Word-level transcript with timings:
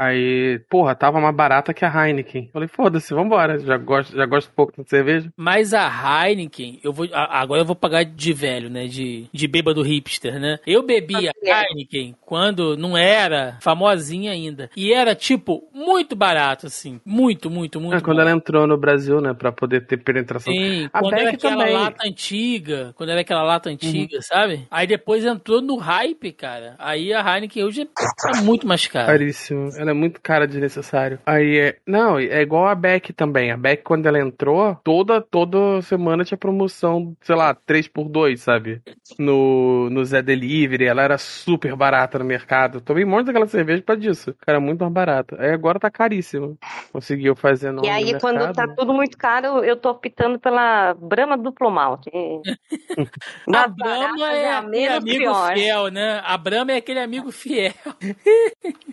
Aí, 0.00 0.58
porra, 0.70 0.94
tava 0.94 1.20
mais 1.20 1.36
barata 1.36 1.74
que 1.74 1.84
a 1.84 2.08
Heineken. 2.08 2.48
Falei, 2.50 2.66
foda-se, 2.66 3.12
vambora. 3.12 3.58
Já 3.58 3.76
gosto, 3.76 4.16
já 4.16 4.24
gosto 4.24 4.50
pouco 4.50 4.82
de 4.82 4.88
cerveja. 4.88 5.30
Mas 5.36 5.74
a 5.74 5.86
Heineken, 6.26 6.80
eu 6.82 6.90
vou, 6.90 7.06
agora 7.12 7.60
eu 7.60 7.66
vou 7.66 7.76
pagar 7.76 8.02
de 8.02 8.32
velho, 8.32 8.70
né? 8.70 8.86
De, 8.86 9.26
de 9.30 9.46
bêbado 9.46 9.82
hipster, 9.82 10.40
né? 10.40 10.58
Eu 10.66 10.82
bebi 10.82 11.28
a 11.28 11.32
Heineken 11.44 12.16
quando 12.22 12.78
não 12.78 12.96
era 12.96 13.58
famosinha 13.60 14.32
ainda. 14.32 14.70
E 14.74 14.90
era, 14.90 15.14
tipo, 15.14 15.68
muito 15.74 16.16
barato, 16.16 16.66
assim. 16.66 16.98
Muito, 17.04 17.50
muito, 17.50 17.78
muito. 17.78 17.94
É, 17.94 18.00
quando 18.00 18.22
ela 18.22 18.30
entrou 18.30 18.66
no 18.66 18.78
Brasil, 18.78 19.20
né? 19.20 19.34
Pra 19.34 19.52
poder 19.52 19.84
ter 19.84 19.98
penetração. 19.98 20.50
Sim, 20.50 20.88
a 20.94 21.00
quando 21.00 21.10
Beck 21.10 21.22
era 21.26 21.30
aquela 21.32 21.56
também. 21.58 21.74
lata 21.74 22.08
antiga. 22.08 22.94
Quando 22.96 23.10
era 23.10 23.20
aquela 23.20 23.42
lata 23.42 23.68
antiga, 23.68 24.16
uhum. 24.16 24.22
sabe? 24.22 24.66
Aí 24.70 24.86
depois 24.86 25.26
entrou 25.26 25.60
no 25.60 25.76
hype, 25.76 26.32
cara. 26.32 26.74
Aí 26.78 27.12
a 27.12 27.20
Heineken 27.20 27.64
hoje 27.64 27.82
é 27.82 28.40
muito 28.40 28.66
mais 28.66 28.86
cara. 28.86 29.04
Caríssimo. 29.04 29.68
Ela 29.76 29.89
é 29.90 29.94
muito 29.94 30.20
cara 30.20 30.46
desnecessário. 30.46 31.18
Aí 31.24 31.58
é. 31.58 31.76
Não, 31.86 32.18
é 32.18 32.40
igual 32.40 32.66
a 32.66 32.74
Beck 32.74 33.12
também. 33.12 33.50
A 33.50 33.56
Beck, 33.56 33.82
quando 33.82 34.06
ela 34.06 34.18
entrou, 34.18 34.76
toda, 34.82 35.20
toda 35.20 35.80
semana 35.82 36.24
tinha 36.24 36.38
promoção, 36.38 37.16
sei 37.20 37.36
lá, 37.36 37.54
3 37.54 37.88
por 37.88 38.08
2 38.08 38.40
sabe? 38.40 38.82
No, 39.18 39.88
no 39.90 40.04
Zé 40.04 40.22
Delivery. 40.22 40.86
Ela 40.86 41.02
era 41.02 41.18
super 41.18 41.74
barata 41.76 42.18
no 42.18 42.24
mercado. 42.24 42.80
Tomei 42.80 43.04
um 43.04 43.08
monte 43.08 43.26
daquela 43.26 43.46
cerveja 43.46 43.82
pra 43.82 43.94
disso. 43.94 44.34
Cara, 44.40 44.60
muito 44.60 44.80
mais 44.80 44.92
barata. 44.92 45.36
Aí 45.38 45.50
agora 45.50 45.78
tá 45.78 45.90
caríssimo. 45.90 46.58
Conseguiu 46.92 47.36
fazer 47.36 47.72
no 47.72 47.84
E 47.84 47.88
aí, 47.88 48.12
no 48.12 48.20
quando 48.20 48.52
tá 48.52 48.66
tudo 48.66 48.92
muito 48.92 49.16
caro, 49.16 49.64
eu 49.64 49.76
tô 49.76 49.90
optando 49.90 50.38
pela 50.38 50.94
Brahma 50.94 51.36
Duplo 51.36 51.70
Malte. 51.70 52.10
a 53.54 53.68
Brahma 53.68 54.32
é, 54.32 54.42
é 54.42 54.52
a 54.52 54.62
menos 54.62 54.98
amigo 54.98 55.18
pior. 55.18 55.54
fiel, 55.54 55.88
né? 55.88 56.20
A 56.24 56.36
Brahma 56.36 56.72
é 56.72 56.76
aquele 56.76 57.00
amigo 57.00 57.30
fiel. 57.30 57.72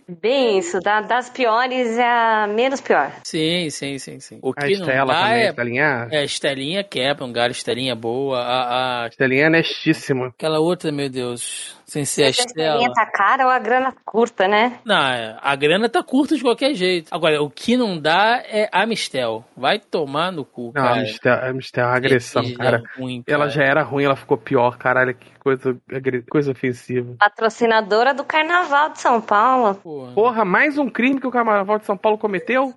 Bem 0.08 0.58
isso, 0.58 0.80
da, 0.88 1.02
das 1.02 1.30
piores 1.30 1.98
é 1.98 2.08
a 2.08 2.48
menos 2.48 2.80
pior. 2.80 3.12
Sim, 3.24 3.70
sim, 3.70 4.00
sim, 4.00 4.22
sim. 4.22 4.40
O 4.42 4.54
que 4.54 4.64
a 4.64 4.70
Estela 4.70 5.00
não 5.00 5.06
dá 5.08 5.22
também, 5.24 5.42
é, 5.42 5.50
Estelinha? 5.50 6.08
É, 6.12 6.24
Estelinha 6.24 6.84
quebra 6.84 7.26
um 7.26 7.34
galho, 7.34 7.52
Estelinha 7.52 7.94
boa. 7.94 8.40
A, 8.40 9.04
a... 9.04 9.08
Estelinha 9.08 9.48
é 9.48 9.50
nestíssima. 9.50 10.28
Aquela 10.28 10.60
outra, 10.60 10.90
meu 10.90 11.10
Deus. 11.10 11.77
Sem 11.90 12.04
ser 12.04 12.26
a 12.26 12.30
Estela. 12.30 12.86
A 12.86 12.92
tá 12.92 13.06
cara 13.06 13.46
ou 13.46 13.50
a 13.50 13.58
grana 13.60 13.96
curta, 14.04 14.46
né? 14.46 14.80
Não, 14.84 15.08
é, 15.08 15.38
a 15.42 15.56
grana 15.56 15.88
tá 15.88 16.04
curta 16.04 16.36
de 16.36 16.42
qualquer 16.42 16.74
jeito. 16.74 17.08
Agora, 17.12 17.42
o 17.42 17.50
que 17.50 17.78
não 17.78 17.98
dá 17.98 18.44
é 18.46 18.68
a 18.74 18.86
Mistel. 18.86 19.46
Vai 19.56 19.80
tomar 19.80 20.34
no 20.34 20.44
cu, 20.44 20.74
não, 20.76 20.84
cara. 20.84 20.96
a 20.96 21.00
Mistel, 21.00 21.34
a 21.34 21.54
Mistel 21.54 21.86
é 21.86 21.88
uma 21.88 21.96
agressão, 21.96 22.44
é 22.44 22.54
cara. 22.54 22.84
Ruim, 22.98 23.24
cara. 23.24 23.38
Ela 23.38 23.50
já 23.50 23.64
era 23.64 23.84
ruim, 23.84 24.04
ela 24.04 24.18
ficou 24.18 24.38
pior, 24.38 24.78
caralho. 24.78 25.16
Que 25.16 25.30
coisa, 25.40 25.78
coisa 26.30 26.52
ofensiva. 26.52 27.16
Patrocinadora 27.18 28.14
do 28.14 28.26
Carnaval 28.26 28.90
de 28.90 29.00
São 29.00 29.22
Paulo. 29.22 29.76
Porra. 29.76 30.12
Porra, 30.12 30.44
mais 30.44 30.78
um 30.78 30.90
crime 30.90 31.22
que 31.22 31.28
o 31.28 31.32
Carnaval 31.32 31.80
de 31.80 31.86
São 31.86 31.96
Paulo 31.96 32.18
cometeu? 32.18 32.74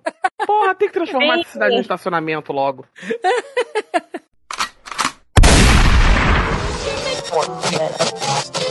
Porra, 0.47 0.73
tem 0.73 0.87
que 0.87 0.93
transformar 0.93 1.39
essa 1.39 1.51
cidade 1.51 1.75
em 1.75 1.81
estacionamento 1.81 2.53
logo. 2.53 2.85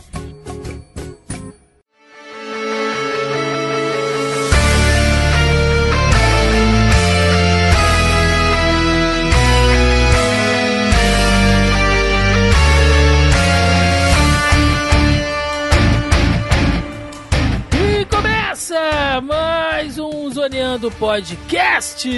Zoneando 20.71 20.91
Podcast, 20.91 22.09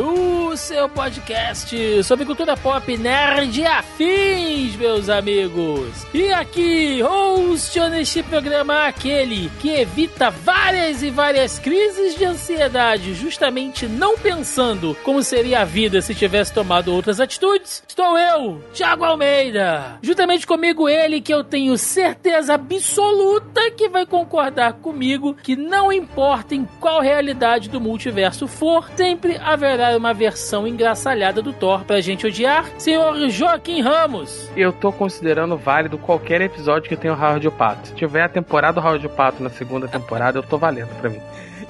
o 0.00 0.54
seu 0.54 0.88
podcast 0.88 2.02
sobre 2.04 2.26
cultura 2.26 2.56
pop 2.56 2.96
nerd 2.96 3.58
e 3.58 3.66
afins, 3.66 4.76
meus 4.76 5.08
amigos. 5.08 6.06
E 6.12 6.30
aqui, 6.30 7.00
host 7.00 7.78
neste 7.88 8.22
programa, 8.22 8.86
aquele 8.86 9.50
que 9.60 9.70
evita 9.70 10.30
várias 10.30 11.02
e 11.02 11.10
várias 11.10 11.58
crises 11.58 12.14
de 12.16 12.24
ansiedade, 12.24 13.14
justamente 13.14 13.86
não 13.86 14.18
pensando 14.18 14.94
como 15.02 15.22
seria 15.22 15.60
a 15.60 15.64
vida 15.64 16.02
se 16.02 16.14
tivesse 16.14 16.52
tomado 16.52 16.92
outras 16.92 17.18
atitudes. 17.18 17.82
Estou 17.88 18.18
eu, 18.18 18.62
Thiago 18.74 19.04
Almeida. 19.04 19.98
Juntamente 20.02 20.46
comigo, 20.46 20.88
ele 20.88 21.20
que 21.20 21.32
eu 21.32 21.42
tenho 21.42 21.78
certeza 21.78 22.54
absoluta 22.54 23.70
que 23.70 23.88
vai 23.88 24.04
concordar 24.04 24.74
comigo 24.74 25.34
que 25.34 25.56
não 25.56 25.90
importa 25.90 26.54
em 26.54 26.66
qual 26.78 27.00
realidade 27.00 27.70
do 27.70 27.85
multiverso 27.86 28.46
for, 28.46 28.90
sempre 28.96 29.36
haverá 29.38 29.96
uma 29.96 30.12
versão 30.12 30.66
engraçalhada 30.66 31.40
do 31.40 31.52
Thor 31.52 31.84
pra 31.84 32.00
gente 32.00 32.26
odiar. 32.26 32.66
Senhor 32.78 33.28
Joaquim 33.28 33.80
Ramos. 33.80 34.50
Eu 34.56 34.72
tô 34.72 34.92
considerando 34.92 35.56
válido 35.56 35.96
qualquer 35.96 36.40
episódio 36.40 36.88
que 36.88 36.96
tenha 36.96 37.14
o 37.14 37.16
Howard 37.16 37.50
Pato. 37.50 37.88
Se 37.88 37.94
tiver 37.94 38.22
a 38.22 38.28
temporada 38.28 38.80
do 38.80 38.86
Howard 38.86 39.08
Pato 39.10 39.42
na 39.42 39.50
segunda 39.50 39.86
temporada, 39.86 40.38
eu 40.38 40.42
tô 40.42 40.58
valendo 40.58 40.94
pra 41.00 41.08
mim 41.10 41.20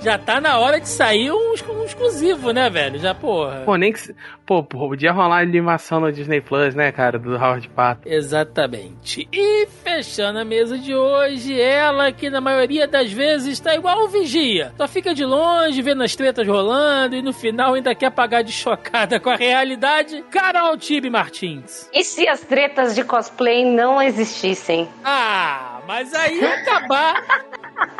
já 0.00 0.18
tá 0.18 0.40
na 0.40 0.58
hora 0.58 0.80
de 0.80 0.88
sair 0.88 1.30
um, 1.30 1.54
um, 1.70 1.84
exclusivo, 1.84 2.52
né, 2.52 2.70
velho? 2.70 2.98
Já, 2.98 3.14
porra. 3.14 3.62
Pô, 3.64 3.76
nem 3.76 3.92
que. 3.92 4.14
Pô, 4.44 4.62
podia 4.62 5.10
rolar 5.10 5.40
animação 5.40 5.98
no 5.98 6.12
Disney 6.12 6.40
Plus, 6.40 6.74
né, 6.74 6.92
cara? 6.92 7.18
Do 7.18 7.34
Howard 7.34 7.68
Pato. 7.70 8.02
Exatamente. 8.08 9.28
E 9.32 9.66
fechando 9.82 10.38
a 10.38 10.44
mesa 10.44 10.78
de 10.78 10.94
hoje, 10.94 11.60
ela 11.60 12.12
que 12.12 12.30
na 12.30 12.40
maioria 12.40 12.86
das 12.86 13.12
vezes 13.12 13.58
tá 13.58 13.74
igual 13.74 14.04
um 14.04 14.08
vigia. 14.08 14.72
Só 14.76 14.86
fica 14.86 15.12
de 15.12 15.24
longe, 15.24 15.82
vendo 15.82 16.02
as 16.02 16.14
tretas 16.14 16.46
rolando 16.46 17.16
e 17.16 17.22
no 17.22 17.32
final 17.32 17.74
ainda 17.74 17.94
quer 17.94 18.10
pagar 18.10 18.42
de 18.42 18.52
chocada 18.52 19.18
com 19.18 19.30
a 19.30 19.36
realidade. 19.36 20.24
Carol 20.30 20.76
Tibe 20.76 21.10
Martins. 21.10 21.90
E 21.92 22.04
se 22.04 22.28
as 22.28 22.40
tretas 22.40 22.94
de 22.94 23.02
cosplay 23.02 23.64
não 23.64 24.00
existissem? 24.00 24.88
Ah, 25.04 25.80
mas 25.88 26.14
aí 26.14 26.40
ia 26.40 26.54
acabar. 26.54 27.24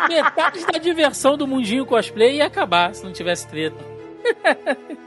Metade 0.09 0.65
da 0.67 0.79
diversão 0.79 1.37
do 1.37 1.47
mundinho 1.47 1.87
cosplay 1.87 2.37
ia 2.37 2.47
acabar 2.47 2.95
se 2.95 3.05
não 3.05 3.13
tivesse 3.13 3.47
treta. 3.49 3.97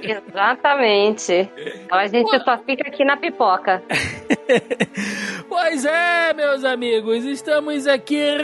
Exatamente. 0.02 1.50
Então 1.85 1.97
a 1.97 2.07
gente 2.07 2.30
Pô. 2.31 2.40
só 2.44 2.57
fica 2.59 2.88
aqui 2.88 3.03
na 3.03 3.18
pipoca. 3.18 3.84
pois 5.50 5.85
é, 5.85 6.34
meus 6.34 6.63
amigos, 6.63 7.25
estamos 7.25 7.85
aqui 7.88 8.38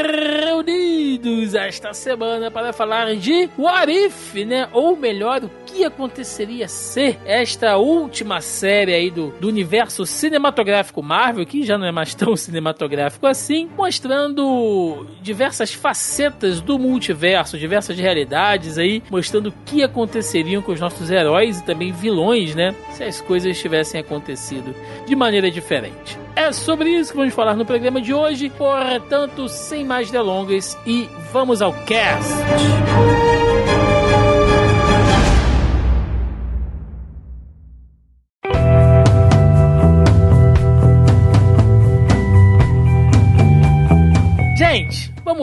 reunidos 0.46 1.56
esta 1.56 1.94
semana 1.94 2.52
para 2.52 2.74
falar 2.74 3.16
de 3.16 3.50
What 3.58 3.92
If, 3.92 4.36
né? 4.46 4.68
Ou 4.74 4.96
melhor, 4.98 5.42
que 5.76 5.84
aconteceria 5.84 6.70
se 6.70 7.18
esta 7.26 7.76
última 7.76 8.40
série 8.40 8.94
aí 8.94 9.12
do, 9.12 9.34
do 9.42 9.50
universo 9.50 10.06
cinematográfico 10.06 11.04
Marvel, 11.04 11.46
que 11.46 11.66
já 11.66 11.78
não 11.78 11.86
é 11.86 11.92
mais 11.92 12.16
tão 12.16 12.36
cinematográfico 12.38 13.28
assim, 13.28 13.70
mostrando 13.76 15.06
diversas 15.22 15.74
facetas 15.74 16.62
do 16.62 16.80
multiverso, 16.80 17.58
diversas 17.58 17.98
realidades 17.98 18.78
aí, 18.78 19.04
mostrando 19.12 19.50
o 19.50 19.54
que 19.66 19.84
aconteceriam 19.84 20.62
com 20.62 20.72
os 20.72 20.80
nossos 20.80 21.12
heróis 21.12 21.60
e 21.60 21.64
também 21.64 21.92
vilões, 21.92 22.56
né? 22.56 22.74
Se 22.92 23.04
as 23.04 23.20
coisas 23.20 23.60
tivessem 23.60 24.00
acontecido 24.00 24.74
de 25.06 25.16
maneira 25.16 25.52
diferente. 25.52 26.18
É 26.36 26.52
sobre 26.54 26.90
isso 26.90 27.12
que 27.12 27.18
vamos 27.18 27.34
falar 27.34 27.56
no 27.56 27.66
programa 27.66 28.02
de 28.02 28.14
hoje, 28.14 28.50
portanto, 28.50 29.50
sem 29.50 29.84
mais 29.84 30.10
delongas 30.10 30.78
e 30.86 31.10
vamos 31.34 31.62
ao 31.62 31.74
cast. 31.86 32.34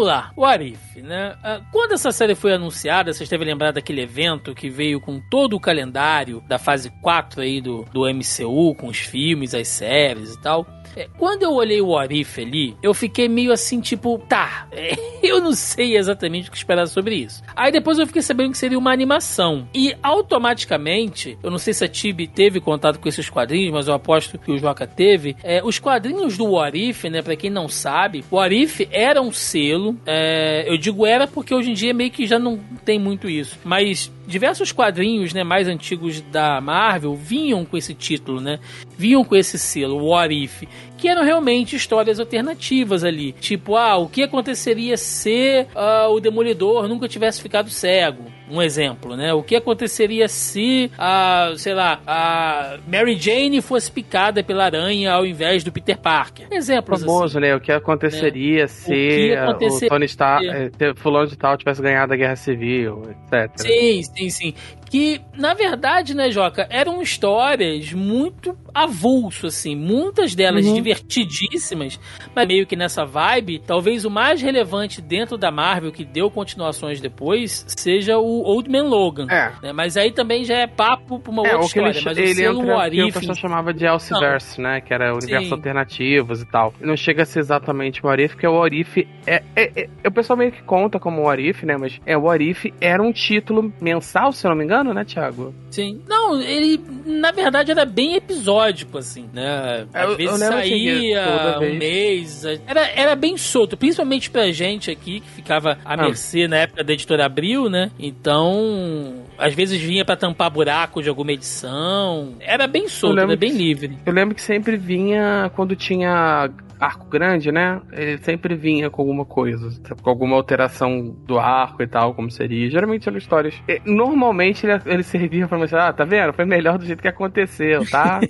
Vamos 0.03 0.07
lá. 0.07 0.33
O 0.37 0.45
Arif 0.45 1.01
né? 1.01 1.37
Ah, 1.43 1.61
quando 1.71 1.93
essa 1.93 2.13
série 2.13 2.35
foi 2.35 2.53
anunciada, 2.53 3.13
vocês 3.13 3.29
devem 3.29 3.47
lembrar 3.47 3.73
daquele 3.73 4.03
evento 4.03 4.55
que 4.55 4.69
veio 4.69 5.01
com 5.01 5.21
todo 5.31 5.57
o 5.57 5.61
calendário 5.61 6.43
da 6.47 6.59
fase 6.59 6.91
4 7.01 7.41
aí 7.41 7.61
do, 7.61 7.85
do 7.93 8.03
MCU, 8.03 8.75
com 8.75 8.89
os 8.89 8.99
filmes, 8.99 9.55
as 9.55 9.69
séries 9.69 10.35
e 10.35 10.43
tal. 10.43 10.67
É, 10.97 11.09
quando 11.19 11.43
eu 11.43 11.53
olhei 11.53 11.81
o 11.81 11.97
Arif 11.97 12.41
ali, 12.41 12.77
eu 12.83 12.93
fiquei 12.93 13.29
meio 13.29 13.53
assim, 13.53 13.81
tipo, 13.81 14.19
tá, 14.19 14.69
eu 15.23 15.41
não 15.41 15.53
sei 15.53 15.97
exatamente 15.97 16.49
o 16.49 16.53
que 16.53 16.57
esperar 16.57 16.87
sobre 16.87 17.17
isso. 17.17 17.43
Aí 17.55 17.73
depois 17.73 17.99
eu 17.99 18.07
fiquei 18.07 18.23
sabendo 18.23 18.53
que 18.53 18.59
seria 18.59 18.79
uma 18.79 18.93
animação. 18.93 19.69
E 19.75 19.95
automaticamente, 20.03 21.39
eu 21.43 21.51
não 21.51 21.59
sei 21.59 21.73
se 21.73 21.85
a 21.85 21.89
Tibi 21.89 22.27
teve 22.27 22.61
contato 22.61 22.99
com 22.99 23.09
esses 23.09 23.29
quadrinhos, 23.29 23.73
mas 23.73 23.89
eu 23.89 23.95
aposto 23.95 24.39
que 24.39 24.51
o 24.51 24.59
Joca 24.59 24.87
teve. 24.87 25.37
É, 25.43 25.63
os 25.65 25.79
quadrinhos 25.79 26.37
do 26.37 26.59
Arif, 26.59 27.09
né, 27.09 27.23
pra 27.23 27.37
quem 27.37 27.51
não 27.51 27.69
sabe, 27.69 28.25
o 28.31 28.39
Arif 28.39 28.89
era 28.91 29.21
um 29.21 29.33
selo, 29.33 29.97
é, 30.07 30.65
eu 30.67 30.77
digo 30.77 31.07
era 31.07 31.27
porque 31.27 31.55
hoje 31.55 31.71
em 31.71 31.75
dia 31.75 31.95
meio 31.95 32.11
que 32.11 32.27
já 32.27 32.39
não 32.39 32.59
tem 32.85 32.99
muito 32.99 33.29
isso, 33.29 33.59
mas 33.65 34.11
diversos 34.33 34.73
quadrinhos, 34.73 35.33
né, 35.33 35.45
mais 35.45 35.69
antigos 35.69 36.21
da 36.21 36.61
Marvel 36.61 37.15
vinham 37.15 37.65
com 37.65 37.77
esse 37.77 37.95
título, 37.95 38.41
né? 38.41 38.59
Vinham 38.97 39.25
com 39.25 39.37
esse 39.37 39.59
selo, 39.59 40.05
What 40.05 40.35
If, 40.35 40.65
que 40.97 41.09
eram 41.09 41.23
realmente 41.23 41.77
histórias 41.77 42.19
alternativas 42.19 43.05
ali. 43.05 43.33
Tipo, 43.33 43.77
ah, 43.77 43.97
o 43.99 44.09
que 44.09 44.23
aconteceria 44.23 44.97
se 44.97 45.67
uh, 45.75 46.11
o 46.11 46.21
Demolidor 46.21 46.89
nunca 46.89 47.07
tivesse 47.07 47.43
ficado 47.43 47.69
cego? 47.69 48.25
Um 48.53 48.61
exemplo, 48.61 49.17
né? 49.17 49.33
O 49.33 49.43
que 49.43 49.57
aconteceria 49.57 50.29
se 50.29 50.91
a, 50.99 51.55
sei 51.57 51.73
lá, 51.73 52.01
a 52.07 52.77
Mary 52.87 53.17
Jane 53.19 53.63
fosse 53.63 53.91
picada 53.91 54.45
pela 54.45 54.67
aranha 54.67 55.11
ao 55.11 55.25
invés 55.25 55.65
do 55.65 55.73
Peter 55.73 55.99
Parker? 55.99 56.49
Exemplos 56.51 57.01
famoso, 57.01 57.39
assim. 57.39 57.47
né? 57.47 57.57
O 57.57 57.61
que 57.61 57.73
aconteceria 57.73 58.63
né? 58.63 58.67
se 58.67 58.93
o, 58.93 58.95
que 58.95 59.35
aconteceria... 59.35 59.87
o 59.87 59.89
Tony 59.89 60.05
Stark, 60.05 60.47
eh, 60.49 60.71
fulano 60.97 61.29
de 61.29 61.37
tal 61.39 61.57
tivesse 61.57 61.81
ganhado 61.81 62.13
a 62.13 62.17
Guerra 62.17 62.37
Civil, 62.37 63.03
etc. 63.11 63.51
Sim, 63.57 64.03
sim, 64.03 64.31
sim 64.31 64.55
que, 64.93 65.23
na 65.39 65.55
verdade, 65.55 66.15
né, 66.15 66.31
Joca, 66.31 66.67
eram 66.69 67.01
histórias 67.01 67.95
muito 67.95 68.55
avulso, 68.75 69.47
assim, 69.47 69.75
muitas 69.75 70.35
delas 70.35 70.67
uhum. 70.67 70.75
divertidíssimas, 70.75 71.99
mas 72.37 72.47
meio 72.47 72.67
que 72.67 72.77
nessa 72.77 73.03
vibe, 73.03 73.63
talvez 73.67 74.05
o 74.05 74.11
mais 74.11 74.43
relevante 74.43 75.01
dentro 75.01 75.39
da 75.39 75.51
Marvel, 75.51 75.93
que 75.93 76.05
deu 76.05 76.31
continuações 76.31 77.01
depois, 77.01 77.65
seja 77.69 78.19
o 78.19 78.43
Old 78.43 78.69
Man 78.69 78.83
Logan. 78.83 79.29
É. 79.31 79.53
Né? 79.63 79.73
Mas 79.73 79.97
aí 79.97 80.13
também 80.13 80.45
já 80.45 80.59
é 80.59 80.67
papo 80.67 81.19
pra 81.19 81.33
uma 81.33 81.47
é, 81.47 81.57
outra 81.57 81.67
história. 81.67 81.89
Ele, 81.89 82.05
mas 82.05 82.19
ele 82.19 82.31
o 82.31 82.35
selo 82.35 82.61
entra, 82.61 82.75
Warif... 82.75 83.03
Que 83.05 83.11
o 83.11 83.21
pessoal 83.21 83.37
chamava 83.37 83.73
de 83.73 83.87
Elseverse, 83.87 84.61
né, 84.61 84.83
que 84.83 84.93
era 84.93 85.15
universos 85.15 85.49
Sim. 85.49 85.55
alternativos 85.55 86.43
e 86.43 86.47
tal. 86.47 86.75
Não 86.79 86.99
chega 86.99 87.23
a 87.23 87.25
ser 87.25 87.39
exatamente 87.39 88.05
o 88.05 88.09
Warif, 88.09 88.35
porque 88.35 88.47
o 88.47 88.59
Warif 88.59 89.09
é, 89.27 89.43
é, 89.57 89.85
é, 89.85 89.89
O 90.07 90.13
pessoal 90.13 90.37
meio 90.37 90.53
que 90.53 90.63
conta 90.63 91.01
como 91.01 91.23
o 91.23 91.25
Warif, 91.25 91.65
né, 91.65 91.79
mas 91.81 91.99
é, 92.05 92.15
o 92.15 92.25
Warif 92.25 92.75
era 92.79 93.03
um 93.03 93.11
título 93.11 93.73
mensal, 93.81 94.33
se 94.33 94.47
eu 94.47 94.51
não 94.51 94.59
me 94.59 94.65
engano, 94.65 94.82
ano, 94.83 94.93
né, 94.93 95.05
Thiago? 95.05 95.55
Sim. 95.71 96.03
Não, 96.07 96.41
ele, 96.41 96.79
na 97.07 97.33
verdade, 97.33 97.71
era 97.71 97.85
bem 97.85 98.15
episódico, 98.15 98.99
assim, 98.99 99.29
né? 99.33 99.87
Às 99.93 100.11
eu, 100.11 100.17
vezes 100.17 100.41
eu 100.41 100.49
saía 100.49 101.59
um 101.61 101.79
mês. 101.79 102.45
Era, 102.67 102.87
era 102.89 103.17
bem 103.17 103.37
solto, 103.37 103.77
principalmente 103.77 104.31
pra 104.31 104.53
gente 104.53 104.91
aqui, 104.91 105.21
que 105.21 105.31
ficava 105.31 105.79
à 105.85 105.95
ah. 105.95 105.97
mercê 105.97 106.47
na 106.47 106.59
época 106.59 106.85
da 106.85 106.93
editora 106.93 107.25
Abril, 107.25 107.71
né? 107.71 107.91
Então, 107.99 109.25
às 109.39 109.55
vezes 109.55 109.81
vinha 109.81 110.05
para 110.05 110.17
tampar 110.17 110.51
buraco 110.51 111.03
de 111.03 111.09
alguma 111.09 111.33
edição. 111.33 112.35
Era 112.41 112.67
bem 112.67 112.89
solto, 112.89 113.19
era 113.19 113.37
bem 113.37 113.53
livre. 113.53 113.99
Eu 114.05 114.13
lembro 114.13 114.35
que 114.35 114.43
sempre 114.43 114.77
vinha 114.77 115.51
quando 115.55 115.75
tinha 115.75 116.51
arco 116.83 117.07
grande, 117.07 117.53
né? 117.53 117.81
Ele 117.93 118.19
sempre 118.19 118.57
vinha 118.57 118.91
com 118.91 119.03
alguma 119.03 119.25
coisa, 119.25 119.71
com 120.03 120.11
alguma 120.11 120.35
alteração 120.35 121.15
do 121.25 121.39
arco 121.39 121.83
e 121.83 121.87
tal, 121.87 122.13
como 122.13 122.31
seria. 122.31 122.69
Geralmente 122.69 123.09
eram 123.09 123.19
histórias. 123.19 123.55
Normalmente 123.85 124.67
ele, 124.67 124.72
ele 124.87 125.03
servia 125.03 125.49
pra 125.49 125.59
mostrar, 125.59 125.89
ah, 125.89 125.93
tá 125.93 126.05
vendo? 126.05 126.33
Foi 126.33 126.45
melhor 126.45 126.79
do 126.79 126.85
jeito 126.85 127.03
que 127.03 127.09
aconteceu, 127.09 127.89
tá? 127.89 128.21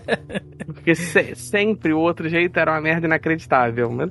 Porque 0.66 0.94
se, 0.94 1.34
sempre 1.34 1.92
o 1.92 1.98
outro 1.98 2.28
jeito 2.28 2.58
era 2.58 2.72
uma 2.72 2.80
merda 2.80 3.06
inacreditável. 3.06 3.90
Mas... 3.90 4.10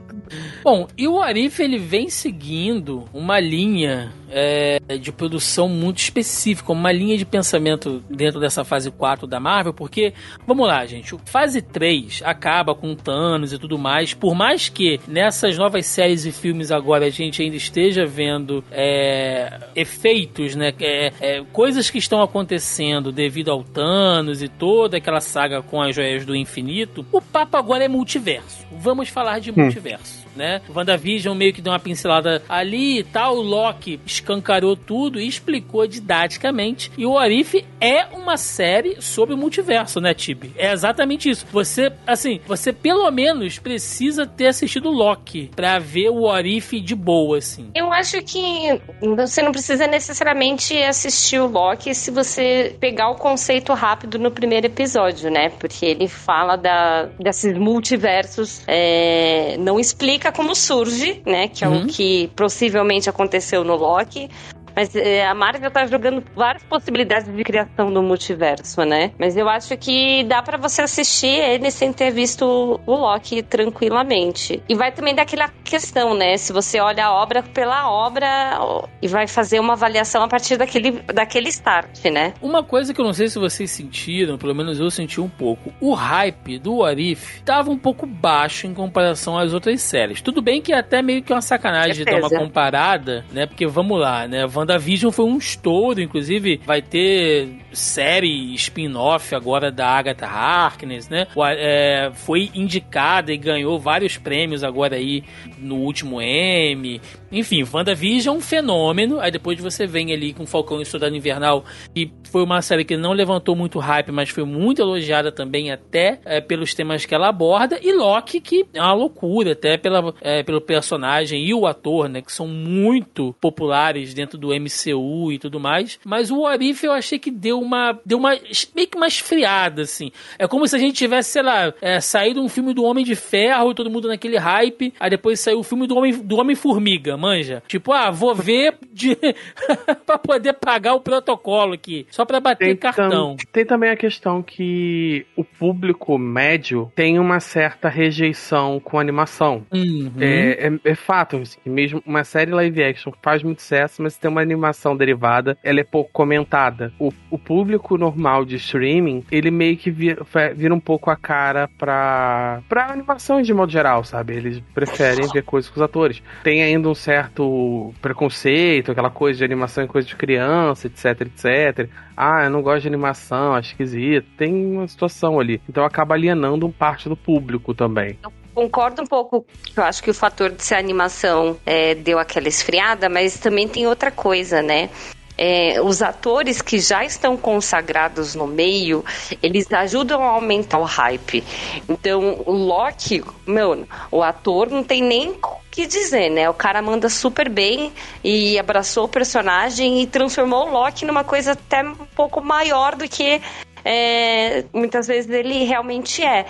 Bom, 0.64 0.88
e 0.98 1.08
o 1.08 1.22
Arif 1.22 1.62
ele 1.62 1.78
vem 1.78 2.10
seguindo 2.10 3.06
uma 3.14 3.40
linha 3.40 4.12
é, 4.34 4.80
de 4.98 5.12
produção 5.12 5.70
muito 5.70 6.00
específica, 6.00 6.72
uma 6.72 6.92
linha 6.92 7.18
de 7.18 7.26
pensamento 7.26 8.04
dentro 8.10 8.40
dessa 8.40 8.64
fase 8.64 8.90
4 8.90 9.28
da 9.28 9.40
Marvel, 9.40 9.74
porque, 9.74 10.14
vamos 10.48 10.68
lá, 10.68 10.86
gente, 10.86 11.16
fase 11.26 11.62
3 11.62 12.22
acaba 12.26 12.74
com 12.74 12.96
Thanos 12.96 13.54
e 13.54 13.60
tudo 13.60 13.78
mais, 13.78 14.14
por 14.14 14.34
mais 14.34 14.70
que 14.70 15.00
nessas 15.08 15.58
novas 15.58 15.86
séries 15.86 16.26
e 16.26 16.32
filmes 16.32 16.72
agora 16.72 17.06
a 17.06 17.10
gente 17.10 17.42
ainda 17.42 17.56
esteja 17.56 18.06
vendo 18.06 18.64
é, 18.72 19.60
efeitos, 19.76 20.56
né, 20.56 20.74
é, 20.80 21.14
é 21.20 21.44
coisas 21.54 21.90
que 21.90 22.00
estão 22.00 22.22
acontecendo 22.22 23.12
devido 23.12 23.52
ao 23.52 23.64
Thanos 23.64 24.42
e 24.42 24.48
toda 24.48 24.98
aquela 24.98 25.22
saga 25.22 25.62
com 25.62 25.82
as 25.82 25.96
joias 25.96 26.26
do 26.26 26.36
infinito, 26.36 27.06
o 27.12 27.22
papo 27.22 27.56
agora 27.58 27.84
é 27.84 27.88
multiverso. 27.88 28.66
Vamos 28.72 29.10
falar 29.10 29.40
de 29.40 29.52
hum. 29.52 29.56
multiverso 29.58 30.23
né? 30.36 30.62
WandaVision 30.74 31.36
meio 31.36 31.54
que 31.54 31.62
deu 31.62 31.72
uma 31.72 31.80
pincelada 31.80 32.42
ali 32.48 33.00
e 33.00 33.04
tal, 33.04 33.38
o 33.38 33.42
Loki 33.42 34.00
escancarou 34.06 34.76
tudo 34.76 35.20
e 35.20 35.28
explicou 35.28 35.88
didaticamente. 35.88 36.92
E 36.98 37.06
o 37.06 37.18
Arif 37.18 37.66
é 37.80 38.06
uma 38.14 38.38
série 38.38 39.02
sobre 39.02 39.34
o 39.34 39.38
multiverso, 39.38 40.00
né, 40.00 40.14
Tibi? 40.14 40.54
É 40.58 40.72
exatamente 40.72 41.30
isso. 41.30 41.46
Você, 41.52 41.92
assim, 42.06 42.40
você 42.46 42.72
pelo 42.72 43.10
menos 43.12 43.60
precisa 43.60 44.26
ter 44.26 44.48
assistido 44.48 44.90
Loki 44.90 45.52
pra 45.56 45.80
ver 45.80 46.10
o 46.10 46.30
Arif 46.30 46.80
de 46.80 46.96
boa, 46.96 47.38
assim. 47.38 47.72
Eu 47.76 47.92
acho 47.92 48.22
que 48.24 48.82
você 49.16 49.42
não 49.42 49.52
precisa 49.52 49.88
necessariamente 49.88 50.76
assistir 50.82 51.40
o 51.40 51.48
Loki 51.48 51.94
se 51.94 52.12
você 52.12 52.76
pegar 52.80 53.10
o 53.10 53.16
conceito 53.16 53.74
rápido 53.74 54.18
no 54.18 54.32
primeiro 54.32 54.68
episódio, 54.68 55.30
né? 55.30 55.50
Porque 55.50 55.86
ele 55.86 56.08
fala 56.08 56.56
da, 56.56 57.06
desses 57.20 57.58
multiversos, 57.58 58.62
é, 58.68 59.56
não 59.60 59.80
explica 59.80 60.23
explica 60.24 60.32
como 60.32 60.56
surge, 60.56 61.22
né? 61.26 61.48
Que 61.50 61.66
é 61.66 61.68
uhum. 61.68 61.84
o 61.84 61.88
que 61.88 62.30
possivelmente 62.36 63.10
aconteceu 63.10 63.64
no 63.64 63.76
Loki. 63.76 64.30
Mas 64.76 64.96
é, 64.96 65.26
a 65.28 65.34
Marvel 65.34 65.70
tá 65.72 65.86
jogando 65.86 66.24
várias 66.36 66.64
possibilidades 66.64 67.34
de 67.34 67.44
criação 67.44 67.92
do 67.92 68.02
multiverso, 68.02 68.84
né? 68.84 69.12
Mas 69.20 69.38
eu 69.38 69.48
acho 69.48 69.78
que 69.78 70.24
dá 70.24 70.42
para 70.42 70.58
você 70.58 70.82
assistir 70.82 71.28
ele 71.28 71.70
sem 71.72 71.94
ter 71.94 72.12
visto 72.12 72.80
o 72.86 72.96
Loki 72.96 73.42
tranquilamente. 73.44 74.62
E 74.68 74.76
vai 74.76 74.92
também 74.92 75.16
daquela 75.16 75.50
questão, 75.64 76.14
né? 76.14 76.38
Se 76.38 76.52
você 76.52 76.80
olha 76.80 77.06
a 77.06 77.14
obra 77.14 77.44
pela 77.44 77.90
obra 77.90 78.60
e 79.02 79.08
vai 79.08 79.28
fazer 79.28 79.60
uma 79.60 79.74
avaliação 79.74 80.24
a 80.24 80.28
partir 80.28 80.58
daquele, 80.58 80.92
daquele 80.92 81.50
start, 81.50 82.06
né? 82.06 82.34
Uma 82.42 82.64
coisa 82.64 82.94
que 82.94 83.02
eu 83.02 83.06
não 83.06 83.14
sei 83.14 83.28
se 83.28 83.40
vocês 83.40 83.70
sentiram, 83.72 84.38
pelo 84.38 84.56
menos 84.56 84.80
eu 84.80 84.90
senti 84.90 85.20
um 85.22 85.30
pouco, 85.30 85.72
o 85.80 85.94
hype 85.94 86.60
do 86.60 86.84
Arif 86.84 87.42
tava 87.44 87.70
um 87.70 87.78
pouco 87.78 88.06
baixo 88.06 88.68
em 88.68 88.74
comparação 88.74 89.38
às 89.38 89.54
outras 89.54 89.82
séries. 89.82 90.22
Tudo 90.22 90.42
bem 90.42 90.62
que 90.62 90.74
é 90.74 90.80
até 90.80 91.02
meio 91.02 91.22
que 91.22 91.32
uma 91.32 91.42
sacanagem 91.42 91.94
de 91.94 92.06
dar 92.06 92.20
uma 92.20 92.30
comparada, 92.30 93.26
né? 93.32 93.46
Porque 93.46 93.66
vamos 93.68 94.00
lá, 94.00 94.28
né? 94.28 94.46
WandaVision 94.64 95.12
foi 95.12 95.26
um 95.26 95.38
estouro, 95.38 96.02
inclusive 96.02 96.62
vai 96.66 96.82
ter 96.82 97.50
série 97.74 98.54
spin-off 98.56 99.36
agora 99.36 99.72
da 99.72 99.88
Agatha 99.88 100.28
Harkness, 100.28 101.10
né? 101.10 101.28
É, 101.58 102.12
foi 102.14 102.50
indicada 102.54 103.34
e 103.34 103.38
ganhou 103.38 103.80
vários 103.80 104.18
prêmios 104.18 104.64
agora 104.64 104.96
aí 104.96 105.24
no 105.58 105.76
último 105.76 106.22
M. 106.22 107.02
Enfim, 107.32 107.64
WandaVision 107.72 108.36
é 108.36 108.38
um 108.38 108.42
fenômeno. 108.42 109.20
Aí 109.20 109.32
depois 109.32 109.60
você 109.60 109.88
vem 109.88 110.14
ali 110.14 110.34
com 110.34 110.46
Falcão 110.46 110.82
e 110.82 110.86
Soldado 110.86 111.16
Invernal, 111.16 111.66
que 111.94 112.12
foi 112.32 112.44
uma 112.44 112.62
série 112.62 112.86
que 112.86 112.96
não 112.96 113.14
levantou 113.14 113.56
muito 113.56 113.80
hype, 113.80 114.12
mas 114.12 114.30
foi 114.30 114.44
muito 114.44 114.82
elogiada 114.82 115.32
também 115.32 115.72
até 115.72 116.20
é, 116.26 116.40
pelos 116.40 116.74
temas 116.74 117.06
que 117.06 117.14
ela 117.14 117.30
aborda. 117.30 117.80
E 117.82 117.92
Loki, 117.92 118.40
que 118.40 118.66
é 118.74 118.82
uma 118.82 118.94
loucura, 118.94 119.54
até 119.54 119.78
pela, 119.78 120.14
é, 120.22 120.44
pelo 120.44 120.62
personagem 120.62 121.44
e 121.44 121.54
o 121.54 121.66
ator, 121.66 122.08
né? 122.08 122.22
Que 122.22 122.32
são 122.32 122.48
muito 122.48 123.36
populares 123.42 124.14
dentro 124.14 124.38
do 124.38 124.50
MCU 124.50 125.32
e 125.32 125.40
tudo 125.40 125.60
mais. 125.60 126.00
Mas 126.06 126.30
o 126.30 126.46
Arif 126.46 126.84
eu 126.84 126.92
achei 126.92 127.18
que 127.18 127.32
deu 127.32 127.63
uma. 127.64 128.00
Deu 128.06 128.18
uma. 128.18 128.32
meio 128.76 128.88
que 128.88 128.98
uma 128.98 129.08
esfriada, 129.08 129.84
assim. 129.84 130.12
É 130.38 130.48
como 130.48 130.68
se 130.68 130.76
a 130.76 130.80
gente 130.80 130.96
tivesse, 130.96 131.32
sei 131.32 131.42
lá, 131.42 131.74
é, 131.82 132.00
saído 132.00 132.42
um 132.42 132.50
filme 132.50 132.74
do 132.74 132.84
Homem 132.84 133.04
de 133.04 133.16
Ferro 133.16 133.72
e 133.72 133.76
todo 133.76 133.90
mundo 133.90 134.08
naquele 134.08 134.38
hype. 134.38 134.94
Aí 135.00 135.10
depois 135.10 135.40
saiu 135.40 135.60
o 135.60 135.64
filme 135.64 135.88
do 135.88 135.96
Homem, 135.96 136.14
do 136.14 136.38
Homem 136.38 136.56
Formiga, 136.56 137.18
manja. 137.18 137.64
Tipo, 137.68 137.94
ah, 137.94 138.12
vou 138.12 138.36
ver 138.36 138.78
de... 138.92 139.18
pra 140.06 140.18
poder 140.18 140.54
pagar 140.54 140.94
o 140.94 141.02
protocolo 141.02 141.74
aqui. 141.74 142.06
Só 142.10 142.26
pra 142.26 142.40
bater 142.40 142.66
tem 142.66 142.76
cartão. 142.76 143.36
Tam, 143.36 143.46
tem 143.52 143.66
também 143.66 143.90
a 143.90 143.96
questão 143.96 144.42
que 144.42 145.26
o 145.36 145.44
público 145.44 146.18
médio 146.18 146.92
tem 146.96 147.20
uma 147.20 147.40
certa 147.40 147.90
rejeição 147.90 148.80
com 148.80 149.00
animação. 149.00 149.66
Uhum. 149.72 150.12
É, 150.20 150.68
é, 150.68 150.92
é, 150.92 150.96
fato, 150.96 151.38
assim, 151.38 151.60
mesmo 151.66 152.02
uma 152.06 152.24
série 152.24 152.52
live 152.52 152.84
action 152.84 153.12
faz 153.22 153.44
muito 153.44 153.62
sucesso, 153.62 154.02
mas 154.02 154.18
tem 154.18 154.30
uma 154.30 154.42
animação 154.42 154.96
derivada, 154.96 155.58
ela 155.64 155.80
é 155.80 155.84
pouco 155.84 156.12
comentada. 156.12 156.92
O, 157.00 157.12
o 157.30 157.38
público 157.54 158.00
normal 158.00 158.46
de 158.46 158.56
streaming, 158.56 159.24
ele 159.32 159.52
meio 159.52 159.78
que 159.78 159.92
vira, 159.92 160.26
vira 160.56 160.74
um 160.74 160.80
pouco 160.80 161.12
a 161.12 161.16
cara 161.16 161.70
pra, 161.78 162.64
pra 162.68 162.92
animação 162.92 163.44
de 163.44 163.54
modo 163.54 163.72
geral, 163.72 164.04
sabe? 164.04 164.34
Eles 164.34 164.60
preferem 164.74 165.28
ver 165.32 165.44
coisas 165.44 165.70
com 165.70 165.76
os 165.76 165.84
atores. 165.84 166.24
Tem 166.44 166.64
ainda 166.64 166.90
um 166.90 166.96
certo 166.96 167.94
preconceito, 168.02 168.92
aquela 168.92 169.12
coisa 169.12 169.38
de 169.38 169.46
animação 169.46 169.84
em 169.84 169.88
coisa 169.88 170.08
de 170.08 170.16
criança, 170.16 170.88
etc, 170.88 171.22
etc. 171.22 171.90
Ah, 172.18 172.46
eu 172.46 172.50
não 172.50 172.64
gosto 172.64 172.82
de 172.82 172.88
animação, 172.88 173.54
acho 173.54 173.70
esquisito. 173.70 174.26
Tem 174.36 174.52
uma 174.52 174.88
situação 174.88 175.40
ali. 175.40 175.62
Então 175.70 175.86
acaba 175.86 176.16
alienando 176.16 176.68
parte 176.70 177.08
do 177.08 177.16
público 177.16 177.76
também 177.76 178.18
concordo 178.54 179.02
um 179.02 179.08
pouco. 179.08 179.48
Eu 179.76 179.82
acho 179.82 180.04
que 180.04 180.12
o 180.12 180.14
fator 180.14 180.52
de 180.52 180.64
ser 180.64 180.76
animação 180.76 181.58
é, 181.66 181.96
deu 181.96 182.20
aquela 182.20 182.48
esfriada, 182.48 183.10
mas 183.10 183.40
também 183.40 183.68
tem 183.68 183.88
outra 183.88 184.12
coisa, 184.12 184.62
né? 184.62 184.92
É, 185.38 185.82
os 185.82 186.02
atores 186.02 186.62
que 186.62 186.80
já 186.80 187.04
estão 187.04 187.36
consagrados 187.36 188.36
no 188.36 188.46
meio, 188.46 189.04
eles 189.42 189.72
ajudam 189.72 190.24
a 190.24 190.30
aumentar 190.30 190.78
o 190.78 190.84
hype. 190.84 191.44
Então, 191.90 192.44
o 192.46 192.52
Loki, 192.52 193.24
meu, 193.46 193.88
o 194.12 194.22
ator 194.22 194.70
não 194.70 194.84
tem 194.84 195.02
nem 195.02 195.36
que 195.72 195.88
dizer, 195.88 196.30
né? 196.30 196.48
O 196.50 196.54
cara 196.54 196.82
manda 196.84 197.10
super 197.10 197.50
bem 197.50 197.92
e 198.24 198.60
abraçou 198.60 199.06
o 199.06 199.10
personagem 199.10 200.04
e 200.04 200.08
transformou 200.08 200.68
o 200.68 200.72
Loki 200.72 201.04
numa 201.04 201.24
coisa 201.24 201.54
até 201.54 201.84
um 201.84 201.96
pouco 202.16 202.42
maior 202.42 202.96
do 202.96 203.10
que 203.10 203.42
é, 203.84 204.66
muitas 204.74 205.08
vezes 205.08 205.30
ele 205.30 205.64
realmente 205.64 206.24
é. 206.24 206.46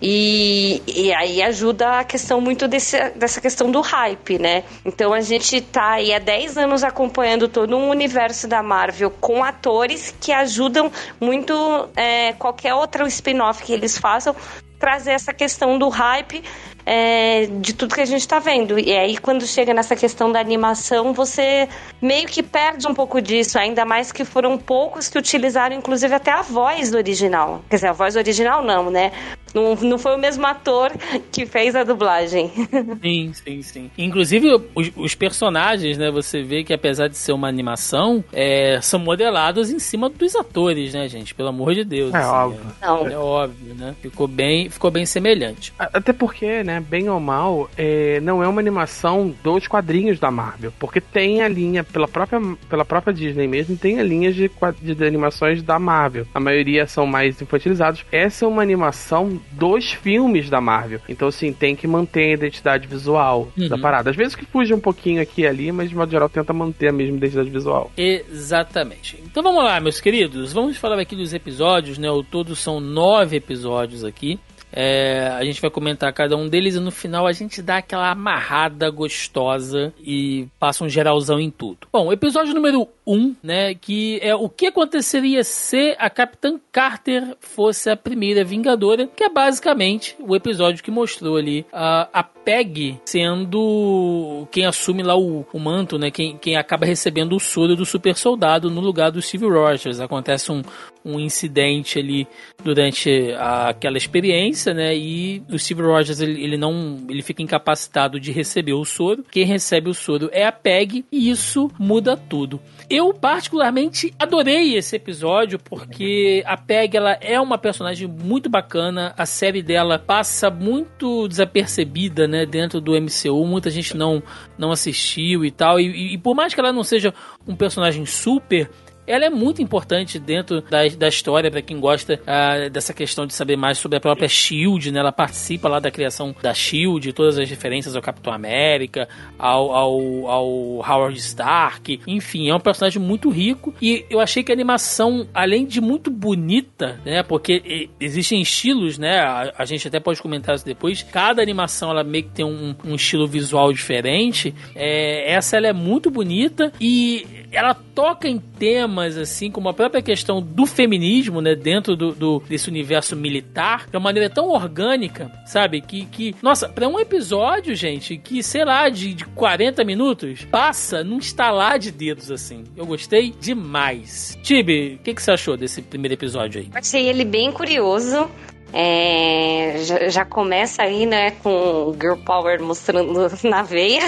E, 0.00 0.82
e 0.86 1.12
aí 1.12 1.42
ajuda 1.42 2.00
a 2.00 2.04
questão 2.04 2.40
muito 2.40 2.68
desse, 2.68 3.10
dessa 3.10 3.40
questão 3.40 3.70
do 3.70 3.80
hype, 3.80 4.38
né? 4.38 4.64
Então 4.84 5.12
a 5.12 5.20
gente 5.20 5.60
tá 5.60 5.92
aí 5.92 6.12
há 6.12 6.18
10 6.18 6.56
anos 6.58 6.84
acompanhando 6.84 7.48
todo 7.48 7.76
um 7.76 7.88
universo 7.88 8.46
da 8.46 8.62
Marvel 8.62 9.10
com 9.10 9.42
atores 9.42 10.14
que 10.20 10.32
ajudam 10.32 10.90
muito 11.20 11.54
é, 11.96 12.32
qualquer 12.34 12.74
outro 12.74 13.06
spin-off 13.06 13.62
que 13.62 13.72
eles 13.72 13.98
façam 13.98 14.34
trazer 14.78 15.12
essa 15.12 15.32
questão 15.32 15.78
do 15.78 15.88
hype 15.88 16.42
é, 16.86 17.46
de 17.46 17.74
tudo 17.74 17.96
que 17.96 18.00
a 18.00 18.04
gente 18.06 18.20
está 18.20 18.38
vendo. 18.38 18.78
E 18.78 18.96
aí, 18.96 19.18
quando 19.18 19.44
chega 19.44 19.74
nessa 19.74 19.96
questão 19.96 20.30
da 20.30 20.38
animação, 20.38 21.12
você 21.12 21.68
meio 22.00 22.28
que 22.28 22.44
perde 22.44 22.86
um 22.86 22.94
pouco 22.94 23.20
disso, 23.20 23.58
ainda 23.58 23.84
mais 23.84 24.12
que 24.12 24.24
foram 24.24 24.56
poucos 24.56 25.08
que 25.08 25.18
utilizaram, 25.18 25.74
inclusive, 25.74 26.14
até 26.14 26.30
a 26.30 26.42
voz 26.42 26.92
do 26.92 26.96
original. 26.96 27.62
Quer 27.68 27.76
dizer, 27.76 27.88
a 27.88 27.92
voz 27.92 28.14
original 28.14 28.62
não, 28.62 28.88
né? 28.88 29.10
Não, 29.56 29.74
não 29.74 29.98
foi 29.98 30.14
o 30.14 30.18
mesmo 30.18 30.46
ator 30.46 30.92
que 31.32 31.46
fez 31.46 31.74
a 31.74 31.82
dublagem. 31.82 32.50
Sim, 33.00 33.32
sim, 33.32 33.62
sim. 33.62 33.90
Inclusive, 33.96 34.60
os, 34.74 34.90
os 34.94 35.14
personagens, 35.14 35.96
né? 35.96 36.10
Você 36.10 36.42
vê 36.42 36.62
que 36.62 36.74
apesar 36.74 37.08
de 37.08 37.16
ser 37.16 37.32
uma 37.32 37.48
animação, 37.48 38.22
é, 38.32 38.78
são 38.82 39.00
modelados 39.00 39.70
em 39.70 39.78
cima 39.78 40.10
dos 40.10 40.36
atores, 40.36 40.92
né, 40.92 41.08
gente? 41.08 41.34
Pelo 41.34 41.48
amor 41.48 41.74
de 41.74 41.84
Deus. 41.84 42.12
É 42.12 42.18
assim, 42.18 42.28
óbvio. 42.28 42.60
É, 42.82 42.86
não. 42.86 43.06
é 43.06 43.18
óbvio, 43.18 43.74
né? 43.74 43.94
Ficou 44.02 44.28
bem, 44.28 44.68
ficou 44.68 44.90
bem 44.90 45.06
semelhante. 45.06 45.72
Até 45.78 46.12
porque, 46.12 46.62
né, 46.62 46.80
bem 46.80 47.08
ou 47.08 47.18
mal, 47.18 47.70
é, 47.78 48.20
não 48.20 48.42
é 48.42 48.48
uma 48.48 48.60
animação 48.60 49.34
dos 49.42 49.66
quadrinhos 49.66 50.18
da 50.18 50.30
Marvel. 50.30 50.72
Porque 50.78 51.00
tem 51.00 51.42
a 51.42 51.48
linha, 51.48 51.82
pela 51.82 52.08
própria, 52.08 52.40
pela 52.68 52.84
própria 52.84 53.14
Disney 53.14 53.46
mesmo, 53.46 53.76
tem 53.76 54.00
a 54.00 54.02
linha 54.02 54.30
de, 54.32 54.50
de 54.82 55.04
animações 55.04 55.62
da 55.62 55.78
Marvel. 55.78 56.26
A 56.34 56.40
maioria 56.40 56.86
são 56.86 57.06
mais 57.06 57.40
infantilizados. 57.40 58.04
Essa 58.12 58.44
é 58.44 58.48
uma 58.48 58.62
animação 58.62 59.40
dos 59.52 59.92
filmes 59.92 60.50
da 60.50 60.60
Marvel. 60.60 61.00
Então, 61.08 61.28
assim, 61.28 61.52
tem 61.52 61.74
que 61.74 61.86
manter 61.86 62.30
a 62.30 62.34
identidade 62.34 62.86
visual 62.86 63.48
uhum. 63.56 63.68
da 63.68 63.78
parada. 63.78 64.10
Às 64.10 64.16
vezes 64.16 64.34
que 64.34 64.44
fuge 64.44 64.72
um 64.74 64.80
pouquinho 64.80 65.20
aqui 65.20 65.42
e 65.42 65.46
ali, 65.46 65.72
mas 65.72 65.90
de 65.90 65.96
modo 65.96 66.10
geral 66.10 66.28
tenta 66.28 66.52
manter 66.52 66.88
a 66.88 66.92
mesma 66.92 67.16
identidade 67.16 67.50
visual. 67.50 67.90
Exatamente. 67.96 69.22
Então 69.24 69.42
vamos 69.42 69.64
lá, 69.64 69.80
meus 69.80 70.00
queridos. 70.00 70.52
Vamos 70.52 70.76
falar 70.76 70.98
aqui 70.98 71.16
dos 71.16 71.32
episódios, 71.34 71.98
né? 71.98 72.10
O 72.10 72.22
todo 72.22 72.54
são 72.56 72.80
nove 72.80 73.36
episódios 73.36 74.04
aqui. 74.04 74.38
É, 74.72 75.28
a 75.34 75.44
gente 75.44 75.60
vai 75.60 75.70
comentar 75.70 76.12
cada 76.12 76.36
um 76.36 76.48
deles 76.48 76.74
e 76.74 76.80
no 76.80 76.90
final 76.90 77.26
a 77.26 77.32
gente 77.32 77.62
dá 77.62 77.78
aquela 77.78 78.10
amarrada 78.10 78.90
gostosa 78.90 79.92
e 79.98 80.46
passa 80.58 80.84
um 80.84 80.88
geralzão 80.88 81.40
em 81.40 81.50
tudo. 81.50 81.88
Bom, 81.92 82.12
episódio 82.12 82.54
número 82.54 82.88
1, 83.06 83.14
um, 83.14 83.34
né, 83.42 83.74
que 83.74 84.18
é 84.22 84.34
o 84.34 84.48
que 84.48 84.66
aconteceria 84.66 85.44
se 85.44 85.94
a 85.98 86.10
Capitã 86.10 86.58
Carter 86.72 87.36
fosse 87.40 87.88
a 87.88 87.96
primeira 87.96 88.44
Vingadora, 88.44 89.06
que 89.06 89.24
é 89.24 89.28
basicamente 89.28 90.16
o 90.18 90.34
episódio 90.34 90.82
que 90.82 90.90
mostrou 90.90 91.36
ali 91.36 91.64
a, 91.72 92.08
a 92.12 92.22
Peg 92.22 93.00
sendo 93.04 94.46
quem 94.52 94.66
assume 94.66 95.02
lá 95.02 95.16
o, 95.16 95.44
o 95.52 95.58
manto, 95.58 95.98
né, 95.98 96.10
quem, 96.10 96.36
quem 96.36 96.56
acaba 96.56 96.86
recebendo 96.86 97.34
o 97.34 97.40
soro 97.40 97.74
do 97.74 97.84
super 97.84 98.14
soldado 98.16 98.70
no 98.70 98.80
lugar 98.80 99.10
do 99.10 99.22
Steve 99.22 99.46
Rogers. 99.46 100.00
Acontece 100.00 100.52
um, 100.52 100.62
um 101.06 101.20
incidente 101.20 101.98
ali 101.98 102.26
durante 102.62 103.32
a, 103.38 103.68
aquela 103.68 103.96
experiência, 103.96 104.74
né? 104.74 104.96
E 104.96 105.42
o 105.48 105.58
Steve 105.58 105.82
Rogers 105.82 106.20
ele, 106.20 106.42
ele, 106.42 106.56
não 106.56 107.06
ele 107.08 107.22
fica 107.22 107.42
incapacitado 107.42 108.18
de 108.18 108.32
receber 108.32 108.72
o 108.72 108.84
soro. 108.84 109.24
Quem 109.30 109.44
recebe 109.44 109.88
o 109.88 109.94
soro 109.94 110.28
é 110.32 110.44
a 110.44 110.52
Peg 110.52 111.04
e 111.12 111.30
isso 111.30 111.70
muda 111.78 112.16
tudo. 112.16 112.60
Eu 112.90 113.14
particularmente 113.14 114.12
adorei 114.18 114.76
esse 114.76 114.96
episódio 114.96 115.58
porque 115.58 116.42
a 116.46 116.56
Peg 116.56 116.96
ela 116.96 117.16
é 117.20 117.40
uma 117.40 117.58
personagem 117.58 118.08
muito 118.08 118.50
bacana. 118.50 119.14
A 119.16 119.26
série 119.26 119.62
dela 119.62 119.98
passa 119.98 120.50
muito 120.50 121.28
desapercebida, 121.28 122.26
né, 122.26 122.44
dentro 122.44 122.80
do 122.80 122.92
MCU. 122.92 123.46
Muita 123.46 123.70
gente 123.70 123.96
não 123.96 124.22
não 124.58 124.72
assistiu 124.72 125.44
e 125.44 125.50
tal. 125.50 125.78
E, 125.78 125.86
e, 125.86 126.14
e 126.14 126.18
por 126.18 126.34
mais 126.34 126.52
que 126.52 126.60
ela 126.60 126.72
não 126.72 126.82
seja 126.82 127.14
um 127.46 127.54
personagem 127.54 128.04
super 128.04 128.70
ela 129.06 129.24
é 129.24 129.30
muito 129.30 129.62
importante 129.62 130.18
dentro 130.18 130.60
da, 130.62 130.86
da 130.88 131.08
história 131.08 131.50
para 131.50 131.62
quem 131.62 131.78
gosta 131.78 132.20
uh, 132.22 132.70
dessa 132.70 132.92
questão 132.92 133.26
de 133.26 133.34
saber 133.34 133.56
mais 133.56 133.78
sobre 133.78 133.98
a 133.98 134.00
própria 134.00 134.28
Shield, 134.28 134.90
né? 134.90 135.00
Ela 135.00 135.12
participa 135.12 135.68
lá 135.68 135.78
da 135.78 135.90
criação 135.90 136.34
da 136.42 136.52
Shield, 136.52 137.12
todas 137.12 137.38
as 137.38 137.48
referências 137.48 137.94
ao 137.94 138.02
Capitão 138.02 138.32
América, 138.32 139.08
ao, 139.38 139.72
ao, 139.72 140.26
ao 140.28 140.48
Howard 140.78 141.18
Stark, 141.18 142.00
enfim, 142.06 142.48
é 142.48 142.54
um 142.54 142.60
personagem 142.60 143.00
muito 143.00 143.30
rico 143.30 143.74
e 143.80 144.04
eu 144.10 144.20
achei 144.20 144.42
que 144.42 144.50
a 144.50 144.54
animação, 144.54 145.28
além 145.32 145.66
de 145.66 145.80
muito 145.80 146.10
bonita, 146.10 147.00
né? 147.04 147.22
Porque 147.22 147.88
existem 148.00 148.40
estilos, 148.40 148.98
né? 148.98 149.20
A, 149.20 149.52
a 149.58 149.64
gente 149.64 149.86
até 149.86 150.00
pode 150.00 150.20
comentar 150.20 150.54
isso 150.54 150.64
depois. 150.64 151.02
Cada 151.02 151.42
animação 151.42 151.90
ela 151.90 152.02
meio 152.02 152.24
que 152.24 152.30
tem 152.30 152.44
um, 152.44 152.74
um 152.84 152.94
estilo 152.94 153.26
visual 153.26 153.72
diferente. 153.72 154.54
É, 154.74 155.32
essa 155.32 155.56
ela 155.56 155.68
é 155.68 155.72
muito 155.72 156.10
bonita 156.10 156.72
e 156.80 157.45
ela 157.56 157.74
toca 157.74 158.28
em 158.28 158.38
temas 158.38 159.16
assim 159.16 159.50
como 159.50 159.68
a 159.68 159.74
própria 159.74 160.02
questão 160.02 160.42
do 160.42 160.66
feminismo, 160.66 161.40
né, 161.40 161.54
dentro 161.54 161.96
do, 161.96 162.12
do 162.12 162.42
desse 162.46 162.68
universo 162.68 163.16
militar, 163.16 163.86
de 163.88 163.96
uma 163.96 164.02
maneira 164.02 164.28
tão 164.28 164.50
orgânica, 164.50 165.32
sabe? 165.46 165.80
Que, 165.80 166.04
que 166.04 166.34
nossa, 166.42 166.68
para 166.68 166.86
um 166.86 167.00
episódio, 167.00 167.74
gente, 167.74 168.18
que 168.18 168.42
sei 168.42 168.64
lá, 168.64 168.88
de, 168.88 169.14
de 169.14 169.24
40 169.24 169.82
minutos, 169.84 170.44
passa 170.44 171.02
num 171.02 171.18
estalar 171.18 171.78
de 171.78 171.90
dedos 171.90 172.30
assim. 172.30 172.64
Eu 172.76 172.84
gostei 172.84 173.34
demais. 173.40 174.38
Tibi, 174.42 174.96
o 174.96 174.98
que, 174.98 175.14
que 175.14 175.22
você 175.22 175.30
achou 175.30 175.56
desse 175.56 175.80
primeiro 175.80 176.14
episódio 176.14 176.60
aí? 176.60 176.68
Achei 176.74 177.08
ele 177.08 177.24
bem 177.24 177.50
curioso. 177.50 178.30
É, 178.72 179.76
já, 179.78 180.08
já, 180.08 180.24
começa 180.24 180.82
aí, 180.82 181.06
né, 181.06 181.30
com 181.42 181.94
Girl 182.00 182.16
Power 182.16 182.62
mostrando 182.62 183.30
na 183.44 183.62
veia. 183.62 184.02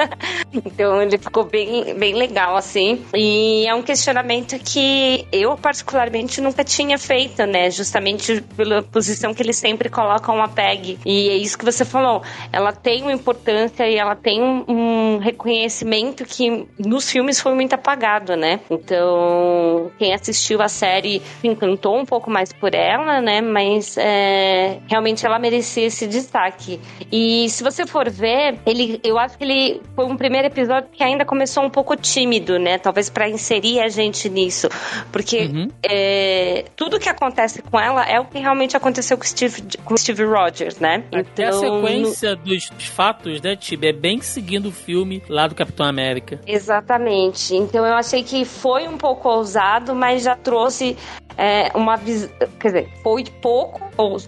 então 0.52 1.02
ele 1.02 1.18
ficou 1.18 1.44
bem, 1.44 1.94
bem 1.94 2.14
legal, 2.14 2.56
assim. 2.56 3.04
E 3.14 3.66
é 3.66 3.74
um 3.74 3.82
questionamento 3.82 4.58
que 4.58 5.26
eu, 5.30 5.56
particularmente, 5.56 6.40
nunca 6.40 6.64
tinha 6.64 6.98
feito, 6.98 7.44
né? 7.46 7.70
Justamente 7.70 8.40
pela 8.56 8.82
posição 8.82 9.34
que 9.34 9.42
eles 9.42 9.56
sempre 9.56 9.88
colocam 9.88 10.42
a 10.42 10.48
PEG. 10.48 10.98
E 11.04 11.28
é 11.28 11.36
isso 11.36 11.58
que 11.58 11.64
você 11.64 11.84
falou. 11.84 12.22
Ela 12.52 12.72
tem 12.72 13.02
uma 13.02 13.12
importância 13.12 13.88
e 13.88 13.96
ela 13.96 14.16
tem 14.16 14.42
um, 14.42 15.18
reconhecimento 15.18 16.24
que 16.24 16.66
nos 16.78 17.10
filmes 17.10 17.40
foi 17.40 17.54
muito 17.54 17.74
apagado, 17.74 18.36
né? 18.36 18.60
Então, 18.70 19.90
quem 19.98 20.12
assistiu 20.12 20.60
a 20.62 20.68
série 20.68 21.22
se 21.40 21.48
encantou 21.48 21.98
um 21.98 22.04
pouco 22.04 22.30
mais 22.30 22.52
por 22.52 22.74
ela, 22.74 23.20
né? 23.20 23.40
Mas 23.40 23.73
mas 23.74 23.96
é, 23.98 24.78
realmente 24.88 25.26
ela 25.26 25.38
merecia 25.38 25.86
esse 25.86 26.06
destaque. 26.06 26.80
E 27.10 27.48
se 27.48 27.62
você 27.62 27.86
for 27.86 28.08
ver, 28.08 28.58
ele, 28.64 29.00
eu 29.02 29.18
acho 29.18 29.36
que 29.36 29.44
ele 29.44 29.82
foi 29.94 30.04
um 30.04 30.16
primeiro 30.16 30.46
episódio 30.46 30.88
que 30.92 31.02
ainda 31.02 31.24
começou 31.24 31.64
um 31.64 31.70
pouco 31.70 31.96
tímido, 31.96 32.58
né? 32.58 32.78
Talvez 32.78 33.10
para 33.10 33.28
inserir 33.28 33.80
a 33.80 33.88
gente 33.88 34.28
nisso, 34.28 34.68
porque 35.10 35.46
uhum. 35.46 35.68
é, 35.82 36.64
tudo 36.76 37.00
que 37.00 37.08
acontece 37.08 37.62
com 37.62 37.78
ela 37.78 38.04
é 38.04 38.20
o 38.20 38.24
que 38.24 38.38
realmente 38.38 38.76
aconteceu 38.76 39.16
com 39.16 39.24
Steve, 39.24 39.62
com 39.84 39.96
Steve 39.96 40.24
Rogers, 40.24 40.78
né? 40.78 41.04
Então, 41.12 41.48
a 41.48 41.52
sequência 41.52 42.36
no... 42.36 42.44
dos 42.44 42.68
fatos, 42.88 43.40
né, 43.42 43.56
Tibe, 43.56 43.88
é 43.88 43.92
bem 43.92 44.20
seguindo 44.20 44.66
o 44.66 44.72
filme 44.72 45.22
lá 45.28 45.46
do 45.46 45.54
Capitão 45.54 45.86
América. 45.86 46.40
Exatamente. 46.46 47.54
Então 47.54 47.84
eu 47.84 47.94
achei 47.94 48.22
que 48.22 48.44
foi 48.44 48.86
um 48.86 48.96
pouco 48.96 49.28
ousado, 49.28 49.94
mas 49.94 50.22
já 50.22 50.36
trouxe 50.36 50.96
é, 51.36 51.70
uma 51.74 51.96
visão. 51.96 52.30
Quer 52.58 52.68
dizer, 52.68 52.88
foi 53.02 53.24
pouco 53.40 53.63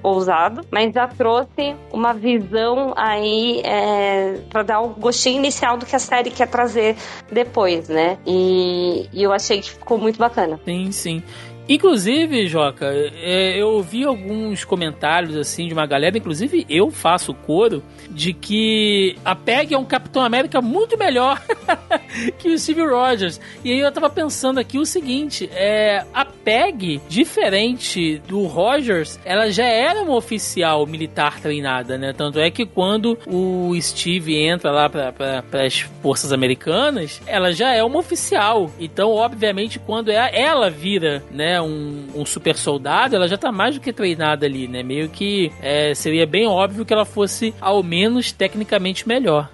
ousado, 0.02 0.62
mas 0.70 0.92
já 0.92 1.08
trouxe 1.08 1.74
uma 1.92 2.12
visão 2.12 2.92
aí 2.96 3.60
é, 3.64 4.40
para 4.50 4.62
dar 4.62 4.80
o 4.80 4.88
gostinho 4.88 5.38
inicial 5.38 5.76
do 5.76 5.86
que 5.86 5.96
a 5.96 5.98
série 5.98 6.30
quer 6.30 6.48
trazer 6.48 6.96
depois, 7.30 7.88
né? 7.88 8.18
E, 8.26 9.08
e 9.12 9.22
eu 9.22 9.32
achei 9.32 9.60
que 9.60 9.70
ficou 9.70 9.98
muito 9.98 10.18
bacana. 10.18 10.60
Sim, 10.64 10.92
sim. 10.92 11.22
Inclusive, 11.68 12.46
Joca, 12.46 12.86
é, 12.86 13.60
eu 13.60 13.68
ouvi 13.70 14.04
alguns 14.04 14.64
comentários 14.64 15.36
assim 15.36 15.66
de 15.66 15.72
uma 15.72 15.84
galera, 15.84 16.16
inclusive 16.16 16.64
eu 16.68 16.92
faço 16.92 17.34
coro, 17.34 17.82
de 18.10 18.32
que 18.32 19.16
a 19.24 19.34
Peg 19.34 19.74
é 19.74 19.78
um 19.78 19.84
Capitão 19.84 20.22
América 20.22 20.60
muito 20.60 20.96
melhor 20.98 21.40
que 22.38 22.48
o 22.48 22.58
Steve 22.58 22.82
Rogers. 22.82 23.40
E 23.64 23.72
aí 23.72 23.80
eu 23.80 23.92
tava 23.92 24.08
pensando 24.08 24.58
aqui 24.58 24.78
o 24.78 24.86
seguinte: 24.86 25.48
é, 25.52 26.04
a 26.12 26.24
Peg, 26.24 27.00
diferente 27.08 28.18
do 28.26 28.46
Rogers, 28.46 29.18
ela 29.24 29.50
já 29.50 29.64
era 29.66 30.02
uma 30.02 30.14
oficial 30.14 30.86
militar 30.86 31.40
treinada, 31.40 31.98
né? 31.98 32.12
Tanto 32.12 32.38
é 32.38 32.50
que 32.50 32.64
quando 32.64 33.18
o 33.26 33.72
Steve 33.80 34.36
entra 34.36 34.70
lá 34.70 34.88
para 34.88 35.64
as 35.64 35.80
forças 36.02 36.32
americanas, 36.32 37.20
ela 37.26 37.52
já 37.52 37.72
é 37.72 37.82
uma 37.82 37.98
oficial. 37.98 38.70
Então, 38.78 39.10
obviamente, 39.10 39.78
quando 39.78 40.10
é, 40.10 40.30
ela 40.32 40.70
vira, 40.70 41.22
né, 41.30 41.60
um, 41.60 42.06
um 42.14 42.24
super 42.24 42.56
soldado, 42.56 43.16
ela 43.16 43.28
já 43.28 43.36
tá 43.36 43.50
mais 43.50 43.74
do 43.74 43.80
que 43.80 43.92
treinada 43.92 44.46
ali, 44.46 44.68
né? 44.68 44.82
Meio 44.82 45.08
que 45.08 45.50
é, 45.60 45.94
seria 45.94 46.26
bem 46.26 46.46
óbvio 46.46 46.84
que 46.84 46.92
ela 46.92 47.04
fosse 47.04 47.54
ao 47.60 47.82
menos 47.82 47.95
tecnicamente 48.32 49.06
melhor 49.08 49.50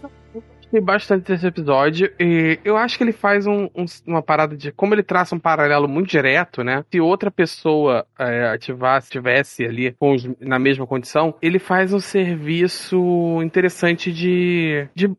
gostei 0.72 0.80
bastante 0.80 1.26
desse 1.26 1.46
episódio 1.46 2.10
e 2.18 2.58
eu 2.64 2.76
acho 2.76 2.96
que 2.96 3.04
ele 3.04 3.12
faz 3.12 3.46
um, 3.46 3.68
um, 3.74 3.84
uma 4.06 4.22
parada 4.22 4.56
de 4.56 4.72
como 4.72 4.94
ele 4.94 5.02
traça 5.02 5.34
um 5.34 5.38
paralelo 5.38 5.86
muito 5.86 6.08
direto, 6.08 6.64
né? 6.64 6.84
Se 6.90 7.00
outra 7.00 7.30
pessoa 7.30 8.06
é, 8.18 8.46
ativasse, 8.48 9.08
estivesse 9.08 9.64
ali 9.64 9.94
os, 10.00 10.28
na 10.40 10.58
mesma 10.58 10.86
condição, 10.86 11.34
ele 11.42 11.58
faz 11.58 11.92
um 11.92 12.00
serviço 12.00 13.40
interessante 13.42 14.12
de, 14.12 14.88
de 14.94 15.10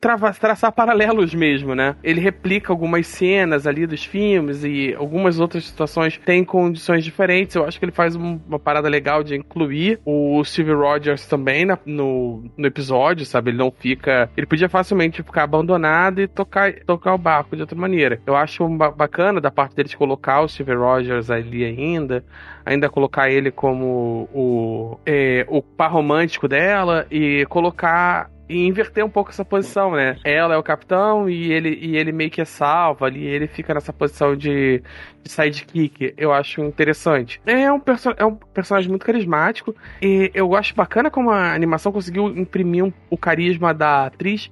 travar, 0.00 0.34
traçar 0.38 0.72
paralelos 0.72 1.34
mesmo, 1.34 1.74
né? 1.74 1.96
Ele 2.02 2.20
replica 2.20 2.72
algumas 2.72 3.06
cenas 3.06 3.66
ali 3.66 3.86
dos 3.86 4.04
filmes 4.04 4.64
e 4.64 4.94
algumas 4.94 5.38
outras 5.38 5.64
situações 5.64 6.18
têm 6.18 6.44
condições 6.44 7.04
diferentes. 7.04 7.56
Eu 7.56 7.64
acho 7.64 7.78
que 7.78 7.84
ele 7.84 7.92
faz 7.92 8.16
um, 8.16 8.40
uma 8.48 8.58
parada 8.58 8.88
legal 8.88 9.22
de 9.22 9.36
incluir 9.36 10.00
o 10.04 10.42
Steve 10.44 10.72
Rogers 10.72 11.26
também 11.26 11.64
na, 11.64 11.78
no, 11.84 12.44
no 12.56 12.66
episódio, 12.66 13.26
sabe? 13.26 13.50
Ele 13.50 13.58
não 13.58 13.70
fica. 13.70 14.30
Ele 14.36 14.46
podia 14.46 14.68
fácil 14.68 14.93
facilmente 14.94 15.22
ficar 15.22 15.42
abandonado 15.42 16.20
e 16.20 16.28
tocar, 16.28 16.72
tocar 16.86 17.14
o 17.14 17.18
barco 17.18 17.56
de 17.56 17.62
outra 17.62 17.76
maneira. 17.76 18.20
Eu 18.24 18.36
acho 18.36 18.66
bacana 18.68 19.40
da 19.40 19.50
parte 19.50 19.74
deles 19.74 19.94
colocar 19.94 20.40
o 20.40 20.48
Steve 20.48 20.74
Rogers 20.74 21.30
ali 21.30 21.64
ainda, 21.64 22.24
ainda 22.64 22.88
colocar 22.88 23.28
ele 23.28 23.50
como 23.50 24.28
o, 24.32 24.98
é, 25.04 25.44
o 25.48 25.60
par 25.60 25.90
romântico 25.92 26.46
dela 26.46 27.06
e 27.10 27.44
colocar 27.46 28.30
e 28.54 28.66
inverter 28.66 29.04
um 29.04 29.10
pouco 29.10 29.30
essa 29.30 29.44
posição, 29.44 29.92
né? 29.92 30.16
Ela 30.24 30.54
é 30.54 30.56
o 30.56 30.62
capitão 30.62 31.28
e 31.28 31.52
ele, 31.52 31.76
e 31.80 31.96
ele 31.96 32.12
meio 32.12 32.30
que 32.30 32.40
é 32.40 32.44
salvo 32.44 33.04
ali, 33.04 33.26
ele 33.26 33.48
fica 33.48 33.74
nessa 33.74 33.92
posição 33.92 34.36
de, 34.36 34.80
de 35.22 35.30
sidekick. 35.30 36.14
Eu 36.16 36.32
acho 36.32 36.60
interessante. 36.62 37.40
É 37.44 37.70
um, 37.72 37.82
é 38.16 38.24
um 38.24 38.34
personagem 38.34 38.88
muito 38.88 39.04
carismático 39.04 39.74
e 40.00 40.30
eu 40.32 40.54
acho 40.54 40.74
bacana 40.74 41.10
como 41.10 41.30
a 41.30 41.52
animação 41.52 41.90
conseguiu 41.90 42.28
imprimir 42.28 42.84
um, 42.84 42.92
o 43.10 43.16
carisma 43.16 43.74
da 43.74 44.06
atriz. 44.06 44.50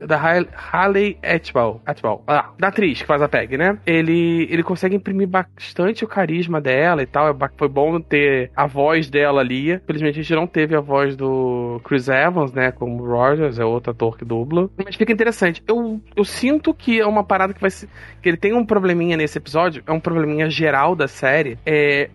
Da 0.00 0.20
Hayley 0.72 1.18
Atwell. 1.22 1.80
Atwell. 1.86 2.24
Ah, 2.26 2.50
da 2.58 2.68
atriz 2.68 3.00
que 3.00 3.06
faz 3.06 3.22
a 3.22 3.28
Peg, 3.28 3.56
né? 3.56 3.78
Ele, 3.86 4.48
ele 4.50 4.62
consegue 4.62 4.96
imprimir 4.96 5.28
bastante 5.28 6.04
o 6.04 6.08
carisma 6.08 6.60
dela 6.60 7.02
e 7.02 7.06
tal. 7.06 7.28
É 7.28 7.36
foi 7.56 7.68
bom 7.68 8.00
ter 8.00 8.50
a 8.56 8.66
voz 8.66 9.08
dela 9.08 9.40
ali. 9.40 9.72
Infelizmente 9.72 10.18
a 10.18 10.22
gente 10.22 10.34
não 10.34 10.46
teve 10.46 10.74
a 10.74 10.80
voz 10.80 11.14
do 11.16 11.80
Chris 11.84 12.08
Evans 12.08 12.52
né? 12.56 12.72
Como 12.72 13.04
Rogers, 13.04 13.58
é 13.58 13.64
outro 13.64 13.92
ator 13.92 14.16
que 14.16 14.24
dubla. 14.24 14.68
Mas 14.76 14.96
fica 14.96 15.12
interessante. 15.12 15.62
Eu, 15.68 16.00
eu 16.16 16.24
sinto 16.24 16.74
que 16.74 17.00
é 17.00 17.06
uma 17.06 17.22
parada 17.22 17.52
que 17.52 17.60
vai 17.60 17.70
ser. 17.70 17.88
que 18.22 18.28
ele 18.28 18.38
tem 18.38 18.54
um 18.54 18.64
probleminha 18.64 19.16
nesse 19.16 19.38
episódio, 19.38 19.82
é 19.86 19.92
um 19.92 20.00
probleminha 20.00 20.48
geral 20.50 20.96
da 20.96 21.06
série. 21.06 21.58
É. 21.64 22.08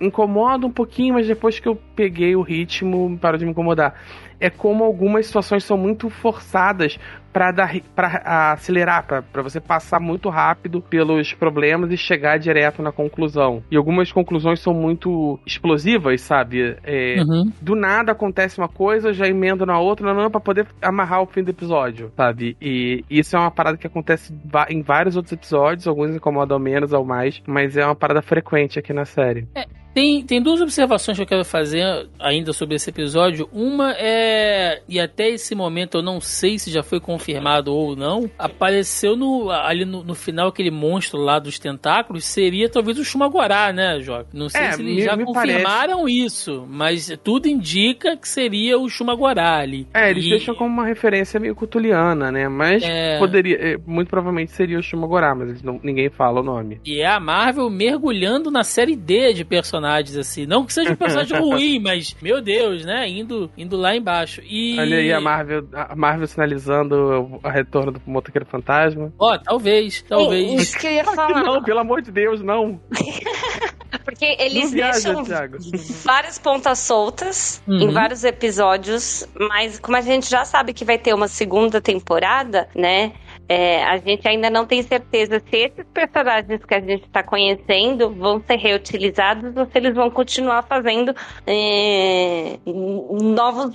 incomoda 0.00 0.66
um 0.66 0.70
pouquinho, 0.70 1.14
mas 1.14 1.26
depois 1.26 1.58
que 1.58 1.68
eu 1.68 1.76
peguei 1.94 2.36
o 2.36 2.42
ritmo, 2.42 3.18
parou 3.18 3.38
de 3.38 3.44
me 3.44 3.50
incomodar 3.50 3.94
é 4.40 4.48
como 4.50 4.84
algumas 4.84 5.26
situações 5.26 5.64
são 5.64 5.76
muito 5.76 6.08
forçadas 6.08 6.98
para 7.32 7.50
dar 7.52 7.74
para 7.94 8.52
acelerar, 8.52 9.04
para 9.04 9.42
você 9.42 9.60
passar 9.60 10.00
muito 10.00 10.28
rápido 10.28 10.80
pelos 10.80 11.32
problemas 11.34 11.90
e 11.92 11.96
chegar 11.96 12.38
direto 12.38 12.82
na 12.82 12.90
conclusão. 12.90 13.62
E 13.70 13.76
algumas 13.76 14.10
conclusões 14.10 14.60
são 14.60 14.72
muito 14.72 15.38
explosivas, 15.46 16.22
sabe? 16.22 16.76
É, 16.82 17.20
uhum. 17.20 17.52
Do 17.60 17.76
nada 17.76 18.12
acontece 18.12 18.58
uma 18.58 18.68
coisa, 18.68 19.12
já 19.12 19.26
emendo 19.26 19.66
na 19.66 19.78
outra, 19.78 20.14
não, 20.14 20.30
para 20.30 20.40
poder 20.40 20.66
amarrar 20.80 21.22
o 21.22 21.26
fim 21.26 21.42
do 21.42 21.50
episódio, 21.50 22.10
sabe? 22.16 22.56
E 22.60 23.04
isso 23.10 23.36
é 23.36 23.38
uma 23.38 23.50
parada 23.50 23.76
que 23.76 23.86
acontece 23.86 24.34
em 24.70 24.82
vários 24.82 25.14
outros 25.14 25.32
episódios, 25.32 25.86
alguns 25.86 26.16
incomodam 26.16 26.58
menos 26.58 26.92
ou 26.92 27.04
mais, 27.04 27.42
mas 27.46 27.76
é 27.76 27.84
uma 27.84 27.94
parada 27.94 28.22
frequente 28.22 28.78
aqui 28.78 28.92
na 28.92 29.04
série. 29.04 29.46
É, 29.54 29.66
tem, 29.98 30.22
tem 30.22 30.40
duas 30.40 30.60
observações 30.60 31.16
que 31.16 31.22
eu 31.24 31.26
quero 31.26 31.44
fazer 31.44 32.08
ainda 32.20 32.52
sobre 32.52 32.76
esse 32.76 32.88
episódio. 32.88 33.48
Uma 33.52 33.92
é, 33.98 34.80
e 34.88 35.00
até 35.00 35.28
esse 35.28 35.56
momento 35.56 35.98
eu 35.98 36.02
não 36.02 36.20
sei 36.20 36.56
se 36.56 36.70
já 36.70 36.84
foi 36.84 37.00
confirmado 37.00 37.74
ou 37.74 37.96
não, 37.96 38.30
apareceu 38.38 39.16
no, 39.16 39.50
ali 39.50 39.84
no, 39.84 40.04
no 40.04 40.14
final 40.14 40.48
aquele 40.48 40.70
monstro 40.70 41.18
lá 41.18 41.40
dos 41.40 41.58
tentáculos, 41.58 42.24
seria 42.24 42.68
talvez 42.68 42.96
o 42.96 43.04
Shumagorá, 43.04 43.72
né, 43.72 44.00
Joque? 44.00 44.36
Não 44.36 44.48
sei 44.48 44.60
é, 44.60 44.72
se 44.72 44.82
eles 44.82 44.94
me, 44.94 45.02
já 45.02 45.16
me 45.16 45.24
confirmaram 45.24 46.02
parece... 46.02 46.24
isso, 46.24 46.66
mas 46.70 47.18
tudo 47.24 47.48
indica 47.48 48.16
que 48.16 48.28
seria 48.28 48.78
o 48.78 48.88
Shumagorá 48.88 49.58
ali. 49.58 49.88
É, 49.92 50.10
eles 50.10 50.26
e... 50.26 50.30
deixam 50.30 50.54
como 50.54 50.70
uma 50.70 50.86
referência 50.86 51.40
meio 51.40 51.56
cutuliana, 51.56 52.30
né? 52.30 52.48
Mas 52.48 52.84
é... 52.84 53.18
poderia, 53.18 53.56
é, 53.56 53.76
muito 53.84 54.08
provavelmente 54.08 54.52
seria 54.52 54.78
o 54.78 54.82
Shumagorá, 54.82 55.34
mas 55.34 55.60
não, 55.60 55.80
ninguém 55.82 56.08
fala 56.08 56.40
o 56.40 56.44
nome. 56.44 56.80
E 56.86 57.00
é 57.00 57.06
a 57.06 57.18
Marvel 57.18 57.68
mergulhando 57.68 58.48
na 58.48 58.62
série 58.62 58.94
D 58.94 59.32
de 59.32 59.44
personagens 59.44 59.87
personagens, 59.88 60.16
assim. 60.16 60.46
Não 60.46 60.64
que 60.64 60.72
seja 60.72 60.92
um 60.92 60.96
personagem 60.96 61.38
ruim, 61.40 61.80
mas, 61.80 62.14
meu 62.20 62.40
Deus, 62.40 62.84
né? 62.84 63.08
Indo, 63.08 63.50
indo 63.56 63.76
lá 63.76 63.96
embaixo. 63.96 64.42
E... 64.44 64.78
Olha 64.78 64.98
aí 64.98 65.12
a 65.12 65.20
Marvel, 65.20 65.66
a 65.72 65.96
Marvel 65.96 66.26
sinalizando 66.26 67.40
o 67.42 67.48
retorno 67.48 67.92
do 67.92 68.00
Motoqueiro 68.06 68.46
Fantasma. 68.46 69.12
Ó, 69.18 69.34
oh, 69.34 69.38
talvez, 69.38 70.02
talvez. 70.02 70.62
Isso 70.62 70.78
que 70.78 70.86
eu 70.86 70.92
ia 70.92 71.04
falar. 71.04 71.42
Não, 71.42 71.62
pelo 71.62 71.80
amor 71.80 72.02
de 72.02 72.10
Deus, 72.10 72.42
não. 72.42 72.80
Porque 74.04 74.36
eles 74.38 74.70
viaja, 74.70 74.92
deixam 74.92 75.24
Thiago. 75.24 75.58
várias 76.04 76.38
pontas 76.38 76.78
soltas 76.78 77.62
uhum. 77.66 77.78
em 77.78 77.90
vários 77.90 78.24
episódios, 78.24 79.26
mas 79.48 79.78
como 79.78 79.96
a 79.96 80.00
gente 80.00 80.28
já 80.28 80.44
sabe 80.44 80.72
que 80.72 80.84
vai 80.84 80.98
ter 80.98 81.14
uma 81.14 81.28
segunda 81.28 81.80
temporada, 81.80 82.68
né? 82.74 83.12
É, 83.48 83.82
a 83.84 83.96
gente 83.96 84.28
ainda 84.28 84.50
não 84.50 84.66
tem 84.66 84.82
certeza 84.82 85.40
se 85.40 85.56
esses 85.56 85.86
personagens 85.92 86.62
que 86.64 86.74
a 86.74 86.80
gente 86.80 87.04
está 87.04 87.22
conhecendo 87.22 88.10
vão 88.10 88.42
ser 88.46 88.56
reutilizados 88.56 89.56
ou 89.56 89.64
se 89.64 89.70
eles 89.74 89.94
vão 89.94 90.10
continuar 90.10 90.62
fazendo 90.64 91.14
é, 91.46 92.58
novos, 92.66 93.74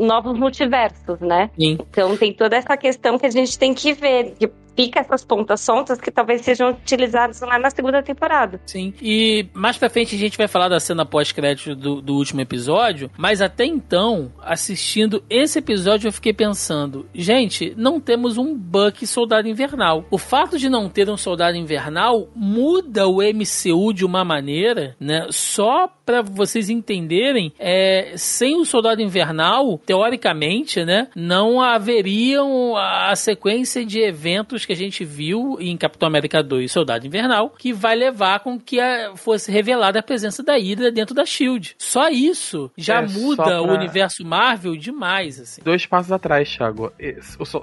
novos 0.00 0.38
multiversos, 0.38 1.18
né? 1.20 1.50
Sim. 1.58 1.78
Então 1.80 2.16
tem 2.16 2.32
toda 2.32 2.56
essa 2.56 2.76
questão 2.76 3.18
que 3.18 3.26
a 3.26 3.30
gente 3.30 3.58
tem 3.58 3.74
que 3.74 3.92
ver. 3.92 4.34
Que 4.38 4.48
fica 4.78 5.00
essas 5.00 5.24
pontas 5.24 5.60
soltas 5.60 6.00
que 6.00 6.08
talvez 6.08 6.42
sejam 6.42 6.70
utilizadas 6.70 7.40
lá 7.40 7.58
na 7.58 7.68
segunda 7.68 8.00
temporada. 8.00 8.60
Sim. 8.64 8.94
E 9.02 9.48
mais 9.52 9.76
pra 9.76 9.90
frente 9.90 10.14
a 10.14 10.18
gente 10.18 10.38
vai 10.38 10.46
falar 10.46 10.68
da 10.68 10.78
cena 10.78 11.04
pós-crédito 11.04 11.74
do, 11.74 12.00
do 12.00 12.14
último 12.14 12.40
episódio, 12.40 13.10
mas 13.18 13.42
até 13.42 13.64
então, 13.64 14.32
assistindo 14.40 15.24
esse 15.28 15.58
episódio, 15.58 16.06
eu 16.06 16.12
fiquei 16.12 16.32
pensando, 16.32 17.08
gente, 17.12 17.74
não 17.76 17.98
temos 17.98 18.38
um 18.38 18.54
Buck 18.54 19.04
soldado 19.04 19.48
invernal. 19.48 20.04
O 20.12 20.18
fato 20.18 20.56
de 20.56 20.68
não 20.68 20.88
ter 20.88 21.10
um 21.10 21.16
soldado 21.16 21.56
invernal 21.56 22.28
muda 22.32 23.08
o 23.08 23.18
MCU 23.20 23.92
de 23.92 24.04
uma 24.04 24.24
maneira, 24.24 24.94
né? 25.00 25.26
Só 25.30 25.88
para 26.08 26.22
vocês 26.22 26.70
entenderem, 26.70 27.52
é, 27.58 28.14
sem 28.16 28.56
o 28.56 28.64
soldado 28.64 29.02
invernal, 29.02 29.78
teoricamente, 29.84 30.82
né, 30.82 31.08
não 31.14 31.60
haveriam 31.60 32.74
a 32.78 33.14
sequência 33.14 33.84
de 33.84 34.00
eventos 34.00 34.64
que 34.68 34.72
a 34.74 34.76
gente 34.76 35.02
viu 35.02 35.56
em 35.58 35.74
Capitão 35.78 36.06
América 36.06 36.42
2 36.42 36.70
Soldado 36.70 37.06
Invernal, 37.06 37.48
que 37.58 37.72
vai 37.72 37.96
levar 37.96 38.40
com 38.40 38.60
que 38.60 38.78
a, 38.78 39.16
fosse 39.16 39.50
revelada 39.50 39.98
a 39.98 40.02
presença 40.02 40.42
da 40.42 40.58
Hydra 40.58 40.92
dentro 40.92 41.14
da 41.14 41.24
SHIELD. 41.24 41.74
Só 41.78 42.10
isso 42.10 42.70
já 42.76 43.00
é, 43.00 43.06
muda 43.06 43.44
pra... 43.44 43.62
o 43.62 43.72
universo 43.72 44.26
Marvel 44.26 44.76
demais, 44.76 45.40
assim. 45.40 45.62
Dois 45.64 45.86
passos 45.86 46.12
atrás, 46.12 46.54
Thiago. 46.54 46.92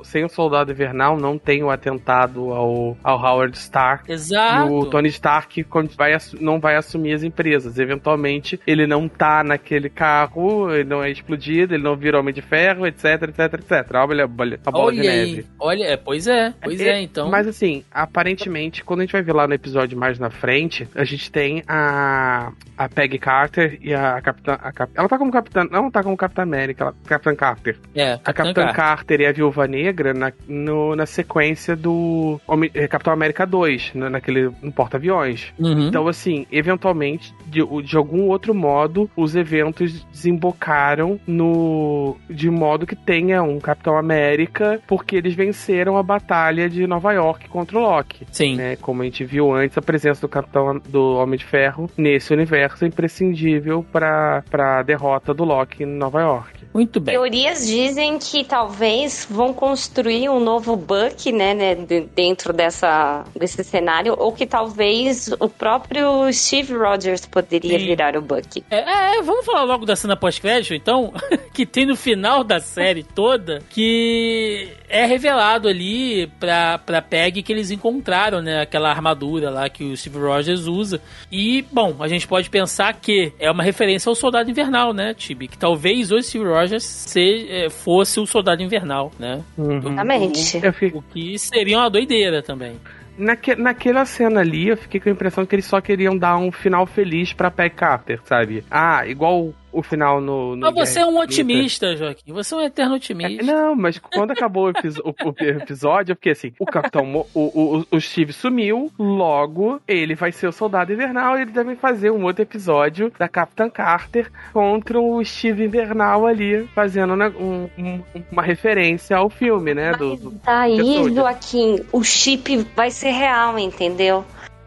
Sem 0.04 0.26
o 0.26 0.30
Soldado 0.30 0.72
Invernal 0.72 1.16
não 1.16 1.38
tem 1.38 1.62
o 1.64 1.70
atentado 1.70 2.52
ao, 2.52 2.98
ao 3.04 3.20
Howard 3.20 3.56
Stark. 3.56 4.12
Exato. 4.12 4.74
o 4.74 4.90
Tony 4.90 5.10
Stark 5.10 5.64
vai, 5.96 6.18
não 6.40 6.60
vai 6.60 6.76
assumir 6.76 7.14
as 7.14 7.22
empresas. 7.22 7.78
Eventualmente, 7.78 8.60
ele 8.66 8.88
não 8.88 9.08
tá 9.08 9.44
naquele 9.44 9.92
carro, 9.92 10.74
ele 10.74 10.90
não 10.90 11.04
é 11.04 11.12
explodido, 11.12 11.76
ele 11.76 11.84
não 11.84 11.96
vira 11.96 12.20
Homem 12.20 12.34
de 12.34 12.42
Ferro, 12.42 12.88
etc, 12.88 13.30
etc, 13.30 13.54
etc. 13.54 13.92
Olha 13.94 14.24
a 14.24 14.28
bola, 14.28 14.58
a 14.66 14.72
bola 14.72 14.86
Olha 14.86 15.02
de 15.04 15.08
aí. 15.08 15.36
neve. 15.36 15.46
Olha, 15.60 15.84
é, 15.84 15.98
pois 15.98 16.26
é, 16.26 16.52
pois 16.60 16.82
é, 16.82 16.85
é, 16.88 17.02
então. 17.02 17.30
Mas 17.30 17.48
assim, 17.48 17.84
aparentemente, 17.92 18.84
quando 18.84 19.02
a 19.02 19.04
gente 19.04 19.12
vai 19.12 19.22
ver 19.22 19.34
lá 19.34 19.48
no 19.48 19.54
episódio 19.54 19.98
mais 19.98 20.20
na 20.20 20.30
frente, 20.30 20.88
a 20.96 21.04
gente 21.04 21.32
tem 21.32 21.64
a, 21.68 22.52
a 22.78 22.90
Peggy 22.90 23.18
Carter 23.18 23.78
e 23.82 23.94
a 23.94 24.22
Capitã. 24.22 24.54
A 24.62 24.72
Cap, 24.72 24.92
ela 24.96 25.08
tá 25.08 25.18
como 25.18 25.32
Capitã. 25.32 25.64
Não 25.70 25.90
tá 25.90 26.04
como 26.04 26.18
Capitã 26.18 26.44
América, 26.44 26.86
ela, 26.86 26.96
Capitã 27.06 27.36
Carter. 27.36 27.78
É, 27.96 28.14
a 28.14 28.34
Capitã 28.34 28.66
Carter. 28.66 28.76
Carter 28.76 29.22
e 29.22 29.26
a 29.26 29.32
Viúva 29.32 29.68
Negra 29.68 30.14
na, 30.14 30.32
no, 30.48 30.96
na 30.96 31.06
sequência 31.06 31.76
do 31.76 32.40
é, 32.74 32.88
Capitão 32.88 33.14
América 33.14 33.46
2, 33.46 33.94
né, 33.96 34.10
naquele 34.10 34.52
no 34.62 34.72
porta-aviões. 34.72 35.54
Uhum. 35.58 35.88
Então, 35.88 36.08
assim, 36.08 36.46
eventualmente, 36.52 37.34
de, 37.48 37.62
de 37.84 37.98
algum 37.98 38.28
outro 38.28 38.54
modo, 38.54 39.10
os 39.16 39.36
eventos 39.36 40.04
desembocaram 40.12 41.20
no. 41.26 42.18
de 42.30 42.50
modo 42.50 42.86
que 42.86 42.96
tenha 42.96 43.44
um 43.44 43.60
Capitão 43.60 43.98
América, 43.98 44.80
porque 44.88 45.16
eles 45.16 45.34
venceram 45.34 45.98
a 45.98 46.04
batalha 46.04 46.70
de 46.70 46.75
Nova 46.88 47.14
York 47.14 47.48
contra 47.50 47.78
o 47.78 47.82
Loki. 47.82 48.26
Sim. 48.32 48.56
Né? 48.56 48.76
Como 48.76 49.02
a 49.02 49.06
gente 49.06 49.24
viu 49.24 49.54
antes, 49.54 49.78
a 49.78 49.82
presença 49.82 50.22
do 50.22 50.30
Capitão 50.30 50.80
do 50.90 51.16
Homem 51.16 51.38
de 51.38 51.46
Ferro 51.46 51.90
nesse 51.98 52.34
universo 52.34 52.86
é 52.86 52.88
imprescindível 52.88 53.86
para 53.92 54.44
a 54.52 54.84
derrota 54.84 55.34
do 55.34 55.44
Loki 55.44 55.84
em 55.84 55.88
Nova 55.88 56.22
York. 56.22 56.65
Muito 56.76 57.00
bem. 57.00 57.14
Teorias 57.16 57.66
dizem 57.66 58.20
que 58.20 58.44
talvez 58.44 59.26
vão 59.30 59.54
construir 59.54 60.28
um 60.28 60.42
novo 60.42 60.76
Buck, 60.76 61.32
né, 61.32 61.54
né 61.54 61.74
dentro 62.14 62.52
dessa, 62.52 63.24
desse 63.34 63.64
cenário, 63.64 64.14
ou 64.18 64.34
que 64.34 64.46
talvez 64.46 65.32
o 65.40 65.48
próprio 65.48 66.30
Steve 66.34 66.74
Rogers 66.74 67.26
poderia 67.26 67.80
Sim. 67.80 67.86
virar 67.86 68.18
o 68.18 68.22
Buck. 68.22 68.62
É, 68.70 69.20
é, 69.20 69.22
vamos 69.22 69.46
falar 69.46 69.64
logo 69.64 69.86
da 69.86 69.96
cena 69.96 70.18
pós-crédito, 70.18 70.74
então, 70.74 71.14
que 71.56 71.66
tem 71.66 71.86
no 71.86 71.96
final 71.96 72.44
da 72.44 72.60
série 72.60 73.04
toda, 73.04 73.64
que 73.70 74.68
é 74.90 75.06
revelado 75.06 75.70
ali 75.70 76.28
pra, 76.42 76.78
pra 76.78 77.02
Peg 77.02 77.42
que 77.42 77.54
eles 77.54 77.72
encontraram, 77.72 78.42
né, 78.42 78.60
aquela 78.60 78.90
armadura 78.90 79.50
lá 79.50 79.70
que 79.70 79.86
o 79.86 79.96
Steve 79.96 80.18
Rogers 80.18 80.68
usa. 80.68 81.00
E, 81.32 81.64
bom, 81.72 81.96
a 82.02 82.10
gente 82.10 82.28
pode 82.28 82.50
pensar 82.50 82.94
que 82.96 83.32
é 83.40 83.50
uma 83.50 83.64
referência 83.64 84.10
ao 84.10 84.16
Soldado 84.16 84.52
Invernal, 84.52 84.92
né, 84.92 85.14
Tibi? 85.14 85.48
Que 85.48 85.58
talvez 85.58 86.12
o 86.12 86.22
Steve 86.22 86.44
Rogers 86.44 86.65
se, 86.68 87.48
é, 87.50 87.70
fosse 87.70 88.20
o 88.20 88.26
Soldado 88.26 88.62
Invernal, 88.62 89.12
né? 89.20 89.42
Uhum. 89.58 89.78
Exatamente. 89.78 90.58
O, 90.58 90.98
o, 90.98 91.02
que 91.02 91.38
seria 91.40 91.78
uma 91.78 91.90
doideira 91.90 92.42
também. 92.42 92.80
Naque, 93.18 93.56
naquela 93.56 94.06
cena 94.06 94.42
ali, 94.42 94.68
eu 94.68 94.78
fiquei 94.78 95.00
com 95.00 95.10
a 95.10 95.12
impressão 95.12 95.46
que 95.46 95.56
eles 95.56 95.66
só 95.66 95.80
queriam 95.80 96.18
dar 96.18 96.38
um 96.38 96.52
final 96.52 96.86
feliz 96.86 97.32
pra 97.32 97.50
Peg 97.50 97.74
Carter, 97.74 98.20
sabe? 98.26 98.64
Ah, 98.70 99.08
igual 99.08 99.54
o 99.76 99.84
final 99.84 100.22
no. 100.22 100.56
no 100.56 100.72
mas 100.72 100.90
você 100.90 101.00
é 101.00 101.06
um 101.06 101.20
otimista, 101.20 101.96
Joaquim. 101.96 102.32
Você 102.32 102.54
é 102.54 102.58
um 102.58 102.62
eterno 102.62 102.96
otimista. 102.96 103.44
É, 103.44 103.46
não, 103.46 103.76
mas 103.76 104.00
quando 104.00 104.32
acabou 104.32 104.70
o, 104.70 104.72
o, 104.72 105.30
o, 105.30 105.44
episódio, 105.44 106.14
eu 106.14 106.16
fiquei 106.16 106.32
assim: 106.32 106.54
o 106.58 106.66
Capitão. 106.66 107.26
o, 107.34 107.42
o, 107.42 107.86
o 107.92 108.02
Steve 108.02 108.32
sumiu, 108.32 108.92
logo 108.98 109.82
ele 109.88 110.16
vai 110.16 110.32
ser 110.32 110.48
o 110.48 110.52
Soldado 110.52 110.94
Invernal 110.94 111.38
e 111.38 111.42
eles 111.42 111.54
devem 111.54 111.76
fazer 111.76 112.12
um 112.12 112.24
outro 112.24 112.42
episódio 112.42 113.12
da 113.20 113.28
Capitã 113.28 113.70
Carter 113.70 114.32
contra 114.54 115.00
o 115.00 115.24
Steve 115.24 115.66
Invernal 115.66 116.26
ali, 116.26 116.68
fazendo 116.74 117.16
né, 117.16 117.32
um, 117.38 117.68
um, 117.78 118.02
uma 118.32 118.42
referência 118.42 119.18
ao 119.18 119.30
filme, 119.30 119.74
né? 119.74 119.92
Mas 119.92 120.00
do, 120.00 120.16
do 120.16 120.32
daí, 120.44 121.14
Joaquim, 121.14 121.84
o 121.92 122.04
chip 122.04 122.66
vai 122.76 122.90
ser 122.90 123.12
real, 123.12 123.60
entendeu? 123.60 124.26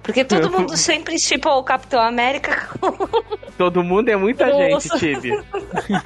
Porque 0.09 0.25
todo 0.25 0.51
mundo 0.51 0.75
sempre 0.75 1.19
chipou 1.19 1.59
o 1.59 1.63
Capitão 1.63 2.01
América 2.01 2.67
com... 2.81 2.91
Todo 3.59 3.85
mundo 3.85 4.09
é 4.09 4.17
muita 4.17 4.47
Nossa. 4.47 4.97
gente, 4.97 5.21
Tibi. 5.21 5.33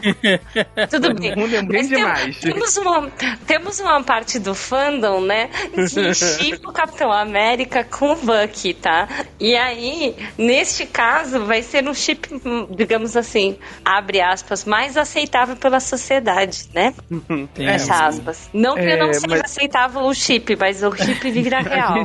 Tudo 0.91 1.15
bem. 1.15 1.31
Todo 1.31 1.41
mundo 1.41 1.55
é 1.55 1.62
bem 1.62 1.87
demais. 1.87 2.37
Temos 2.41 2.77
uma, 2.79 3.11
temos 3.47 3.79
uma 3.79 4.03
parte 4.03 4.41
do 4.41 4.57
fandom, 4.57 5.21
né, 5.21 5.49
que 5.73 6.15
chipa 6.15 6.69
o 6.69 6.73
Capitão 6.73 7.12
América 7.12 7.85
com 7.85 8.12
o 8.12 8.17
Bucky, 8.17 8.75
tá? 8.75 9.07
E 9.38 9.55
aí, 9.55 10.17
neste 10.37 10.85
caso, 10.85 11.45
vai 11.45 11.62
ser 11.62 11.88
um 11.88 11.95
chip, 11.95 12.29
digamos 12.71 13.17
assim, 13.17 13.57
abre 13.85 14.21
aspas, 14.21 14.65
mais 14.65 14.97
aceitável 14.97 15.55
pela 15.55 15.79
sociedade, 15.79 16.69
né? 16.75 16.93
Fecha 17.55 18.07
aspas. 18.07 18.51
Não 18.53 18.75
que 18.75 18.81
é, 18.81 18.97
não 18.97 19.12
seja 19.12 19.27
mas... 19.29 19.45
aceitável 19.45 20.03
o 20.03 20.12
chip, 20.12 20.57
mas 20.57 20.83
o 20.83 20.91
chip 20.97 21.31
vira 21.31 21.61
real. 21.61 22.03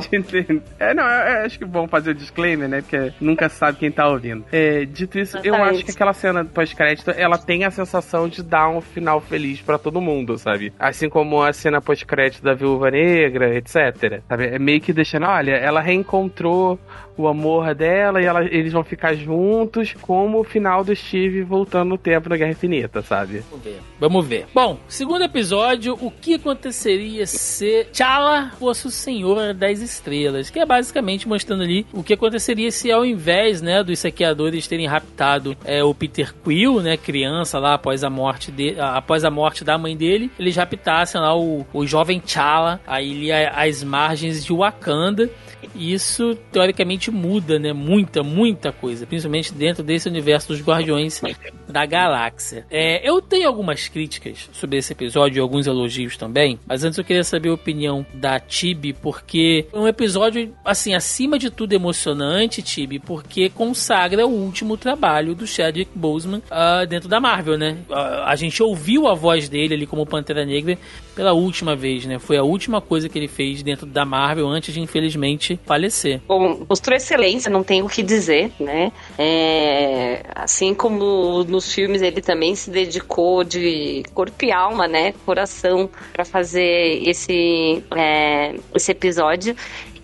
É, 0.78 0.94
não, 0.94 1.04
é, 1.04 1.44
acho 1.44 1.58
que 1.58 1.64
bom 1.64 1.87
fazer 1.88 2.10
o 2.10 2.14
disclaimer, 2.14 2.68
né? 2.68 2.80
Porque 2.80 3.12
nunca 3.20 3.48
sabe 3.48 3.78
quem 3.78 3.90
tá 3.90 4.08
ouvindo. 4.08 4.44
É, 4.52 4.84
dito 4.84 5.18
isso, 5.18 5.38
eu 5.42 5.54
acho 5.54 5.84
que 5.84 5.90
aquela 5.90 6.12
cena 6.12 6.44
pós-crédito, 6.44 7.10
ela 7.10 7.38
tem 7.38 7.64
a 7.64 7.70
sensação 7.70 8.28
de 8.28 8.42
dar 8.42 8.68
um 8.68 8.80
final 8.80 9.20
feliz 9.20 9.60
para 9.60 9.78
todo 9.78 10.00
mundo, 10.00 10.38
sabe? 10.38 10.72
Assim 10.78 11.08
como 11.08 11.42
a 11.42 11.52
cena 11.52 11.80
pós-crédito 11.80 12.42
da 12.42 12.54
Viúva 12.54 12.90
Negra, 12.90 13.56
etc. 13.56 14.22
Sabe? 14.28 14.46
É 14.46 14.58
meio 14.58 14.80
que 14.80 14.92
deixando, 14.92 15.26
olha, 15.26 15.52
ela 15.52 15.80
reencontrou 15.80 16.78
o 17.18 17.28
amor 17.28 17.74
dela 17.74 18.22
e 18.22 18.24
ela, 18.24 18.44
eles 18.44 18.72
vão 18.72 18.84
ficar 18.84 19.14
juntos, 19.14 19.94
como 20.00 20.40
o 20.40 20.44
final 20.44 20.84
do 20.84 20.94
Steve 20.94 21.42
voltando 21.42 21.88
no 21.88 21.98
tempo 21.98 22.28
na 22.28 22.36
Guerra 22.36 22.52
Infinita, 22.52 23.02
sabe? 23.02 23.42
Vamos 23.50 23.64
ver. 23.64 23.80
Vamos 23.98 24.26
ver. 24.26 24.46
Bom, 24.54 24.78
segundo 24.86 25.24
episódio, 25.24 25.98
o 26.00 26.10
que 26.10 26.34
aconteceria 26.34 27.26
se 27.26 27.84
T'Challa 27.92 28.52
fosse 28.58 28.86
o 28.86 28.90
Senhor 28.90 29.52
das 29.54 29.80
Estrelas, 29.80 30.50
que 30.50 30.60
é 30.60 30.66
basicamente 30.66 31.26
mostrando 31.26 31.62
ali 31.62 31.86
o 31.92 32.02
que 32.02 32.14
aconteceria 32.14 32.70
se 32.70 32.92
ao 32.92 33.04
invés, 33.04 33.60
né, 33.60 33.82
dos 33.82 33.98
saqueadores 33.98 34.68
terem 34.68 34.86
raptado 34.86 35.56
é, 35.64 35.82
o 35.82 35.94
Peter 35.94 36.34
Quill, 36.44 36.80
né, 36.80 36.96
criança 36.96 37.58
lá 37.58 37.74
após 37.74 38.04
a 38.04 38.10
morte 38.10 38.52
de, 38.52 38.78
após 38.78 39.24
a 39.24 39.30
morte 39.30 39.64
da 39.64 39.76
mãe 39.76 39.96
dele, 39.96 40.30
eles 40.38 40.56
raptassem 40.56 41.20
lá 41.20 41.36
o, 41.36 41.66
o 41.72 41.86
jovem 41.86 42.20
T'Challa 42.20 42.80
aí 42.86 43.30
às 43.32 43.82
margens 43.82 44.44
de 44.44 44.52
Wakanda 44.52 45.28
isso, 45.74 46.36
teoricamente, 46.52 47.07
muda, 47.10 47.58
né? 47.58 47.72
Muita, 47.72 48.22
muita 48.22 48.72
coisa. 48.72 49.06
Principalmente 49.06 49.52
dentro 49.52 49.82
desse 49.82 50.08
universo 50.08 50.48
dos 50.48 50.62
Guardiões 50.62 51.20
da 51.68 51.84
Galáxia. 51.86 52.66
É, 52.70 53.08
eu 53.08 53.20
tenho 53.20 53.48
algumas 53.48 53.88
críticas 53.88 54.48
sobre 54.52 54.78
esse 54.78 54.92
episódio 54.92 55.38
e 55.38 55.40
alguns 55.40 55.66
elogios 55.66 56.16
também. 56.16 56.58
Mas 56.66 56.84
antes 56.84 56.98
eu 56.98 57.04
queria 57.04 57.24
saber 57.24 57.50
a 57.50 57.54
opinião 57.54 58.04
da 58.14 58.38
Tibi, 58.40 58.92
porque 58.92 59.66
é 59.72 59.78
um 59.78 59.86
episódio, 59.86 60.54
assim, 60.64 60.94
acima 60.94 61.38
de 61.38 61.50
tudo 61.50 61.72
emocionante, 61.72 62.62
Tibi, 62.62 62.98
porque 62.98 63.48
consagra 63.50 64.26
o 64.26 64.30
último 64.30 64.76
trabalho 64.76 65.34
do 65.34 65.46
Chadwick 65.46 65.90
Boseman 65.94 66.38
uh, 66.38 66.86
dentro 66.86 67.08
da 67.08 67.20
Marvel, 67.20 67.58
né? 67.58 67.78
Uh, 67.88 67.94
a 68.24 68.36
gente 68.36 68.62
ouviu 68.62 69.06
a 69.06 69.14
voz 69.14 69.48
dele 69.48 69.74
ali 69.74 69.86
como 69.86 70.06
Pantera 70.06 70.44
Negra 70.44 70.78
pela 71.14 71.32
última 71.32 71.74
vez, 71.74 72.06
né? 72.06 72.18
Foi 72.18 72.36
a 72.36 72.44
última 72.44 72.80
coisa 72.80 73.08
que 73.08 73.18
ele 73.18 73.26
fez 73.26 73.62
dentro 73.62 73.84
da 73.84 74.04
Marvel 74.04 74.46
antes 74.48 74.72
de, 74.72 74.80
infelizmente, 74.80 75.58
falecer. 75.66 76.20
Bom, 76.28 76.64
mostrou 76.68 76.96
excelência, 76.98 77.50
não 77.50 77.64
tenho 77.64 77.86
o 77.86 77.88
que 77.88 78.02
dizer, 78.02 78.52
né? 78.60 78.92
É, 79.18 80.22
assim 80.34 80.74
como 80.74 81.42
nos 81.44 81.72
filmes 81.72 82.02
ele 82.02 82.20
também 82.20 82.54
se 82.54 82.70
dedicou 82.70 83.42
de 83.42 84.02
corpo 84.14 84.44
e 84.44 84.52
alma, 84.52 84.86
né? 84.86 85.14
Coração 85.24 85.88
para 86.12 86.24
fazer 86.24 87.02
esse, 87.08 87.82
é, 87.96 88.54
esse 88.74 88.92
episódio. 88.92 89.56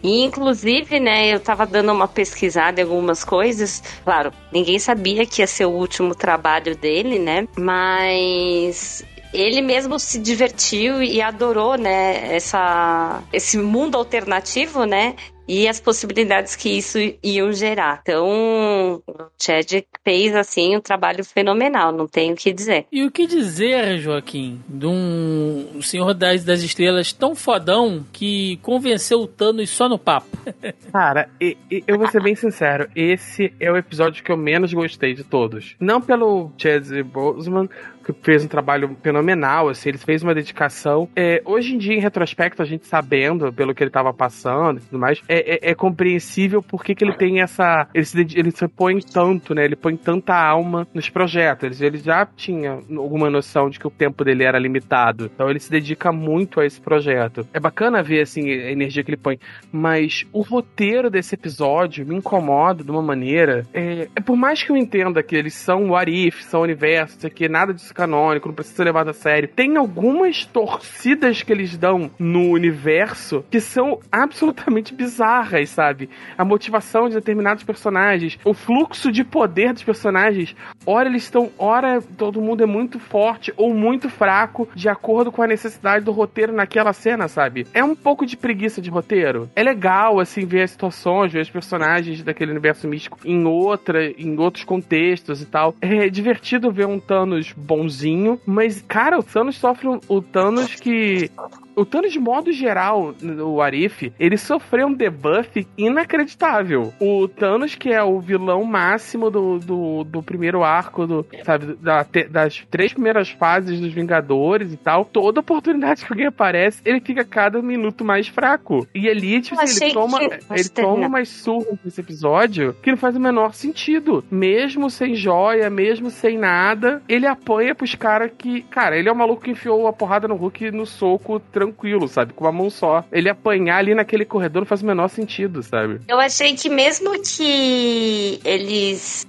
E, 0.03 0.23
inclusive, 0.23 1.01
né, 1.01 1.33
eu 1.33 1.41
tava 1.41 1.65
dando 1.65 1.91
uma 1.91 2.07
pesquisada 2.07 2.79
em 2.79 2.85
algumas 2.85 3.25
coisas. 3.25 3.83
Claro, 4.05 4.33
ninguém 4.53 4.79
sabia 4.79 5.25
que 5.25 5.41
ia 5.41 5.47
ser 5.47 5.65
o 5.65 5.71
último 5.71 6.15
trabalho 6.15 6.77
dele, 6.77 7.19
né? 7.19 7.49
Mas 7.57 9.03
ele 9.35 9.61
mesmo 9.61 9.99
se 9.99 10.19
divertiu 10.19 11.03
e 11.03 11.21
adorou, 11.21 11.77
né, 11.77 12.37
essa, 12.37 13.23
esse 13.33 13.59
mundo 13.59 13.97
alternativo, 13.97 14.85
né, 14.85 15.17
e 15.47 15.69
as 15.69 15.81
possibilidades 15.81 16.57
que 16.57 16.69
isso 16.69 16.99
iam 17.23 17.53
gerar. 17.53 18.01
Então, 18.03 19.03
o 19.07 19.15
Chad 19.41 19.85
fez 20.03 20.35
assim 20.35 20.77
um 20.77 20.81
trabalho 20.81 21.25
fenomenal, 21.25 21.93
não 21.93 22.07
tenho 22.07 22.35
o 22.35 22.37
que 22.37 22.53
dizer. 22.53 22.87
E 22.91 23.05
o 23.05 23.11
que 23.11 23.27
dizer, 23.27 23.99
Joaquim, 23.99 24.61
de 24.69 24.87
um 24.87 25.81
Senhor 25.83 26.15
das, 26.15 26.45
das 26.45 26.63
Estrelas 26.63 27.13
tão 27.13 27.35
fodão 27.35 28.05
que 28.13 28.59
convenceu 28.63 29.21
o 29.21 29.27
Thanos 29.27 29.71
só 29.71 29.89
no 29.89 29.99
papo? 29.99 30.37
Cara, 30.93 31.29
e, 31.41 31.57
e, 31.71 31.85
eu 31.87 31.99
vou 31.99 32.09
ser 32.09 32.23
bem 32.23 32.35
sincero, 32.35 32.89
esse 32.95 33.53
é 33.61 33.71
o 33.71 33.77
episódio 33.77 34.23
que 34.23 34.33
eu 34.33 34.37
menos 34.37 34.73
gostei 34.73 35.15
de 35.15 35.25
todos. 35.25 35.77
Não 35.79 36.01
pelo 36.01 36.51
Chad 36.59 36.87
Boseman, 37.03 37.69
fez 38.13 38.45
um 38.45 38.49
trabalho 38.49 38.97
fenomenal, 39.03 39.69
assim, 39.69 39.91
ele 39.91 39.99
fez 39.99 40.23
uma 40.23 40.35
dedicação. 40.35 41.09
É, 41.17 41.43
hoje 41.45 41.75
em 41.75 41.79
dia, 41.79 41.95
em 41.95 42.01
retrospecto, 42.01 42.63
a 42.63 42.65
gente 42.65 42.87
sabendo 42.87 43.53
pelo 43.53 43.75
que 43.75 43.83
ele 43.83 43.91
estava 43.91 44.13
passando 44.13 44.79
e 44.79 44.83
tudo 44.83 44.99
mais, 44.99 45.21
é, 45.29 45.69
é, 45.69 45.71
é 45.71 45.75
compreensível 45.75 46.63
porque 46.63 46.95
que 46.95 47.05
ele 47.05 47.15
tem 47.15 47.41
essa. 47.41 47.89
Ele 47.95 48.05
se, 48.05 48.21
ele 48.35 48.51
se 48.51 48.67
põe 48.69 48.99
tanto, 49.01 49.55
né? 49.55 49.65
Ele 49.65 49.77
põe 49.77 49.97
tanta 49.97 50.35
alma 50.35 50.87
nos 50.93 51.09
projetos. 51.09 51.81
Ele, 51.81 51.95
ele 51.95 51.99
já 51.99 52.27
tinha 52.27 52.81
alguma 52.97 53.31
noção 53.31 53.71
de 53.71 53.79
que 53.79 53.87
o 53.87 53.91
tempo 53.91 54.25
dele 54.25 54.45
era 54.45 54.59
limitado. 54.59 55.31
Então 55.35 55.49
ele 55.49 55.61
se 55.61 55.71
dedica 55.71 56.13
muito 56.13 56.61
a 56.61 56.67
esse 56.67 56.81
projeto. 56.81 57.47
É 57.53 57.61
bacana 57.61 58.03
ver, 58.03 58.23
assim, 58.23 58.51
a 58.51 58.71
energia 58.71 59.03
que 59.03 59.11
ele 59.11 59.17
põe. 59.17 59.39
Mas 59.73 60.27
o 60.33 60.43
roteiro 60.43 61.11
desse 61.11 61.35
episódio 61.35 62.07
me 62.07 62.17
incomoda 62.17 62.83
de 62.83 62.91
uma 62.91 63.03
maneira. 63.03 63.67
É, 63.73 64.09
é 64.15 64.21
por 64.21 64.37
mais 64.37 64.63
que 64.63 64.71
eu 64.71 64.77
entenda 64.77 65.23
que 65.23 65.37
eles 65.37 65.55
são 65.55 65.91
what 65.91 66.11
if, 66.11 66.43
são 66.43 66.63
universos, 66.63 67.25
que 67.33 67.49
nada 67.49 67.73
disso 67.73 67.94
canônico, 67.95 68.49
não 68.49 68.55
precisa 68.55 68.77
ser 68.77 68.85
levado 68.85 69.09
a 69.09 69.13
sério. 69.15 69.49
Tem 69.49 69.77
algumas 69.77 70.45
torcidas 70.45 71.43
que 71.43 71.53
eles 71.53 71.77
dão 71.77 72.11
no 72.19 72.51
universo 72.51 73.45
que 73.51 73.61
são 73.61 74.01
absolutamente 74.11 74.93
bizarras, 74.95 75.71
sabe? 75.71 76.11
A 76.37 76.45
motivação 76.45 77.09
de 77.09 77.15
determinados 77.15 77.65
personagens, 77.65 78.39
o 78.45 78.53
fluxo 78.53 79.11
de 79.11 79.25
poder 79.25 79.73
dos 79.73 79.85
personagens. 79.85 80.55
Ora 80.85 81.09
eles 81.09 81.25
estão, 81.25 81.51
ora 81.59 82.03
todo 82.17 82.41
mundo 82.41 82.63
é 82.63 82.67
muito 82.67 82.99
forte 82.99 83.53
ou 83.57 83.73
muito 83.73 84.09
fraco, 84.09 84.69
de 84.75 84.89
acordo 84.89 85.31
com 85.31 85.43
a 85.43 85.47
necessidade 85.47 86.05
do 86.05 86.13
roteiro 86.13 86.53
naquela 86.53 86.93
cena, 86.93 87.29
sabe? 87.29 87.67
É 87.73 87.83
um 87.83 87.95
pouco 87.95 88.27
de 88.27 88.37
preguiça 88.37 88.81
de 88.81 88.91
roteiro. 88.91 89.49
É 89.55 89.63
legal, 89.63 90.19
assim, 90.19 90.45
ver 90.45 90.63
as 90.63 90.73
situações, 90.73 91.33
ver 91.33 91.41
os 91.41 91.51
personagens 91.51 92.23
daquele 92.23 92.51
universo 92.51 92.89
místico 92.89 93.19
em 93.25 93.47
outra, 93.47 94.11
em 94.11 94.39
outros 94.39 94.65
contextos 94.65 95.41
e 95.41 95.47
tal. 95.47 95.75
É 95.81 96.09
divertido 96.09 96.71
ver 96.71 96.87
um 96.87 96.99
Thanos 96.99 97.53
bom 97.53 97.84
bonzinho, 97.85 98.41
mas, 98.47 98.83
cara, 98.87 99.19
o 99.19 99.23
Thanos 99.23 99.57
sofre 99.57 99.89
o 100.09 100.23
Thanos 100.23 100.75
que 100.75 101.31
o 101.77 101.85
Thanos, 101.85 102.13
de 102.13 102.19
modo 102.19 102.53
geral, 102.53 103.15
no 103.21 103.61
Arif, 103.61 104.13
ele 104.19 104.37
sofreu 104.37 104.87
um 104.87 104.95
debuff 104.95 105.67
inacreditável. 105.77 106.93
O 107.01 107.29
Thanos, 107.29 107.75
que 107.75 107.91
é 107.91 108.03
o 108.03 108.21
vilão 108.21 108.65
máximo 108.65 109.31
do, 109.31 109.59
do, 109.59 110.05
do 110.05 110.23
primeiro 110.23 110.63
arco, 110.63 111.07
do, 111.07 111.27
sabe, 111.45 111.75
da, 111.75 112.07
das 112.31 112.65
três 112.71 112.93
primeiras 112.93 113.31
fases 113.31 113.81
dos 113.81 113.93
Vingadores 113.93 114.73
e 114.73 114.77
tal, 114.77 115.05
toda 115.05 115.41
oportunidade 115.41 116.05
que 116.05 116.13
alguém 116.13 116.27
aparece, 116.27 116.83
ele 116.85 117.01
fica 117.01 117.25
cada 117.25 117.61
minuto 117.63 118.05
mais 118.05 118.29
fraco. 118.29 118.87
E 118.95 119.09
ali, 119.09 119.41
tipo, 119.41 119.61
assim, 119.61 119.87
ele 119.87 119.95
toma, 119.95 120.19
que... 120.19 120.27
ele 120.51 120.69
toma 120.69 121.07
umas 121.07 121.29
surras 121.29 121.79
nesse 121.85 122.01
episódio 122.01 122.75
que 122.83 122.91
não 122.91 122.99
faz 122.99 123.17
o 123.17 123.21
menor 123.21 123.55
sentido. 123.55 124.25
Mesmo 124.31 124.91
sem 124.91 125.15
joia, 125.15 125.71
mesmo 125.71 126.11
sem 126.11 126.39
nada, 126.39 127.03
ele 127.09 127.27
apanha 127.27 127.75
pros 127.75 127.95
caras 127.95 128.31
que. 128.37 128.63
Cara, 128.63 128.97
ele 128.97 129.09
é 129.09 129.13
o 129.13 129.17
maluco 129.17 129.43
que 129.43 129.51
enfiou 129.51 129.87
a 129.87 129.93
porrada 129.93 130.29
no 130.29 130.35
Hulk 130.35 130.71
no 130.71 130.87
soco 130.87 131.41
tranquilo, 131.65 132.09
sabe? 132.09 132.33
Com 132.33 132.45
uma 132.45 132.53
mão 132.53 132.71
só. 132.71 133.05
Ele 133.11 133.29
apanhar 133.29 133.79
ali 133.79 133.95
naquele 133.95 134.25
corredor 134.25 134.63
não 134.63 134.67
faz 134.67 134.83
o 134.83 134.87
menor 134.87 135.09
sentido, 135.09 135.63
sabe? 135.63 136.01
Eu 136.07 136.21
achei 136.21 136.55
que 136.55 136.69
mesmo 136.69 137.11
que 137.23 138.41
eles. 138.45 139.27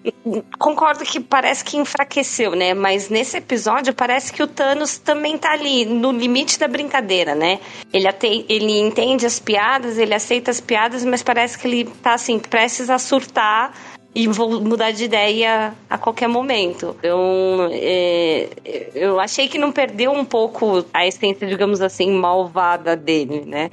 Concordo 0.58 1.04
que 1.04 1.19
parece 1.19 1.63
que 1.63 1.78
enfraqueceu, 1.78 2.56
né? 2.56 2.74
Mas 2.74 3.10
nesse 3.10 3.38
episódio 3.38 3.93
parece 3.93 4.32
que 4.34 4.43
o 4.43 4.48
Thanos 4.48 4.98
também 4.98 5.38
tá 5.38 5.52
ali, 5.52 5.86
no 5.86 6.12
limite 6.12 6.60
da 6.60 6.67
brincadeira, 6.67 7.36
né? 7.36 7.60
Ele, 7.93 8.08
ate... 8.08 8.45
ele 8.50 8.80
entende 8.80 9.26
as 9.26 9.39
piadas, 9.39 9.98
ele 9.98 10.13
aceita 10.13 10.52
as 10.52 10.60
piadas, 10.60 11.06
mas 11.06 11.24
parece 11.24 11.58
que 11.58 11.67
ele 11.67 11.86
tá 12.02 12.13
assim, 12.13 12.39
prestes 12.39 12.89
a 12.89 12.98
surtar 12.98 13.74
e 14.15 14.28
vou 14.30 14.62
mudar 14.62 14.91
de 14.91 15.04
ideia 15.04 15.75
a 15.89 15.97
qualquer 15.97 16.30
momento. 16.30 16.95
Então, 16.99 17.67
é, 17.69 18.47
eu 18.95 19.19
achei 19.19 19.49
que 19.49 19.58
não 19.58 19.73
perdeu 19.73 20.12
um 20.12 20.23
pouco 20.23 20.86
a 20.93 21.06
essência, 21.06 21.45
digamos 21.45 21.82
assim, 21.82 22.12
malvada 22.12 22.95
dele, 22.95 23.43
né? 23.45 23.69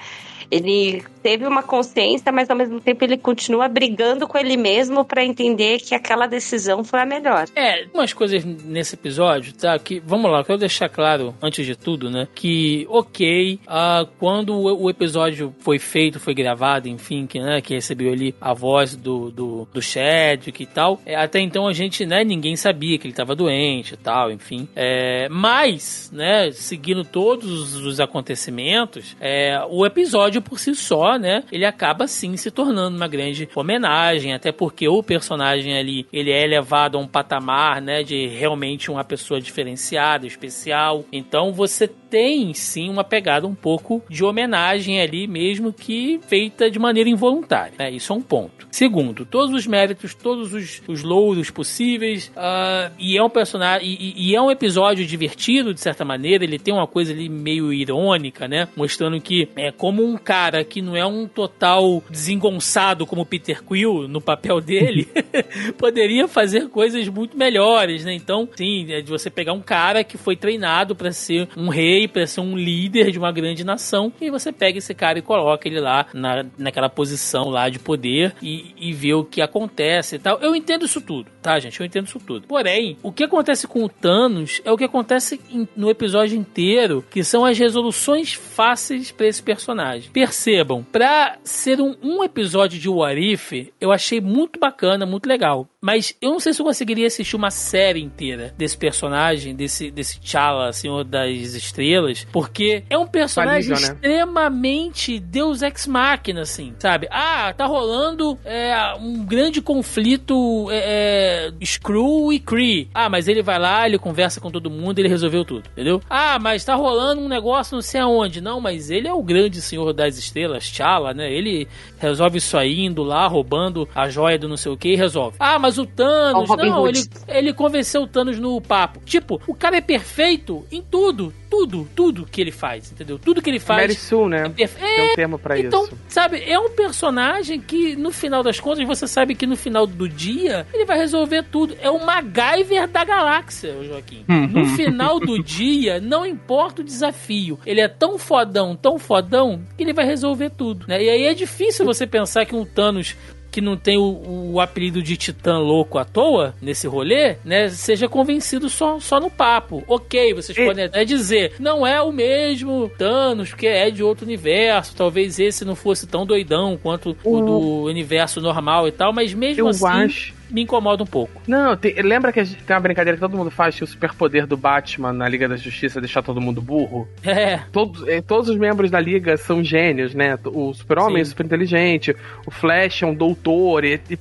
Ele 0.50 1.04
teve 1.22 1.46
uma 1.46 1.62
consciência, 1.62 2.32
mas 2.32 2.50
ao 2.50 2.56
mesmo 2.56 2.80
tempo 2.80 3.04
ele 3.04 3.16
continua 3.16 3.68
brigando 3.68 4.26
com 4.26 4.36
ele 4.36 4.56
mesmo 4.56 5.04
para 5.04 5.24
entender 5.24 5.78
que 5.78 5.94
aquela 5.94 6.26
decisão 6.26 6.82
foi 6.82 7.00
a 7.00 7.06
melhor. 7.06 7.46
É, 7.54 7.86
umas 7.94 8.12
coisas 8.12 8.44
nesse 8.44 8.94
episódio, 8.94 9.54
tá? 9.54 9.78
Que, 9.78 10.00
vamos 10.00 10.30
lá, 10.30 10.42
quero 10.44 10.58
deixar 10.58 10.88
claro, 10.88 11.34
antes 11.40 11.64
de 11.64 11.76
tudo, 11.76 12.10
né? 12.10 12.26
Que, 12.34 12.86
ok, 12.88 13.60
uh, 13.66 14.06
quando 14.18 14.54
o, 14.54 14.84
o, 14.84 14.90
episódio 14.90 15.54
foi 15.60 15.78
feito, 15.78 16.18
foi 16.18 16.34
gravado, 16.34 16.88
enfim, 16.88 17.26
que, 17.26 17.38
né, 17.38 17.60
que 17.60 17.74
recebeu 17.74 18.12
ali 18.12 18.34
a 18.40 18.52
voz 18.52 18.96
do, 18.96 19.30
do, 19.30 19.68
do 19.72 19.80
Chadwick 19.80 20.62
e 20.62 20.66
tal, 20.66 21.00
é, 21.06 21.14
até 21.14 21.40
então 21.40 21.66
a 21.66 21.72
gente, 21.72 22.04
né, 22.04 22.24
ninguém 22.24 22.56
sabia 22.56 22.98
que 22.98 23.06
ele 23.06 23.14
tava 23.14 23.34
doente 23.34 23.94
e 23.94 23.96
tal, 23.96 24.30
enfim. 24.30 24.68
É, 24.74 25.28
mas, 25.30 26.10
né, 26.12 26.50
seguindo 26.50 27.04
todos 27.04 27.76
os 27.76 28.00
acontecimentos, 28.00 29.16
é, 29.20 29.60
o 29.70 29.86
episódio 29.86 30.42
por 30.42 30.58
si 30.58 30.74
só 30.74 31.11
né? 31.18 31.44
Ele 31.50 31.64
acaba 31.64 32.06
sim 32.06 32.36
se 32.36 32.50
tornando 32.50 32.96
uma 32.96 33.08
grande 33.08 33.48
homenagem, 33.54 34.32
até 34.32 34.52
porque 34.52 34.88
o 34.88 35.02
personagem 35.02 35.76
ali, 35.76 36.06
ele 36.12 36.30
é 36.30 36.42
elevado 36.42 36.96
a 36.96 37.00
um 37.00 37.06
patamar, 37.06 37.80
né, 37.80 38.02
de 38.02 38.26
realmente 38.26 38.90
uma 38.90 39.04
pessoa 39.04 39.40
diferenciada, 39.40 40.26
especial. 40.26 41.04
Então 41.12 41.52
você 41.52 41.88
tem 42.12 42.52
sim 42.52 42.90
uma 42.90 43.02
pegada 43.02 43.46
um 43.46 43.54
pouco 43.54 44.02
de 44.06 44.22
homenagem 44.22 45.00
ali, 45.00 45.26
mesmo 45.26 45.72
que 45.72 46.20
feita 46.28 46.70
de 46.70 46.78
maneira 46.78 47.08
involuntária. 47.08 47.72
Né? 47.78 47.90
Isso 47.90 48.12
é 48.12 48.16
um 48.16 48.20
ponto. 48.20 48.68
Segundo, 48.70 49.24
todos 49.24 49.54
os 49.54 49.66
méritos, 49.66 50.14
todos 50.14 50.52
os, 50.52 50.82
os 50.86 51.02
louros 51.02 51.50
possíveis, 51.50 52.30
uh, 52.36 52.92
e 52.98 53.16
é 53.16 53.22
um 53.22 53.30
personagem, 53.30 53.88
e, 53.88 54.28
e, 54.28 54.36
é 54.36 54.42
um 54.42 54.50
episódio 54.50 55.06
divertido 55.06 55.72
de 55.72 55.80
certa 55.80 56.04
maneira. 56.04 56.44
Ele 56.44 56.58
tem 56.58 56.74
uma 56.74 56.86
coisa 56.86 57.14
ali 57.14 57.30
meio 57.30 57.72
irônica, 57.72 58.46
né? 58.46 58.68
Mostrando 58.76 59.18
que 59.18 59.48
é 59.56 59.72
como 59.72 60.04
um 60.04 60.18
cara 60.18 60.62
que 60.64 60.82
não 60.82 60.94
é 60.94 61.01
um 61.06 61.26
total 61.26 62.02
desengonçado 62.08 63.06
como 63.06 63.26
Peter 63.26 63.62
Quill 63.62 64.08
no 64.08 64.20
papel 64.20 64.60
dele, 64.60 65.08
poderia 65.78 66.28
fazer 66.28 66.68
coisas 66.68 67.08
muito 67.08 67.36
melhores, 67.36 68.04
né? 68.04 68.14
Então, 68.14 68.48
sim, 68.54 68.92
é 68.92 69.00
de 69.00 69.10
você 69.10 69.30
pegar 69.30 69.52
um 69.52 69.60
cara 69.60 70.04
que 70.04 70.16
foi 70.16 70.36
treinado 70.36 70.94
para 70.94 71.12
ser 71.12 71.48
um 71.56 71.68
rei 71.68 72.06
para 72.08 72.26
ser 72.26 72.40
um 72.40 72.56
líder 72.56 73.10
de 73.10 73.18
uma 73.18 73.32
grande 73.32 73.64
nação, 73.64 74.12
e 74.20 74.30
você 74.30 74.52
pega 74.52 74.78
esse 74.78 74.94
cara 74.94 75.18
e 75.18 75.22
coloca 75.22 75.68
ele 75.68 75.80
lá 75.80 76.06
na, 76.12 76.44
naquela 76.58 76.88
posição 76.88 77.48
lá 77.48 77.68
de 77.68 77.78
poder 77.78 78.34
e, 78.42 78.74
e 78.76 78.92
vê 78.92 79.14
o 79.14 79.24
que 79.24 79.40
acontece 79.40 80.16
e 80.16 80.18
tal. 80.18 80.38
Eu 80.40 80.54
entendo 80.54 80.84
isso 80.84 81.00
tudo, 81.00 81.30
tá, 81.40 81.58
gente? 81.58 81.78
Eu 81.80 81.86
entendo 81.86 82.06
isso 82.06 82.20
tudo. 82.20 82.46
Porém, 82.46 82.96
o 83.02 83.12
que 83.12 83.24
acontece 83.24 83.66
com 83.66 83.84
o 83.84 83.88
Thanos 83.88 84.60
é 84.64 84.70
o 84.70 84.76
que 84.76 84.84
acontece 84.84 85.40
no 85.76 85.90
episódio 85.90 86.36
inteiro, 86.36 87.04
que 87.10 87.24
são 87.24 87.44
as 87.44 87.58
resoluções 87.58 88.32
fáceis 88.32 89.10
para 89.10 89.26
esse 89.26 89.42
personagem. 89.42 90.10
Percebam, 90.10 90.84
para 90.92 91.38
ser 91.42 91.80
um, 91.80 91.96
um 92.02 92.22
episódio 92.22 92.78
de 92.78 92.88
What 92.88 93.18
If, 93.18 93.52
eu 93.80 93.90
achei 93.90 94.20
muito 94.20 94.60
bacana, 94.60 95.06
muito 95.06 95.26
legal. 95.26 95.66
Mas 95.80 96.14
eu 96.20 96.30
não 96.30 96.38
sei 96.38 96.52
se 96.52 96.60
eu 96.60 96.66
conseguiria 96.66 97.08
assistir 97.08 97.34
uma 97.34 97.50
série 97.50 98.00
inteira 98.00 98.54
desse 98.56 98.76
personagem, 98.76 99.56
desse, 99.56 99.90
desse 99.90 100.20
T'Challa, 100.20 100.72
Senhor 100.72 101.02
das 101.02 101.54
Estrelas, 101.54 102.24
porque 102.30 102.84
é 102.88 102.96
um 102.96 103.06
personagem 103.06 103.70
né? 103.70 103.76
extremamente 103.76 105.18
Deus 105.18 105.60
Ex 105.62 105.88
Machina, 105.88 106.42
assim, 106.42 106.72
sabe? 106.78 107.08
Ah, 107.10 107.52
tá 107.56 107.66
rolando 107.66 108.38
é, 108.44 108.94
um 109.00 109.24
grande 109.24 109.60
conflito 109.60 110.68
é, 110.70 111.52
é, 111.60 111.64
Screw 111.66 112.32
e 112.32 112.38
Kree. 112.38 112.88
Ah, 112.94 113.08
mas 113.08 113.26
ele 113.26 113.42
vai 113.42 113.58
lá, 113.58 113.84
ele 113.84 113.98
conversa 113.98 114.40
com 114.40 114.50
todo 114.50 114.70
mundo, 114.70 114.98
ele 114.98 115.08
resolveu 115.08 115.44
tudo, 115.44 115.68
entendeu? 115.72 116.00
Ah, 116.08 116.38
mas 116.38 116.64
tá 116.64 116.74
rolando 116.74 117.22
um 117.22 117.28
negócio 117.28 117.74
não 117.74 117.82
sei 117.82 118.00
aonde. 118.00 118.40
Não, 118.40 118.60
mas 118.60 118.90
ele 118.90 119.08
é 119.08 119.12
o 119.12 119.22
grande 119.22 119.60
Senhor 119.60 119.92
das 119.92 120.16
Estrelas, 120.16 120.70
T'Challa, 120.70 120.81
né? 121.14 121.32
Ele 121.32 121.68
resolve 121.98 122.38
isso 122.38 122.56
aí, 122.56 122.84
indo 122.84 123.02
lá, 123.02 123.26
roubando 123.26 123.88
a 123.94 124.08
joia 124.08 124.38
do 124.38 124.48
não 124.48 124.56
sei 124.56 124.72
o 124.72 124.76
que 124.76 124.90
e 124.90 124.96
resolve. 124.96 125.36
Ah, 125.38 125.58
mas 125.58 125.78
o 125.78 125.86
Thanos, 125.86 126.48
o 126.48 126.56
não, 126.56 126.86
ele, 126.86 127.00
ele 127.28 127.52
convenceu 127.52 128.02
o 128.02 128.06
Thanos 128.06 128.38
no 128.38 128.60
papo. 128.60 129.00
Tipo, 129.04 129.40
o 129.46 129.54
cara 129.54 129.76
é 129.76 129.80
perfeito 129.80 130.64
em 130.70 130.82
tudo 130.82 131.32
tudo, 131.52 131.86
tudo 131.94 132.24
que 132.24 132.40
ele 132.40 132.50
faz, 132.50 132.90
entendeu? 132.90 133.18
Tudo 133.18 133.42
que 133.42 133.50
ele 133.50 133.60
faz. 133.60 133.82
Mary 133.82 133.94
Sue, 133.94 134.26
né? 134.26 134.46
É, 134.46 134.48
perfe... 134.48 134.80
Tem 134.80 135.12
um 135.12 135.14
termo 135.14 135.38
pra 135.38 135.58
então, 135.58 135.84
isso. 135.84 135.98
sabe, 136.08 136.42
é 136.42 136.58
um 136.58 136.70
personagem 136.70 137.60
que, 137.60 137.94
no 137.94 138.10
final 138.10 138.42
das 138.42 138.58
contas, 138.58 138.86
você 138.86 139.06
sabe 139.06 139.34
que 139.34 139.46
no 139.46 139.54
final 139.54 139.86
do 139.86 140.08
dia, 140.08 140.66
ele 140.72 140.86
vai 140.86 140.96
resolver 140.96 141.42
tudo. 141.42 141.76
É 141.82 141.90
o 141.90 142.02
MacGyver 142.02 142.88
da 142.88 143.04
galáxia, 143.04 143.76
Joaquim. 143.84 144.24
no 144.26 144.64
final 144.64 145.20
do 145.20 145.42
dia, 145.42 146.00
não 146.00 146.24
importa 146.24 146.80
o 146.80 146.84
desafio. 146.84 147.58
Ele 147.66 147.82
é 147.82 147.88
tão 147.88 148.18
fodão, 148.18 148.74
tão 148.74 148.98
fodão, 148.98 149.60
que 149.76 149.84
ele 149.84 149.92
vai 149.92 150.06
resolver 150.06 150.48
tudo, 150.48 150.71
né? 150.86 151.02
E 151.02 151.08
aí 151.08 151.24
é 151.24 151.34
difícil 151.34 151.84
você 151.84 152.06
pensar 152.06 152.44
que 152.44 152.54
um 152.54 152.64
Thanos 152.64 153.16
que 153.52 153.60
não 153.60 153.76
tem 153.76 153.98
o, 153.98 154.52
o, 154.52 154.60
apelido 154.60 155.02
de 155.02 155.14
Titã 155.14 155.58
louco 155.58 155.98
à 155.98 156.06
toa 156.06 156.54
nesse 156.60 156.86
rolê, 156.86 157.36
né? 157.44 157.68
Seja 157.68 158.08
convencido 158.08 158.70
só, 158.70 158.98
só 158.98 159.20
no 159.20 159.30
papo. 159.30 159.84
Ok, 159.86 160.32
vocês 160.32 160.56
e... 160.56 160.64
podem 160.64 160.86
até 160.86 161.04
dizer, 161.04 161.52
não 161.60 161.86
é 161.86 162.00
o 162.00 162.10
mesmo 162.10 162.90
Thanos, 162.96 163.50
porque 163.50 163.66
é 163.66 163.90
de 163.90 164.02
outro 164.02 164.24
universo. 164.24 164.96
Talvez 164.96 165.38
esse 165.38 165.66
não 165.66 165.76
fosse 165.76 166.06
tão 166.06 166.24
doidão 166.24 166.78
quanto 166.82 167.14
o, 167.22 167.36
o 167.36 167.44
do 167.44 167.82
universo 167.84 168.40
normal 168.40 168.88
e 168.88 168.92
tal, 168.92 169.12
mas 169.12 169.34
mesmo 169.34 169.64
eu 169.64 169.68
assim. 169.68 169.86
Acho 169.86 170.41
me 170.52 170.62
incomoda 170.62 171.02
um 171.02 171.06
pouco. 171.06 171.40
Não, 171.46 171.76
lembra 172.04 172.30
que 172.32 172.44
gente, 172.44 172.62
tem 172.62 172.76
uma 172.76 172.82
brincadeira 172.82 173.16
que 173.16 173.20
todo 173.20 173.36
mundo 173.36 173.50
faz 173.50 173.76
que 173.76 173.82
o 173.82 173.86
superpoder 173.86 174.46
do 174.46 174.56
Batman 174.56 175.12
na 175.12 175.28
Liga 175.28 175.48
da 175.48 175.56
Justiça 175.56 175.98
é 175.98 176.00
deixar 176.00 176.22
todo 176.22 176.40
mundo 176.40 176.60
burro? 176.60 177.08
É. 177.24 177.60
Todos, 177.72 178.06
é, 178.06 178.20
todos 178.20 178.48
os 178.50 178.56
membros 178.56 178.90
da 178.90 179.00
Liga 179.00 179.36
são 179.36 179.64
gênios, 179.64 180.14
né? 180.14 180.38
O 180.44 180.74
super-homem 180.74 181.22
é 181.22 181.24
super 181.24 181.46
inteligente, 181.46 182.14
o 182.46 182.50
Flash 182.50 183.02
é 183.02 183.06
um 183.06 183.14
doutor, 183.14 183.84
e, 183.84 184.00
e, 184.10 184.18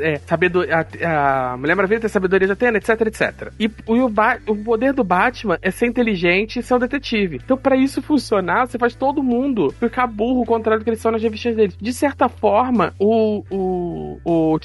é, 0.00 0.16
sabedoria, 0.16 0.86
a, 1.02 1.52
a 1.52 1.56
Mulher 1.56 1.74
Maravilha 1.74 2.00
tem 2.00 2.08
sabedoria 2.08 2.46
de 2.46 2.52
Atena, 2.52 2.78
etc, 2.78 3.00
etc. 3.02 3.52
E, 3.60 3.64
e 3.64 4.00
o, 4.00 4.08
ba 4.08 4.38
o 4.46 4.56
poder 4.56 4.92
do 4.92 5.04
Batman 5.04 5.58
é 5.60 5.70
ser 5.70 5.86
inteligente 5.86 6.58
e 6.58 6.62
ser 6.62 6.74
um 6.74 6.78
detetive. 6.78 7.40
Então, 7.44 7.56
para 7.56 7.76
isso 7.76 8.00
funcionar, 8.00 8.66
você 8.66 8.78
faz 8.78 8.94
todo 8.94 9.22
mundo 9.22 9.70
ficar 9.78 10.06
burro, 10.06 10.40
ao 10.40 10.46
contrário 10.46 10.80
do 10.80 10.84
que 10.84 10.90
eles 10.90 11.00
são 11.00 11.12
nas 11.12 11.22
revistas 11.22 11.54
deles. 11.54 11.76
De 11.80 11.92
certa 11.92 12.28
forma, 12.28 12.94
o, 12.98 13.44
o, 13.50 14.20
o, 14.24 14.58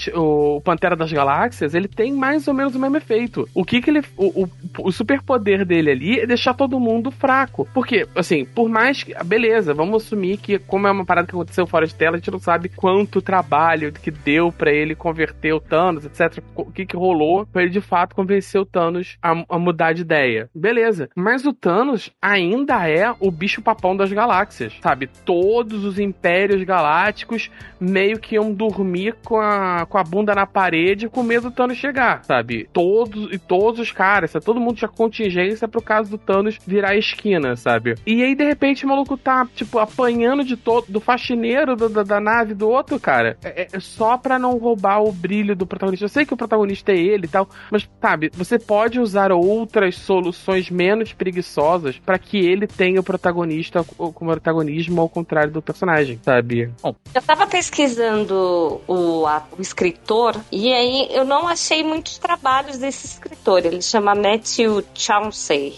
o 0.56 0.62
Pantera 0.62 0.96
das 0.96 1.09
das 1.10 1.14
Galáxias, 1.14 1.74
ele 1.74 1.88
tem 1.88 2.14
mais 2.14 2.48
ou 2.48 2.54
menos 2.54 2.76
o 2.76 2.80
mesmo 2.80 2.98
efeito. 2.98 3.48
O 3.54 3.66
que 3.66 3.82
que 3.82 3.90
ele. 3.90 4.02
O, 4.16 4.44
o, 4.44 4.50
o 4.80 4.92
superpoder 4.92 5.66
dele 5.66 5.92
ali 5.92 6.20
é 6.20 6.28
deixar 6.28 6.54
todo 6.54 6.80
mundo 6.80 7.12
fraco. 7.12 7.68
Porque, 7.74 8.08
assim, 8.16 8.46
por 8.46 8.70
mais 8.70 9.04
que. 9.04 9.14
Beleza, 9.24 9.74
vamos 9.74 10.04
assumir 10.04 10.38
que, 10.38 10.60
como 10.60 10.88
é 10.88 10.92
uma 10.92 11.06
parada 11.06 11.28
que 11.28 11.36
aconteceu 11.36 11.66
fora 11.68 11.86
de 11.86 11.96
tela, 11.96 12.16
a 12.16 12.20
gente 12.20 12.32
não 12.32 12.40
sabe 12.40 12.70
quanto 12.70 13.22
trabalho 13.22 13.92
que 13.92 14.12
deu 14.12 14.52
para 14.52 14.72
ele 14.72 14.96
converter 14.96 15.54
o 15.54 15.60
Thanos, 15.60 16.06
etc. 16.06 16.44
O 16.56 16.72
que 16.72 16.86
que 16.86 16.96
rolou 16.96 17.46
pra 17.46 17.62
ele 17.62 17.72
de 17.72 17.82
fato 17.82 18.16
convencer 18.16 18.60
o 18.62 18.66
Thanos 18.66 19.18
a, 19.22 19.32
a 19.50 19.60
mudar 19.60 19.94
de 19.94 20.02
ideia. 20.02 20.50
Beleza. 20.54 21.10
Mas 21.16 21.46
o 21.46 21.54
Thanos 21.54 22.12
ainda 22.22 22.88
é 22.88 23.14
o 23.20 23.32
bicho 23.32 23.62
papão 23.62 23.96
das 23.96 24.12
galáxias, 24.12 24.74
sabe? 24.82 25.08
Todos 25.26 25.84
os 25.84 26.00
impérios 26.00 26.64
galácticos 26.64 27.50
meio 27.80 28.20
que 28.20 28.36
iam 28.36 28.54
dormir 28.54 29.16
com 29.24 29.40
a, 29.40 29.86
com 29.88 29.98
a 29.98 30.04
bunda 30.04 30.36
na 30.36 30.46
parede 30.46 30.89
parede 30.90 31.08
com 31.08 31.22
medo 31.22 31.50
do 31.50 31.56
Thanos 31.56 31.78
chegar, 31.78 32.24
sabe? 32.24 32.68
Todos 32.74 33.32
e 33.32 33.38
todos 33.38 33.80
os 33.80 33.92
caras, 33.92 34.32
sabe? 34.32 34.46
todo 34.46 34.60
mundo 34.60 34.78
tinha 34.78 34.90
contingência 34.90 35.68
pro 35.68 35.82
caso 35.82 36.10
do 36.10 36.18
Thanos 36.18 36.58
virar 36.66 36.90
a 36.90 36.98
esquina, 36.98 37.56
sabe? 37.56 37.96
E 38.06 38.24
aí, 38.24 38.34
de 38.34 38.44
repente, 38.44 38.86
o 38.86 38.88
maluco 38.88 39.18
tá, 39.18 39.48
tipo, 39.54 39.78
apanhando 39.78 40.44
de 40.44 40.58
todo, 40.58 40.86
do 40.90 41.00
faxineiro 41.00 41.76
do, 41.76 41.90
da, 41.90 42.04
da 42.04 42.20
nave 42.20 42.54
do 42.54 42.68
outro, 42.68 43.00
cara. 43.00 43.38
É, 43.44 43.68
é 43.72 43.80
só 43.80 44.18
pra 44.18 44.40
não 44.40 44.58
roubar 44.58 45.04
o 45.04 45.12
brilho 45.12 45.56
do 45.56 45.68
protagonista. 45.68 46.06
Eu 46.06 46.10
sei 46.10 46.26
que 46.26 46.34
o 46.34 46.38
protagonista 46.38 46.92
é 46.92 46.98
ele 46.98 47.26
e 47.26 47.30
tal, 47.30 47.48
mas, 47.72 47.88
sabe, 48.02 48.32
você 48.34 48.58
pode 48.58 49.00
usar 49.00 49.32
outras 49.32 49.96
soluções 49.96 50.70
menos 50.70 51.14
preguiçosas 51.14 52.00
para 52.00 52.18
que 52.18 52.38
ele 52.38 52.66
tenha 52.66 53.00
o 53.00 53.04
protagonista 53.04 53.84
como 53.84 54.32
protagonismo 54.32 55.02
ao 55.02 55.10
contrário 55.10 55.52
do 55.52 55.62
personagem, 55.62 56.20
sabe? 56.24 56.72
Bom. 56.82 56.96
Eu 57.14 57.22
tava 57.22 57.46
pesquisando 57.46 58.82
o, 58.88 59.26
a, 59.28 59.44
o 59.58 59.62
escritor 59.62 60.36
e 60.52 60.72
eu 61.10 61.26
não 61.26 61.48
achei 61.48 61.84
muitos 61.84 62.18
trabalhos 62.18 62.78
desse 62.78 63.08
escritor. 63.08 63.66
Ele 63.66 63.82
chama 63.82 64.16
Matthew 64.16 64.84
Chauncey. 64.94 65.78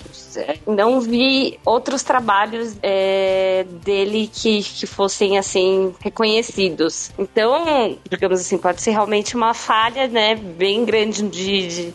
Não 0.65 1.01
vi 1.01 1.59
outros 1.65 2.03
trabalhos 2.03 2.75
é, 2.81 3.65
dele 3.83 4.29
que, 4.31 4.61
que 4.63 4.85
fossem 4.85 5.37
assim 5.37 5.93
reconhecidos. 5.99 7.11
Então, 7.17 7.97
digamos 8.09 8.39
assim, 8.39 8.57
pode 8.57 8.81
ser 8.81 8.91
realmente 8.91 9.35
uma 9.35 9.53
falha, 9.53 10.07
né, 10.07 10.35
bem 10.35 10.85
grande 10.85 11.23
de, 11.23 11.67
de 11.67 11.93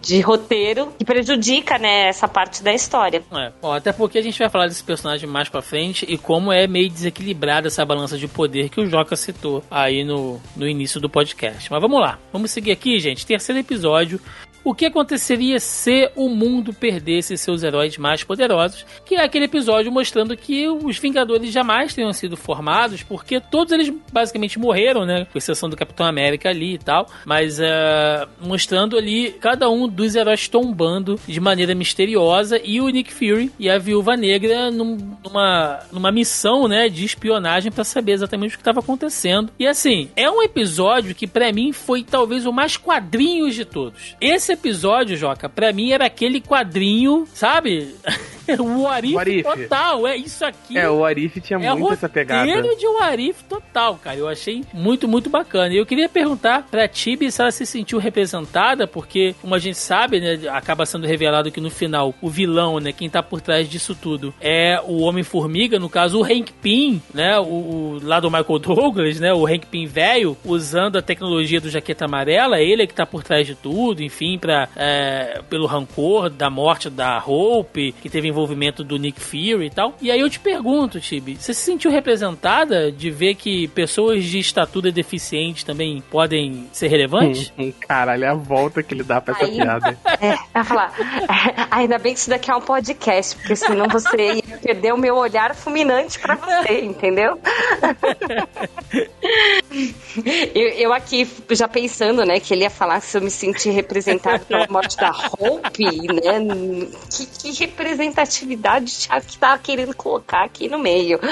de 0.00 0.20
roteiro 0.20 0.92
que 0.98 1.04
prejudica, 1.04 1.78
né, 1.78 2.08
essa 2.08 2.28
parte 2.28 2.62
da 2.62 2.72
história. 2.72 3.22
É, 3.32 3.52
bom, 3.60 3.72
até 3.72 3.92
porque 3.92 4.18
a 4.18 4.22
gente 4.22 4.38
vai 4.38 4.48
falar 4.48 4.66
desse 4.66 4.82
personagem 4.82 5.28
mais 5.28 5.48
pra 5.48 5.62
frente 5.62 6.04
e 6.08 6.18
como 6.18 6.52
é 6.52 6.66
meio 6.66 6.88
desequilibrada 6.90 7.68
essa 7.68 7.84
balança 7.84 8.18
de 8.18 8.28
poder 8.28 8.68
que 8.68 8.80
o 8.80 8.86
Joca 8.86 9.16
citou 9.16 9.62
aí 9.70 10.04
no, 10.04 10.40
no 10.56 10.68
início 10.68 11.00
do 11.00 11.08
podcast. 11.08 11.70
Mas 11.70 11.80
vamos 11.80 12.00
lá, 12.00 12.18
vamos 12.32 12.50
seguir 12.50 12.72
aqui, 12.72 12.98
gente. 12.98 13.26
Terceiro 13.26 13.60
episódio 13.60 14.20
o 14.64 14.74
que 14.74 14.86
aconteceria 14.86 15.60
se 15.60 16.10
o 16.16 16.28
mundo 16.28 16.72
perdesse 16.72 17.36
seus 17.36 17.62
heróis 17.62 17.98
mais 17.98 18.24
poderosos, 18.24 18.86
que 19.04 19.14
é 19.14 19.22
aquele 19.22 19.44
episódio 19.44 19.92
mostrando 19.92 20.36
que 20.36 20.66
os 20.68 20.98
Vingadores 20.98 21.52
jamais 21.52 21.94
tenham 21.94 22.12
sido 22.12 22.36
formados, 22.36 23.02
porque 23.02 23.38
todos 23.40 23.72
eles 23.72 23.92
basicamente 24.10 24.58
morreram, 24.58 25.04
né? 25.04 25.26
Com 25.30 25.36
exceção 25.36 25.68
do 25.68 25.76
Capitão 25.76 26.06
América 26.06 26.48
ali 26.48 26.74
e 26.74 26.78
tal, 26.78 27.06
mas 27.26 27.58
uh, 27.58 28.26
mostrando 28.40 28.96
ali 28.96 29.32
cada 29.32 29.68
um 29.68 29.86
dos 29.86 30.14
heróis 30.14 30.48
tombando 30.48 31.20
de 31.26 31.40
maneira 31.40 31.74
misteriosa 31.74 32.58
e 32.64 32.80
o 32.80 32.88
Nick 32.88 33.12
Fury 33.12 33.52
e 33.58 33.68
a 33.68 33.78
Viúva 33.78 34.16
Negra 34.16 34.70
num, 34.70 34.96
numa, 35.22 35.80
numa 35.92 36.10
missão, 36.10 36.66
né, 36.66 36.88
de 36.88 37.04
espionagem 37.04 37.70
para 37.70 37.84
saber 37.84 38.12
exatamente 38.12 38.54
o 38.54 38.58
que 38.58 38.62
estava 38.62 38.80
acontecendo. 38.80 39.52
E 39.58 39.66
assim, 39.66 40.08
é 40.16 40.30
um 40.30 40.42
episódio 40.42 41.14
que 41.14 41.26
para 41.26 41.52
mim 41.52 41.72
foi 41.72 42.02
talvez 42.02 42.46
o 42.46 42.52
mais 42.52 42.76
quadrinhos 42.76 43.54
de 43.54 43.64
todos. 43.64 44.16
Esse 44.20 44.53
episódio, 44.54 45.16
Joca, 45.16 45.48
pra 45.48 45.72
mim 45.72 45.92
era 45.92 46.06
aquele 46.06 46.40
quadrinho, 46.40 47.26
sabe? 47.32 47.94
o 48.58 48.86
Arif, 48.86 49.42
total, 49.42 50.06
é 50.06 50.16
isso 50.16 50.44
aqui. 50.44 50.76
É, 50.76 50.88
o 50.88 51.04
Arif 51.04 51.40
tinha 51.40 51.58
é 51.58 51.74
muito 51.74 51.94
essa 51.94 52.08
pegada. 52.08 52.50
É 52.50 52.60
de 52.60 52.86
o 52.86 53.02
Arif 53.02 53.42
total, 53.44 53.96
cara. 53.96 54.16
Eu 54.16 54.28
achei 54.28 54.64
muito, 54.72 55.08
muito 55.08 55.30
bacana. 55.30 55.72
E 55.72 55.78
eu 55.78 55.86
queria 55.86 56.08
perguntar 56.08 56.66
pra 56.70 56.86
Tibi 56.86 57.30
se 57.30 57.40
ela 57.40 57.50
se 57.50 57.64
sentiu 57.64 57.98
representada, 57.98 58.86
porque, 58.86 59.34
como 59.40 59.54
a 59.54 59.58
gente 59.58 59.78
sabe, 59.78 60.20
né, 60.20 60.40
acaba 60.50 60.84
sendo 60.84 61.06
revelado 61.06 61.50
que 61.50 61.60
no 61.60 61.70
final 61.70 62.14
o 62.20 62.28
vilão, 62.28 62.78
né, 62.78 62.92
quem 62.92 63.08
tá 63.08 63.22
por 63.22 63.40
trás 63.40 63.68
disso 63.68 63.94
tudo 63.94 64.34
é 64.40 64.80
o 64.84 65.00
Homem-Formiga, 65.00 65.78
no 65.78 65.88
caso 65.88 66.20
o 66.20 66.24
Hank 66.24 66.52
Pym, 66.60 67.00
né, 67.12 67.38
o, 67.38 67.44
o 67.44 68.00
lá 68.02 68.20
do 68.20 68.30
Michael 68.30 68.58
Douglas, 68.58 69.20
né, 69.20 69.32
o 69.32 69.46
Hank 69.46 69.66
Pym 69.66 69.86
velho, 69.86 70.36
usando 70.44 70.96
a 70.96 71.02
tecnologia 71.02 71.60
do 71.60 71.70
Jaqueta 71.70 72.04
Amarela, 72.04 72.60
ele 72.60 72.82
é 72.82 72.86
que 72.86 72.94
tá 72.94 73.06
por 73.06 73.22
trás 73.22 73.46
de 73.46 73.54
tudo, 73.54 74.02
enfim, 74.02 74.38
pra, 74.44 74.68
é, 74.76 75.40
pelo 75.48 75.64
rancor 75.64 76.28
da 76.28 76.50
morte 76.50 76.90
da 76.90 77.16
Hope, 77.24 77.92
que 77.92 78.10
teve 78.10 78.28
envolvimento 78.28 78.84
do 78.84 78.98
Nick 78.98 79.18
Fury 79.18 79.68
e 79.68 79.70
tal. 79.70 79.94
E 80.02 80.10
aí 80.10 80.20
eu 80.20 80.28
te 80.28 80.38
pergunto, 80.38 81.00
Tibi, 81.00 81.36
você 81.36 81.54
se 81.54 81.62
sentiu 81.62 81.90
representada 81.90 82.92
de 82.92 83.10
ver 83.10 83.36
que 83.36 83.68
pessoas 83.68 84.22
de 84.22 84.38
estatura 84.38 84.92
deficiente 84.92 85.64
também 85.64 86.02
podem 86.10 86.68
ser 86.72 86.88
relevantes? 86.88 87.54
Hum, 87.58 87.68
hum, 87.68 87.72
caralho, 87.88 88.24
é 88.24 88.28
a 88.28 88.34
volta 88.34 88.82
que 88.82 88.92
ele 88.92 89.02
dá 89.02 89.18
pra 89.18 89.32
essa 89.32 89.46
aí, 89.46 89.56
piada. 89.56 89.96
É, 90.20 90.36
vai 90.54 90.64
falar, 90.64 90.92
é, 91.00 91.66
ainda 91.70 91.98
bem 91.98 92.12
que 92.12 92.20
isso 92.20 92.30
daqui 92.30 92.50
é 92.50 92.54
um 92.54 92.60
podcast, 92.60 93.36
porque 93.36 93.56
senão 93.56 93.88
você 93.88 94.34
ia 94.34 94.58
perder 94.58 94.94
o 94.94 94.98
meu 94.98 95.16
olhar 95.16 95.54
fulminante 95.54 96.18
pra 96.18 96.36
você, 96.36 96.82
entendeu? 96.82 97.38
eu, 100.54 100.68
eu 100.70 100.92
aqui 100.92 101.28
já 101.50 101.66
pensando, 101.68 102.24
né, 102.24 102.38
que 102.38 102.54
ele 102.54 102.62
ia 102.62 102.70
falar 102.70 103.00
se 103.00 103.16
eu 103.16 103.22
me 103.22 103.30
senti 103.30 103.70
representado 103.70 104.44
pela 104.46 104.66
morte 104.68 104.96
da 104.96 105.10
Hope, 105.10 105.84
né? 105.84 106.88
Que, 107.10 107.26
que 107.26 107.64
representatividade 107.64 109.08
que 109.26 109.38
tava 109.38 109.58
querendo 109.58 109.94
colocar 109.94 110.44
aqui 110.44 110.68
no 110.68 110.78
meio. 110.78 111.18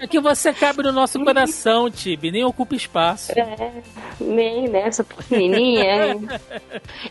É 0.00 0.06
que 0.06 0.20
você 0.20 0.52
cabe 0.52 0.82
no 0.82 0.92
nosso 0.92 1.22
coração, 1.24 1.90
Tibi, 1.90 2.30
nem 2.30 2.44
ocupa 2.44 2.74
espaço. 2.74 3.32
É, 3.32 3.72
nem, 4.20 4.68
né? 4.68 4.90
Sou 4.90 5.04
pequenininha. 5.04 6.16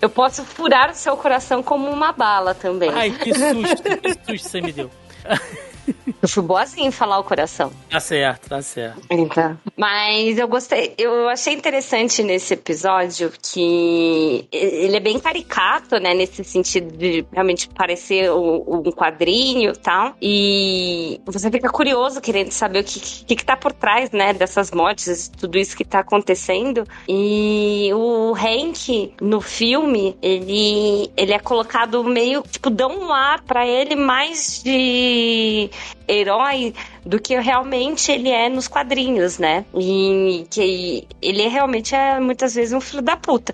eu 0.01 0.09
posso 0.09 0.43
furar 0.43 0.91
o 0.91 0.93
seu 0.93 1.15
coração 1.15 1.63
como 1.63 1.89
uma 1.89 2.11
bala 2.11 2.53
também. 2.53 2.89
Ai, 2.89 3.11
que 3.11 3.33
susto, 3.33 3.83
que 3.83 4.33
susto 4.33 4.49
você 4.49 4.61
me 4.61 4.71
deu. 4.71 4.91
Eu 6.21 6.27
fui 6.27 6.43
boazinha 6.43 6.87
em 6.87 6.91
falar 6.91 7.19
o 7.19 7.23
coração. 7.23 7.71
Tá 7.89 7.99
certo, 7.99 8.49
tá 8.49 8.61
certo. 8.61 9.01
Então. 9.09 9.57
Mas 9.75 10.37
eu 10.37 10.47
gostei, 10.47 10.93
eu 10.97 11.27
achei 11.29 11.53
interessante 11.53 12.23
nesse 12.23 12.53
episódio 12.53 13.31
que 13.41 14.47
ele 14.51 14.95
é 14.95 14.99
bem 14.99 15.19
caricato, 15.19 15.99
né? 15.99 16.13
Nesse 16.13 16.43
sentido 16.43 16.95
de 16.95 17.25
realmente 17.31 17.67
parecer 17.67 18.31
um 18.31 18.83
quadrinho 18.91 19.71
e 19.71 19.77
tal. 19.77 20.15
E 20.21 21.21
você 21.25 21.51
fica 21.51 21.69
curioso 21.69 22.21
querendo 22.21 22.51
saber 22.51 22.79
o 22.79 22.83
que, 22.83 22.99
que, 22.99 23.35
que 23.35 23.45
tá 23.45 23.57
por 23.57 23.73
trás, 23.73 24.11
né? 24.11 24.33
Dessas 24.33 24.71
mortes, 24.71 25.27
tudo 25.27 25.57
isso 25.57 25.75
que 25.75 25.83
tá 25.83 25.99
acontecendo. 25.99 26.87
E 27.07 27.89
o 27.93 28.33
Hank, 28.33 29.13
no 29.21 29.41
filme, 29.41 30.17
ele, 30.21 31.11
ele 31.17 31.33
é 31.33 31.39
colocado 31.39 32.03
meio, 32.03 32.43
tipo, 32.43 32.69
dão 32.69 32.97
um 32.97 33.11
ar 33.11 33.41
para 33.41 33.67
ele 33.67 33.95
mais 33.95 34.61
de 34.63 35.69
herói 36.07 36.73
do 37.05 37.19
que 37.19 37.37
realmente 37.39 38.11
ele 38.11 38.29
é 38.29 38.49
nos 38.49 38.67
quadrinhos, 38.67 39.37
né? 39.37 39.65
E 39.75 40.45
que 40.49 41.07
ele 41.21 41.47
realmente 41.47 41.93
é 41.95 42.19
muitas 42.19 42.55
vezes 42.55 42.73
um 42.73 42.81
filho 42.81 43.01
da 43.01 43.17
puta. 43.17 43.53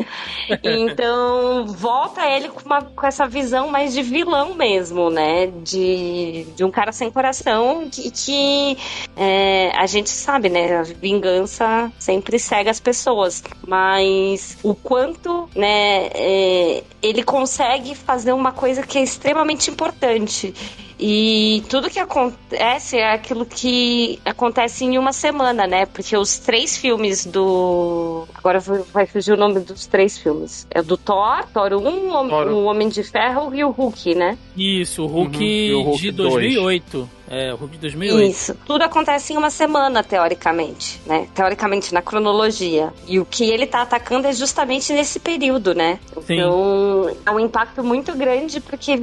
então, 0.62 1.66
volta 1.66 2.26
ele 2.26 2.48
com, 2.48 2.64
uma, 2.64 2.82
com 2.82 3.06
essa 3.06 3.26
visão 3.26 3.68
mais 3.68 3.92
de 3.92 4.02
vilão 4.02 4.54
mesmo, 4.54 5.10
né? 5.10 5.46
De, 5.62 6.46
de 6.56 6.64
um 6.64 6.70
cara 6.70 6.92
sem 6.92 7.10
coração 7.10 7.88
que, 7.90 8.10
que 8.10 8.78
é, 9.16 9.70
a 9.74 9.86
gente 9.86 10.10
sabe, 10.10 10.48
né? 10.48 10.78
A 10.78 10.82
vingança 10.82 11.92
sempre 11.98 12.38
cega 12.38 12.70
as 12.70 12.80
pessoas. 12.80 13.42
Mas 13.66 14.56
o 14.62 14.74
quanto, 14.74 15.48
né? 15.54 16.06
É, 16.14 16.82
ele 17.02 17.22
consegue 17.22 17.94
fazer 17.94 18.32
uma 18.32 18.52
coisa 18.52 18.82
que 18.82 18.96
é 18.96 19.02
extremamente 19.02 19.70
importante 19.70 20.54
e 20.98 21.62
tudo 21.68 21.90
que 21.90 21.98
acontece 21.98 22.53
é 22.54 23.12
aquilo 23.12 23.44
que 23.44 24.18
acontece 24.24 24.84
em 24.84 24.98
uma 24.98 25.12
semana, 25.12 25.66
né? 25.66 25.86
Porque 25.86 26.16
os 26.16 26.38
três 26.38 26.76
filmes 26.76 27.26
do. 27.26 28.26
Agora 28.34 28.60
vai 28.92 29.06
fugir 29.06 29.32
o 29.32 29.36
nome 29.36 29.60
dos 29.60 29.86
três 29.86 30.18
filmes. 30.18 30.66
É 30.70 30.82
do 30.82 30.96
Thor, 30.96 31.46
Thor 31.52 31.72
1, 31.72 32.28
Thor. 32.28 32.48
o 32.48 32.64
Homem 32.64 32.88
de 32.88 33.02
Ferro 33.02 33.54
e 33.54 33.64
o 33.64 33.70
Hulk, 33.70 34.14
né? 34.14 34.38
Isso, 34.56 35.04
o 35.04 35.06
Hulk, 35.06 35.72
uhum. 35.72 35.80
o 35.80 35.82
Hulk 35.84 36.00
de 36.00 36.12
2008. 36.12 36.98
2. 36.98 37.23
É, 37.28 37.54
o 37.54 37.66
de 37.66 37.78
2008. 37.78 38.30
Isso. 38.30 38.56
Tudo 38.66 38.82
acontece 38.82 39.32
em 39.32 39.36
uma 39.36 39.50
semana, 39.50 40.02
teoricamente, 40.02 41.00
né? 41.06 41.26
Teoricamente, 41.34 41.94
na 41.94 42.02
cronologia. 42.02 42.92
E 43.06 43.18
o 43.18 43.24
que 43.24 43.50
ele 43.50 43.66
tá 43.66 43.82
atacando 43.82 44.26
é 44.26 44.32
justamente 44.32 44.92
nesse 44.92 45.18
período, 45.18 45.74
né? 45.74 45.98
Sim. 46.26 46.34
Então, 46.34 47.16
é 47.24 47.30
um 47.30 47.40
impacto 47.40 47.82
muito 47.82 48.14
grande 48.14 48.60
porque 48.60 48.96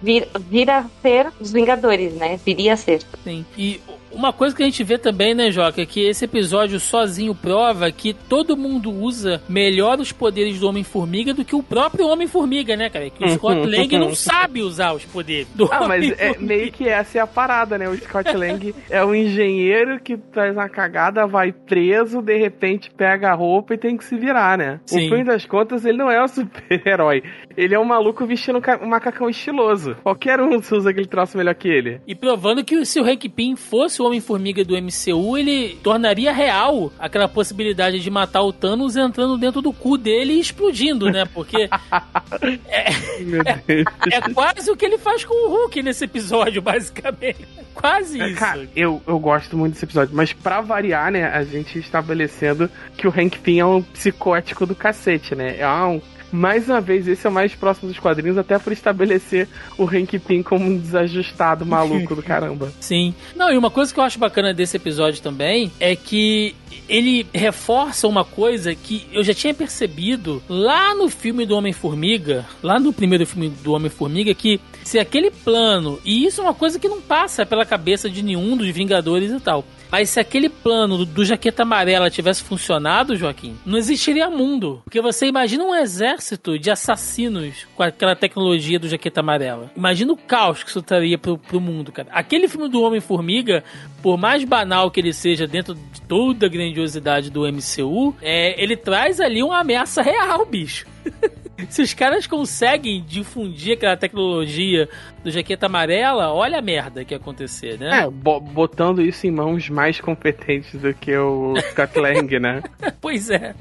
vir, 0.00 0.28
vira 0.40 0.78
a 0.78 0.84
ser 1.00 1.32
os 1.40 1.52
Vingadores, 1.52 2.14
né? 2.14 2.38
Viria 2.44 2.74
a 2.74 2.76
ser. 2.76 3.02
Sim. 3.24 3.44
E 3.56 3.80
uma 4.14 4.32
coisa 4.32 4.54
que 4.54 4.62
a 4.62 4.66
gente 4.66 4.82
vê 4.84 4.98
também, 4.98 5.34
né, 5.34 5.50
Joca, 5.50 5.82
é 5.82 5.86
que 5.86 6.00
esse 6.00 6.24
episódio 6.24 6.78
sozinho 6.78 7.34
prova 7.34 7.90
que 7.90 8.14
todo 8.14 8.56
mundo 8.56 8.90
usa 8.90 9.42
melhor 9.48 10.00
os 10.00 10.12
poderes 10.12 10.60
do 10.60 10.68
Homem-Formiga 10.68 11.34
do 11.34 11.44
que 11.44 11.54
o 11.54 11.62
próprio 11.62 12.06
Homem-Formiga, 12.06 12.76
né, 12.76 12.90
cara? 12.90 13.10
Que 13.10 13.24
o 13.24 13.28
Scott 13.30 13.66
Lang 13.66 13.98
não 13.98 14.14
sabe 14.16 14.62
usar 14.62 14.92
os 14.92 15.04
poderes 15.04 15.48
do 15.54 15.68
Ah, 15.72 15.86
mas 15.86 16.10
é, 16.18 16.36
meio 16.38 16.70
que 16.70 16.88
essa 16.88 17.18
é 17.18 17.20
a 17.20 17.26
parada, 17.26 17.78
né? 17.78 17.88
O 17.88 17.96
Scott 17.96 18.32
Lang 18.36 18.74
é 18.90 19.04
um 19.04 19.14
engenheiro 19.14 20.00
que 20.00 20.16
traz 20.16 20.54
uma 20.54 20.68
cagada, 20.68 21.26
vai 21.26 21.52
preso, 21.52 22.20
de 22.20 22.36
repente 22.36 22.90
pega 22.90 23.30
a 23.30 23.34
roupa 23.34 23.74
e 23.74 23.78
tem 23.78 23.96
que 23.96 24.04
se 24.04 24.16
virar, 24.16 24.58
né? 24.58 24.80
Sim. 24.86 25.08
No 25.08 25.16
fim 25.16 25.24
das 25.24 25.46
contas, 25.46 25.84
ele 25.84 25.98
não 25.98 26.10
é 26.10 26.22
um 26.22 26.28
super-herói. 26.28 27.22
Ele 27.56 27.74
é 27.74 27.78
um 27.78 27.84
maluco 27.84 28.26
vestindo 28.26 28.60
um 28.82 28.88
macacão 28.88 29.28
estiloso. 29.28 29.94
Qualquer 30.02 30.40
um 30.40 30.56
usa 30.56 30.90
aquele 30.90 31.06
troço 31.06 31.36
melhor 31.36 31.54
que 31.54 31.68
ele. 31.68 32.00
E 32.06 32.14
provando 32.14 32.64
que 32.64 32.84
se 32.84 33.00
o 33.00 33.04
Hank 33.04 33.28
Pym 33.28 33.56
fosse 33.56 34.01
o 34.02 34.06
Homem-Formiga 34.06 34.64
do 34.64 34.74
MCU, 34.74 35.38
ele 35.38 35.78
tornaria 35.82 36.32
real 36.32 36.92
aquela 36.98 37.28
possibilidade 37.28 38.00
de 38.00 38.10
matar 38.10 38.42
o 38.42 38.52
Thanos 38.52 38.96
entrando 38.96 39.38
dentro 39.38 39.62
do 39.62 39.72
cu 39.72 39.96
dele 39.96 40.34
e 40.34 40.40
explodindo, 40.40 41.10
né? 41.10 41.24
Porque 41.24 41.68
é, 42.68 42.90
é, 42.90 43.84
é, 44.10 44.20
quase 44.34 44.70
o 44.70 44.76
que 44.76 44.84
ele 44.84 44.98
faz 44.98 45.24
com 45.24 45.34
o 45.34 45.50
Hulk 45.50 45.82
nesse 45.82 46.04
episódio, 46.04 46.60
basicamente. 46.62 47.46
Quase 47.74 48.18
isso. 48.18 48.38
Cara, 48.38 48.68
eu, 48.76 49.02
eu 49.06 49.18
gosto 49.18 49.56
muito 49.56 49.74
desse 49.74 49.84
episódio, 49.84 50.14
mas 50.14 50.32
pra 50.32 50.60
variar, 50.60 51.10
né, 51.10 51.24
a 51.24 51.42
gente 51.42 51.78
estabelecendo 51.78 52.70
que 52.96 53.06
o 53.06 53.10
Hank 53.10 53.38
Pym 53.38 53.60
é 53.60 53.66
um 53.66 53.82
psicótico 53.82 54.66
do 54.66 54.74
cacete, 54.74 55.34
né? 55.34 55.56
É 55.58 55.68
um 55.68 56.00
mais 56.32 56.68
uma 56.68 56.80
vez, 56.80 57.06
esse 57.06 57.26
é 57.26 57.30
o 57.30 57.32
mais 57.32 57.54
próximo 57.54 57.88
dos 57.88 57.98
quadrinhos, 57.98 58.38
até 58.38 58.58
por 58.58 58.72
estabelecer 58.72 59.48
o 59.76 59.84
Hank 59.84 60.18
Pym 60.18 60.42
como 60.42 60.64
um 60.64 60.78
desajustado 60.78 61.66
maluco 61.66 62.14
do 62.14 62.22
caramba. 62.22 62.72
Sim. 62.80 63.14
Não, 63.36 63.52
e 63.52 63.58
uma 63.58 63.70
coisa 63.70 63.92
que 63.92 64.00
eu 64.00 64.04
acho 64.04 64.18
bacana 64.18 64.54
desse 64.54 64.76
episódio 64.76 65.22
também 65.22 65.70
é 65.78 65.94
que 65.94 66.54
ele 66.88 67.26
reforça 67.32 68.08
uma 68.08 68.24
coisa 68.24 68.74
que 68.74 69.06
eu 69.12 69.22
já 69.22 69.34
tinha 69.34 69.54
percebido 69.54 70.42
lá 70.48 70.94
no 70.94 71.08
filme 71.08 71.44
do 71.46 71.54
Homem-Formiga, 71.54 72.46
lá 72.62 72.78
no 72.80 72.92
primeiro 72.92 73.26
filme 73.26 73.48
do 73.48 73.72
Homem-Formiga, 73.72 74.34
que 74.34 74.60
se 74.82 74.98
aquele 74.98 75.30
plano, 75.30 76.00
e 76.04 76.24
isso 76.24 76.40
é 76.40 76.44
uma 76.44 76.54
coisa 76.54 76.78
que 76.78 76.88
não 76.88 77.00
passa 77.00 77.46
pela 77.46 77.64
cabeça 77.64 78.08
de 78.08 78.22
nenhum 78.22 78.56
dos 78.56 78.68
Vingadores 78.68 79.30
e 79.30 79.38
tal, 79.38 79.64
mas 79.92 80.08
se 80.08 80.18
aquele 80.18 80.48
plano 80.48 80.96
do, 80.96 81.04
do, 81.04 81.22
jaqueta 81.22 81.64
amarela 81.64 82.08
tivesse 82.08 82.42
funcionado, 82.42 83.14
Joaquim, 83.14 83.58
não 83.66 83.76
existiria 83.76 84.30
mundo. 84.30 84.80
Porque 84.84 85.02
você 85.02 85.26
imagina 85.26 85.62
um 85.62 85.74
exército 85.74 86.58
de 86.58 86.70
assassinos 86.70 87.66
com 87.76 87.82
aquela 87.82 88.16
tecnologia 88.16 88.78
do 88.78 88.88
jaqueta 88.88 89.20
amarela. 89.20 89.70
Imagina 89.76 90.14
o 90.14 90.16
caos 90.16 90.62
que 90.62 90.70
isso 90.70 90.80
traria 90.80 91.18
pro, 91.18 91.36
pro 91.36 91.60
mundo, 91.60 91.92
cara. 91.92 92.08
Aquele 92.10 92.48
filme 92.48 92.70
do 92.70 92.80
Homem-Formiga, 92.80 93.62
por 94.02 94.16
mais 94.16 94.42
banal 94.44 94.90
que 94.90 94.98
ele 94.98 95.12
seja 95.12 95.46
dentro 95.46 95.74
de 95.74 96.00
toda 96.08 96.46
a 96.46 96.48
grandiosidade 96.48 97.30
do 97.30 97.42
MCU, 97.42 98.16
é, 98.22 98.60
ele 98.62 98.78
traz 98.78 99.20
ali 99.20 99.42
uma 99.42 99.60
ameaça 99.60 100.00
real, 100.00 100.46
bicho. 100.46 100.86
Se 101.68 101.82
os 101.82 101.94
caras 101.94 102.26
conseguem 102.26 103.04
difundir 103.06 103.74
aquela 103.74 103.96
tecnologia 103.96 104.88
do 105.22 105.30
jaqueta 105.30 105.66
amarela, 105.66 106.32
olha 106.32 106.58
a 106.58 106.62
merda 106.62 107.04
que 107.04 107.14
ia 107.14 107.18
acontecer, 107.18 107.78
né? 107.78 108.04
É, 108.04 108.10
botando 108.10 109.00
isso 109.00 109.26
em 109.26 109.30
mãos 109.30 109.68
mais 109.68 110.00
competentes 110.00 110.80
do 110.80 110.92
que 110.94 111.16
o 111.16 111.54
Scott 111.70 111.98
Lang, 111.98 112.38
né? 112.38 112.62
pois 113.00 113.30
é. 113.30 113.54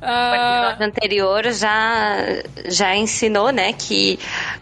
Ah... 0.00 0.76
O 0.80 0.82
anterior 0.82 1.44
já, 1.52 2.16
já 2.66 2.96
ensinou, 2.96 3.50
né, 3.50 3.72
que 3.72 4.18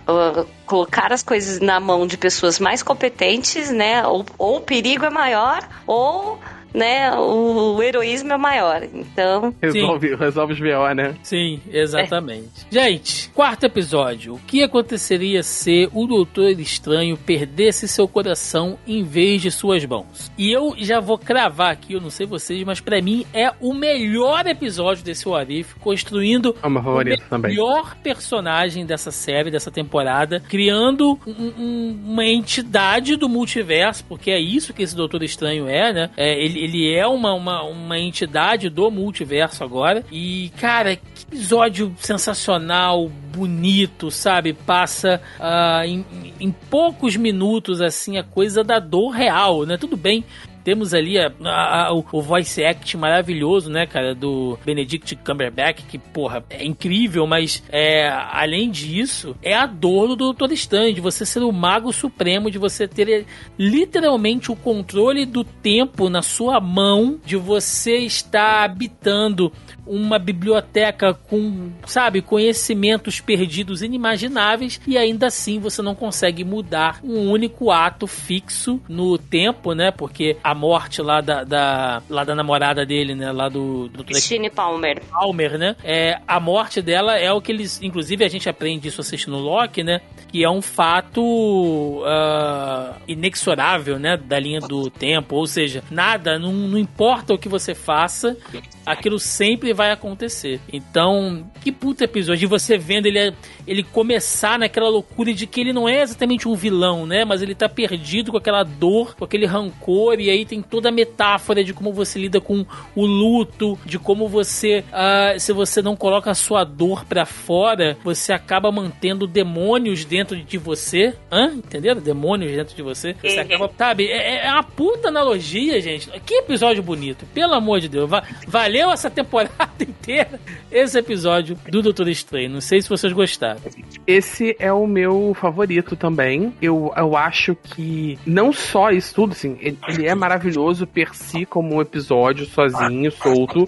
uh, 0.08 0.44
colocar 0.66 1.12
as 1.12 1.22
coisas 1.22 1.60
na 1.60 1.78
mão 1.78 2.06
de 2.06 2.16
pessoas 2.16 2.58
mais 2.58 2.82
competentes, 2.82 3.70
né, 3.70 4.04
ou, 4.04 4.26
ou 4.36 4.56
o 4.56 4.60
perigo 4.60 5.04
é 5.04 5.10
maior, 5.10 5.66
ou 5.86 6.40
né, 6.72 7.12
o, 7.14 7.82
heroísmo 7.82 8.32
é 8.32 8.36
maior. 8.36 8.82
Então. 8.82 9.54
Resolve, 9.60 10.14
resolve 10.14 10.52
os 10.52 10.60
BO, 10.60 10.94
né? 10.94 11.14
Sim, 11.22 11.60
exatamente. 11.70 12.66
É. 12.70 12.88
Gente, 12.88 13.30
quarto 13.30 13.64
episódio. 13.64 14.34
O 14.34 14.38
que 14.38 14.62
aconteceria 14.62 15.42
se 15.42 15.88
o 15.92 16.06
Doutor 16.06 16.50
Estranho 16.60 17.16
perdesse 17.16 17.88
seu 17.88 18.06
coração 18.06 18.78
em 18.86 19.02
vez 19.02 19.42
de 19.42 19.50
suas 19.50 19.84
mãos? 19.84 20.30
E 20.36 20.50
eu 20.50 20.74
já 20.78 21.00
vou 21.00 21.18
cravar 21.18 21.72
aqui, 21.72 21.94
eu 21.94 22.00
não 22.00 22.10
sei 22.10 22.26
vocês, 22.26 22.62
mas 22.64 22.80
para 22.80 23.00
mim 23.00 23.24
é 23.32 23.52
o 23.60 23.74
melhor 23.74 24.46
episódio 24.46 25.04
desse 25.04 25.28
Warif, 25.28 25.74
construindo 25.80 26.54
é 26.62 26.66
o 26.66 26.70
melhor 26.70 27.18
também. 27.28 28.02
personagem 28.02 28.84
dessa 28.84 29.10
série, 29.10 29.50
dessa 29.50 29.70
temporada, 29.70 30.40
criando 30.48 31.18
um, 31.26 31.52
um, 31.58 32.00
uma 32.06 32.24
entidade 32.24 33.16
do 33.16 33.28
multiverso, 33.28 34.04
porque 34.04 34.30
é 34.30 34.38
isso 34.38 34.72
que 34.72 34.82
esse 34.82 34.96
Doutor 34.96 35.22
Estranho 35.22 35.68
é, 35.68 35.92
né? 35.92 36.10
É, 36.16 36.42
ele, 36.42 36.57
ele 36.58 36.92
é 36.92 37.06
uma, 37.06 37.32
uma, 37.32 37.62
uma 37.62 37.98
entidade 37.98 38.68
do 38.68 38.90
multiverso 38.90 39.62
agora. 39.62 40.04
E, 40.10 40.50
cara, 40.58 40.96
que 40.96 41.18
episódio 41.30 41.94
sensacional, 41.98 43.08
bonito, 43.08 44.10
sabe? 44.10 44.54
Passa 44.54 45.20
uh, 45.38 45.84
em, 45.84 46.04
em 46.40 46.50
poucos 46.50 47.16
minutos, 47.16 47.80
assim, 47.80 48.16
a 48.16 48.24
coisa 48.24 48.64
da 48.64 48.78
dor 48.78 49.10
real, 49.10 49.64
né? 49.64 49.76
Tudo 49.76 49.96
bem 49.96 50.24
temos 50.68 50.92
ali 50.92 51.18
a, 51.18 51.32
a, 51.44 51.86
a, 51.86 51.92
o 51.94 52.20
voice 52.20 52.62
act 52.62 52.94
maravilhoso, 52.94 53.70
né, 53.70 53.86
cara, 53.86 54.14
do 54.14 54.58
Benedict 54.66 55.16
Cumberbatch, 55.16 55.82
que, 55.88 55.96
porra, 55.96 56.44
é 56.50 56.62
incrível, 56.62 57.26
mas 57.26 57.62
é, 57.70 58.06
além 58.10 58.70
disso, 58.70 59.34
é 59.42 59.54
a 59.54 59.64
dor 59.64 60.08
do 60.08 60.16
Doutor 60.16 60.52
Estranho, 60.52 60.92
de 60.92 61.00
você 61.00 61.24
ser 61.24 61.40
o 61.40 61.50
mago 61.50 61.90
supremo, 61.90 62.50
de 62.50 62.58
você 62.58 62.86
ter 62.86 63.24
literalmente 63.58 64.52
o 64.52 64.56
controle 64.56 65.24
do 65.24 65.42
tempo 65.42 66.10
na 66.10 66.20
sua 66.20 66.60
mão, 66.60 67.18
de 67.24 67.36
você 67.36 68.00
estar 68.00 68.64
habitando 68.64 69.50
uma 69.88 70.18
biblioteca 70.18 71.14
com, 71.14 71.70
sabe, 71.86 72.20
conhecimentos 72.22 73.20
perdidos 73.20 73.82
inimagináveis 73.82 74.80
e 74.86 74.96
ainda 74.98 75.26
assim 75.26 75.58
você 75.58 75.82
não 75.82 75.94
consegue 75.94 76.44
mudar 76.44 77.00
um 77.02 77.30
único 77.30 77.70
ato 77.70 78.06
fixo 78.06 78.80
no 78.88 79.16
tempo, 79.18 79.72
né? 79.72 79.90
Porque 79.90 80.36
a 80.44 80.54
morte 80.54 81.00
lá 81.00 81.20
da, 81.20 81.44
da 81.44 82.02
lá 82.08 82.24
da 82.24 82.34
namorada 82.34 82.84
dele, 82.84 83.14
né? 83.14 83.32
Lá 83.32 83.48
do... 83.48 83.88
do 83.88 84.04
Christine 84.04 84.50
Palmer. 84.50 85.02
Palmer, 85.10 85.58
né? 85.58 85.76
É, 85.82 86.20
a 86.26 86.38
morte 86.38 86.82
dela 86.82 87.18
é 87.18 87.32
o 87.32 87.40
que 87.40 87.52
eles... 87.52 87.80
Inclusive 87.82 88.24
a 88.24 88.28
gente 88.28 88.48
aprende 88.48 88.88
isso 88.88 89.00
assistindo 89.00 89.36
Loki, 89.36 89.82
né? 89.82 90.00
Que 90.28 90.44
é 90.44 90.50
um 90.50 90.60
fato 90.60 91.22
uh, 91.22 92.94
inexorável, 93.06 93.98
né? 93.98 94.16
Da 94.16 94.38
linha 94.38 94.60
do 94.60 94.90
tempo. 94.90 95.36
Ou 95.36 95.46
seja, 95.46 95.82
nada, 95.90 96.38
não, 96.38 96.52
não 96.52 96.78
importa 96.78 97.32
o 97.32 97.38
que 97.38 97.48
você 97.48 97.74
faça, 97.74 98.36
aquilo 98.84 99.18
sempre 99.18 99.72
vai 99.78 99.92
acontecer. 99.92 100.60
Então, 100.72 101.48
que 101.60 101.70
puta 101.70 102.02
episódio. 102.02 102.40
De 102.40 102.46
você 102.46 102.76
vendo 102.76 103.06
ele, 103.06 103.32
ele 103.64 103.84
começar 103.84 104.58
naquela 104.58 104.88
loucura 104.88 105.32
de 105.32 105.46
que 105.46 105.60
ele 105.60 105.72
não 105.72 105.88
é 105.88 106.02
exatamente 106.02 106.48
um 106.48 106.54
vilão, 106.56 107.06
né? 107.06 107.24
Mas 107.24 107.42
ele 107.42 107.54
tá 107.54 107.68
perdido 107.68 108.32
com 108.32 108.36
aquela 108.36 108.64
dor, 108.64 109.14
com 109.14 109.24
aquele 109.24 109.46
rancor. 109.46 110.18
E 110.18 110.30
aí 110.30 110.44
tem 110.44 110.60
toda 110.60 110.88
a 110.88 110.92
metáfora 110.92 111.62
de 111.62 111.72
como 111.72 111.92
você 111.92 112.18
lida 112.18 112.40
com 112.40 112.66
o 112.96 113.06
luto, 113.06 113.78
de 113.86 114.00
como 114.00 114.26
você, 114.26 114.84
uh, 114.88 115.38
se 115.38 115.52
você 115.52 115.80
não 115.80 115.94
coloca 115.94 116.28
a 116.28 116.34
sua 116.34 116.64
dor 116.64 117.04
pra 117.04 117.24
fora, 117.24 117.96
você 118.02 118.32
acaba 118.32 118.72
mantendo 118.72 119.28
demônios 119.28 120.04
dentro 120.04 120.36
de 120.36 120.58
você. 120.58 121.14
Hã? 121.30 121.52
Entenderam? 121.54 122.00
Demônios 122.00 122.50
dentro 122.50 122.74
de 122.74 122.82
você. 122.82 123.14
Você 123.22 123.36
uhum. 123.36 123.42
acaba, 123.42 123.70
sabe? 123.78 124.08
É, 124.08 124.46
é 124.46 124.50
uma 124.50 124.64
puta 124.64 125.06
analogia, 125.06 125.80
gente. 125.80 126.10
Que 126.26 126.34
episódio 126.38 126.82
bonito. 126.82 127.24
Pelo 127.32 127.54
amor 127.54 127.78
de 127.78 127.88
Deus. 127.88 128.10
Valeu 128.48 128.90
essa 128.90 129.08
temporada 129.08 129.67
inteira 129.80 130.40
esse 130.70 130.98
episódio 130.98 131.56
do 131.68 131.82
Doutor 131.82 132.08
Estranho. 132.08 132.50
Não 132.50 132.60
sei 132.60 132.82
se 132.82 132.88
vocês 132.88 133.12
gostaram. 133.12 133.60
Esse 134.06 134.56
é 134.58 134.72
o 134.72 134.86
meu 134.86 135.34
favorito 135.34 135.96
também. 135.96 136.52
Eu, 136.60 136.92
eu 136.96 137.16
acho 137.16 137.54
que 137.54 138.18
não 138.26 138.52
só 138.52 138.90
isso 138.90 139.14
tudo, 139.14 139.32
assim, 139.32 139.56
ele, 139.60 139.78
ele 139.88 140.06
é 140.06 140.14
maravilhoso 140.14 140.86
per 140.86 141.14
si 141.14 141.44
como 141.44 141.76
um 141.76 141.80
episódio 141.80 142.46
sozinho, 142.46 143.10
solto. 143.12 143.66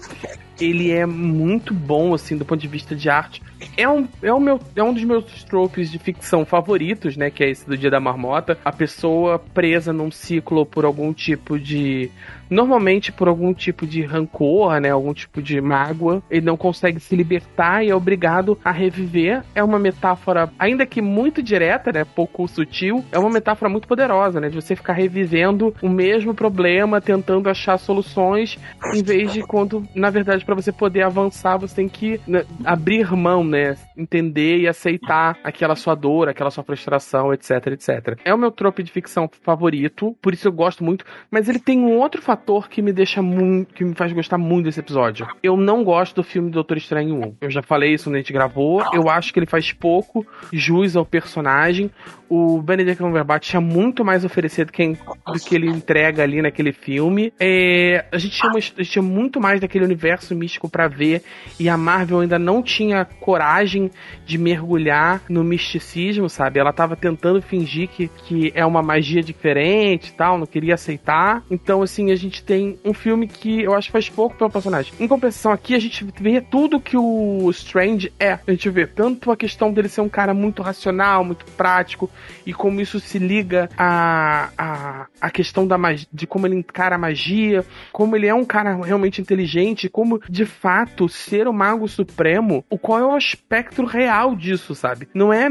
Ele 0.59 0.91
é 0.91 1.07
muito 1.07 1.73
bom, 1.73 2.13
assim, 2.13 2.37
do 2.37 2.45
ponto 2.45 2.61
de 2.61 2.67
vista 2.67 2.95
de 2.95 3.09
arte. 3.09 3.41
É 3.75 3.89
um, 3.89 4.07
é, 4.21 4.31
um 4.31 4.39
meu, 4.39 4.59
é 4.75 4.83
um 4.83 4.93
dos 4.93 5.03
meus 5.03 5.43
tropes 5.43 5.89
de 5.89 5.97
ficção 5.97 6.45
favoritos, 6.45 7.17
né? 7.17 7.31
Que 7.31 7.43
é 7.43 7.49
esse 7.49 7.67
do 7.67 7.75
Dia 7.75 7.89
da 7.89 7.99
Marmota. 7.99 8.57
A 8.63 8.71
pessoa 8.71 9.39
presa 9.39 9.91
num 9.91 10.11
ciclo 10.11 10.63
por 10.63 10.85
algum 10.85 11.13
tipo 11.13 11.59
de 11.59 12.11
normalmente 12.51 13.13
por 13.13 13.29
algum 13.29 13.53
tipo 13.53 13.87
de 13.87 14.01
rancor, 14.01 14.79
né, 14.81 14.89
algum 14.89 15.13
tipo 15.13 15.41
de 15.41 15.61
mágoa, 15.61 16.21
ele 16.29 16.45
não 16.45 16.57
consegue 16.57 16.99
se 16.99 17.15
libertar 17.15 17.83
e 17.83 17.89
é 17.89 17.95
obrigado 17.95 18.59
a 18.63 18.71
reviver. 18.71 19.41
É 19.55 19.63
uma 19.63 19.79
metáfora, 19.79 20.51
ainda 20.59 20.85
que 20.85 21.01
muito 21.01 21.41
direta, 21.41 21.91
né, 21.93 22.03
pouco 22.03 22.45
sutil, 22.47 23.03
é 23.11 23.17
uma 23.17 23.29
metáfora 23.29 23.69
muito 23.69 23.87
poderosa, 23.87 24.41
né, 24.41 24.49
de 24.49 24.55
você 24.55 24.75
ficar 24.75 24.93
revivendo 24.93 25.73
o 25.81 25.87
mesmo 25.87 26.33
problema, 26.33 26.99
tentando 26.99 27.49
achar 27.49 27.77
soluções, 27.77 28.59
em 28.93 29.01
vez 29.01 29.31
de 29.31 29.41
quando, 29.41 29.87
na 29.95 30.09
verdade, 30.09 30.43
para 30.43 30.55
você 30.55 30.73
poder 30.73 31.03
avançar, 31.03 31.57
você 31.57 31.75
tem 31.75 31.87
que 31.87 32.19
né, 32.27 32.43
abrir 32.65 33.15
mão, 33.15 33.43
né, 33.43 33.77
entender 33.97 34.57
e 34.57 34.67
aceitar 34.67 35.37
aquela 35.43 35.75
sua 35.75 35.95
dor, 35.95 36.27
aquela 36.27 36.51
sua 36.51 36.63
frustração, 36.63 37.33
etc, 37.33 37.67
etc. 37.67 38.19
É 38.25 38.33
o 38.33 38.37
meu 38.37 38.51
trope 38.51 38.83
de 38.83 38.91
ficção 38.91 39.29
favorito, 39.41 40.15
por 40.21 40.33
isso 40.33 40.47
eu 40.47 40.51
gosto 40.51 40.83
muito, 40.83 41.05
mas 41.29 41.47
ele 41.47 41.59
tem 41.59 41.79
um 41.79 41.97
outro 41.97 42.21
fator 42.21 42.40
fator 42.41 42.67
que 42.67 42.81
me 42.81 42.91
deixa 42.91 43.21
muito. 43.21 43.73
que 43.73 43.85
me 43.85 43.93
faz 43.93 44.11
gostar 44.11 44.37
muito 44.37 44.65
desse 44.65 44.79
episódio. 44.79 45.27
Eu 45.43 45.55
não 45.55 45.83
gosto 45.83 46.15
do 46.15 46.23
filme 46.23 46.49
Doutor 46.49 46.77
Estranho 46.77 47.15
1. 47.15 47.35
Eu 47.41 47.51
já 47.51 47.61
falei 47.61 47.93
isso 47.93 48.05
quando 48.05 48.15
a 48.15 48.17
gente 48.17 48.33
gravou. 48.33 48.83
Eu 48.93 49.07
acho 49.07 49.31
que 49.31 49.39
ele 49.39 49.45
faz 49.45 49.71
pouco 49.71 50.25
jus 50.51 50.95
ao 50.95 51.05
personagem. 51.05 51.91
O 52.33 52.61
Benedict 52.61 53.03
Cumberbatch 53.03 53.49
tinha 53.49 53.59
muito 53.59 54.05
mais 54.05 54.23
oferecido 54.23 54.71
que, 54.71 54.97
do 55.27 55.37
que 55.37 55.53
ele 55.53 55.67
entrega 55.67 56.23
ali 56.23 56.41
naquele 56.41 56.71
filme. 56.71 57.33
É, 57.37 58.05
a, 58.09 58.17
gente 58.17 58.37
tinha 58.37 58.49
uma, 58.49 58.57
a 58.57 58.61
gente 58.61 58.89
tinha 58.89 59.03
muito 59.03 59.37
mais 59.37 59.59
daquele 59.59 59.83
universo 59.83 60.33
místico 60.33 60.69
para 60.69 60.87
ver. 60.87 61.23
E 61.59 61.67
a 61.67 61.75
Marvel 61.75 62.21
ainda 62.21 62.39
não 62.39 62.63
tinha 62.63 63.03
coragem 63.03 63.91
de 64.25 64.37
mergulhar 64.37 65.21
no 65.27 65.43
misticismo, 65.43 66.29
sabe? 66.29 66.57
Ela 66.57 66.71
tava 66.71 66.95
tentando 66.95 67.41
fingir 67.41 67.89
que, 67.89 68.07
que 68.07 68.53
é 68.55 68.65
uma 68.65 68.81
magia 68.81 69.21
diferente 69.21 70.07
e 70.07 70.13
tal, 70.13 70.37
não 70.37 70.45
queria 70.45 70.75
aceitar. 70.75 71.43
Então, 71.51 71.81
assim, 71.81 72.13
a 72.13 72.15
gente 72.15 72.41
tem 72.41 72.79
um 72.85 72.93
filme 72.93 73.27
que 73.27 73.61
eu 73.61 73.73
acho 73.73 73.89
que 73.89 73.91
faz 73.91 74.07
pouco 74.07 74.37
pelo 74.37 74.49
personagem. 74.49 74.93
Em 75.01 75.07
compensação, 75.07 75.51
aqui 75.51 75.75
a 75.75 75.79
gente 75.79 76.07
vê 76.17 76.39
tudo 76.39 76.79
que 76.79 76.95
o 76.95 77.49
Strange 77.49 78.09
é. 78.17 78.39
A 78.47 78.51
gente 78.51 78.69
vê 78.69 78.87
tanto 78.87 79.33
a 79.33 79.35
questão 79.35 79.73
dele 79.73 79.89
ser 79.89 79.99
um 79.99 80.07
cara 80.07 80.33
muito 80.33 80.61
racional, 80.61 81.25
muito 81.25 81.43
prático, 81.57 82.09
e 82.45 82.53
como 82.53 82.81
isso 82.81 82.99
se 82.99 83.19
liga 83.19 83.69
a, 83.77 84.49
a, 84.57 85.07
a 85.19 85.29
questão 85.29 85.67
da 85.67 85.77
magia, 85.77 86.07
de 86.11 86.27
como 86.27 86.47
ele 86.47 86.55
encara 86.55 86.95
a 86.95 86.99
magia, 86.99 87.65
como 87.91 88.15
ele 88.15 88.27
é 88.27 88.33
um 88.33 88.45
cara 88.45 88.75
realmente 88.83 89.21
inteligente, 89.21 89.89
como 89.89 90.21
de 90.29 90.45
fato 90.45 91.07
ser 91.07 91.47
o 91.47 91.53
Mago 91.53 91.87
Supremo, 91.87 92.63
o 92.69 92.77
qual 92.77 92.99
é 92.99 93.05
o 93.05 93.17
espectro 93.17 93.85
real 93.85 94.35
disso, 94.35 94.73
sabe? 94.75 95.07
Não 95.13 95.31
é 95.31 95.49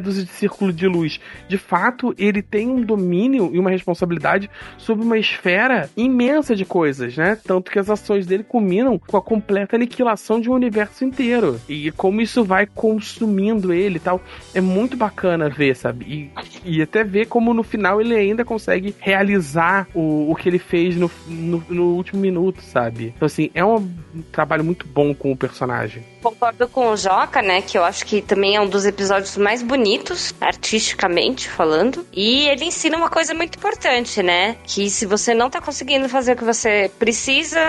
dúzia 0.00 0.24
de 0.24 0.30
círculo 0.30 0.72
de 0.72 0.86
luz. 0.86 1.20
De 1.48 1.58
fato, 1.58 2.14
ele 2.18 2.42
tem 2.42 2.68
um 2.68 2.82
domínio 2.82 3.50
e 3.52 3.58
uma 3.58 3.70
responsabilidade 3.70 4.50
sobre 4.78 5.04
uma 5.04 5.18
esfera 5.18 5.88
imensa 5.96 6.54
de 6.54 6.64
coisas, 6.64 7.16
né? 7.16 7.36
Tanto 7.44 7.70
que 7.70 7.78
as 7.78 7.90
ações 7.90 8.26
dele 8.26 8.44
culminam 8.44 8.98
com 8.98 9.16
a 9.16 9.22
completa 9.22 9.76
aniquilação 9.76 10.40
de 10.40 10.50
um 10.50 10.54
universo 10.54 11.04
inteiro. 11.04 11.60
E 11.68 11.90
como 11.92 12.20
isso 12.20 12.44
vai 12.44 12.66
consumindo 12.66 13.72
ele 13.72 13.96
e 13.96 14.00
tal. 14.00 14.20
É 14.54 14.60
muito 14.60 14.96
bacana 14.96 15.48
ver, 15.48 15.74
sabe? 15.76 16.05
E, 16.06 16.30
e 16.64 16.80
até 16.80 17.02
ver 17.02 17.26
como 17.26 17.52
no 17.52 17.62
final 17.62 18.00
ele 18.00 18.14
ainda 18.14 18.44
consegue 18.44 18.94
realizar 18.98 19.88
o, 19.92 20.30
o 20.30 20.36
que 20.36 20.48
ele 20.48 20.58
fez 20.58 20.96
no, 20.96 21.10
no, 21.26 21.64
no 21.68 21.84
último 21.94 22.20
minuto, 22.20 22.60
sabe? 22.62 23.12
Então, 23.16 23.26
assim, 23.26 23.50
é 23.54 23.64
um 23.64 23.90
trabalho 24.30 24.64
muito 24.64 24.86
bom 24.86 25.14
com 25.14 25.32
o 25.32 25.36
personagem. 25.36 26.02
Concordo 26.26 26.66
com 26.66 26.88
o 26.88 26.96
Joca, 26.96 27.40
né? 27.40 27.62
Que 27.62 27.78
eu 27.78 27.84
acho 27.84 28.04
que 28.04 28.20
também 28.20 28.56
é 28.56 28.60
um 28.60 28.68
dos 28.68 28.84
episódios 28.84 29.36
mais 29.36 29.62
bonitos, 29.62 30.34
artisticamente 30.40 31.48
falando. 31.48 32.04
E 32.12 32.48
ele 32.48 32.64
ensina 32.64 32.96
uma 32.96 33.08
coisa 33.08 33.32
muito 33.32 33.56
importante, 33.56 34.24
né? 34.24 34.56
Que 34.64 34.90
se 34.90 35.06
você 35.06 35.32
não 35.32 35.48
tá 35.48 35.60
conseguindo 35.60 36.08
fazer 36.08 36.32
o 36.32 36.36
que 36.36 36.42
você 36.42 36.90
precisa, 36.98 37.60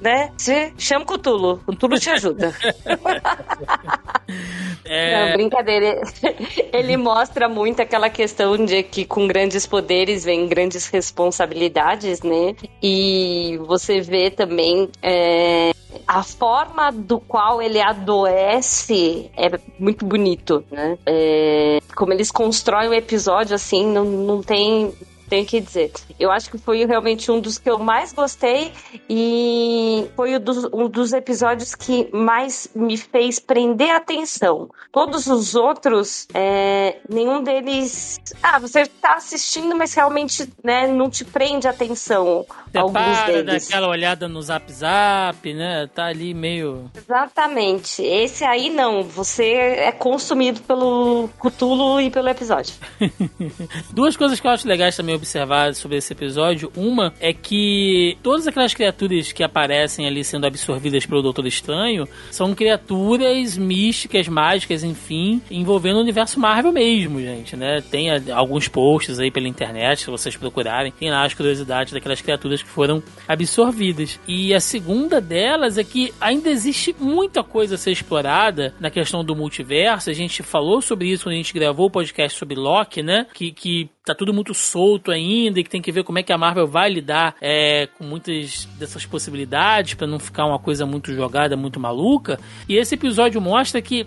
né? 0.00 0.32
Você 0.34 0.72
chama 0.78 1.04
o 1.04 1.06
Cutulo. 1.06 1.60
O 1.66 1.72
Cutulo 1.72 1.98
te 1.98 2.08
ajuda. 2.08 2.56
é... 4.82 5.28
Não, 5.28 5.36
brincadeira. 5.36 6.00
Ele 6.72 6.96
mostra 6.96 7.50
muito 7.50 7.82
aquela 7.82 8.08
questão 8.08 8.56
de 8.64 8.82
que 8.82 9.04
com 9.04 9.26
grandes 9.26 9.66
poderes 9.66 10.24
vem 10.24 10.48
grandes 10.48 10.86
responsabilidades, 10.86 12.22
né? 12.22 12.56
E 12.82 13.58
você 13.66 14.00
vê 14.00 14.30
também 14.30 14.88
é, 15.02 15.72
a 16.06 16.22
forma 16.22 16.90
do 16.90 17.18
qual 17.18 17.60
ele 17.60 17.80
adoece 17.80 19.30
é 19.36 19.48
muito 19.78 20.04
bonito, 20.04 20.64
né? 20.70 20.98
É, 21.06 21.78
como 21.94 22.12
eles 22.12 22.30
constroem 22.30 22.88
o 22.88 22.94
episódio, 22.94 23.54
assim, 23.54 23.86
não, 23.86 24.04
não 24.04 24.42
tem 24.42 24.92
tenho 25.28 25.46
que 25.46 25.60
dizer. 25.60 25.92
Eu 26.18 26.30
acho 26.30 26.50
que 26.50 26.58
foi 26.58 26.84
realmente 26.84 27.30
um 27.30 27.40
dos 27.40 27.58
que 27.58 27.68
eu 27.68 27.78
mais 27.78 28.12
gostei 28.12 28.72
e 29.08 30.06
foi 30.14 30.36
um 30.36 30.40
dos, 30.40 30.64
um 30.72 30.88
dos 30.88 31.12
episódios 31.12 31.74
que 31.74 32.08
mais 32.12 32.68
me 32.74 32.96
fez 32.96 33.38
prender 33.38 33.90
a 33.90 33.96
atenção. 33.96 34.70
Todos 34.92 35.26
os 35.26 35.54
outros, 35.54 36.26
é, 36.32 36.98
nenhum 37.08 37.42
deles. 37.42 38.18
Ah, 38.42 38.58
você 38.58 38.86
tá 38.86 39.14
assistindo, 39.14 39.76
mas 39.76 39.92
realmente 39.94 40.48
né, 40.62 40.86
não 40.86 41.10
te 41.10 41.24
prende 41.24 41.66
a 41.66 41.70
atenção. 41.70 42.46
Você 42.70 42.78
alguns 42.78 43.18
para, 43.18 43.26
deles. 43.26 43.68
dá 43.68 43.76
aquela 43.76 43.88
olhada 43.88 44.28
no 44.28 44.40
zap 44.40 44.72
zap, 44.72 45.54
né? 45.54 45.88
Tá 45.94 46.06
ali 46.06 46.32
meio. 46.34 46.90
Exatamente. 46.94 48.02
Esse 48.02 48.44
aí 48.44 48.70
não. 48.70 49.02
Você 49.02 49.52
é 49.52 49.92
consumido 49.92 50.60
pelo 50.62 51.28
Cutulo 51.38 52.00
e 52.00 52.10
pelo 52.10 52.28
episódio. 52.28 52.74
Duas 53.92 54.16
coisas 54.16 54.38
que 54.38 54.46
eu 54.46 54.50
acho 54.50 54.68
legais 54.68 54.96
também 54.96 55.15
observar 55.16 55.74
sobre 55.74 55.96
esse 55.96 56.12
episódio. 56.12 56.70
Uma 56.76 57.12
é 57.20 57.32
que 57.32 58.16
todas 58.22 58.46
aquelas 58.46 58.74
criaturas 58.74 59.32
que 59.32 59.42
aparecem 59.42 60.06
ali 60.06 60.22
sendo 60.24 60.46
absorvidas 60.46 61.04
pelo 61.06 61.22
Doutor 61.22 61.46
Estranho 61.46 62.08
são 62.30 62.54
criaturas 62.54 63.56
místicas, 63.56 64.28
mágicas, 64.28 64.84
enfim, 64.84 65.40
envolvendo 65.50 65.96
o 65.96 66.02
universo 66.02 66.38
Marvel 66.38 66.72
mesmo, 66.72 67.20
gente, 67.20 67.56
né? 67.56 67.82
Tem 67.90 68.08
alguns 68.30 68.68
posts 68.68 69.18
aí 69.18 69.30
pela 69.30 69.48
internet, 69.48 70.02
se 70.02 70.10
vocês 70.10 70.36
procurarem, 70.36 70.92
tem 70.92 71.10
lá 71.10 71.24
as 71.24 71.34
curiosidades 71.34 71.92
daquelas 71.92 72.20
criaturas 72.20 72.62
que 72.62 72.68
foram 72.68 73.02
absorvidas. 73.26 74.20
E 74.26 74.54
a 74.54 74.60
segunda 74.60 75.20
delas 75.20 75.78
é 75.78 75.84
que 75.84 76.12
ainda 76.20 76.48
existe 76.48 76.94
muita 76.98 77.42
coisa 77.42 77.74
a 77.74 77.78
ser 77.78 77.92
explorada 77.92 78.74
na 78.78 78.90
questão 78.90 79.24
do 79.24 79.34
multiverso. 79.34 80.10
A 80.10 80.14
gente 80.14 80.42
falou 80.42 80.80
sobre 80.80 81.08
isso 81.08 81.24
quando 81.24 81.34
a 81.34 81.38
gente 81.38 81.54
gravou 81.54 81.86
o 81.86 81.90
podcast 81.90 82.38
sobre 82.38 82.54
Loki, 82.54 83.02
né? 83.02 83.26
Que, 83.32 83.52
que 83.52 83.90
tá 84.06 84.14
tudo 84.14 84.32
muito 84.32 84.54
solto 84.54 85.10
ainda 85.10 85.58
e 85.58 85.64
que 85.64 85.68
tem 85.68 85.82
que 85.82 85.90
ver 85.90 86.04
como 86.04 86.20
é 86.20 86.22
que 86.22 86.32
a 86.32 86.38
Marvel 86.38 86.68
vai 86.68 86.88
lidar 86.88 87.34
é, 87.40 87.88
com 87.98 88.04
muitas 88.04 88.64
dessas 88.78 89.04
possibilidades 89.04 89.94
para 89.94 90.06
não 90.06 90.20
ficar 90.20 90.46
uma 90.46 90.60
coisa 90.60 90.86
muito 90.86 91.12
jogada, 91.12 91.56
muito 91.56 91.80
maluca. 91.80 92.38
E 92.68 92.76
esse 92.76 92.94
episódio 92.94 93.40
mostra 93.40 93.82
que 93.82 94.06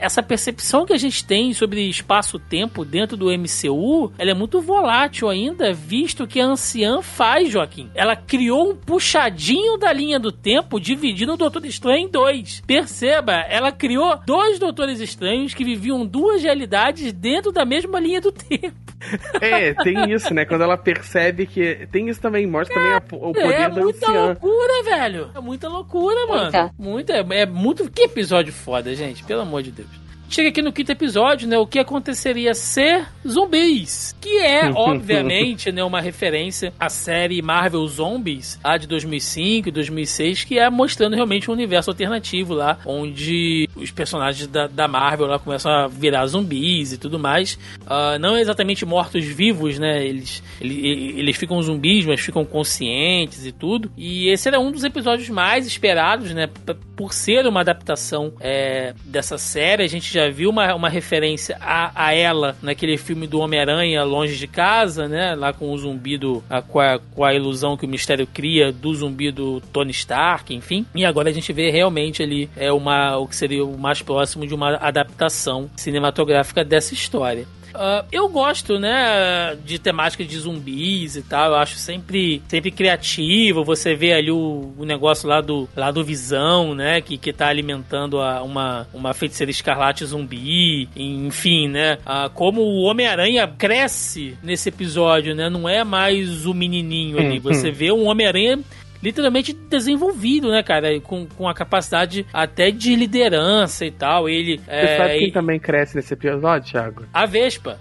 essa 0.00 0.22
percepção 0.22 0.86
que 0.86 0.92
a 0.92 0.98
gente 0.98 1.24
tem 1.24 1.52
sobre 1.52 1.88
espaço-tempo 1.88 2.84
dentro 2.84 3.16
do 3.16 3.26
MCU, 3.26 4.12
ela 4.18 4.30
é 4.30 4.34
muito 4.34 4.60
volátil 4.60 5.28
ainda, 5.28 5.72
visto 5.72 6.26
que 6.26 6.40
a 6.40 6.46
anciã 6.46 7.02
faz, 7.02 7.50
Joaquim. 7.50 7.90
Ela 7.94 8.16
criou 8.16 8.70
um 8.70 8.76
puxadinho 8.76 9.76
da 9.76 9.92
linha 9.92 10.18
do 10.18 10.32
tempo, 10.32 10.80
dividindo 10.80 11.34
o 11.34 11.36
Doutor 11.36 11.64
Estranho 11.66 12.06
em 12.06 12.10
dois. 12.10 12.62
Perceba, 12.66 13.32
ela 13.48 13.70
criou 13.70 14.18
dois 14.24 14.58
Doutores 14.58 15.00
Estranhos 15.00 15.54
que 15.54 15.64
viviam 15.64 16.06
duas 16.06 16.42
realidades 16.42 17.12
dentro 17.12 17.52
da 17.52 17.64
mesma 17.64 18.00
linha 18.00 18.20
do 18.20 18.32
tempo. 18.32 18.90
É, 19.40 19.72
tem 19.82 20.12
isso, 20.12 20.32
né? 20.34 20.44
Quando 20.44 20.62
ela 20.62 20.76
percebe 20.76 21.46
que. 21.46 21.88
Tem 21.90 22.08
isso 22.08 22.20
também, 22.20 22.46
mostra 22.46 22.74
também 22.74 22.92
a, 22.92 22.98
o 22.98 23.32
poder 23.32 23.52
é 23.52 23.68
da 23.68 23.80
muita 23.80 24.06
anciã. 24.06 24.26
loucura, 24.26 24.82
velho. 24.84 25.30
É 25.34 25.40
muita 25.40 25.68
loucura, 25.68 26.26
mano. 26.26 26.42
Muita. 26.42 26.74
Muita. 26.78 27.12
É, 27.14 27.40
é 27.40 27.46
muito. 27.46 27.90
Que 27.90 28.02
episódio 28.02 28.52
foda, 28.52 28.94
gente. 28.94 29.24
Pelo 29.24 29.40
amor 29.40 29.49
de 29.58 29.72
Deus. 29.72 29.99
Chega 30.30 30.48
aqui 30.48 30.62
no 30.62 30.72
quinto 30.72 30.92
episódio, 30.92 31.48
né? 31.48 31.58
O 31.58 31.66
que 31.66 31.80
aconteceria 31.80 32.54
ser 32.54 33.04
zumbis. 33.26 34.14
Que 34.20 34.38
é, 34.38 34.70
obviamente, 34.72 35.72
né, 35.72 35.82
uma 35.82 36.00
referência 36.00 36.72
à 36.78 36.88
série 36.88 37.42
Marvel 37.42 37.84
Zombies, 37.88 38.56
a 38.62 38.76
de 38.76 38.86
2005 38.86 39.68
e 39.68 39.72
2006, 39.72 40.44
que 40.44 40.56
é 40.56 40.70
mostrando 40.70 41.16
realmente 41.16 41.50
um 41.50 41.52
universo 41.52 41.90
alternativo 41.90 42.54
lá, 42.54 42.78
onde 42.86 43.68
os 43.74 43.90
personagens 43.90 44.46
da, 44.46 44.68
da 44.68 44.86
Marvel 44.86 45.26
lá 45.26 45.36
começam 45.36 45.72
a 45.72 45.88
virar 45.88 46.24
zumbis 46.26 46.92
e 46.92 46.98
tudo 46.98 47.18
mais. 47.18 47.54
Uh, 47.80 48.16
não 48.20 48.38
exatamente 48.38 48.86
mortos-vivos, 48.86 49.80
né? 49.80 50.06
Eles, 50.06 50.44
eles, 50.60 51.18
eles 51.18 51.36
ficam 51.36 51.60
zumbis, 51.60 52.06
mas 52.06 52.20
ficam 52.20 52.44
conscientes 52.44 53.44
e 53.44 53.50
tudo. 53.50 53.90
E 53.96 54.28
esse 54.28 54.46
era 54.46 54.60
um 54.60 54.70
dos 54.70 54.84
episódios 54.84 55.28
mais 55.28 55.66
esperados, 55.66 56.32
né? 56.32 56.48
Por 56.94 57.12
ser 57.12 57.44
uma 57.48 57.62
adaptação 57.62 58.32
é, 58.38 58.94
dessa 59.04 59.36
série, 59.36 59.82
a 59.82 59.88
gente 59.88 60.12
já 60.12 60.19
já 60.20 60.30
viu 60.30 60.50
uma, 60.50 60.74
uma 60.74 60.88
referência 60.88 61.56
a, 61.60 61.90
a 61.94 62.14
ela 62.14 62.56
naquele 62.62 62.96
filme 62.96 63.26
do 63.26 63.40
Homem-Aranha 63.40 64.02
Longe 64.04 64.36
de 64.36 64.46
Casa, 64.46 65.08
né? 65.08 65.34
Lá 65.34 65.52
com 65.52 65.72
o 65.72 65.78
zumbi 65.78 66.18
do. 66.18 66.42
A, 66.48 66.60
com, 66.60 66.80
a, 66.80 66.98
com 66.98 67.24
a 67.24 67.34
ilusão 67.34 67.76
que 67.76 67.86
o 67.86 67.88
mistério 67.88 68.26
cria 68.26 68.72
do 68.72 68.94
zumbi 68.94 69.30
do 69.30 69.60
Tony 69.72 69.90
Stark, 69.90 70.54
enfim. 70.54 70.84
E 70.94 71.04
agora 71.04 71.30
a 71.30 71.32
gente 71.32 71.52
vê 71.52 71.70
realmente 71.70 72.22
ali 72.22 72.48
é 72.56 72.72
uma, 72.72 73.16
o 73.16 73.26
que 73.26 73.36
seria 73.36 73.64
o 73.64 73.78
mais 73.78 74.02
próximo 74.02 74.46
de 74.46 74.54
uma 74.54 74.76
adaptação 74.76 75.70
cinematográfica 75.76 76.64
dessa 76.64 76.94
história. 76.94 77.46
Uh, 77.74 78.04
eu 78.10 78.28
gosto, 78.28 78.78
né, 78.78 79.56
de 79.64 79.78
temática 79.78 80.24
de 80.24 80.38
zumbis 80.38 81.16
e 81.16 81.22
tal. 81.22 81.50
Eu 81.50 81.56
acho 81.56 81.76
sempre, 81.76 82.42
sempre 82.48 82.70
criativo. 82.70 83.64
Você 83.64 83.94
vê 83.94 84.12
ali 84.12 84.30
o, 84.30 84.72
o 84.76 84.84
negócio 84.84 85.28
lá 85.28 85.40
do, 85.40 85.68
lá 85.76 85.90
do 85.90 86.04
Visão, 86.04 86.74
né, 86.74 87.00
que, 87.00 87.16
que 87.16 87.32
tá 87.32 87.48
alimentando 87.48 88.20
a, 88.20 88.42
uma, 88.42 88.86
uma 88.92 89.14
feiticeira 89.14 89.50
escarlate 89.50 90.04
zumbi. 90.04 90.88
Enfim, 90.96 91.68
né, 91.68 91.98
uh, 92.06 92.30
como 92.30 92.60
o 92.60 92.82
Homem-Aranha 92.82 93.46
cresce 93.46 94.36
nesse 94.42 94.68
episódio, 94.68 95.34
né, 95.34 95.48
não 95.48 95.68
é 95.68 95.84
mais 95.84 96.46
o 96.46 96.54
menininho 96.54 97.18
ali. 97.18 97.38
Hum, 97.38 97.42
Você 97.42 97.70
vê 97.70 97.90
um 97.92 98.06
Homem-Aranha 98.06 98.60
literalmente 99.02 99.52
desenvolvido, 99.52 100.50
né, 100.50 100.62
cara? 100.62 101.00
Com, 101.00 101.26
com 101.26 101.48
a 101.48 101.54
capacidade 101.54 102.26
até 102.32 102.70
de 102.70 102.94
liderança 102.94 103.84
e 103.84 103.90
tal. 103.90 104.28
Ele. 104.28 104.58
Você 104.58 104.64
é, 104.68 104.96
sabe 104.96 105.18
quem 105.18 105.28
e... 105.28 105.32
também 105.32 105.58
cresce 105.58 105.96
nesse 105.96 106.14
episódio, 106.14 106.70
Thiago? 106.70 107.04
A 107.12 107.26
Vespa. 107.26 107.78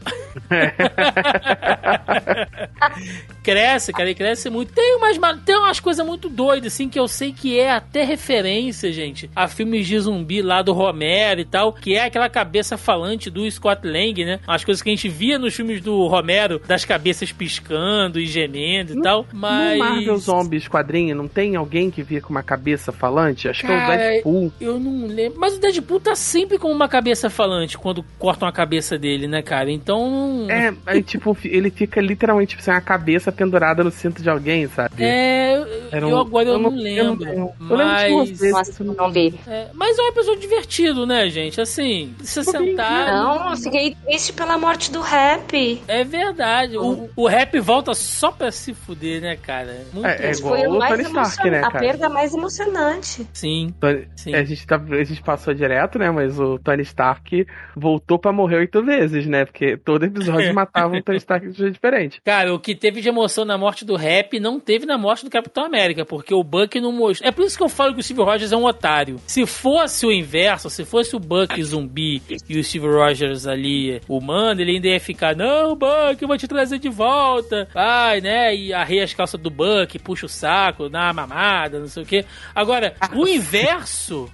cresce, 3.43 3.91
cara, 3.91 4.05
ele 4.05 4.15
cresce 4.15 4.49
muito. 4.49 4.73
Tem 4.73 4.95
umas, 4.95 5.17
tem 5.43 5.57
umas 5.57 5.79
coisas 5.79 6.05
muito 6.05 6.29
doidas, 6.29 6.73
assim, 6.73 6.87
que 6.87 6.99
eu 6.99 7.07
sei 7.07 7.33
que 7.33 7.59
é 7.59 7.71
até 7.71 8.03
referência, 8.03 8.91
gente, 8.91 9.29
a 9.35 9.47
filmes 9.47 9.87
de 9.87 9.99
zumbi 9.99 10.41
lá 10.41 10.61
do 10.61 10.73
Romero 10.73 11.41
e 11.41 11.45
tal, 11.45 11.73
que 11.73 11.95
é 11.95 12.05
aquela 12.05 12.29
cabeça 12.29 12.77
falante 12.77 13.29
do 13.29 13.49
Scott 13.49 13.87
Lang, 13.87 14.23
né? 14.23 14.39
As 14.47 14.63
coisas 14.63 14.81
que 14.81 14.89
a 14.89 14.93
gente 14.93 15.09
via 15.09 15.39
nos 15.39 15.55
filmes 15.55 15.81
do 15.81 16.07
Romero, 16.07 16.61
das 16.67 16.85
cabeças 16.85 17.31
piscando 17.31 18.19
e 18.19 18.25
gemendo 18.25 18.93
e 18.93 18.95
no, 18.95 19.01
tal, 19.01 19.25
mas... 19.33 19.77
No 19.77 19.85
Marvel 19.85 20.17
Zombies 20.17 20.67
quadrinho, 20.67 21.08
não 21.13 21.27
tem 21.27 21.55
alguém 21.55 21.89
que 21.89 22.03
via 22.03 22.21
com 22.21 22.29
uma 22.29 22.43
cabeça 22.43 22.91
falante? 22.91 23.47
Acho 23.47 23.65
cara, 23.65 23.85
que 23.85 23.91
é 23.91 23.95
o 23.95 23.97
Deadpool. 23.97 24.53
Eu 24.59 24.79
não 24.79 25.07
lembro. 25.07 25.39
Mas 25.39 25.55
o 25.55 25.59
Deadpool 25.59 25.99
tá 25.99 26.15
sempre 26.15 26.57
com 26.57 26.71
uma 26.71 26.87
cabeça 26.87 27.29
falante 27.29 27.77
quando 27.77 28.03
cortam 28.17 28.47
a 28.47 28.51
cabeça 28.51 28.97
dele, 28.97 29.27
né, 29.27 29.41
cara? 29.41 29.71
Então... 29.71 30.47
É, 30.49 30.73
aí, 30.85 31.03
tipo, 31.03 31.37
ele 31.43 31.69
fica 31.69 32.01
literalmente 32.01 32.49
tipo, 32.51 32.63
sem 32.63 32.73
a 32.73 32.81
cabeça 32.81 33.31
pendurada 33.31 33.83
no 33.83 33.91
cinto 33.91 34.21
de 34.21 34.29
alguém, 34.29 34.67
sabe? 34.67 35.03
É, 35.03 35.63
eu, 35.91 36.07
um, 36.07 36.19
agora 36.19 36.47
eu, 36.47 36.53
eu 36.53 36.59
não, 36.59 36.69
lembro. 36.75 37.27
Eu, 37.27 37.37
não, 37.37 37.53
mas... 37.77 38.11
Eu 38.11 38.17
lembro 38.17 38.51
Nossa, 38.51 38.83
não 38.83 39.11
vi. 39.11 39.39
É, 39.47 39.67
mas 39.73 39.97
é 39.97 40.01
um 40.01 40.07
episódio 40.07 40.41
divertido, 40.41 41.05
né, 41.05 41.29
gente? 41.29 41.61
Assim, 41.61 42.13
se 42.21 42.43
sentar. 42.43 43.07
Não, 43.07 43.51
eu 43.51 43.57
fiquei 43.57 43.95
triste 44.05 44.33
pela 44.33 44.57
morte 44.57 44.91
do 44.91 45.01
rap. 45.01 45.81
É 45.87 46.03
verdade. 46.03 46.77
O, 46.77 47.09
o 47.15 47.27
rap 47.27 47.59
volta 47.59 47.93
só 47.93 48.31
pra 48.31 48.51
se 48.51 48.73
fuder, 48.73 49.21
né, 49.21 49.35
cara? 49.35 49.85
Muito 49.93 50.07
é, 50.07 50.27
é 50.27 50.31
igual 50.31 50.53
o 50.53 50.79
Tony 51.03 51.21
Stark, 51.21 51.49
né, 51.49 51.61
cara? 51.61 51.77
A 51.77 51.79
perda 51.79 52.09
mais 52.09 52.33
emocionante. 52.33 53.27
Sim. 53.33 53.73
Tony, 53.79 54.07
sim. 54.15 54.33
A, 54.33 54.43
gente 54.43 54.65
tá, 54.65 54.75
a 54.75 55.03
gente 55.03 55.21
passou 55.21 55.53
direto, 55.53 55.97
né? 55.99 56.09
Mas 56.11 56.39
o 56.39 56.57
Tony 56.59 56.83
Stark 56.83 57.45
voltou 57.75 58.19
pra 58.19 58.31
morrer 58.31 58.57
oito 58.57 58.83
vezes, 58.83 59.25
né? 59.27 59.45
Porque 59.45 59.77
todo 59.77 60.05
episódio 60.05 60.53
matava 60.55 60.95
um 60.95 61.01
Tony 61.01 61.17
Stark 61.17 61.47
de 61.47 61.57
jeito 61.57 61.73
diferente. 61.73 62.21
Cara, 62.23 62.53
o 62.53 62.59
que 62.59 62.75
teve 62.75 63.01
de 63.01 63.09
emoção 63.09 63.45
na 63.45 63.57
morte 63.57 63.85
do 63.85 63.95
rap 63.95 64.39
não 64.39 64.59
teve 64.59 64.85
na 64.85 64.97
morte 64.97 65.23
do 65.23 65.31
Capitão 65.31 65.65
América, 65.65 66.05
porque 66.05 66.33
o 66.33 66.43
Buck 66.43 66.79
não 66.79 66.91
mostrou. 66.91 67.27
É 67.27 67.31
por 67.31 67.45
isso 67.45 67.57
que 67.57 67.63
eu 67.63 67.69
falo 67.69 67.93
que 67.93 67.99
o 67.99 68.03
Steve 68.03 68.21
Rogers 68.21 68.51
é 68.51 68.57
um 68.57 68.65
otário. 68.65 69.17
Se 69.25 69.45
fosse 69.45 70.05
o 70.05 70.11
inverso, 70.11 70.69
se 70.69 70.85
fosse 70.85 71.15
o 71.15 71.19
Buck 71.19 71.61
zumbi 71.63 72.21
e 72.47 72.57
o 72.57 72.63
Steve 72.63 72.87
Rogers 72.87 73.47
ali 73.47 74.01
humano, 74.07 74.61
ele 74.61 74.71
ainda 74.71 74.87
ia 74.87 74.99
ficar, 74.99 75.35
não, 75.35 75.75
Buck, 75.75 76.21
eu 76.21 76.27
vou 76.27 76.37
te 76.37 76.47
trazer 76.47 76.79
de 76.79 76.89
volta. 76.89 77.67
Vai, 77.73 78.21
né? 78.21 78.55
E 78.55 78.73
arreia 78.73 79.03
as 79.03 79.13
calças 79.13 79.39
do 79.39 79.49
Buck, 79.49 79.97
puxa 79.99 80.25
o 80.25 80.29
saco, 80.29 80.88
dá 80.89 81.05
uma 81.05 81.13
mamada, 81.13 81.79
não 81.79 81.87
sei 81.87 82.03
o 82.03 82.05
quê. 82.05 82.25
Agora, 82.53 82.95
o 83.13 83.27
inverso 83.27 84.29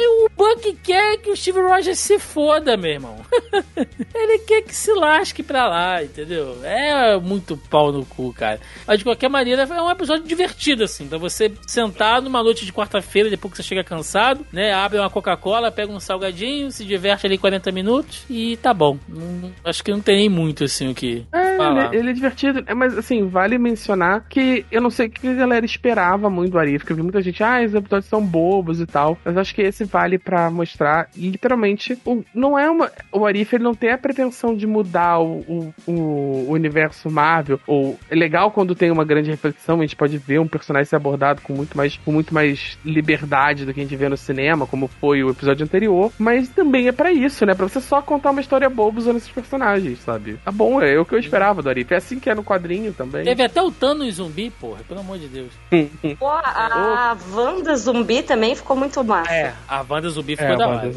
e 0.00 0.26
o 0.26 0.30
Buck 0.36 0.72
quer 0.84 1.16
que 1.16 1.28
o 1.28 1.36
Steve 1.36 1.60
Rogers 1.60 1.98
se 1.98 2.20
foda, 2.20 2.76
meu 2.76 2.92
irmão. 2.92 3.16
ele 4.14 4.38
quer 4.40 4.62
que 4.62 4.74
se 4.74 4.92
lasque 4.92 5.42
pra 5.42 5.66
lá, 5.66 6.04
entendeu? 6.04 6.56
É 6.62 7.16
muito 7.18 7.56
pau 7.56 7.90
no 7.90 8.06
cu, 8.06 8.32
cara. 8.32 8.60
Mas 8.86 8.98
de 8.98 9.04
qualquer 9.04 9.28
maneira, 9.28 9.62
é 9.62 9.82
um 9.82 9.90
episódio 9.90 10.24
divertido, 10.24 10.84
assim. 10.84 11.08
Pra 11.08 11.18
você 11.18 11.52
sentar 11.66 12.22
numa 12.22 12.44
noite 12.44 12.64
de 12.64 12.72
quarta-feira, 12.72 13.28
depois 13.28 13.50
que 13.50 13.56
você 13.56 13.64
chega 13.64 13.82
cansado, 13.82 14.46
né? 14.52 14.72
Abre 14.72 15.00
uma 15.00 15.10
Coca-Cola, 15.10 15.72
pega 15.72 15.92
um 15.92 15.98
salgadinho, 15.98 16.70
se 16.70 16.84
diverte 16.84 17.26
ali 17.26 17.36
40 17.36 17.72
minutos 17.72 18.24
e 18.30 18.56
tá 18.58 18.72
bom. 18.72 18.96
Não, 19.08 19.50
acho 19.64 19.82
que 19.82 19.90
não 19.90 20.00
tem 20.00 20.16
nem 20.16 20.28
muito, 20.28 20.62
assim, 20.62 20.88
o 20.88 20.94
que. 20.94 21.26
É, 21.32 21.56
ele, 21.56 21.98
ele, 21.98 22.10
é 22.10 22.12
divertido. 22.12 22.62
É, 22.66 22.74
mas, 22.74 22.96
assim, 22.96 23.26
vale 23.26 23.58
mencionar 23.58 24.28
que 24.28 24.64
eu 24.70 24.80
não 24.80 24.90
sei 24.90 25.08
o 25.08 25.10
que 25.10 25.26
a 25.26 25.34
galera 25.34 25.66
esperava 25.66 26.30
muito 26.30 26.52
do 26.52 26.58
Arif, 26.58 26.78
porque 26.78 26.92
eu 26.92 26.96
vi 26.96 27.02
muita 27.02 27.20
gente, 27.20 27.42
ah, 27.42 27.60
os 27.64 27.74
episódios 27.74 28.08
são 28.08 28.24
bobos 28.24 28.80
e 28.80 28.86
tal. 28.86 29.18
Mas 29.24 29.36
acho 29.36 29.52
que 29.52 29.62
esse 29.62 29.87
vale 29.88 30.18
para 30.18 30.50
mostrar. 30.50 31.08
Literalmente 31.16 31.98
o, 32.04 32.24
não 32.34 32.58
é 32.58 32.70
uma 32.70 32.90
o 33.12 33.26
Arif 33.26 33.54
ele 33.54 33.64
não 33.64 33.74
tem 33.74 33.90
a 33.90 33.98
pretensão 33.98 34.54
de 34.54 34.66
mudar 34.66 35.20
o, 35.20 35.72
o, 35.86 35.90
o, 35.90 36.46
universo 36.50 37.10
Marvel. 37.10 37.60
Ou 37.66 37.98
é 38.10 38.14
legal 38.14 38.50
quando 38.50 38.74
tem 38.74 38.90
uma 38.90 39.04
grande 39.04 39.30
reflexão 39.30 39.78
a 39.78 39.82
gente 39.82 39.96
pode 39.96 40.18
ver 40.18 40.38
um 40.38 40.46
personagem 40.46 40.86
ser 40.86 40.96
abordado 40.96 41.40
com 41.42 41.52
muito 41.52 41.76
mais 41.76 41.96
com 42.04 42.12
muito 42.12 42.34
mais 42.34 42.78
liberdade 42.84 43.64
do 43.64 43.72
que 43.72 43.80
a 43.80 43.82
gente 43.82 43.96
vê 43.96 44.08
no 44.08 44.16
cinema 44.16 44.66
como 44.66 44.88
foi 44.88 45.22
o 45.24 45.30
episódio 45.30 45.64
anterior. 45.64 46.12
Mas 46.18 46.48
também 46.48 46.88
é 46.88 46.92
para 46.92 47.12
isso 47.12 47.44
né? 47.46 47.54
Para 47.54 47.68
você 47.68 47.80
só 47.80 48.02
contar 48.02 48.30
uma 48.30 48.40
história 48.40 48.68
boba 48.68 48.98
usando 48.98 49.16
esses 49.16 49.30
personagens 49.30 49.98
sabe? 50.00 50.38
Tá 50.44 50.52
bom 50.52 50.80
é 50.82 50.98
o 50.98 51.04
que 51.04 51.14
eu 51.14 51.18
esperava 51.18 51.62
do 51.62 51.68
Arif 51.68 51.92
é 51.92 51.96
assim 51.96 52.20
que 52.20 52.28
é 52.28 52.34
no 52.34 52.44
quadrinho 52.44 52.92
também. 52.92 53.24
Teve 53.24 53.42
até 53.42 53.62
o 53.62 53.70
Thanos 53.70 54.14
zumbi 54.14 54.50
porra 54.50 54.80
pelo 54.86 55.00
amor 55.00 55.18
de 55.18 55.28
Deus. 55.28 55.52
Pô, 56.18 56.28
a, 56.28 57.12
a 57.12 57.16
Wanda 57.34 57.76
zumbi 57.76 58.22
também 58.22 58.54
ficou 58.54 58.76
muito 58.76 59.02
massa. 59.04 59.32
É 59.32 59.54
a 59.68 59.84
Wanda 59.88 60.08
Zumbi 60.08 60.34
ficou 60.34 60.54
é, 60.54 60.56
da 60.56 60.68
hora. 60.68 60.92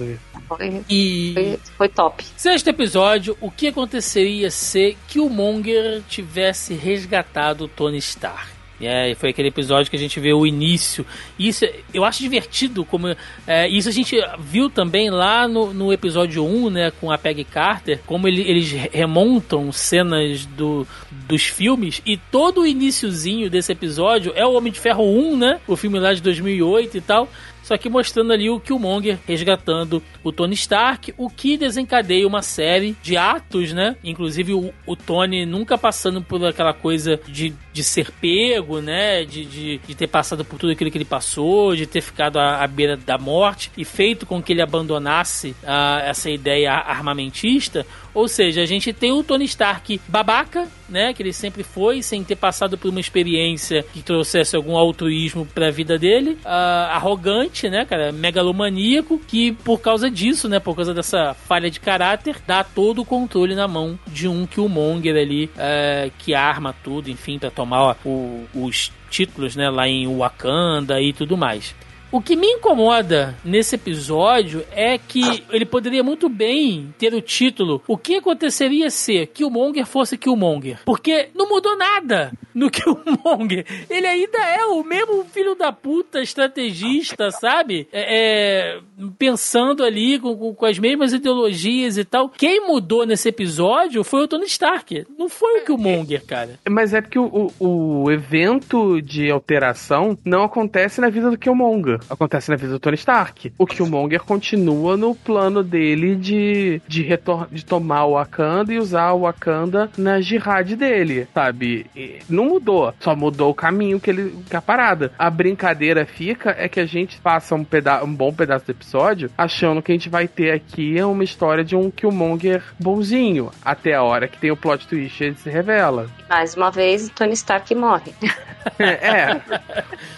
Foi, 0.48 0.84
e 0.90 1.32
foi, 1.34 1.60
foi, 1.78 1.90
top. 1.90 2.24
Sexto 2.38 2.70
episódio, 2.70 3.38
o 3.42 3.52
que 3.52 3.68
aconteceria 3.68 4.50
se 4.50 4.98
Killmonger 5.08 6.02
tivesse 6.08 6.74
resgatado 6.74 7.68
Tony 7.68 7.98
Stark? 7.98 8.62
É, 8.84 9.14
foi 9.16 9.30
aquele 9.30 9.50
episódio 9.50 9.90
que 9.90 9.96
a 9.96 10.00
gente 10.00 10.20
vê 10.20 10.34
o 10.34 10.46
início. 10.46 11.06
Isso 11.38 11.66
eu 11.94 12.04
acho 12.04 12.20
divertido, 12.20 12.84
como 12.84 13.16
é, 13.46 13.68
isso 13.70 13.88
a 13.88 13.92
gente 13.92 14.18
viu 14.40 14.70
também 14.70 15.10
lá 15.10 15.48
no, 15.48 15.74
no 15.74 15.94
episódio 15.94 16.44
1, 16.44 16.70
né, 16.70 16.92
com 17.00 17.12
a 17.12 17.18
Peggy 17.18 17.44
Carter, 17.44 18.00
como 18.06 18.28
ele, 18.28 18.42
eles 18.42 18.72
remontam 18.92 19.72
cenas 19.72 20.46
do, 20.46 20.88
dos 21.12 21.44
filmes 21.44 22.02
e 22.06 22.18
todo 22.18 22.62
o 22.62 22.68
iníciozinho 22.68 23.50
desse 23.50 23.72
episódio 23.72 24.34
é 24.36 24.46
o 24.46 24.54
Homem 24.54 24.74
de 24.74 24.80
Ferro 24.80 25.04
1, 25.04 25.38
né, 25.38 25.60
o 25.68 25.76
filme 25.76 26.00
lá 26.00 26.14
de 26.14 26.22
2008 26.22 26.98
e 26.98 27.02
tal. 27.02 27.30
Só 27.64 27.78
que 27.78 27.90
mostrando 27.90 28.34
ali 28.34 28.50
o 28.50 28.60
Killmonger 28.60 29.20
resgatando 29.28 30.02
o 30.24 30.32
Tony 30.32 30.56
Stark, 30.56 31.14
o 31.18 31.30
que 31.30 31.58
desencadeia 31.58 32.28
uma 32.28 32.42
série 32.42 32.96
de 33.02 33.16
atos, 33.16 33.72
né? 33.74 33.96
Inclusive 34.04 34.54
o, 34.54 34.74
o 34.86 34.96
Tony 34.96 35.46
nunca 35.46 35.78
passando 35.78 36.22
por 36.22 36.44
aquela 36.46 36.74
coisa 36.74 37.20
de, 37.28 37.54
de 37.72 37.84
ser 37.84 38.12
pego, 38.12 38.82
né? 38.82 39.24
De, 39.24 39.46
de, 39.46 39.78
de, 39.78 39.96
ter 39.96 40.08
passado 40.08 40.44
por 40.44 40.58
tudo 40.58 40.72
aquilo 40.72 40.90
que 40.90 40.98
ele 40.98 41.06
passou, 41.06 41.76
de 41.76 41.86
ter 41.86 42.02
ficado 42.02 42.40
à, 42.40 42.64
à 42.64 42.68
beira 42.68 42.98
da 42.98 43.18
morte 43.18 43.72
e 43.78 43.86
feito 43.86 44.26
com 44.26 44.42
que 44.42 44.54
ele 44.54 44.62
abandonasse 44.62 45.52
uh, 45.64 46.02
essa 46.04 46.30
ideia 46.30 46.72
armamentista. 46.74 47.86
Ou 48.14 48.28
seja, 48.28 48.62
a 48.62 48.66
gente 48.66 48.92
tem 48.92 49.12
o 49.12 49.24
Tony 49.24 49.46
Stark 49.46 50.00
babaca, 50.08 50.68
né? 50.90 51.14
Que 51.14 51.24
ele 51.24 51.34
sempre 51.34 51.64
foi, 51.64 52.02
sem 52.02 52.24
ter 52.24 52.36
passado 52.36 52.78
por 52.78 52.90
uma 52.90 53.00
experiência 53.00 53.84
que 53.94 54.02
trouxesse 54.02 54.56
algum 54.56 54.76
altruísmo 54.76 55.46
para 55.46 55.68
a 55.68 55.72
vida 55.72 55.98
dele. 55.98 56.32
Uh, 56.44 56.48
arrogante, 56.92 57.70
né, 57.70 57.86
cara? 57.86 58.12
Megalomaníaco, 58.12 59.20
que 59.20 59.54
por 59.54 59.80
causa 59.80 60.10
disso, 60.10 60.50
né? 60.50 60.60
Por 60.60 60.76
causa 60.76 60.94
dessa 60.94 61.34
falha 61.34 61.72
de 61.72 61.80
caráter, 61.80 62.38
dá 62.46 62.64
todo 62.64 63.02
o 63.02 63.06
controle 63.06 63.56
na 63.56 63.68
mão 63.68 63.98
de 64.08 64.28
um 64.28 64.46
Killmonger 64.46 65.16
ali, 65.16 65.46
uh, 65.46 66.12
que 66.20 66.34
arma 66.34 66.76
tudo, 66.84 67.10
enfim, 67.10 67.40
para 67.40 67.50
tomar 67.50 67.82
ó, 67.82 67.96
o, 68.06 68.46
os 68.54 68.92
títulos, 69.10 69.56
né? 69.56 69.70
Lá 69.70 69.88
em 69.88 70.08
Wakanda 70.18 71.02
e 71.02 71.14
tudo 71.14 71.38
mais. 71.38 71.74
O 72.12 72.22
que 72.22 72.36
me 72.36 72.46
incomoda 72.46 73.34
nesse 73.44 73.76
episódio 73.76 74.66
é 74.74 74.98
que 74.98 75.46
ele 75.50 75.66
poderia 75.66 76.04
muito 76.04 76.28
bem 76.28 76.94
ter 76.98 77.14
o 77.14 77.22
título 77.22 77.82
O 77.88 77.98
que 77.98 78.16
aconteceria 78.16 78.90
se 78.90 79.26
Killmonger 79.28 79.86
fosse 79.86 80.18
Killmonger? 80.18 80.82
Porque 80.84 81.30
não 81.34 81.48
mudou 81.48 81.78
nada 81.78 82.34
no 82.54 82.68
Killmonger. 82.70 83.66
Ele 83.90 84.06
ainda 84.06 84.40
é 84.40 84.66
o 84.66 84.84
mesmo 84.84 85.24
filho 85.24 85.56
da 85.56 85.72
puta 85.72 86.22
estrategista, 86.22 87.32
sabe? 87.32 87.88
É, 87.94 88.76
é, 88.76 88.80
pensando 89.18 89.82
ali 89.82 90.20
com, 90.20 90.54
com, 90.54 90.66
as 90.66 90.78
mesmas 90.78 91.14
ideologias 91.14 91.98
e 91.98 92.04
tal. 92.04 92.28
Quem 92.28 92.68
mudou 92.68 93.06
nesse 93.06 93.30
episódio 93.30 94.04
foi 94.04 94.24
o 94.24 94.28
Tony 94.28 94.48
Stark. 94.48 95.06
Não 95.18 95.30
foi 95.30 95.62
o 95.62 95.66
Killmonger, 95.66 96.26
cara. 96.26 96.60
Mas 96.70 96.94
é 96.94 97.00
porque 97.00 97.20
o, 97.20 97.50
o, 97.58 98.04
o 98.04 98.12
evento 98.12 99.02
de 99.02 99.32
alteração 99.32 100.18
não 100.26 100.44
acontece 100.44 101.00
na 101.00 101.10
vida 101.10 101.32
do 101.32 101.38
Killmonger 101.38 102.01
acontece 102.10 102.50
na 102.50 102.58
vida 102.58 102.74
do 102.74 102.80
Tony 102.80 102.96
Stark. 102.96 103.54
O 103.58 103.66
Killmonger 103.66 104.22
continua 104.24 104.98
no 104.98 105.16
plano 105.16 105.64
dele 105.64 106.16
de, 106.16 106.82
de, 106.88 107.04
retor 107.04 107.48
de 107.52 107.66
tomar 107.66 108.06
o 108.06 108.14
Wakanda 108.14 108.74
e 108.74 108.80
usar 108.80 109.12
o 109.12 109.22
Wakanda 109.22 109.90
na 109.98 110.22
jihad 110.22 110.76
dele, 110.76 111.28
sabe? 111.34 111.86
E 111.96 112.20
não 112.30 112.46
mudou, 112.46 112.94
só 113.00 113.16
mudou 113.16 113.52
o 113.52 113.56
caminho 113.56 114.00
que 114.00 114.10
ele 114.10 114.36
que 114.50 114.56
a 114.56 114.62
parada. 114.62 115.12
A 115.18 115.30
brincadeira 115.30 116.06
fica 116.06 116.56
é 116.58 116.68
que 116.68 116.80
a 116.80 116.86
gente 116.86 117.20
passa 117.20 117.56
um, 117.56 117.64
peda 117.64 118.04
um 118.04 118.14
bom 118.14 118.34
pedaço 118.34 118.66
do 118.66 118.72
episódio 118.72 119.30
achando 119.38 119.82
que 119.82 119.92
a 119.92 119.96
gente 119.96 120.10
vai 120.10 120.28
ter 120.28 120.52
aqui 120.52 121.02
uma 121.02 121.24
história 121.24 121.64
de 121.64 121.76
um 121.76 121.90
Killmonger 121.90 122.64
bonzinho, 122.80 123.52
até 123.64 123.94
a 123.94 124.04
hora 124.04 124.28
que 124.28 124.38
tem 124.38 124.52
o 124.52 124.58
plot 124.58 124.88
twist 124.88 125.22
e 125.22 125.28
ele 125.28 125.36
se 125.36 125.50
revela. 125.50 126.08
Mais 126.30 126.56
uma 126.56 126.72
vez, 126.72 127.10
Tony 127.10 127.34
Stark 127.34 127.74
morre. 127.76 128.14
é, 128.80 129.42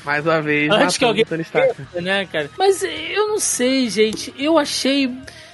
mais 0.03 0.25
uma 0.25 0.41
vez, 0.41 0.71
Antes 0.71 0.97
que 0.97 1.05
alguém 1.05 1.25
Tony 1.25 1.41
Stark 1.41 1.72
né, 1.93 2.25
cara? 2.25 2.49
Mas 2.57 2.83
eu 2.83 3.27
não 3.27 3.39
sei, 3.39 3.89
gente. 3.89 4.33
Eu 4.37 4.57
achei 4.57 5.09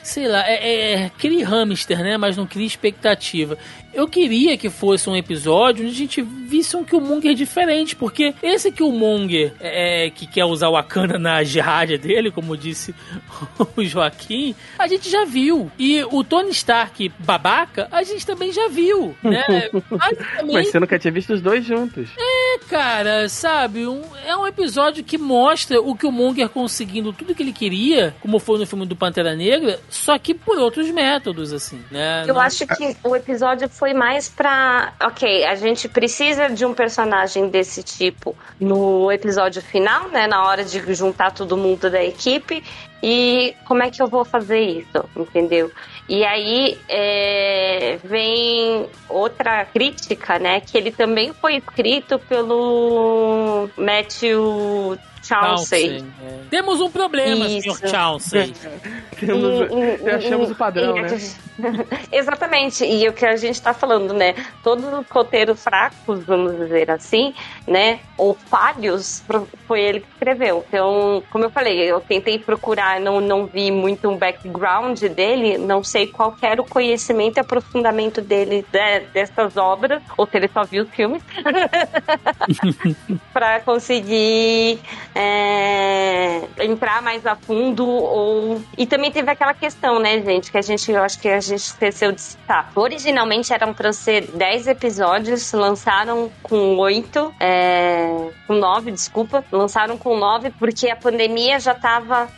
sei 0.09 0.28
lá, 0.28 0.47
é, 0.47 0.55
é, 0.55 0.93
é 1.05 1.43
hamster, 1.43 1.99
né? 1.99 2.17
Mas 2.17 2.36
não 2.36 2.47
cria 2.47 2.65
expectativa. 2.65 3.57
Eu 3.93 4.07
queria 4.07 4.57
que 4.57 4.69
fosse 4.69 5.09
um 5.09 5.15
episódio 5.15 5.85
onde 5.85 5.93
a 5.93 5.97
gente 5.97 6.21
visse 6.21 6.75
um 6.75 6.83
Killmonger 6.83 7.33
diferente, 7.35 7.95
porque 7.95 8.33
esse 8.41 8.71
Killmonger 8.71 9.53
é, 9.59 10.07
é, 10.07 10.09
que 10.09 10.25
quer 10.25 10.45
usar 10.45 10.69
o 10.69 10.77
Akana 10.77 11.17
na 11.19 11.43
jihad 11.43 11.97
dele, 11.97 12.31
como 12.31 12.57
disse 12.57 12.93
o 13.75 13.83
Joaquim, 13.83 14.55
a 14.77 14.87
gente 14.87 15.09
já 15.09 15.25
viu. 15.25 15.71
E 15.77 16.03
o 16.11 16.23
Tony 16.23 16.49
Stark 16.51 17.11
babaca, 17.19 17.87
a 17.91 18.03
gente 18.03 18.25
também 18.25 18.51
já 18.51 18.67
viu, 18.67 19.15
né? 19.23 19.69
Mas 20.51 20.69
você 20.69 20.79
nunca 20.79 20.97
tinha 20.97 21.11
visto 21.11 21.33
os 21.33 21.41
dois 21.41 21.63
juntos. 21.63 22.09
É, 22.17 22.59
cara, 22.67 23.29
sabe? 23.29 23.87
Um, 23.87 24.01
é 24.25 24.35
um 24.35 24.47
episódio 24.47 25.03
que 25.03 25.17
mostra 25.17 25.79
o 25.81 25.95
Killmonger 25.95 26.49
conseguindo 26.49 27.13
tudo 27.13 27.35
que 27.35 27.43
ele 27.43 27.53
queria, 27.53 28.15
como 28.21 28.39
foi 28.39 28.59
no 28.59 28.65
filme 28.65 28.85
do 28.85 28.95
Pantera 28.95 29.35
Negra, 29.35 29.79
só 29.89 30.17
que 30.17 30.33
por 30.33 30.57
outros 30.57 30.89
métodos, 30.89 31.53
assim, 31.53 31.81
né? 31.91 32.23
Eu 32.27 32.33
Não... 32.33 32.41
acho 32.41 32.65
que 32.65 32.95
o 33.03 33.15
episódio 33.15 33.69
foi 33.80 33.93
mais 33.93 34.27
pra. 34.27 34.93
Ok, 35.01 35.45
a 35.45 35.55
gente 35.55 35.88
precisa 35.88 36.49
de 36.49 36.65
um 36.65 36.73
personagem 36.73 37.47
desse 37.47 37.82
tipo 37.82 38.36
no 38.59 39.09
episódio 39.09 39.61
final, 39.61 40.09
né? 40.09 40.27
Na 40.27 40.43
hora 40.43 40.65
de 40.65 40.93
juntar 40.93 41.32
todo 41.32 41.55
mundo 41.55 41.89
da 41.89 42.03
equipe. 42.03 42.61
E 43.01 43.55
como 43.65 43.83
é 43.83 43.89
que 43.89 44.01
eu 44.01 44.07
vou 44.07 44.25
fazer 44.25 44.59
isso? 44.59 45.09
Entendeu? 45.15 45.71
E 46.07 46.25
aí 46.25 46.77
é, 46.87 47.99
vem 48.03 48.87
outra 49.07 49.63
crítica, 49.65 50.39
né? 50.39 50.59
Que 50.59 50.77
ele 50.77 50.91
também 50.91 51.31
foi 51.33 51.57
escrito 51.57 52.17
pelo 52.19 53.69
Matthew 53.77 54.97
Chauncey. 55.29 56.03
É. 56.23 56.39
Temos 56.49 56.81
um 56.81 56.89
problema, 56.89 57.45
Isso. 57.45 57.61
senhor 57.61 57.91
Chauncey. 57.91 58.53
Temos, 59.19 59.69
e, 60.01 60.09
achamos 60.09 60.49
e, 60.49 60.51
o 60.51 60.55
padrão, 60.55 60.97
e, 60.97 61.01
né? 61.01 61.17
Exatamente. 62.11 62.85
E 62.85 63.07
o 63.07 63.13
que 63.13 63.25
a 63.25 63.35
gente 63.35 63.55
está 63.55 63.73
falando, 63.73 64.13
né? 64.13 64.33
Todos 64.63 64.85
os 64.85 65.07
roteiros 65.09 65.61
fracos, 65.61 66.23
vamos 66.23 66.57
dizer 66.57 66.89
assim, 66.89 67.33
né? 67.67 67.99
Ou 68.17 68.33
falhos, 68.33 69.23
foi 69.67 69.81
ele 69.81 69.99
que 69.99 70.07
escreveu. 70.13 70.65
Então, 70.67 71.21
como 71.29 71.45
eu 71.45 71.49
falei, 71.49 71.79
eu 71.79 71.99
tentei 71.99 72.39
procurar, 72.39 72.88
não, 72.97 73.19
não 73.19 73.45
vi 73.45 73.71
muito 73.71 74.09
um 74.09 74.15
background 74.15 75.03
dele, 75.03 75.57
não 75.57 75.83
sei 75.83 76.07
qual 76.07 76.33
era 76.41 76.61
o 76.61 76.65
conhecimento 76.65 77.37
e 77.37 77.41
aprofundamento 77.41 78.21
dele 78.21 78.65
de, 78.71 78.99
dessas 79.11 79.57
obras, 79.57 80.01
ou 80.17 80.25
se 80.25 80.37
ele 80.37 80.47
só 80.47 80.63
viu 80.63 80.83
os 80.83 80.89
filmes, 80.89 81.21
para 83.33 83.59
conseguir 83.59 84.79
é, 85.13 86.41
entrar 86.61 87.01
mais 87.01 87.25
a 87.25 87.35
fundo 87.35 87.85
ou 87.85 88.61
e 88.77 88.85
também 88.85 89.11
teve 89.11 89.29
aquela 89.29 89.53
questão, 89.53 89.99
né, 89.99 90.21
gente, 90.21 90.51
que 90.51 90.57
a 90.57 90.61
gente 90.61 90.91
eu 90.91 91.03
acho 91.03 91.19
que 91.19 91.27
a 91.27 91.39
gente 91.39 91.59
esqueceu 91.59 92.11
de 92.11 92.21
citar. 92.21 92.71
Originalmente 92.75 93.53
eram 93.53 93.73
para 93.73 93.91
ser 93.91 94.27
10 94.31 94.67
episódios, 94.67 95.51
lançaram 95.51 96.31
com 96.41 96.77
8, 96.77 97.33
é, 97.39 98.29
com 98.47 98.53
9, 98.53 98.91
desculpa, 98.91 99.43
lançaram 99.51 99.97
com 99.97 100.17
9 100.17 100.51
porque 100.51 100.89
a 100.89 100.95
pandemia 100.95 101.59
já 101.59 101.73
estava 101.73 102.29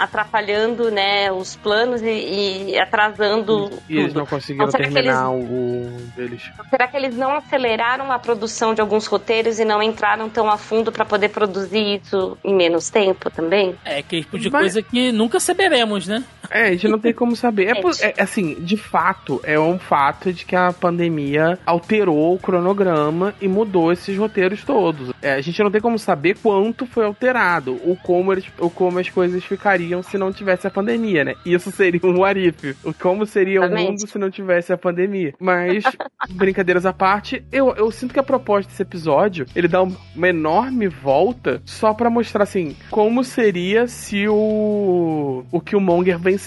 atrapalhando, 0.00 0.90
né, 0.90 1.30
os 1.32 1.56
planos 1.56 2.02
e, 2.02 2.70
e 2.70 2.78
atrasando 2.78 3.70
e, 3.88 3.94
e 3.94 3.98
eles 3.98 4.14
não 4.14 4.26
conseguiram 4.26 4.68
então, 4.68 4.80
terminar 4.80 5.32
eles, 5.32 5.48
o 5.50 6.16
deles. 6.16 6.50
Será 6.70 6.86
que 6.88 6.96
eles 6.96 7.16
não 7.16 7.36
aceleraram 7.36 8.10
a 8.10 8.18
produção 8.18 8.74
de 8.74 8.80
alguns 8.80 9.06
roteiros 9.06 9.58
e 9.58 9.64
não 9.64 9.82
entraram 9.82 10.28
tão 10.28 10.50
a 10.50 10.56
fundo 10.56 10.92
para 10.92 11.04
poder 11.04 11.30
produzir 11.30 12.00
isso 12.02 12.36
em 12.44 12.54
menos 12.54 12.90
tempo 12.90 13.30
também? 13.30 13.74
É, 13.84 14.02
que 14.02 14.20
tipo 14.20 14.38
de 14.38 14.50
Mas... 14.50 14.62
coisa 14.62 14.82
que 14.82 15.12
nunca 15.12 15.40
saberemos, 15.40 16.06
né? 16.06 16.22
É, 16.50 16.68
a 16.68 16.70
gente 16.72 16.88
não 16.88 16.98
tem 16.98 17.12
como 17.12 17.36
saber. 17.36 17.68
É, 17.68 18.06
é, 18.06 18.22
assim, 18.22 18.54
de 18.60 18.76
fato, 18.76 19.40
é 19.44 19.58
um 19.58 19.78
fato 19.78 20.32
de 20.32 20.44
que 20.44 20.56
a 20.56 20.72
pandemia 20.72 21.58
alterou 21.64 22.34
o 22.34 22.38
cronograma 22.38 23.34
e 23.40 23.48
mudou 23.48 23.92
esses 23.92 24.16
roteiros 24.16 24.64
todos. 24.64 25.12
É, 25.20 25.34
a 25.34 25.40
gente 25.40 25.62
não 25.62 25.70
tem 25.70 25.80
como 25.80 25.98
saber 25.98 26.36
quanto 26.42 26.86
foi 26.86 27.04
alterado, 27.04 27.78
ou 27.84 27.96
como, 27.96 28.32
eles, 28.32 28.46
ou 28.58 28.70
como 28.70 28.98
as 28.98 29.08
coisas 29.08 29.44
ficariam 29.44 30.02
se 30.02 30.16
não 30.16 30.32
tivesse 30.32 30.66
a 30.66 30.70
pandemia, 30.70 31.24
né? 31.24 31.34
Isso 31.44 31.70
seria 31.70 32.00
um 32.04 32.24
arif. 32.24 32.76
O 32.84 32.92
como 32.94 33.26
seria 33.26 33.58
Exatamente. 33.58 33.82
o 33.82 33.90
mundo 33.90 34.08
se 34.08 34.18
não 34.18 34.30
tivesse 34.30 34.72
a 34.72 34.78
pandemia. 34.78 35.34
Mas, 35.38 35.84
brincadeiras 36.30 36.86
à 36.86 36.92
parte, 36.92 37.44
eu, 37.52 37.74
eu 37.76 37.90
sinto 37.90 38.12
que 38.12 38.20
a 38.20 38.22
proposta 38.22 38.70
desse 38.70 38.82
episódio, 38.82 39.46
ele 39.54 39.68
dá 39.68 39.82
uma 39.82 40.28
enorme 40.28 40.88
volta 40.88 41.60
só 41.64 41.92
para 41.92 42.10
mostrar, 42.10 42.42
assim, 42.42 42.76
como 42.90 43.22
seria 43.22 43.86
se 43.86 44.28
o, 44.28 45.44
o 45.50 45.60
Killmonger 45.60 46.18
vencesse. 46.18 46.37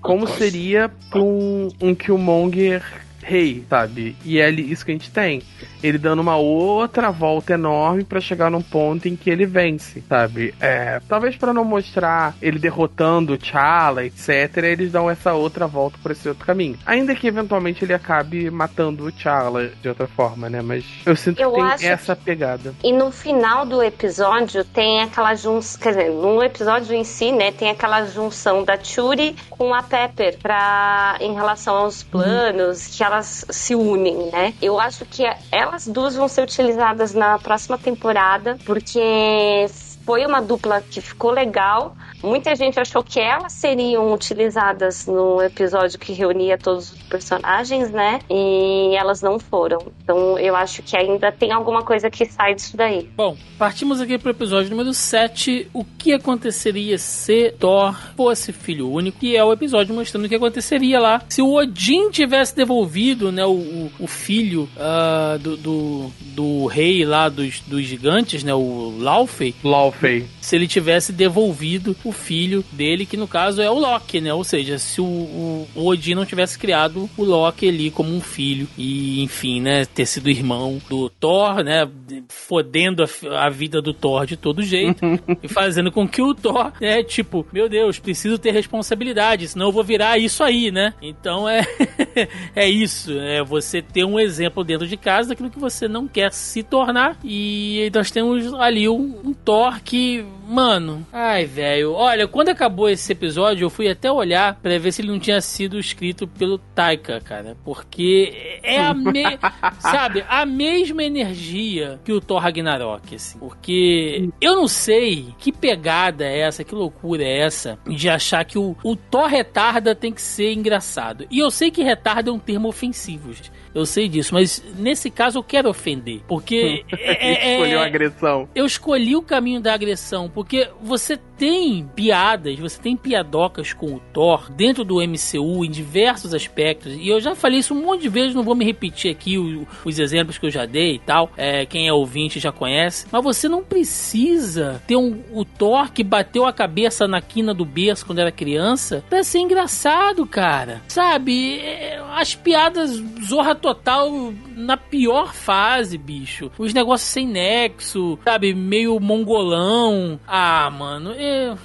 Como 0.00 0.26
seria 0.26 0.90
pra 1.10 1.20
um, 1.20 1.68
um 1.80 1.94
Killmonger 1.94 2.82
rei, 3.22 3.64
sabe? 3.68 4.16
E 4.24 4.40
é 4.40 4.50
isso 4.50 4.84
que 4.84 4.90
a 4.90 4.94
gente 4.94 5.10
tem. 5.10 5.42
Ele 5.82 5.98
dando 5.98 6.20
uma 6.20 6.36
outra 6.36 7.10
volta 7.10 7.54
enorme 7.54 8.04
para 8.04 8.20
chegar 8.20 8.50
num 8.50 8.62
ponto 8.62 9.08
em 9.08 9.16
que 9.16 9.30
ele 9.30 9.46
vence, 9.46 10.02
sabe? 10.08 10.54
É, 10.60 11.00
talvez 11.08 11.36
para 11.36 11.52
não 11.52 11.64
mostrar 11.64 12.34
ele 12.40 12.58
derrotando 12.58 13.34
o 13.34 13.38
T'Challa, 13.38 14.04
etc, 14.04 14.56
eles 14.64 14.92
dão 14.92 15.10
essa 15.10 15.34
outra 15.34 15.66
volta 15.66 15.98
por 16.02 16.10
esse 16.10 16.28
outro 16.28 16.44
caminho. 16.44 16.78
Ainda 16.86 17.14
que 17.14 17.26
eventualmente 17.26 17.84
ele 17.84 17.94
acabe 17.94 18.50
matando 18.50 19.04
o 19.04 19.12
T'Challa 19.12 19.70
de 19.80 19.88
outra 19.88 20.06
forma, 20.06 20.48
né? 20.48 20.62
Mas 20.62 20.84
eu 21.04 21.14
sinto 21.14 21.40
eu 21.40 21.52
que 21.52 21.78
tem 21.78 21.88
essa 21.88 22.16
pegada. 22.16 22.74
E 22.82 22.92
no 22.92 23.10
final 23.10 23.64
do 23.64 23.82
episódio 23.82 24.64
tem 24.64 25.02
aquela 25.02 25.34
junção, 25.34 25.80
quer 25.80 25.90
dizer, 25.90 26.10
no 26.10 26.42
episódio 26.42 26.94
em 26.94 27.04
si, 27.04 27.32
né, 27.32 27.52
tem 27.52 27.70
aquela 27.70 28.04
junção 28.06 28.64
da 28.64 28.82
Churi 28.82 29.36
com 29.50 29.74
a 29.74 29.82
Pepper 29.82 30.38
para 30.38 31.16
em 31.20 31.34
relação 31.34 31.76
aos 31.76 32.02
planos 32.02 32.86
uhum. 32.86 32.92
que 32.96 33.04
elas 33.08 33.44
se 33.50 33.74
unem, 33.74 34.30
né? 34.30 34.54
Eu 34.60 34.78
acho 34.78 35.04
que 35.04 35.24
elas 35.50 35.86
duas 35.86 36.14
vão 36.14 36.28
ser 36.28 36.42
utilizadas 36.42 37.14
na 37.14 37.38
próxima 37.38 37.78
temporada, 37.78 38.56
porque 38.64 39.66
foi 40.04 40.24
uma 40.24 40.40
dupla 40.40 40.80
que 40.80 41.00
ficou 41.00 41.30
legal. 41.30 41.96
Muita 42.22 42.54
gente 42.54 42.78
achou 42.78 43.02
que 43.02 43.20
elas 43.20 43.52
seriam 43.52 44.12
utilizadas 44.12 45.06
no 45.06 45.40
episódio 45.42 45.98
que 45.98 46.12
reunia 46.12 46.58
todos 46.58 46.92
os 46.92 47.02
personagens, 47.02 47.90
né? 47.90 48.20
E 48.30 48.94
elas 48.96 49.22
não 49.22 49.38
foram. 49.38 49.78
Então 50.02 50.38
eu 50.38 50.56
acho 50.56 50.82
que 50.82 50.96
ainda 50.96 51.30
tem 51.30 51.52
alguma 51.52 51.82
coisa 51.82 52.10
que 52.10 52.24
sai 52.26 52.54
disso 52.54 52.76
daí. 52.76 53.08
Bom, 53.16 53.36
partimos 53.58 54.00
aqui 54.00 54.18
pro 54.18 54.30
episódio 54.30 54.70
número 54.70 54.92
7. 54.92 55.68
O 55.72 55.84
que 55.84 56.12
aconteceria 56.12 56.98
se 56.98 57.52
Thor 57.58 57.94
fosse 58.16 58.52
filho 58.52 58.90
único? 58.90 59.18
Que 59.18 59.36
é 59.36 59.44
o 59.44 59.52
episódio 59.52 59.94
mostrando 59.94 60.24
o 60.24 60.28
que 60.28 60.34
aconteceria 60.34 61.00
lá 61.00 61.22
se 61.28 61.42
o 61.42 61.52
Odin 61.54 62.10
tivesse 62.10 62.54
devolvido, 62.54 63.30
né? 63.30 63.44
O, 63.44 63.90
o 63.98 64.06
filho 64.06 64.68
uh, 64.76 65.38
do, 65.38 65.56
do, 65.56 66.10
do, 66.34 66.66
rei 66.66 67.04
lá 67.04 67.28
dos, 67.28 67.60
dos 67.60 67.82
gigantes, 67.82 68.42
né? 68.42 68.54
O 68.54 68.96
Laufey. 68.98 69.54
Laufey 69.62 70.26
se 70.40 70.56
ele 70.56 70.66
tivesse 70.66 71.12
devolvido 71.12 71.94
o 72.08 72.12
filho 72.12 72.64
dele, 72.72 73.06
que 73.06 73.16
no 73.16 73.28
caso 73.28 73.60
é 73.60 73.70
o 73.70 73.78
Loki, 73.78 74.20
né? 74.20 74.32
Ou 74.32 74.44
seja, 74.44 74.78
se 74.78 75.00
o, 75.00 75.04
o, 75.04 75.68
o 75.74 75.86
Odin 75.86 76.14
não 76.14 76.24
tivesse 76.24 76.58
criado 76.58 77.08
o 77.16 77.24
Loki 77.24 77.68
ali 77.68 77.90
como 77.90 78.14
um 78.14 78.20
filho 78.20 78.68
e, 78.76 79.22
enfim, 79.22 79.60
né, 79.60 79.84
ter 79.84 80.06
sido 80.06 80.30
irmão 80.30 80.80
do 80.88 81.08
Thor, 81.10 81.62
né, 81.62 81.88
fodendo 82.28 83.02
a, 83.02 83.46
a 83.46 83.50
vida 83.50 83.80
do 83.80 83.92
Thor 83.92 84.26
de 84.26 84.36
todo 84.36 84.62
jeito 84.62 85.04
e 85.42 85.48
fazendo 85.48 85.90
com 85.90 86.08
que 86.08 86.22
o 86.22 86.34
Thor, 86.34 86.72
né, 86.80 87.02
tipo, 87.02 87.46
meu 87.52 87.68
Deus, 87.68 87.98
preciso 87.98 88.38
ter 88.38 88.52
responsabilidade, 88.52 89.48
senão 89.48 89.66
eu 89.66 89.72
vou 89.72 89.84
virar 89.84 90.18
isso 90.18 90.42
aí, 90.42 90.70
né? 90.70 90.94
Então 91.02 91.48
é 91.48 91.62
é 92.54 92.68
isso, 92.68 93.12
é 93.18 93.42
você 93.42 93.82
ter 93.82 94.04
um 94.04 94.18
exemplo 94.18 94.64
dentro 94.64 94.86
de 94.86 94.96
casa 94.96 95.30
daquilo 95.30 95.50
que 95.50 95.58
você 95.58 95.88
não 95.88 96.06
quer 96.06 96.32
se 96.32 96.62
tornar 96.62 97.18
e 97.24 97.90
nós 97.94 98.10
temos 98.10 98.52
ali 98.54 98.88
um, 98.88 99.20
um 99.24 99.32
Thor 99.32 99.80
que, 99.82 100.24
mano, 100.48 101.06
ai, 101.12 101.44
velho. 101.44 101.92
Olha, 101.92 102.26
quando 102.26 102.48
acabou 102.48 102.88
esse 102.88 103.12
episódio, 103.12 103.66
eu 103.66 103.70
fui 103.70 103.88
até 103.88 104.10
olhar 104.10 104.54
para 104.54 104.78
ver 104.78 104.92
se 104.92 105.02
ele 105.02 105.10
não 105.10 105.18
tinha 105.18 105.40
sido 105.40 105.78
escrito 105.78 106.26
pelo 106.26 106.58
Taika, 106.58 107.20
cara. 107.20 107.56
Porque 107.64 108.60
é 108.62 108.80
a 108.80 108.94
me... 108.94 109.38
sabe, 109.78 110.24
a 110.28 110.46
mesma 110.46 111.02
energia 111.02 112.00
que 112.04 112.12
o 112.12 112.20
Thor 112.20 112.40
Ragnarok, 112.40 113.14
assim. 113.14 113.38
Porque 113.38 114.28
eu 114.40 114.56
não 114.56 114.66
sei 114.66 115.34
que 115.38 115.52
pegada 115.52 116.24
é 116.24 116.40
essa, 116.40 116.64
que 116.64 116.74
loucura 116.74 117.22
é 117.22 117.38
essa 117.40 117.78
de 117.86 118.08
achar 118.08 118.44
que 118.44 118.58
o, 118.58 118.76
o 118.82 118.96
Thor 118.96 119.26
retarda 119.26 119.94
tem 119.94 120.12
que 120.12 120.22
ser 120.22 120.52
engraçado. 120.52 121.26
E 121.30 121.38
eu 121.38 121.50
sei 121.50 121.70
que 121.70 121.82
retarda 121.82 122.30
é 122.30 122.32
um 122.32 122.38
termo 122.38 122.68
ofensivo, 122.68 123.32
gente. 123.32 123.52
Eu 123.78 123.86
sei 123.86 124.08
disso, 124.08 124.34
mas 124.34 124.62
nesse 124.76 125.10
caso 125.10 125.38
eu 125.38 125.42
quero 125.42 125.68
ofender. 125.68 126.20
Porque. 126.26 126.84
é, 126.92 127.30
é, 127.30 127.52
Escolheu 127.54 127.80
a 127.80 127.86
agressão. 127.86 128.48
Eu 128.54 128.66
escolhi 128.66 129.14
o 129.14 129.22
caminho 129.22 129.60
da 129.60 129.72
agressão, 129.72 130.28
porque 130.28 130.68
você 130.82 131.18
tem 131.38 131.88
piadas, 131.94 132.58
você 132.58 132.80
tem 132.80 132.96
piadocas 132.96 133.72
com 133.72 133.94
o 133.94 134.00
Thor 134.12 134.50
dentro 134.50 134.84
do 134.84 134.96
MCU 134.96 135.64
em 135.64 135.70
diversos 135.70 136.34
aspectos. 136.34 136.94
E 136.94 137.08
eu 137.08 137.20
já 137.20 137.34
falei 137.34 137.60
isso 137.60 137.72
um 137.72 137.82
monte 137.82 138.02
de 138.02 138.08
vezes, 138.08 138.34
não 138.34 138.42
vou 138.42 138.56
me 138.56 138.64
repetir 138.64 139.10
aqui 139.10 139.38
os, 139.38 139.66
os 139.84 139.98
exemplos 139.98 140.36
que 140.36 140.46
eu 140.46 140.50
já 140.50 140.66
dei 140.66 140.96
e 140.96 140.98
tal. 140.98 141.30
É, 141.36 141.64
quem 141.64 141.86
é 141.86 141.92
ouvinte 141.92 142.40
já 142.40 142.50
conhece. 142.50 143.06
Mas 143.10 143.22
você 143.22 143.48
não 143.48 143.62
precisa 143.62 144.82
ter 144.86 144.96
um, 144.96 145.22
o 145.32 145.44
Thor 145.44 145.92
que 145.92 146.02
bateu 146.02 146.44
a 146.44 146.52
cabeça 146.52 147.06
na 147.06 147.20
quina 147.20 147.54
do 147.54 147.64
berço 147.64 148.04
quando 148.04 148.18
era 148.18 148.32
criança 148.32 149.04
pra 149.08 149.22
ser 149.22 149.38
engraçado, 149.38 150.26
cara. 150.26 150.82
Sabe? 150.88 151.60
É, 151.60 152.02
as 152.16 152.34
piadas 152.34 152.90
zorra 153.24 153.54
total 153.54 154.32
na 154.56 154.76
pior 154.76 155.32
fase, 155.32 155.96
bicho. 155.96 156.50
Os 156.58 156.74
negócios 156.74 157.08
sem 157.08 157.26
nexo, 157.26 158.18
sabe? 158.24 158.52
Meio 158.54 158.98
mongolão. 158.98 160.18
Ah, 160.26 160.68
mano. 160.70 161.12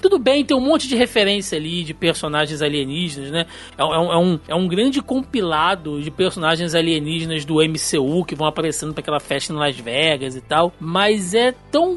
Tudo 0.01 0.19
bem, 0.19 0.43
tem 0.45 0.55
um 0.55 0.61
monte 0.61 0.87
de 0.87 0.95
referência 0.95 1.57
ali 1.57 1.83
de 1.83 1.93
personagens 1.93 2.61
alienígenas, 2.61 3.31
né? 3.31 3.45
É, 3.77 3.81
é, 3.81 3.85
é, 3.85 4.17
um, 4.17 4.39
é 4.47 4.55
um 4.55 4.67
grande 4.67 5.01
compilado 5.01 6.01
de 6.01 6.11
personagens 6.11 6.75
alienígenas 6.75 7.45
do 7.45 7.55
MCU 7.55 8.25
que 8.25 8.35
vão 8.35 8.47
aparecendo 8.47 8.93
para 8.93 9.01
aquela 9.01 9.19
festa 9.19 9.53
em 9.53 9.55
Las 9.55 9.77
Vegas 9.77 10.35
e 10.35 10.41
tal. 10.41 10.73
Mas 10.79 11.33
é 11.33 11.53
tão 11.71 11.95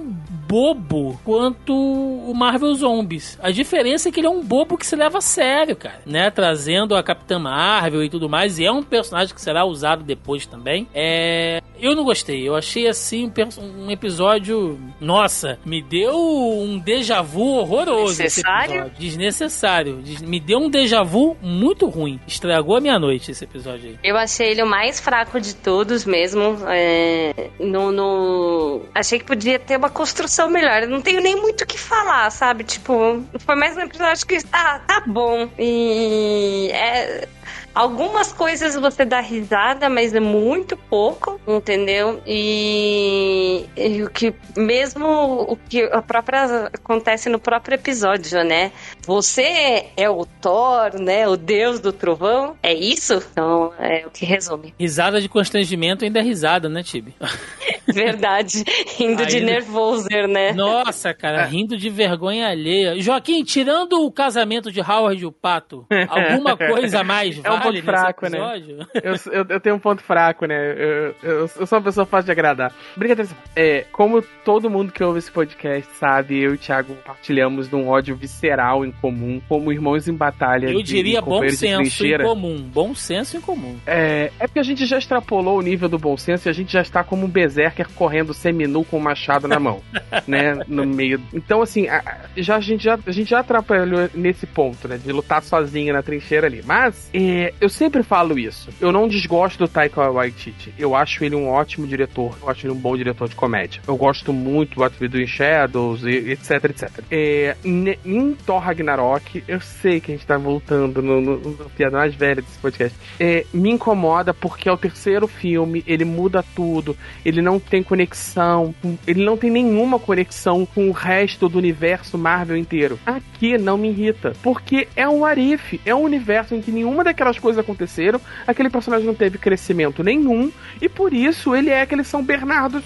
bobo 0.48 1.18
quanto 1.24 1.74
o 1.74 2.32
Marvel 2.34 2.74
Zombies. 2.74 3.38
A 3.42 3.50
diferença 3.50 4.08
é 4.08 4.12
que 4.12 4.20
ele 4.20 4.26
é 4.26 4.30
um 4.30 4.42
bobo 4.42 4.76
que 4.76 4.86
se 4.86 4.96
leva 4.96 5.18
a 5.18 5.20
sério, 5.20 5.76
cara, 5.76 6.00
né? 6.06 6.30
Trazendo 6.30 6.94
a 6.94 7.02
Capitã 7.02 7.38
Marvel 7.38 8.04
e 8.04 8.10
tudo 8.10 8.28
mais, 8.28 8.58
e 8.58 8.64
é 8.64 8.72
um 8.72 8.82
personagem 8.82 9.34
que 9.34 9.40
será 9.40 9.64
usado 9.64 10.04
depois 10.04 10.46
também. 10.46 10.88
É... 10.94 11.60
Eu 11.78 11.94
não 11.94 12.04
gostei, 12.04 12.48
eu 12.48 12.56
achei 12.56 12.88
assim 12.88 13.30
um 13.58 13.90
episódio. 13.90 14.80
Nossa, 15.00 15.58
me 15.64 15.82
deu 15.82 16.16
um 16.16 16.78
déjà 16.78 17.20
vu 17.20 17.55
horroroso. 17.56 18.22
Desnecessário? 18.22 18.90
Desnecessário. 18.98 20.02
Me 20.22 20.40
deu 20.40 20.58
um 20.58 20.70
déjà 20.70 21.02
vu 21.02 21.36
muito 21.40 21.88
ruim. 21.88 22.20
Estragou 22.26 22.76
a 22.76 22.80
minha 22.80 22.98
noite 22.98 23.30
esse 23.30 23.44
episódio 23.44 23.90
aí. 23.90 23.98
Eu 24.02 24.16
achei 24.16 24.50
ele 24.50 24.62
o 24.62 24.66
mais 24.66 25.00
fraco 25.00 25.40
de 25.40 25.54
todos 25.54 26.04
mesmo. 26.04 26.56
É... 26.68 27.50
No, 27.58 27.92
no... 27.92 28.82
Achei 28.94 29.18
que 29.18 29.24
podia 29.24 29.58
ter 29.58 29.76
uma 29.76 29.90
construção 29.90 30.48
melhor. 30.48 30.82
Eu 30.82 30.88
não 30.88 31.00
tenho 31.00 31.20
nem 31.20 31.36
muito 31.36 31.62
o 31.62 31.66
que 31.66 31.78
falar, 31.78 32.30
sabe? 32.30 32.64
Tipo, 32.64 33.22
foi 33.38 33.56
mais 33.56 33.76
um 33.76 33.80
episódio 33.80 34.26
que 34.26 34.42
tá, 34.46 34.80
tá 34.86 35.02
bom. 35.06 35.48
E 35.58 36.70
é, 36.72 37.28
Algumas 37.76 38.32
coisas 38.32 38.74
você 38.74 39.04
dá 39.04 39.20
risada, 39.20 39.90
mas 39.90 40.14
é 40.14 40.18
muito 40.18 40.78
pouco, 40.78 41.38
entendeu? 41.46 42.22
E, 42.26 43.66
e, 43.76 44.02
o 44.02 44.08
que 44.08 44.34
mesmo 44.56 45.06
o 45.42 45.58
que 45.68 45.82
a 45.82 46.00
própria 46.00 46.70
acontece 46.72 47.28
no 47.28 47.38
próprio 47.38 47.74
episódio, 47.74 48.42
né? 48.42 48.72
Você 49.02 49.88
é 49.94 50.08
o 50.08 50.24
Thor, 50.24 50.98
né? 50.98 51.28
O 51.28 51.36
deus 51.36 51.78
do 51.78 51.92
trovão. 51.92 52.56
É 52.62 52.72
isso? 52.72 53.22
Então 53.30 53.74
é 53.78 54.06
o 54.06 54.10
que 54.10 54.24
resume. 54.24 54.72
Risada 54.80 55.20
de 55.20 55.28
constrangimento 55.28 56.02
ainda 56.02 56.20
é 56.20 56.22
risada, 56.22 56.70
né, 56.70 56.82
Tibi? 56.82 57.14
Verdade. 57.86 58.64
Rindo 58.96 59.22
Aí, 59.22 59.28
de 59.28 59.40
nervoser, 59.40 60.26
né? 60.26 60.52
Nossa, 60.54 61.12
cara, 61.12 61.44
rindo 61.44 61.76
de 61.76 61.90
vergonha 61.90 62.48
alheia. 62.48 62.98
Joaquim, 63.00 63.44
tirando 63.44 64.04
o 64.04 64.10
casamento 64.10 64.72
de 64.72 64.80
Howard 64.80 65.22
e 65.22 65.26
o 65.26 65.30
Pato, 65.30 65.86
alguma 66.08 66.56
coisa 66.58 67.04
mais 67.04 67.38
é 67.44 67.50
um 67.50 67.65
ponto 67.72 67.82
fraco, 67.82 68.28
né? 68.28 68.62
Eu, 68.94 69.14
eu, 69.32 69.46
eu, 69.48 69.60
tenho 69.60 69.76
um 69.76 69.78
ponto 69.78 70.02
fraco, 70.02 70.46
né? 70.46 70.72
Eu, 70.72 71.14
eu, 71.22 71.50
eu 71.56 71.66
sou 71.66 71.78
uma 71.78 71.84
pessoa 71.84 72.06
fácil 72.06 72.26
de 72.26 72.32
agradar. 72.32 72.72
Brincadeira. 72.96 73.30
É, 73.54 73.84
como 73.92 74.22
todo 74.44 74.70
mundo 74.70 74.92
que 74.92 75.02
ouve 75.02 75.18
esse 75.18 75.30
podcast 75.30 75.90
sabe, 75.94 76.38
eu 76.38 76.52
e 76.52 76.54
o 76.54 76.58
Thiago 76.58 76.94
compartilhamos 76.94 77.68
de 77.68 77.76
um 77.76 77.88
ódio 77.88 78.16
visceral 78.16 78.84
em 78.84 78.92
comum, 78.92 79.40
como 79.48 79.72
irmãos 79.72 80.08
em 80.08 80.14
batalha. 80.14 80.70
Eu 80.70 80.82
diria 80.82 81.20
bom 81.20 81.46
senso 81.48 82.06
em 82.06 82.18
comum. 82.18 82.56
Bom 82.72 82.94
senso 82.94 83.36
em 83.36 83.40
comum. 83.40 83.78
É, 83.86 84.30
é 84.38 84.46
porque 84.46 84.58
a 84.58 84.64
gente 84.64 84.86
já 84.86 84.98
extrapolou 84.98 85.58
o 85.58 85.62
nível 85.62 85.88
do 85.88 85.98
bom 85.98 86.16
senso 86.16 86.48
e 86.48 86.50
a 86.50 86.52
gente 86.52 86.72
já 86.72 86.82
está 86.82 87.02
como 87.02 87.26
um 87.26 87.28
berserker 87.28 87.88
correndo 87.94 88.34
seminu 88.34 88.84
com 88.84 88.96
o 88.96 89.00
um 89.00 89.02
machado 89.02 89.48
na 89.48 89.58
mão, 89.58 89.82
né? 90.26 90.54
No 90.66 90.86
meio. 90.86 91.20
Então, 91.32 91.62
assim, 91.62 91.88
a, 91.88 92.02
já, 92.36 92.56
a, 92.56 92.60
gente 92.60 92.84
já, 92.84 92.98
a 93.06 93.10
gente 93.10 93.30
já 93.30 93.40
atrapalhou 93.40 94.08
nesse 94.14 94.46
ponto, 94.46 94.88
né? 94.88 94.98
De 94.98 95.12
lutar 95.12 95.42
sozinho 95.42 95.92
na 95.92 96.02
trincheira 96.02 96.46
ali. 96.46 96.62
Mas, 96.64 97.10
é, 97.12 97.52
eu 97.60 97.68
sempre 97.68 98.02
falo 98.02 98.38
isso. 98.38 98.68
Eu 98.80 98.92
não 98.92 99.08
desgosto 99.08 99.58
do 99.58 99.68
Taika 99.68 100.10
Waititi. 100.10 100.72
Eu 100.78 100.94
acho 100.94 101.24
ele 101.24 101.34
um 101.34 101.48
ótimo 101.48 101.86
diretor. 101.86 102.36
Eu 102.40 102.48
acho 102.48 102.66
ele 102.66 102.74
um 102.74 102.78
bom 102.78 102.96
diretor 102.96 103.28
de 103.28 103.34
comédia. 103.34 103.82
Eu 103.86 103.96
gosto 103.96 104.32
muito 104.32 104.76
do 104.76 104.82
What 104.82 104.96
We 105.00 105.08
Do 105.08 105.20
in 105.20 105.26
Shadows, 105.26 106.04
e, 106.04 106.32
etc, 106.32 106.64
etc. 106.64 106.90
É, 107.10 107.56
em 107.64 108.34
Thor 108.46 108.58
Ragnarok, 108.58 109.42
eu 109.48 109.60
sei 109.60 110.00
que 110.00 110.12
a 110.12 110.14
gente 110.14 110.26
tá 110.26 110.36
voltando 110.36 111.02
no, 111.02 111.20
no, 111.20 111.38
no 111.38 111.70
piada 111.70 111.96
mais 111.96 112.14
velha 112.14 112.42
desse 112.42 112.58
podcast. 112.58 112.96
É, 113.18 113.44
me 113.52 113.70
incomoda 113.70 114.34
porque 114.34 114.68
é 114.68 114.72
o 114.72 114.76
terceiro 114.76 115.26
filme, 115.26 115.82
ele 115.86 116.04
muda 116.04 116.44
tudo, 116.54 116.96
ele 117.24 117.40
não 117.40 117.58
tem 117.58 117.82
conexão, 117.82 118.74
ele 119.06 119.24
não 119.24 119.36
tem 119.36 119.50
nenhuma 119.50 119.98
conexão 119.98 120.66
com 120.66 120.88
o 120.88 120.92
resto 120.92 121.48
do 121.48 121.58
universo 121.58 122.18
Marvel 122.18 122.56
inteiro. 122.56 122.98
Aqui 123.06 123.56
não 123.56 123.78
me 123.78 123.88
irrita, 123.88 124.32
porque 124.42 124.88
é 124.94 125.08
um 125.08 125.24
Arif, 125.24 125.80
é 125.84 125.94
um 125.94 126.02
universo 126.02 126.54
em 126.54 126.60
que 126.60 126.70
nenhuma 126.70 127.04
daquelas 127.04 127.38
coisas 127.38 127.45
aconteceram, 127.58 128.20
aquele 128.46 128.70
personagem 128.70 129.06
não 129.06 129.14
teve 129.14 129.38
crescimento 129.38 130.02
nenhum, 130.02 130.50
e 130.80 130.88
por 130.88 131.12
isso 131.12 131.54
ele 131.54 131.70
é 131.70 131.82
aquele 131.82 132.04
São 132.04 132.22
Bernardo 132.22 132.82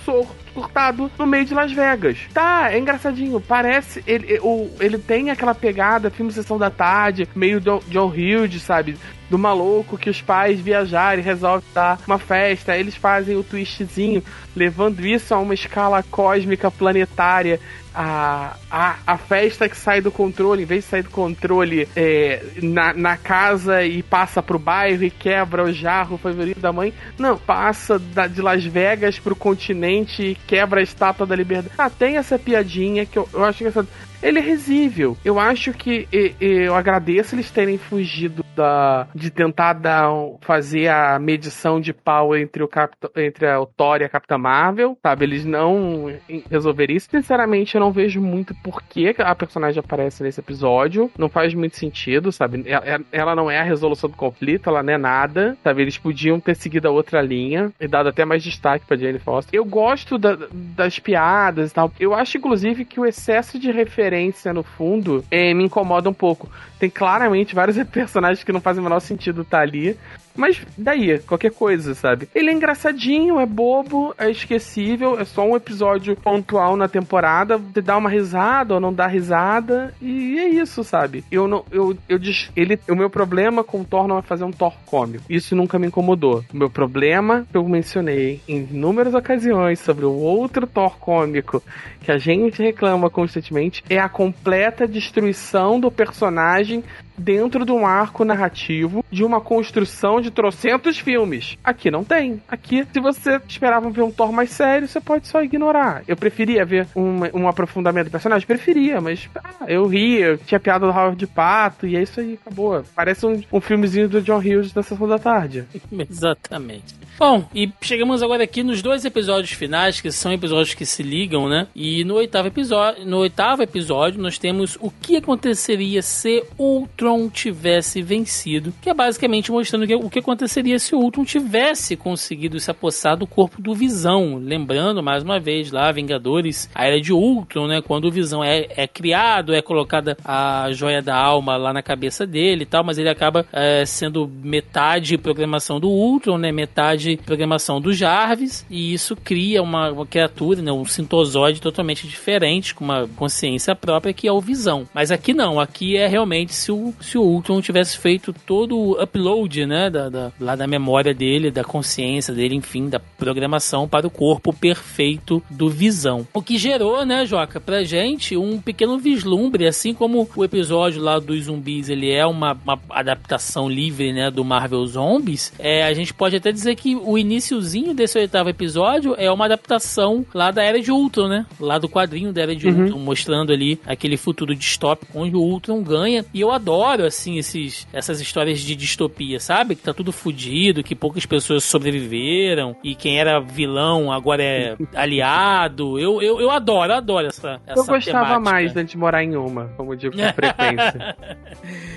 surtado 0.52 1.11
no 1.18 1.26
meio 1.26 1.44
de 1.44 1.54
Las 1.54 1.72
Vegas. 1.72 2.18
Tá, 2.32 2.72
é 2.72 2.78
engraçadinho, 2.78 3.40
parece. 3.40 4.02
Ele, 4.06 4.40
ele 4.78 4.98
tem 4.98 5.30
aquela 5.30 5.54
pegada, 5.54 6.11
filme 6.11 6.32
Sessão 6.32 6.58
da 6.58 6.70
Tarde, 6.70 7.28
meio 7.34 7.61
John 7.61 8.08
Hughes, 8.08 8.62
sabe? 8.62 8.96
Do 9.31 9.39
maluco 9.39 9.97
que 9.97 10.11
os 10.11 10.20
pais 10.20 10.61
viajarem 10.61 11.24
resolve 11.24 11.64
dar 11.72 11.99
uma 12.07 12.18
festa, 12.18 12.76
eles 12.76 12.97
fazem 12.97 13.37
o 13.37 13.45
twistzinho, 13.45 14.22
levando 14.55 15.07
isso 15.07 15.33
a 15.33 15.39
uma 15.39 15.55
escala 15.55 16.03
cósmica 16.03 16.70
planetária 16.70 17.61
a, 17.95 18.57
a, 18.70 18.97
a 19.07 19.18
festa 19.18 19.68
que 19.68 19.76
sai 19.76 20.01
do 20.01 20.11
controle, 20.11 20.62
em 20.62 20.66
vez 20.66 20.85
de 20.85 20.91
sair 20.91 21.03
do 21.03 21.11
controle 21.11 21.89
é, 21.97 22.43
na, 22.62 22.93
na 22.93 23.16
casa 23.16 23.85
e 23.85 24.03
passa 24.03 24.43
pro 24.43 24.59
bairro 24.59 25.05
e 25.05 25.11
quebra 25.11 25.64
o 25.64 25.72
jarro 25.72 26.16
favorito 26.16 26.61
da 26.61 26.72
mãe, 26.72 26.93
não, 27.18 27.37
passa 27.37 27.99
da, 27.99 28.26
de 28.26 28.41
Las 28.41 28.64
Vegas 28.64 29.18
pro 29.18 29.35
continente 29.35 30.22
e 30.22 30.35
quebra 30.35 30.81
a 30.81 30.83
estátua 30.83 31.26
da 31.26 31.35
liberdade. 31.35 31.74
Ah, 31.76 31.91
tem 31.91 32.16
essa 32.16 32.39
piadinha 32.39 33.05
que 33.05 33.18
eu, 33.18 33.28
eu 33.33 33.45
acho 33.45 33.59
que 33.59 33.66
essa 33.66 33.87
ele 34.22 34.39
é 34.39 34.43
risível. 34.43 35.16
Eu 35.24 35.39
acho 35.39 35.72
que 35.72 36.07
e, 36.12 36.35
e, 36.41 36.66
eu 36.66 36.74
agradeço 36.74 37.35
eles 37.35 37.51
terem 37.51 37.78
fugido 37.78 38.45
da 38.57 39.07
de 39.14 39.30
tentar 39.30 39.74
dar, 39.74 40.11
fazer 40.40 40.88
a 40.88 41.18
medição 41.18 41.80
de 41.80 41.92
pau 41.92 42.36
entre 42.36 42.62
o, 42.62 42.68
entre 43.16 43.46
a, 43.46 43.61
o 43.61 43.66
Thor 43.66 44.01
e 44.01 44.05
a 44.05 44.09
Capitã 44.09 44.38
Marvel, 44.38 44.96
sabe? 45.03 45.24
Eles 45.24 45.44
não 45.44 46.12
resolveram 46.51 46.94
isso. 46.94 47.09
Sinceramente, 47.11 47.74
eu 47.74 47.80
não 47.80 47.92
vejo 47.92 48.20
muito 48.20 48.55
por 48.62 48.82
que 48.82 49.14
a 49.18 49.34
personagem 49.34 49.80
aparece 49.80 50.22
nesse 50.22 50.40
episódio. 50.40 51.11
Não 51.18 51.28
faz 51.28 51.55
muito 51.55 51.76
sentido, 51.76 52.32
sabe? 52.32 52.64
Ela, 52.66 53.01
ela 53.12 53.34
não 53.34 53.51
é 53.51 53.61
a 53.61 53.64
resolução 53.64 54.11
do 54.11 54.16
conflito, 54.16 54.68
ela 54.68 54.82
não 54.82 54.92
é 54.92 54.98
nada, 54.98 55.57
sabe? 55.62 55.82
Eles 55.82 55.98
podiam 55.98 56.40
ter 56.40 56.57
seguido 56.57 56.88
a 56.88 56.90
outra 56.90 57.20
linha 57.20 57.72
e 57.80 57.86
dado 57.86 58.09
até 58.09 58.24
mais 58.24 58.42
destaque 58.42 58.86
pra 58.86 58.96
Jane 58.96 59.18
Foster. 59.18 59.51
Eu 59.53 59.64
gosto 59.64 60.18
da, 60.18 60.36
das 60.53 60.98
piadas 60.98 61.70
e 61.70 61.74
tal. 61.74 61.92
Eu 61.98 62.14
acho, 62.14 62.38
inclusive, 62.38 62.84
que 62.84 63.01
o 63.01 63.07
excesso 63.07 63.59
de 63.59 63.70
referência 63.70 64.01
referência 64.01 64.53
no 64.53 64.62
fundo 64.62 65.24
é, 65.30 65.53
me 65.53 65.64
incomoda 65.64 66.09
um 66.09 66.14
pouco. 66.14 66.48
Tem 66.78 66.88
claramente 66.88 67.55
vários 67.55 67.76
personagens 67.88 68.39
que 68.45 68.53
não 68.53 68.61
fazem 68.61 68.80
o 68.80 68.84
menor 68.84 69.01
sentido 69.01 69.43
estar 69.43 69.59
tá 69.59 69.62
ali. 69.62 69.97
Mas 70.35 70.61
daí, 70.76 71.18
qualquer 71.20 71.53
coisa, 71.53 71.95
sabe? 71.95 72.28
Ele 72.35 72.51
é 72.51 72.53
engraçadinho, 72.53 73.41
é 73.41 73.47
bobo, 73.47 74.14
é 74.16 74.31
esquecível, 74.31 75.18
é 75.18 75.24
só 75.24 75.47
um 75.47 75.57
episódio 75.57 76.16
pontual 76.16 76.76
na 76.76 76.89
temporada. 76.89 77.59
Você 77.59 77.81
dá 77.81 77.97
uma 77.97 78.09
risada 78.09 78.74
ou 78.74 78.81
não 78.81 78.93
dá 78.93 79.07
risada. 79.07 79.95
E 80.01 80.39
é 80.39 80.49
isso, 80.49 80.85
sabe? 80.85 81.24
Eu 81.31 81.49
não. 81.49 81.64
Eu, 81.70 81.97
eu 82.09 82.18
ele, 82.55 82.78
o 82.89 82.95
meu 82.95 83.11
problema 83.11 83.64
com 83.64 83.81
o 83.81 83.85
Thor 83.85 84.07
não 84.07 84.18
é 84.18 84.22
fazer 84.22 84.45
um 84.45 84.53
Thor 84.53 84.74
cômico. 84.87 85.24
Isso 85.28 85.57
nunca 85.57 85.78
me 85.78 85.87
incomodou. 85.87 86.45
O 86.53 86.57
meu 86.57 86.70
problema, 86.70 87.47
eu 87.53 87.66
mencionei 87.68 88.41
em 88.49 88.68
inúmeras 88.70 89.14
ocasiões 89.14 89.81
sobre 89.81 90.05
o 90.05 90.12
outro 90.12 90.66
Thor 90.66 90.99
cômico 90.99 91.62
que 92.01 92.11
a 92.11 92.18
gente 92.18 92.62
reclama 92.62 93.11
constantemente, 93.11 93.85
é 93.89 93.99
a 93.99 94.09
completa 94.09 94.89
destruição 94.89 95.78
do 95.78 95.91
personagem 95.91 96.83
dentro 97.16 97.64
de 97.64 97.72
um 97.72 97.87
arco 97.87 98.24
narrativo 98.24 99.05
de 99.11 99.22
uma 99.22 99.41
construção 99.41 100.20
de 100.21 100.31
trocentos 100.31 100.99
filmes. 100.99 101.57
Aqui 101.62 101.91
não 101.91 102.05
tem. 102.05 102.43
Aqui, 102.49 102.87
se 102.93 103.01
você 103.01 103.41
esperava 103.49 103.91
ver 103.91 104.03
um 104.03 104.11
Thor 104.11 104.33
mais 104.33 104.51
sério, 104.51 104.89
você 104.89 105.01
pode 105.01 105.27
só 105.27 105.43
ignorar. 105.43 106.03
Eu 106.07 106.16
preferia 106.16 106.64
ver 106.64 106.87
um, 106.95 107.21
um 107.35 107.49
aprofundamento 107.49 108.07
do 108.07 108.11
personagem? 108.11 108.47
Preferia, 108.47 109.01
mas 109.01 109.29
ah, 109.37 109.64
eu 109.68 109.87
ria, 109.87 110.39
tinha 110.39 110.61
piada 110.61 110.87
do 110.87 110.93
Howard 110.93 111.16
de 111.16 111.27
Pato, 111.27 111.87
e 111.87 111.97
é 111.97 112.03
isso 112.03 112.21
aí, 112.21 112.39
acabou. 112.41 112.83
Parece 112.95 113.27
um, 113.27 113.43
um 113.53 113.61
filmezinho 113.61 114.09
do 114.09 114.21
John 114.21 114.39
Hughes 114.39 114.73
da 114.73 114.83
Sessão 114.83 115.09
da 115.09 115.18
Tarde. 115.18 115.64
Exatamente. 116.09 116.95
Bom, 117.21 117.45
e 117.55 117.71
chegamos 117.83 118.23
agora 118.23 118.45
aqui 118.45 118.62
nos 118.62 118.81
dois 118.81 119.05
episódios 119.05 119.53
finais, 119.53 120.01
que 120.01 120.11
são 120.11 120.33
episódios 120.33 120.73
que 120.73 120.87
se 120.87 121.03
ligam, 121.03 121.51
né? 121.51 121.66
E 121.77 122.03
no 122.03 122.14
oitavo 122.14 122.49
episódio, 122.49 123.05
no 123.05 123.18
oitavo 123.18 123.62
episódio 123.62 124.23
nós 124.23 124.39
temos 124.39 124.79
o 124.81 124.91
que 124.91 125.16
aconteceria 125.16 126.01
se 126.01 126.43
Ultron 126.59 127.29
tivesse 127.29 128.01
vencido, 128.01 128.73
que 128.81 128.89
é 128.89 128.95
basicamente 128.95 129.53
mostrando 129.53 129.85
o 129.97 130.09
que 130.09 130.21
aconteceria 130.21 130.79
se 130.79 130.95
Ultron 130.95 131.23
tivesse 131.27 131.95
conseguido 131.95 132.59
se 132.59 132.71
apossar 132.71 133.18
do 133.18 133.27
corpo 133.27 133.61
do 133.61 133.75
Visão. 133.75 134.41
Lembrando, 134.43 135.03
mais 135.03 135.23
uma 135.23 135.39
vez, 135.39 135.71
lá, 135.71 135.93
Vingadores, 135.93 136.71
a 136.75 136.87
era 136.87 136.99
de 136.99 137.12
Ultron, 137.12 137.66
né? 137.66 137.83
Quando 137.83 138.07
o 138.07 138.11
Visão 138.11 138.43
é, 138.43 138.66
é 138.75 138.89
criado, 138.89 139.53
é 139.53 139.61
colocada 139.61 140.16
a 140.25 140.68
joia 140.73 141.03
da 141.03 141.16
alma 141.16 141.59
lá 141.59 141.71
na 141.71 141.83
cabeça 141.83 142.27
dele 142.27 142.62
e 142.62 142.66
tal, 142.66 142.83
mas 142.83 142.97
ele 142.97 143.11
acaba 143.11 143.45
é, 143.53 143.85
sendo 143.85 144.27
metade 144.43 145.18
programação 145.18 145.79
do 145.79 145.91
Ultron, 145.91 146.39
né? 146.39 146.51
Metade 146.51 147.09
de 147.16 147.22
programação 147.22 147.80
do 147.80 147.92
Jarvis, 147.92 148.64
e 148.70 148.92
isso 148.92 149.16
cria 149.16 149.62
uma, 149.62 149.90
uma 149.90 150.06
criatura, 150.06 150.62
né, 150.62 150.72
um 150.72 150.84
sintozoide 150.84 151.61
totalmente 151.61 152.06
diferente, 152.06 152.74
com 152.74 152.84
uma 152.84 153.08
consciência 153.16 153.74
própria, 153.74 154.12
que 154.12 154.28
é 154.28 154.32
o 154.32 154.40
Visão. 154.40 154.86
Mas 154.94 155.11
aqui 155.11 155.32
não, 155.32 155.61
aqui 155.61 155.96
é 155.96 156.06
realmente 156.06 156.52
se 156.52 156.72
o, 156.72 156.94
se 157.00 157.18
o 157.18 157.22
Ultron 157.22 157.61
tivesse 157.61 157.98
feito 157.98 158.32
todo 158.32 158.76
o 158.76 159.02
upload, 159.02 159.66
né, 159.66 159.90
da, 159.90 160.08
da, 160.08 160.32
lá 160.40 160.56
da 160.56 160.66
memória 160.66 161.14
dele, 161.14 161.50
da 161.50 161.64
consciência 161.64 162.34
dele, 162.34 162.54
enfim, 162.54 162.88
da 162.88 162.98
programação 162.98 163.88
para 163.88 164.06
o 164.06 164.11
corpo 164.11 164.52
perfeito 164.52 165.42
do 165.50 165.68
Visão. 165.68 166.26
O 166.32 166.42
que 166.42 166.58
gerou, 166.58 167.04
né, 167.04 167.24
Joca, 167.26 167.61
pra 167.61 167.84
gente 167.84 168.36
um 168.36 168.61
pequeno 168.61 168.98
vislumbre, 168.98 169.66
assim 169.66 169.94
como 169.94 170.28
o 170.34 170.44
episódio 170.44 171.02
lá 171.02 171.18
dos 171.18 171.44
zumbis, 171.44 171.88
ele 171.88 172.11
é 172.11 172.26
uma, 172.26 172.52
uma 172.52 172.78
adaptação 172.90 173.68
livre, 173.68 174.12
né, 174.12 174.30
do 174.30 174.44
Marvel 174.44 174.86
Zombies, 174.86 175.52
é, 175.58 175.84
a 175.84 175.94
gente 175.94 176.12
pode 176.12 176.36
até 176.36 176.52
dizer 176.52 176.74
que 176.76 176.94
o 177.03 177.18
iníciozinho 177.18 177.94
desse 177.94 178.18
oitavo 178.18 178.48
episódio 178.48 179.14
é 179.18 179.30
uma 179.30 179.44
adaptação 179.46 180.24
lá 180.34 180.51
da 180.51 180.62
Era 180.62 180.80
de 180.80 180.90
Ultron, 180.90 181.28
né? 181.28 181.46
Lá 181.59 181.78
do 181.78 181.88
quadrinho 181.88 182.32
da 182.32 182.42
Era 182.42 182.55
de 182.55 182.68
uhum. 182.68 182.84
Ultron, 182.84 182.98
mostrando 182.98 183.53
ali 183.53 183.80
aquele 183.86 184.16
futuro 184.16 184.55
distópico 184.55 185.18
onde 185.18 185.36
o 185.36 185.40
Ultron 185.40 185.82
ganha. 185.82 186.24
E 186.32 186.40
eu 186.40 186.51
adoro, 186.51 187.05
assim, 187.05 187.38
esses, 187.38 187.86
essas 187.92 188.20
histórias 188.20 188.61
de 188.61 188.74
distopia, 188.74 189.40
sabe? 189.40 189.74
Que 189.74 189.82
tá 189.82 189.92
tudo 189.92 190.12
fudido, 190.12 190.82
que 190.82 190.94
poucas 190.94 191.26
pessoas 191.26 191.64
sobreviveram 191.64 192.76
e 192.82 192.94
quem 192.94 193.18
era 193.18 193.40
vilão 193.40 194.12
agora 194.12 194.42
é 194.42 194.76
aliado. 194.94 195.98
Eu, 195.98 196.20
eu, 196.22 196.40
eu 196.40 196.51
adoro, 196.51 196.92
adoro 196.92 197.26
essa, 197.26 197.61
essa 197.66 197.80
Eu 197.80 197.86
gostava 197.86 198.34
temática. 198.34 198.40
mais 198.40 198.86
de 198.86 198.96
morar 198.96 199.22
em 199.22 199.36
uma, 199.36 199.66
como 199.76 199.96
digo 199.96 200.16
com 200.16 200.22
frequência. 200.32 201.16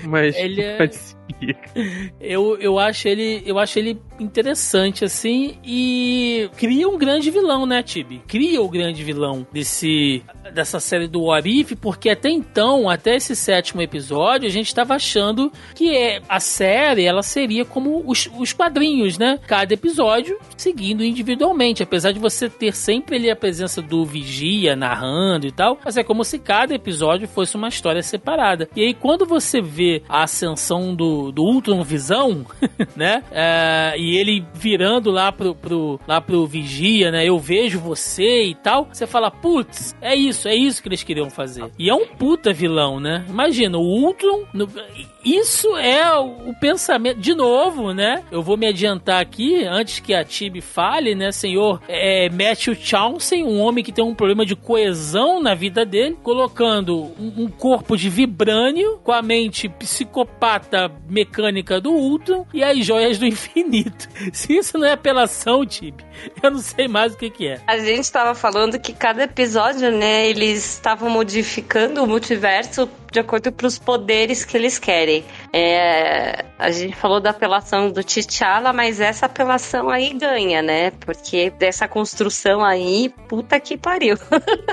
Mas... 0.04 0.36
Ele 0.36 0.60
é... 0.60 0.78
eu, 2.20 2.56
eu 2.58 2.78
acho 2.78 3.08
ele 3.08 3.42
eu 3.44 3.58
acho 3.58 3.78
ele 3.78 4.00
interessante 4.18 5.04
assim 5.04 5.58
e 5.64 6.48
cria 6.56 6.88
um 6.88 6.96
grande 6.96 7.30
vilão, 7.30 7.66
né, 7.66 7.82
Tibi? 7.82 8.22
Cria 8.26 8.60
o 8.62 8.68
grande 8.68 9.02
vilão 9.02 9.46
desse 9.52 10.22
dessa 10.52 10.78
série 10.78 11.08
do 11.08 11.24
Warif, 11.24 11.74
porque 11.76 12.10
até 12.10 12.30
então, 12.30 12.88
até 12.88 13.16
esse 13.16 13.34
sétimo 13.34 13.82
episódio, 13.82 14.46
a 14.46 14.50
gente 14.50 14.66
estava 14.66 14.94
achando 14.94 15.50
que 15.74 15.96
é, 15.96 16.20
a 16.28 16.38
série 16.38 17.04
ela 17.04 17.22
seria 17.22 17.64
como 17.64 18.02
os, 18.06 18.28
os 18.38 18.52
quadrinhos, 18.52 19.18
né? 19.18 19.38
Cada 19.46 19.74
episódio 19.74 20.38
seguindo 20.56 21.04
individualmente, 21.04 21.82
apesar 21.82 22.12
de 22.12 22.18
você 22.18 22.48
ter 22.48 22.74
sempre 22.74 23.16
ali 23.16 23.30
a 23.30 23.36
presença 23.36 23.82
do 23.82 24.04
vigia 24.04 24.76
narrando 24.76 25.46
e 25.46 25.52
tal, 25.52 25.78
mas 25.84 25.96
é 25.96 26.04
como 26.04 26.24
se 26.24 26.38
cada 26.38 26.74
episódio 26.74 27.26
fosse 27.26 27.56
uma 27.56 27.68
história 27.68 28.02
separada. 28.02 28.68
E 28.76 28.82
aí 28.82 28.94
quando 28.94 29.26
você 29.26 29.60
vê 29.60 30.02
a 30.08 30.22
ascensão 30.22 30.94
do 30.94 31.23
do, 31.32 31.42
Ultron 31.42 31.82
Visão, 31.82 32.46
né? 32.96 33.22
É, 33.30 33.94
e 33.96 34.16
ele 34.16 34.44
virando 34.54 35.10
lá 35.10 35.30
pro, 35.30 35.54
pro, 35.54 36.00
lá 36.06 36.20
pro 36.20 36.46
Vigia, 36.46 37.10
né? 37.10 37.26
Eu 37.26 37.38
vejo 37.38 37.78
você 37.78 38.44
e 38.44 38.54
tal. 38.54 38.88
Você 38.92 39.06
fala, 39.06 39.30
putz, 39.30 39.94
é 40.00 40.14
isso, 40.14 40.48
é 40.48 40.54
isso 40.54 40.82
que 40.82 40.88
eles 40.88 41.02
queriam 41.02 41.30
fazer. 41.30 41.70
E 41.78 41.90
é 41.90 41.94
um 41.94 42.06
puta 42.06 42.52
vilão, 42.52 43.00
né? 43.00 43.24
Imagina, 43.28 43.78
o 43.78 43.82
Ultron. 43.82 44.44
No, 44.52 44.68
isso 45.24 45.76
é 45.76 46.16
o 46.18 46.54
pensamento. 46.60 47.18
De 47.18 47.34
novo, 47.34 47.92
né? 47.92 48.22
Eu 48.30 48.42
vou 48.42 48.56
me 48.56 48.66
adiantar 48.66 49.20
aqui, 49.20 49.64
antes 49.64 49.98
que 49.98 50.12
a 50.12 50.24
Tibi 50.24 50.60
fale, 50.60 51.14
né, 51.14 51.32
senhor 51.32 51.80
é, 51.88 52.28
Matthew 52.28 52.74
Chauncey, 52.74 53.42
um 53.42 53.60
homem 53.60 53.82
que 53.82 53.92
tem 53.92 54.04
um 54.04 54.14
problema 54.14 54.44
de 54.44 54.54
coesão 54.54 55.42
na 55.42 55.54
vida 55.54 55.84
dele, 55.84 56.16
colocando 56.22 57.12
um, 57.18 57.44
um 57.44 57.48
corpo 57.48 57.96
de 57.96 58.08
vibrânio 58.08 58.98
com 59.02 59.12
a 59.12 59.22
mente 59.22 59.68
psicopata 59.68 60.90
mecânica 61.14 61.80
do 61.80 61.92
Ultron 61.92 62.44
e 62.52 62.62
as 62.62 62.84
joias 62.84 63.18
do 63.18 63.24
infinito. 63.26 64.08
Se 64.32 64.52
isso 64.56 64.76
não 64.76 64.86
é 64.86 64.92
apelação, 64.92 65.64
Tibi, 65.64 66.04
eu 66.42 66.50
não 66.50 66.58
sei 66.58 66.88
mais 66.88 67.14
o 67.14 67.16
que, 67.16 67.30
que 67.30 67.46
é. 67.46 67.60
A 67.66 67.78
gente 67.78 68.00
estava 68.00 68.34
falando 68.34 68.78
que 68.78 68.92
cada 68.92 69.22
episódio, 69.22 69.90
né, 69.90 70.28
eles 70.28 70.74
estavam 70.74 71.08
modificando 71.08 72.02
o 72.02 72.06
multiverso 72.06 72.88
de 73.14 73.20
acordo 73.20 73.52
com 73.52 73.64
os 73.64 73.78
poderes 73.78 74.44
que 74.44 74.56
eles 74.56 74.76
querem. 74.76 75.24
É, 75.52 76.44
a 76.58 76.70
gente 76.72 76.96
falou 76.96 77.20
da 77.20 77.30
apelação 77.30 77.88
do 77.88 78.02
T'Challa, 78.02 78.72
mas 78.72 79.00
essa 79.00 79.26
apelação 79.26 79.88
aí 79.88 80.12
ganha, 80.12 80.60
né? 80.60 80.90
Porque 80.90 81.50
dessa 81.50 81.86
construção 81.86 82.64
aí, 82.64 83.14
puta 83.28 83.60
que 83.60 83.76
pariu. 83.76 84.16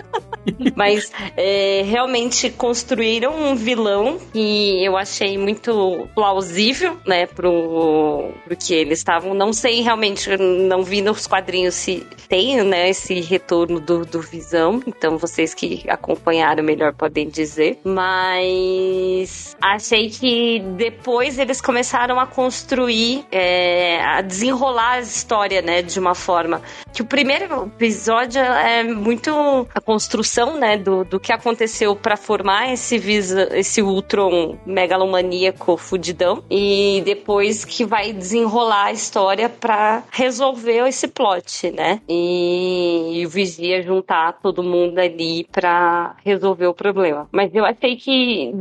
mas 0.76 1.12
é, 1.38 1.84
realmente 1.86 2.50
construíram 2.50 3.32
um 3.36 3.56
vilão 3.56 4.18
que 4.34 4.84
eu 4.84 4.98
achei 4.98 5.38
muito 5.38 6.10
plausível, 6.16 6.98
né? 7.06 7.28
Pro, 7.28 8.32
pro 8.44 8.58
que 8.58 8.74
eles 8.74 8.98
estavam. 8.98 9.36
Não 9.36 9.54
sei 9.54 9.82
realmente, 9.82 10.36
não 10.36 10.82
vi 10.82 11.04
nos 11.04 11.28
quadrinhos 11.28 11.76
se 11.76 12.08
tem, 12.28 12.64
né? 12.64 12.90
Esse 12.90 13.20
retorno 13.20 13.80
do, 13.80 14.04
do 14.04 14.20
Visão. 14.20 14.82
Então 14.88 15.16
vocês 15.16 15.54
que 15.54 15.84
acompanharam 15.88 16.64
melhor 16.64 16.92
podem 16.94 17.30
dizer. 17.30 17.80
Mas 17.84 18.31
mas 18.32 19.51
achei 19.62 20.10
que 20.10 20.60
depois 20.76 21.38
eles 21.38 21.62
começaram 21.62 22.20
a 22.20 22.26
construir, 22.26 23.26
é, 23.32 24.02
a 24.04 24.22
desenrolar 24.22 24.94
a 24.94 25.00
história, 25.00 25.62
né, 25.62 25.82
de 25.82 26.00
uma 26.00 26.16
forma 26.16 26.62
que 26.94 27.02
o 27.02 27.06
primeiro 27.06 27.66
episódio 27.66 28.42
é 28.42 28.84
muito 28.84 29.68
a 29.74 29.80
construção, 29.80 30.58
né, 30.58 30.78
do, 30.78 31.04
do 31.04 31.20
que 31.20 31.32
aconteceu 31.32 31.96
para 31.96 32.18
formar 32.18 32.72
esse 32.74 32.98
Visa, 32.98 33.50
esse 33.54 33.82
Ultron 33.82 34.58
megalomaníaco 34.66 35.78
fudidão 35.78 36.44
e 36.50 37.02
depois 37.06 37.64
que 37.64 37.86
vai 37.86 38.14
desenrolar 38.14 38.86
a 38.86 38.92
história 38.92 39.48
para 39.50 40.04
resolver 40.12 40.88
esse 40.88 41.08
plot, 41.08 41.72
né? 41.72 42.02
E, 42.08 43.20
e 43.22 43.26
o 43.26 43.30
Vigia 43.30 43.82
juntar 43.82 44.40
todo 44.42 44.64
mundo 44.64 45.00
ali 45.00 45.48
para 45.52 46.16
resolver 46.24 46.68
o 46.68 46.74
problema. 46.74 47.28
Mas 47.32 47.54
eu 47.54 47.66
achei 47.66 47.96
que 47.96 48.54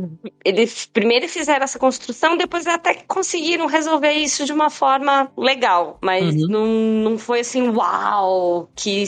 eles 0.43 0.85
primeiro 0.93 1.27
fizeram 1.27 1.63
essa 1.63 1.79
construção, 1.79 2.37
depois 2.37 2.67
até 2.67 2.95
conseguiram 3.07 3.65
resolver 3.65 4.11
isso 4.11 4.45
de 4.45 4.53
uma 4.53 4.69
forma 4.69 5.31
legal. 5.37 5.97
Mas 6.01 6.35
uhum. 6.35 6.47
não, 6.47 6.65
não 7.11 7.17
foi 7.17 7.41
assim, 7.41 7.69
uau, 7.69 8.69
que 8.75 9.03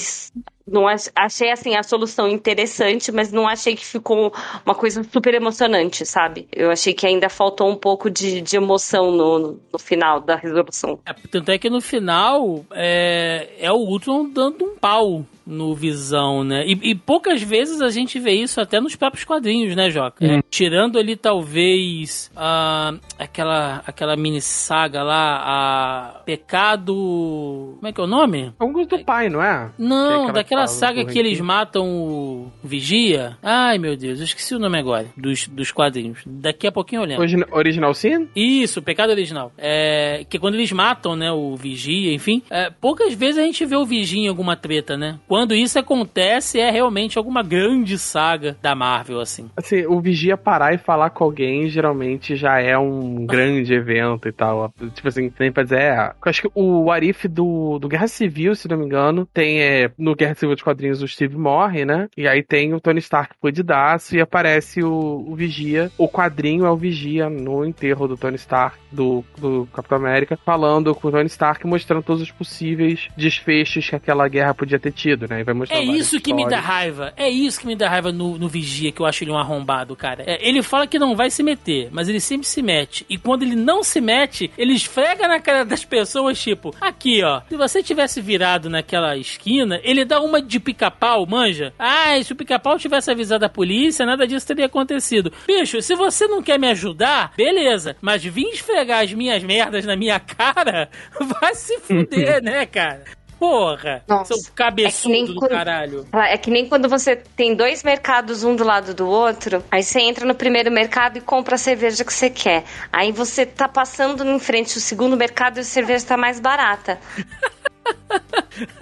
não 0.66 0.86
achei 0.88 1.52
assim 1.52 1.76
a 1.76 1.84
solução 1.84 2.28
interessante, 2.28 3.12
mas 3.12 3.32
não 3.32 3.48
achei 3.48 3.76
que 3.76 3.86
ficou 3.86 4.34
uma 4.66 4.74
coisa 4.74 5.04
super 5.04 5.34
emocionante, 5.34 6.06
sabe? 6.06 6.48
Eu 6.52 6.72
achei 6.72 6.94
que 6.94 7.06
ainda 7.06 7.28
faltou 7.30 7.70
um 7.70 7.76
pouco 7.76 8.10
de, 8.10 8.42
de 8.42 8.56
emoção 8.56 9.12
no, 9.12 9.60
no 9.72 9.80
final 9.80 10.22
da 10.22 10.36
resolução. 10.36 11.00
É, 11.06 11.14
tanto 11.30 11.52
é 11.52 11.58
que 11.58 11.70
no 11.70 11.82
final 11.82 12.66
é, 12.72 13.50
é 13.60 13.72
o 13.72 13.78
Ultron 13.78 14.30
dando 14.30 14.64
um 14.64 14.78
pau 14.78 15.26
no 15.46 15.74
Visão, 15.76 16.44
né? 16.44 16.66
E, 16.66 16.92
e, 16.92 16.96
poucas 16.96 17.42
vezes 17.42 17.82
a 17.82 17.90
gente 17.90 18.20
vê 18.20 18.32
isso 18.32 18.62
até 18.62 18.80
nos 18.80 18.96
próprios 18.96 19.26
quadrinhos, 19.26 19.76
né, 19.76 19.90
Joca? 19.90 20.26
É, 20.26 20.42
tirando 20.50 20.98
ali, 20.98 21.16
talvez, 21.16 22.32
uh, 22.36 23.00
aquela, 23.18 23.84
aquela 23.86 24.16
mini 24.16 24.42
saga 24.42 25.04
lá, 25.04 25.42
a 25.44 26.22
Pecado... 26.26 27.76
Como 27.76 27.88
é 27.88 27.92
que 27.92 28.00
é 28.00 28.04
o 28.04 28.08
nome? 28.08 28.54
Alguns 28.58 28.88
do 28.88 29.04
pai, 29.04 29.30
não 29.30 29.44
é? 29.44 29.72
Não, 29.78 30.30
é 30.30 30.32
daquela 30.32 30.68
saga 30.68 31.06
que 31.06 31.20
eles 31.20 31.40
matam 31.42 31.86
o 31.88 32.52
Vigia. 32.64 33.38
Ai, 33.42 33.78
meu 33.78 33.96
Deus, 33.98 34.20
eu 34.20 34.26
esqueci 34.26 34.56
o 34.56 34.60
nome 34.60 34.78
agora, 34.78 35.08
dos, 35.18 35.48
dos 35.48 35.72
quadrinhos. 35.72 36.20
Daqui 36.26 36.68
a 36.68 36.72
pouquinho 36.72 37.02
eu 37.02 37.06
lembro. 37.06 37.22
Origin 37.22 37.44
original 37.52 37.94
Sin? 37.94 38.30
Isso, 38.36 38.82
Pecado 38.82 39.10
Original. 39.10 39.52
É, 39.58 40.26
que 40.30 40.40
quando 40.40 40.56
eles 40.56 40.72
matam, 40.72 41.16
né, 41.16 41.32
o 41.32 41.56
Vigia, 41.56 42.14
enfim, 42.14 42.42
é, 42.50 42.70
poucas 42.70 43.14
vezes 43.14 43.38
a 43.38 43.44
gente 43.44 43.66
vê 43.66 43.76
o 43.76 43.86
Vigia 43.86 44.26
em 44.26 44.28
alguma 44.28 44.56
treta, 44.56 44.98
né? 44.98 45.20
Quando 45.34 45.56
isso 45.56 45.80
acontece, 45.80 46.60
é 46.60 46.70
realmente 46.70 47.18
alguma 47.18 47.42
grande 47.42 47.98
saga 47.98 48.56
da 48.62 48.76
Marvel, 48.76 49.20
assim. 49.20 49.50
Assim, 49.58 49.84
o 49.84 50.00
Vigia 50.00 50.38
parar 50.38 50.76
e 50.76 50.78
falar 50.78 51.10
com 51.10 51.24
alguém 51.24 51.68
geralmente 51.70 52.36
já 52.36 52.62
é 52.62 52.78
um 52.78 53.26
grande 53.26 53.74
evento 53.74 54.28
e 54.28 54.32
tal. 54.32 54.72
Tipo 54.94 55.08
assim, 55.08 55.34
nem 55.40 55.52
pra 55.52 55.64
dizer, 55.64 55.80
é. 55.80 55.98
Eu 55.98 56.30
acho 56.30 56.44
que 56.44 56.52
o 56.54 56.92
Arif 56.92 57.28
do, 57.28 57.80
do 57.80 57.88
Guerra 57.88 58.08
Civil, 58.08 58.54
se 58.54 58.68
não 58.68 58.78
me 58.78 58.86
engano, 58.86 59.28
tem. 59.34 59.60
É, 59.60 59.90
no 59.98 60.16
Guerra 60.16 60.36
Civil 60.36 60.56
de 60.56 60.64
Quadrinhos 60.64 61.02
o 61.02 61.08
Steve 61.08 61.36
morre, 61.36 61.84
né? 61.84 62.08
E 62.16 62.28
aí 62.28 62.44
tem 62.44 62.72
o 62.76 62.80
Tony 62.80 63.00
Stark 63.00 63.34
fudidaço 63.42 64.16
e 64.16 64.22
aparece 64.22 64.84
o, 64.84 65.26
o 65.28 65.36
Vigia. 65.36 65.90
O 65.98 66.08
quadrinho 66.08 66.64
é 66.64 66.70
o 66.70 66.78
Vigia 66.78 67.28
no 67.28 67.66
enterro 67.66 68.08
do 68.08 68.16
Tony 68.16 68.36
Stark, 68.36 68.78
do, 68.92 69.26
do 69.36 69.68
Capitão 69.74 69.98
América, 69.98 70.38
falando 70.46 70.94
com 70.94 71.08
o 71.08 71.12
Tony 71.12 71.26
Stark, 71.26 71.66
mostrando 71.66 72.04
todos 72.04 72.22
os 72.22 72.30
possíveis 72.30 73.08
desfechos 73.18 73.90
que 73.90 73.96
aquela 73.96 74.28
guerra 74.28 74.54
podia 74.54 74.78
ter 74.78 74.92
tido 74.92 75.23
sentido, 75.24 75.30
né? 75.30 75.42
E 75.42 75.44
vai 75.44 75.54
mostrar 75.54 75.78
É 75.78 75.84
isso 75.84 76.20
que 76.20 76.34
me 76.34 76.44
dá 76.44 76.58
histórias. 76.58 76.66
raiva. 76.66 77.14
É 77.18 77.30
isso 77.30 77.60
que 77.60 77.68
me 77.68 77.76
dá 77.76 77.90
raiva 77.90 78.12
no, 78.12 78.38
no 78.38 78.48
Vigia, 78.48 78.92
que 78.92 79.02
eu 79.02 79.06
acho 79.06 79.24
ele 79.24 79.32
um 79.32 79.38
arrombado, 79.38 79.96
cara. 79.96 80.24
É, 80.28 80.48
ele 80.48 80.62
fala 80.62 80.88
que 80.88 81.00
não 81.00 81.16
vai 81.16 81.30
se 81.30 81.44
meter, 81.44 81.90
mas 81.92 82.08
ele 82.10 82.20
sempre 82.20 82.48
se 82.48 82.62
mete. 82.62 83.06
E 83.10 83.18
quando 83.18 83.44
ele 83.44 83.56
não 83.56 83.84
se 83.84 84.00
mete, 84.02 84.52
ele 84.58 84.74
esfrega 84.74 85.28
na 85.28 85.40
cara 85.40 85.64
das 85.66 85.84
pessoas, 85.86 86.42
tipo, 86.42 86.76
aqui, 86.80 87.24
ó. 87.24 87.42
Se 87.50 87.56
você 87.56 87.82
tivesse 87.84 88.22
virado 88.22 88.70
naquela 88.70 89.18
esquina, 89.18 89.80
ele 89.84 90.06
dá 90.06 90.20
uma 90.20 90.42
de 90.42 90.60
pica-pau, 90.60 91.26
manja. 91.26 91.74
Ah, 91.78 92.22
se 92.24 92.34
o 92.34 92.36
pica-pau 92.36 92.78
tivesse 92.78 93.12
avisado 93.12 93.46
a 93.46 93.50
polícia, 93.50 94.06
nada 94.06 94.28
disso 94.28 94.48
teria 94.48 94.66
acontecido. 94.66 95.32
Bicho, 95.48 95.82
se 95.82 95.96
você 95.96 96.28
não 96.28 96.42
quer 96.42 96.60
me 96.60 96.68
ajudar, 96.68 97.34
beleza. 97.38 97.96
Mas 98.02 98.24
vir 98.24 98.50
esfregar 98.50 99.04
as 99.04 99.14
minhas 99.14 99.44
merdas 99.44 99.86
na 99.86 99.96
minha 99.96 100.20
cara, 100.20 100.90
vai 101.20 101.56
se 101.56 101.80
fuder, 101.80 102.42
né, 102.44 102.66
cara? 102.66 103.04
Porra, 103.44 104.02
Nossa, 104.08 104.36
seu 104.36 104.54
cabeçudo 104.54 104.88
é 104.88 105.02
que 105.02 105.10
nem 105.10 105.26
do 105.26 105.36
quando- 105.36 105.52
caralho. 105.52 106.08
É 106.14 106.38
que 106.38 106.50
nem 106.50 106.66
quando 106.66 106.88
você 106.88 107.14
tem 107.18 107.54
dois 107.54 107.84
mercados 107.84 108.42
um 108.46 108.56
do 108.56 108.64
lado 108.64 108.94
do 108.94 109.06
outro, 109.06 109.62
aí 109.70 109.84
você 109.84 110.00
entra 110.00 110.26
no 110.26 110.34
primeiro 110.34 110.72
mercado 110.72 111.18
e 111.18 111.22
compra 111.22 111.56
a 111.56 111.58
cerveja 111.58 112.06
que 112.06 112.14
você 112.14 112.30
quer. 112.30 112.64
Aí 112.92 113.12
você 113.12 113.46
tá 113.46 113.68
passando 113.68 114.24
em 114.26 114.40
frente 114.40 114.76
ao 114.76 114.80
segundo 114.82 115.18
mercado 115.18 115.58
e 115.58 115.60
a 115.60 115.64
cerveja 115.66 116.06
tá 116.06 116.16
mais 116.16 116.40
barata. 116.40 116.98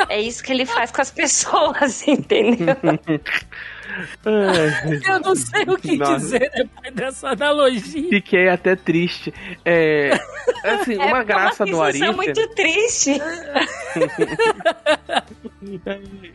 É 0.09 0.22
isso 0.22 0.43
que 0.43 0.51
ele 0.51 0.66
faz 0.66 0.91
com 0.91 1.01
as 1.01 1.09
pessoas, 1.09 2.05
entendeu? 2.07 2.76
Ai, 4.25 4.99
Eu 5.07 5.19
não 5.19 5.35
sei 5.35 5.63
o 5.63 5.77
que 5.77 5.97
Nossa. 5.97 6.15
dizer 6.15 6.51
depois 6.55 6.93
dessa 6.93 7.29
analogia. 7.29 8.09
Fiquei 8.09 8.49
até 8.49 8.75
triste. 8.75 9.33
É, 9.65 10.11
assim, 10.63 10.95
uma 10.97 11.19
É 11.19 11.23
graça 11.23 11.63
uma 11.65 11.71
do 11.71 11.81
Arif. 11.81 11.99
sensação 11.99 12.15
muito 12.17 12.47
triste. 12.55 13.21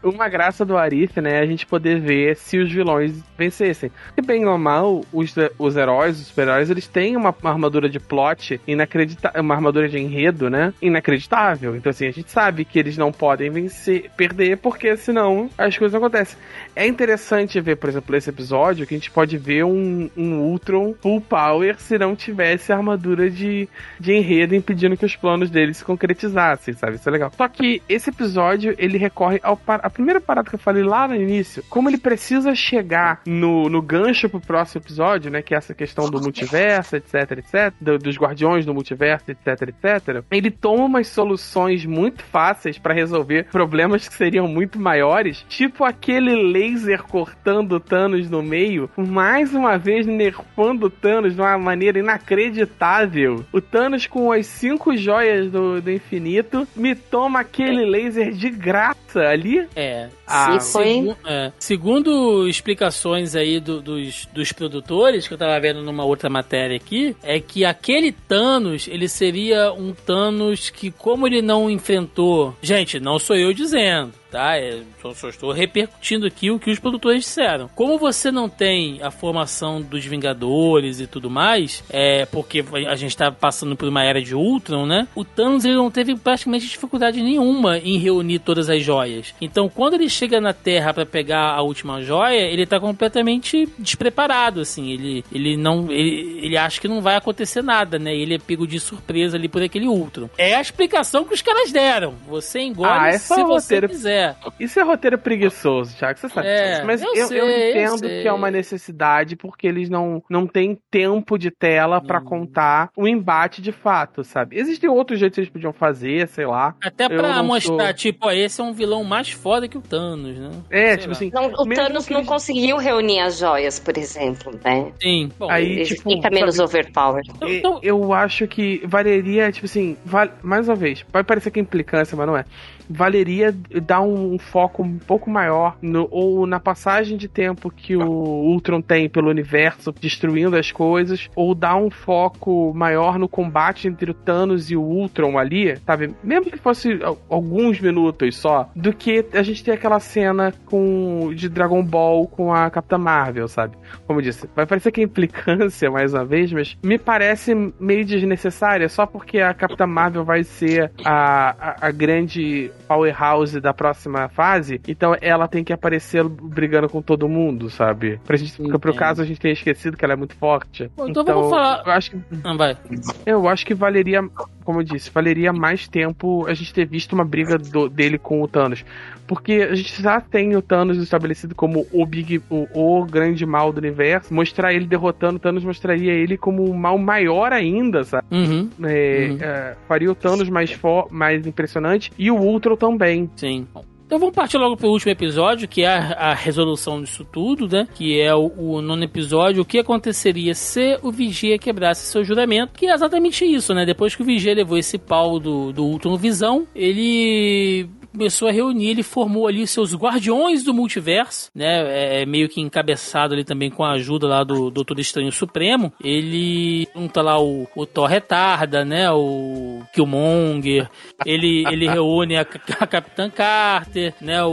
Uma 0.02 0.28
graça 0.28 0.64
do 0.64 0.76
Arif, 0.76 1.20
né? 1.20 1.38
é 1.38 1.40
A 1.40 1.46
gente 1.46 1.66
poder 1.66 2.00
ver 2.00 2.36
se 2.36 2.58
os 2.58 2.70
vilões 2.70 3.22
vencessem. 3.36 3.90
E 4.16 4.22
bem 4.22 4.46
ou 4.46 4.56
mal, 4.56 5.04
os, 5.12 5.34
os 5.58 5.76
heróis, 5.76 6.20
os 6.20 6.26
super-heróis, 6.28 6.70
eles 6.70 6.86
têm 6.86 7.16
uma, 7.16 7.34
uma 7.42 7.50
armadura 7.50 7.88
de 7.88 7.98
plot 7.98 8.60
inacreditável, 8.66 9.40
uma 9.40 9.54
armadura 9.54 9.88
de 9.88 9.98
enredo, 9.98 10.48
né? 10.48 10.72
Inacreditável. 10.80 11.76
Então, 11.76 11.90
assim, 11.90 12.06
a 12.06 12.10
gente 12.10 12.30
sabe 12.30 12.64
que 12.64 12.78
eles 12.78 12.96
não 12.96 13.10
podem 13.10 13.50
vencer, 13.50 14.10
perder, 14.16 14.58
porque 14.58 14.96
senão 14.96 15.50
as 15.58 15.76
coisas 15.76 15.92
não 15.92 16.06
acontecem. 16.06 16.38
É 16.74 16.86
interessante 16.86 17.60
ver, 17.60 17.76
por 17.76 17.88
exemplo, 17.88 18.14
esse 18.14 18.30
episódio 18.30 18.86
que 18.86 18.94
a 18.94 18.98
gente 18.98 19.10
pode 19.10 19.36
ver 19.36 19.64
um, 19.64 20.08
um 20.16 20.40
Ultron 20.40 20.94
full 21.00 21.20
power 21.20 21.76
se 21.78 21.98
não 21.98 22.14
tivesse 22.14 22.72
a 22.72 22.76
armadura 22.76 23.30
de, 23.30 23.68
de 23.98 24.12
enredo 24.12 24.54
impedindo 24.54 24.96
que 24.96 25.04
os 25.04 25.16
planos 25.16 25.50
dele 25.50 25.74
se 25.74 25.84
concretizassem, 25.84 26.74
sabe? 26.74 26.96
Isso 26.96 27.08
é 27.08 27.12
legal. 27.12 27.32
Só 27.36 27.48
que 27.48 27.82
esse 27.88 28.10
episódio, 28.10 28.74
ele 28.78 28.98
recorre 29.16 29.40
ao 29.42 29.56
par- 29.56 29.80
a 29.82 29.88
primeira 29.88 30.20
parada 30.20 30.48
que 30.50 30.54
eu 30.54 30.58
falei 30.58 30.82
lá 30.82 31.08
no 31.08 31.14
início, 31.14 31.62
como 31.70 31.88
ele 31.88 31.96
precisa 31.96 32.54
chegar 32.54 33.22
no, 33.26 33.68
no 33.70 33.80
gancho 33.80 34.28
pro 34.28 34.40
próximo 34.40 34.82
episódio, 34.82 35.30
né? 35.30 35.40
Que 35.40 35.54
é 35.54 35.56
essa 35.56 35.74
questão 35.74 36.10
do 36.10 36.20
multiverso, 36.20 36.96
etc, 36.96 37.14
etc, 37.38 37.74
do- 37.80 37.98
dos 37.98 38.16
guardiões 38.18 38.66
do 38.66 38.74
multiverso, 38.74 39.30
etc, 39.30 39.62
etc. 39.68 40.22
Ele 40.30 40.50
toma 40.50 40.84
umas 40.84 41.08
soluções 41.08 41.86
muito 41.86 42.22
fáceis 42.24 42.78
pra 42.78 42.92
resolver 42.92 43.44
problemas 43.50 44.06
que 44.06 44.14
seriam 44.14 44.46
muito 44.46 44.78
maiores, 44.78 45.44
tipo 45.48 45.82
aquele 45.84 46.34
laser 46.52 47.02
cortando 47.02 47.72
o 47.76 47.80
Thanos 47.80 48.28
no 48.28 48.42
meio, 48.42 48.90
mais 48.96 49.54
uma 49.54 49.78
vez 49.78 50.06
nerfando 50.06 50.86
o 50.86 50.90
Thanos 50.90 51.34
de 51.34 51.40
uma 51.40 51.56
maneira 51.56 51.98
inacreditável. 51.98 53.44
O 53.52 53.60
Thanos 53.60 54.06
com 54.06 54.30
as 54.32 54.46
cinco 54.46 54.96
joias 54.96 55.50
do, 55.50 55.80
do 55.80 55.90
infinito 55.90 56.66
me 56.76 56.94
toma 56.94 57.40
aquele 57.40 57.84
laser 57.84 58.32
de 58.32 58.50
graça 58.50 58.96
ali. 59.20 59.68
É. 59.74 60.08
Ah, 60.26 60.58
Sim, 60.58 60.72
foi. 60.72 60.84
Segu- 60.94 61.16
é. 61.26 61.52
Segundo 61.58 62.48
explicações 62.48 63.34
aí 63.36 63.60
do- 63.60 63.80
dos, 63.80 64.26
dos 64.32 64.52
produtores, 64.52 65.28
que 65.28 65.34
eu 65.34 65.38
tava 65.38 65.58
vendo 65.60 65.82
numa 65.82 66.04
outra 66.04 66.28
matéria 66.28 66.76
aqui, 66.76 67.16
é 67.22 67.38
que 67.40 67.64
aquele 67.64 68.12
Thanos, 68.12 68.88
ele 68.88 69.08
seria 69.08 69.72
um 69.72 69.92
Thanos 69.92 70.68
que, 70.70 70.90
como 70.90 71.26
ele 71.26 71.40
não 71.42 71.70
enfrentou. 71.70 72.54
Gente, 72.60 72.98
não 72.98 73.18
sou 73.18 73.36
eu 73.36 73.52
dizendo. 73.52 74.12
Tá? 74.28 74.58
É, 74.58 74.80
só, 75.00 75.14
só 75.14 75.28
estou 75.28 75.52
repercutindo 75.52 76.26
aqui 76.26 76.50
o 76.50 76.58
que 76.58 76.70
os 76.70 76.80
produtores 76.80 77.20
disseram. 77.22 77.70
Como 77.74 77.96
você 77.96 78.30
não 78.30 78.48
tem 78.48 79.00
a 79.00 79.10
formação 79.10 79.80
dos 79.80 80.04
Vingadores 80.04 81.00
e 81.00 81.06
tudo 81.06 81.30
mais, 81.30 81.82
é 81.88 82.26
porque 82.26 82.62
a 82.88 82.96
gente 82.96 83.16
tá 83.16 83.30
passando 83.30 83.76
por 83.76 83.88
uma 83.88 84.02
era 84.02 84.20
de 84.20 84.34
Ultron, 84.34 84.84
né? 84.84 85.06
O 85.14 85.24
Thanos 85.24 85.64
ele 85.64 85.76
não 85.76 85.90
teve 85.90 86.14
praticamente 86.16 86.66
dificuldade 86.66 87.22
nenhuma 87.22 87.78
em 87.78 87.98
reunir 87.98 88.40
todas 88.40 88.68
as 88.68 88.82
joias. 88.82 89.32
Então, 89.40 89.68
quando 89.68 89.94
ele 89.94 90.10
chega 90.16 90.40
na 90.40 90.52
Terra 90.52 90.92
pra 90.94 91.06
pegar 91.06 91.50
a 91.54 91.62
última 91.62 92.02
joia, 92.02 92.40
ele 92.40 92.66
tá 92.66 92.78
completamente 92.80 93.68
despreparado, 93.78 94.60
assim. 94.60 94.90
Ele, 94.90 95.24
ele 95.32 95.56
não, 95.56 95.90
ele, 95.90 96.40
ele 96.42 96.56
acha 96.56 96.80
que 96.80 96.88
não 96.88 97.00
vai 97.00 97.16
acontecer 97.16 97.62
nada, 97.62 97.98
né? 97.98 98.14
Ele 98.14 98.34
é 98.34 98.38
pego 98.38 98.66
de 98.66 98.78
surpresa 98.80 99.36
ali 99.36 99.48
por 99.48 99.62
aquele 99.62 99.86
Ultron. 99.88 100.28
É 100.38 100.54
a 100.54 100.60
explicação 100.60 101.24
que 101.24 101.34
os 101.34 101.42
caras 101.42 101.70
deram. 101.72 102.14
Você 102.28 102.60
engole 102.60 102.90
Ah, 102.90 103.08
é 103.08 103.18
se 103.18 103.28
você 103.42 103.42
roteiro. 103.76 103.88
quiser. 103.88 104.36
Isso 104.58 104.78
é 104.78 104.82
roteiro 104.82 105.18
preguiçoso, 105.18 105.96
Thiago, 105.96 106.18
você 106.18 106.28
sabe 106.28 106.46
É, 106.48 106.70
disso. 106.74 106.86
Mas 106.86 107.02
eu 107.02 107.14
eu, 107.14 107.26
sei, 107.26 107.40
eu 107.40 107.48
eu 107.48 107.70
entendo 107.70 107.98
sei. 107.98 108.22
que 108.22 108.28
é 108.28 108.32
uma 108.32 108.50
necessidade 108.50 109.36
porque 109.36 109.66
eles 109.66 109.88
não, 109.90 110.22
não 110.30 110.46
têm 110.46 110.78
tempo 110.90 111.38
de 111.38 111.50
tela 111.50 112.00
pra 112.00 112.20
Hum. 112.20 112.24
contar 112.24 112.90
o 112.96 113.06
embate 113.06 113.60
de 113.60 113.72
fato, 113.72 114.24
sabe? 114.24 114.58
Existem 114.58 114.88
outros 114.88 115.18
jeitos 115.18 115.34
que 115.36 115.40
eles 115.40 115.50
podiam 115.50 115.72
fazer, 115.72 116.28
sei 116.28 116.46
lá. 116.46 116.74
Até 116.82 117.04
Eu 117.06 117.10
pra 117.10 117.42
mostrar, 117.42 117.86
sou- 117.86 117.94
tipo, 117.94 118.26
ó, 118.26 118.32
esse 118.32 118.60
é 118.60 118.64
um 118.64 118.72
vilão 118.72 119.02
mais 119.04 119.30
foda 119.30 119.68
que 119.68 119.76
o 119.76 119.80
Thanos, 119.80 120.05
né? 120.14 120.50
É, 120.70 120.88
Sei 120.88 120.96
tipo 120.98 121.06
lá. 121.08 121.12
assim. 121.12 121.30
Não, 121.32 121.46
o 121.46 121.74
Thanos 121.74 122.08
não 122.08 122.18
eles- 122.18 122.28
conseguiu 122.28 122.76
reunir 122.76 123.20
as 123.20 123.38
joias, 123.38 123.78
por 123.80 123.96
exemplo, 123.96 124.52
né? 124.62 124.92
Sim. 125.02 125.30
Bom, 125.38 125.50
Aí, 125.50 125.72
Ele 125.72 125.84
tipo, 125.84 126.10
fica 126.10 126.30
menos 126.30 126.56
sabe- 126.56 126.68
overpowered. 126.68 127.30
E- 127.46 127.58
então- 127.58 127.80
Eu 127.82 128.12
acho 128.12 128.46
que 128.46 128.82
valeria, 128.86 129.50
tipo 129.50 129.64
assim, 129.66 129.96
vale- 130.04 130.32
mais 130.42 130.68
uma 130.68 130.76
vez, 130.76 131.04
vai 131.12 131.24
parecer 131.24 131.50
que 131.50 131.58
é 131.58 131.62
implicância, 131.62 132.16
mas 132.16 132.26
não 132.26 132.36
é. 132.36 132.44
Valeria 132.88 133.52
dar 133.84 134.00
um 134.00 134.38
foco 134.38 134.82
um 134.84 134.98
pouco 134.98 135.28
maior 135.28 135.76
no, 135.82 136.06
ou 136.10 136.46
na 136.46 136.60
passagem 136.60 137.16
de 137.16 137.26
tempo 137.26 137.68
que 137.68 137.96
o 137.96 138.04
Ultron 138.08 138.80
tem 138.80 139.08
pelo 139.08 139.28
universo, 139.28 139.92
destruindo 140.00 140.56
as 140.56 140.70
coisas, 140.70 141.28
ou 141.34 141.52
dar 141.52 141.74
um 141.76 141.90
foco 141.90 142.72
maior 142.74 143.18
no 143.18 143.28
combate 143.28 143.88
entre 143.88 144.10
o 144.12 144.14
Thanos 144.14 144.70
e 144.70 144.76
o 144.76 144.82
Ultron 144.82 145.36
ali, 145.36 145.76
sabe? 145.84 146.14
Mesmo 146.22 146.50
que 146.50 146.58
fosse 146.58 147.00
al- 147.02 147.18
alguns 147.28 147.80
minutos 147.80 148.36
só, 148.36 148.68
do 148.76 148.92
que 148.92 149.24
a 149.32 149.42
gente 149.42 149.64
ter 149.64 149.72
aquela 149.72 149.95
cena 150.00 150.52
com 150.66 151.32
de 151.34 151.48
Dragon 151.48 151.82
Ball 151.82 152.26
com 152.26 152.52
a 152.52 152.70
Capitã 152.70 152.98
Marvel, 152.98 153.48
sabe? 153.48 153.76
Como 154.06 154.18
eu 154.20 154.22
disse, 154.24 154.48
vai 154.54 154.66
parecer 154.66 154.90
que 154.92 155.00
é 155.00 155.04
implicância 155.04 155.90
mais 155.90 156.12
uma 156.14 156.24
vez, 156.24 156.52
mas 156.52 156.76
me 156.82 156.98
parece 156.98 157.54
meio 157.78 158.04
desnecessária 158.04 158.88
só 158.88 159.06
porque 159.06 159.40
a 159.40 159.54
Capitã 159.54 159.86
Marvel 159.86 160.24
vai 160.24 160.42
ser 160.44 160.90
a, 161.04 161.50
a, 161.84 161.86
a 161.88 161.90
grande 161.90 162.70
powerhouse 162.88 163.60
da 163.60 163.72
próxima 163.74 164.28
fase, 164.28 164.80
então 164.86 165.16
ela 165.20 165.46
tem 165.48 165.62
que 165.64 165.72
aparecer 165.72 166.24
brigando 166.24 166.88
com 166.88 167.00
todo 167.02 167.28
mundo, 167.28 167.68
sabe? 167.70 168.20
Pra 168.24 168.36
gente, 168.36 168.60
Entendo. 168.60 168.78
pro 168.78 168.94
caso 168.94 169.22
a 169.22 169.24
gente 169.24 169.40
tenha 169.40 169.52
esquecido 169.52 169.96
que 169.96 170.04
ela 170.04 170.14
é 170.14 170.16
muito 170.16 170.34
forte. 170.36 170.90
Bom, 170.96 171.08
então 171.08 171.24
vamos 171.24 171.50
falar- 171.50 171.82
Eu 171.86 171.92
acho 171.92 172.10
que 172.10 172.20
Não, 172.44 172.56
vai. 172.56 172.76
eu 173.24 173.48
acho 173.48 173.66
que 173.66 173.74
valeria, 173.74 174.22
como 174.66 174.80
eu 174.80 174.84
disse, 174.84 175.10
valeria 175.10 175.52
mais 175.52 175.88
tempo 175.88 176.44
a 176.46 176.52
gente 176.52 176.74
ter 176.74 176.84
visto 176.84 177.12
uma 177.14 177.24
briga 177.24 177.56
do- 177.56 177.88
dele 177.88 178.18
com 178.18 178.42
o 178.42 178.48
Thanos. 178.48 178.84
Porque 179.26 179.66
a 179.70 179.74
gente 179.74 180.02
já 180.02 180.20
tem 180.20 180.54
o 180.56 180.60
Thanos 180.62 180.98
estabelecido 180.98 181.54
como 181.54 181.86
o 181.92 182.04
Big, 182.04 182.42
o, 182.50 182.66
o 182.74 183.04
grande 183.06 183.46
mal 183.46 183.72
do 183.72 183.78
universo. 183.78 184.34
Mostrar 184.34 184.74
ele 184.74 184.84
derrotando 184.86 185.36
o 185.36 185.40
Thanos 185.40 185.64
mostraria 185.64 186.12
ele 186.12 186.36
como 186.36 186.68
um 186.68 186.74
mal 186.74 186.98
maior 186.98 187.52
ainda, 187.52 188.04
sabe? 188.04 188.26
Uhum, 188.30 188.68
É, 188.84 189.28
Uhum. 189.30 189.38
é, 189.40 189.76
faria 189.88 190.10
o 190.10 190.14
Thanos 190.14 190.48
mais, 190.50 190.78
mais 191.10 191.46
impressionante 191.46 192.12
e 192.18 192.30
o 192.30 192.36
Ultron 192.36 192.76
também. 192.76 193.30
sim. 193.36 193.66
Então 194.06 194.20
vamos 194.20 194.36
partir 194.36 194.56
logo 194.56 194.76
pro 194.76 194.88
último 194.88 195.10
episódio, 195.10 195.66
que 195.66 195.82
é 195.82 195.88
a, 195.88 196.30
a 196.30 196.34
resolução 196.34 197.02
disso 197.02 197.24
tudo, 197.24 197.66
né? 197.66 197.88
Que 197.92 198.20
é 198.20 198.32
o, 198.32 198.52
o 198.56 198.80
nono 198.80 199.02
episódio. 199.02 199.62
O 199.62 199.64
que 199.64 199.80
aconteceria 199.80 200.54
se 200.54 200.96
o 201.02 201.10
Vigia 201.10 201.58
quebrasse 201.58 202.06
seu 202.06 202.22
juramento? 202.22 202.74
Que 202.74 202.86
é 202.86 202.94
exatamente 202.94 203.44
isso, 203.44 203.74
né? 203.74 203.84
Depois 203.84 204.14
que 204.14 204.22
o 204.22 204.24
Vigia 204.24 204.54
levou 204.54 204.78
esse 204.78 204.96
pau 204.96 205.40
do, 205.40 205.72
do 205.72 205.84
Ultron 205.84 206.16
Visão, 206.16 206.68
ele 206.72 207.88
começou 208.16 208.48
a 208.48 208.52
reunir, 208.52 208.88
ele 208.88 209.02
formou 209.02 209.46
ali 209.46 209.66
seus 209.66 209.94
guardiões 209.94 210.64
do 210.64 210.72
multiverso, 210.72 211.50
né? 211.54 212.22
É 212.22 212.26
meio 212.26 212.48
que 212.48 212.60
encabeçado 212.60 213.34
ali 213.34 213.44
também 213.44 213.70
com 213.70 213.84
a 213.84 213.92
ajuda 213.92 214.26
lá 214.26 214.42
do 214.42 214.70
Doutor 214.70 214.98
Estranho 214.98 215.30
Supremo. 215.30 215.92
Ele 216.02 216.88
junta 216.96 217.20
lá 217.20 217.38
o, 217.38 217.68
o 217.76 217.84
Thor 217.84 218.06
Retarda, 218.06 218.84
né? 218.84 219.10
O 219.10 219.82
Killmonger. 219.92 220.88
Ele, 221.26 221.64
ele 221.70 221.86
reúne 221.86 222.36
a, 222.36 222.40
a 222.80 222.86
Capitã 222.86 223.28
Carter, 223.28 223.95
né? 224.20 224.42
O, 224.44 224.48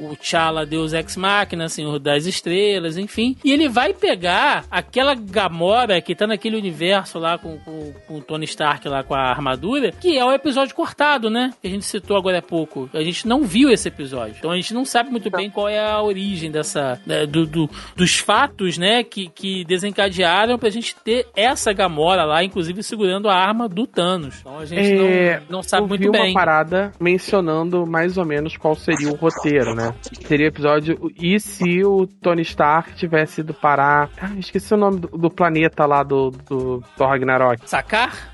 o 0.00 0.16
T'Challa, 0.20 0.64
Deus 0.66 0.92
Ex 0.92 1.16
Machina, 1.16 1.68
Senhor 1.68 1.98
das 1.98 2.26
Estrelas, 2.26 2.96
enfim. 2.98 3.36
E 3.44 3.52
ele 3.52 3.68
vai 3.68 3.92
pegar 3.94 4.64
aquela 4.70 5.14
Gamora 5.14 6.00
que 6.00 6.14
tá 6.14 6.26
naquele 6.26 6.56
universo 6.56 7.18
lá 7.18 7.38
com, 7.38 7.58
com, 7.58 7.92
com 8.06 8.14
o 8.16 8.20
Tony 8.20 8.44
Stark 8.44 8.88
lá 8.88 9.02
com 9.02 9.14
a 9.14 9.20
armadura, 9.30 9.92
que 9.92 10.16
é 10.18 10.24
o 10.24 10.32
episódio 10.32 10.74
cortado, 10.74 11.30
né? 11.30 11.52
Que 11.60 11.68
a 11.68 11.70
gente 11.70 11.84
citou 11.84 12.16
agora 12.16 12.38
há 12.38 12.42
pouco. 12.42 12.88
A 12.92 13.02
gente 13.02 13.26
não 13.26 13.42
viu 13.44 13.70
esse 13.70 13.88
episódio. 13.88 14.36
Então 14.38 14.50
a 14.50 14.56
gente 14.56 14.72
não 14.74 14.84
sabe 14.84 15.10
muito 15.10 15.30
bem 15.30 15.50
qual 15.50 15.68
é 15.68 15.78
a 15.78 16.00
origem 16.02 16.50
dessa. 16.50 17.00
né, 17.06 17.26
do, 17.26 17.46
do- 17.46 17.70
dos 17.96 18.18
fatos, 18.18 18.78
né, 18.78 19.02
que, 19.02 19.28
que 19.28 19.64
desencadearam 19.64 20.58
pra 20.58 20.70
gente 20.70 20.94
ter 20.96 21.26
essa 21.36 21.72
Gamora 21.72 22.24
lá, 22.24 22.42
inclusive 22.44 22.82
segurando 22.82 23.28
a 23.28 23.34
arma 23.34 23.68
do 23.68 23.86
Thanos. 23.86 24.36
Então 24.40 24.58
a 24.58 24.64
gente 24.64 24.80
É, 24.80 25.40
não, 25.48 25.58
não 25.58 25.62
sabe 25.62 25.82
eu 25.84 25.88
muito 25.88 26.02
vi 26.02 26.10
bem. 26.10 26.30
uma 26.30 26.34
parada 26.34 26.92
mencionando 27.00 27.86
mais 27.86 28.16
ou 28.16 28.24
menos 28.24 28.56
qual 28.56 28.74
seria 28.88 29.12
o 29.12 29.16
roteiro, 29.16 29.74
né? 29.74 29.94
Seria 30.26 30.46
o 30.46 30.48
episódio. 30.48 31.12
E 31.20 31.38
se 31.38 31.84
o 31.84 32.06
Tony 32.06 32.42
Stark 32.42 32.94
tivesse 32.94 33.42
ido 33.42 33.52
parar. 33.52 34.08
Ah, 34.20 34.32
esqueci 34.38 34.72
o 34.72 34.76
nome 34.76 35.00
do, 35.00 35.08
do 35.08 35.30
planeta 35.30 35.84
lá 35.84 36.02
do, 36.02 36.30
do 36.30 36.82
Thor 36.96 37.08
Ragnarok. 37.08 37.68
Sacar? 37.68 38.30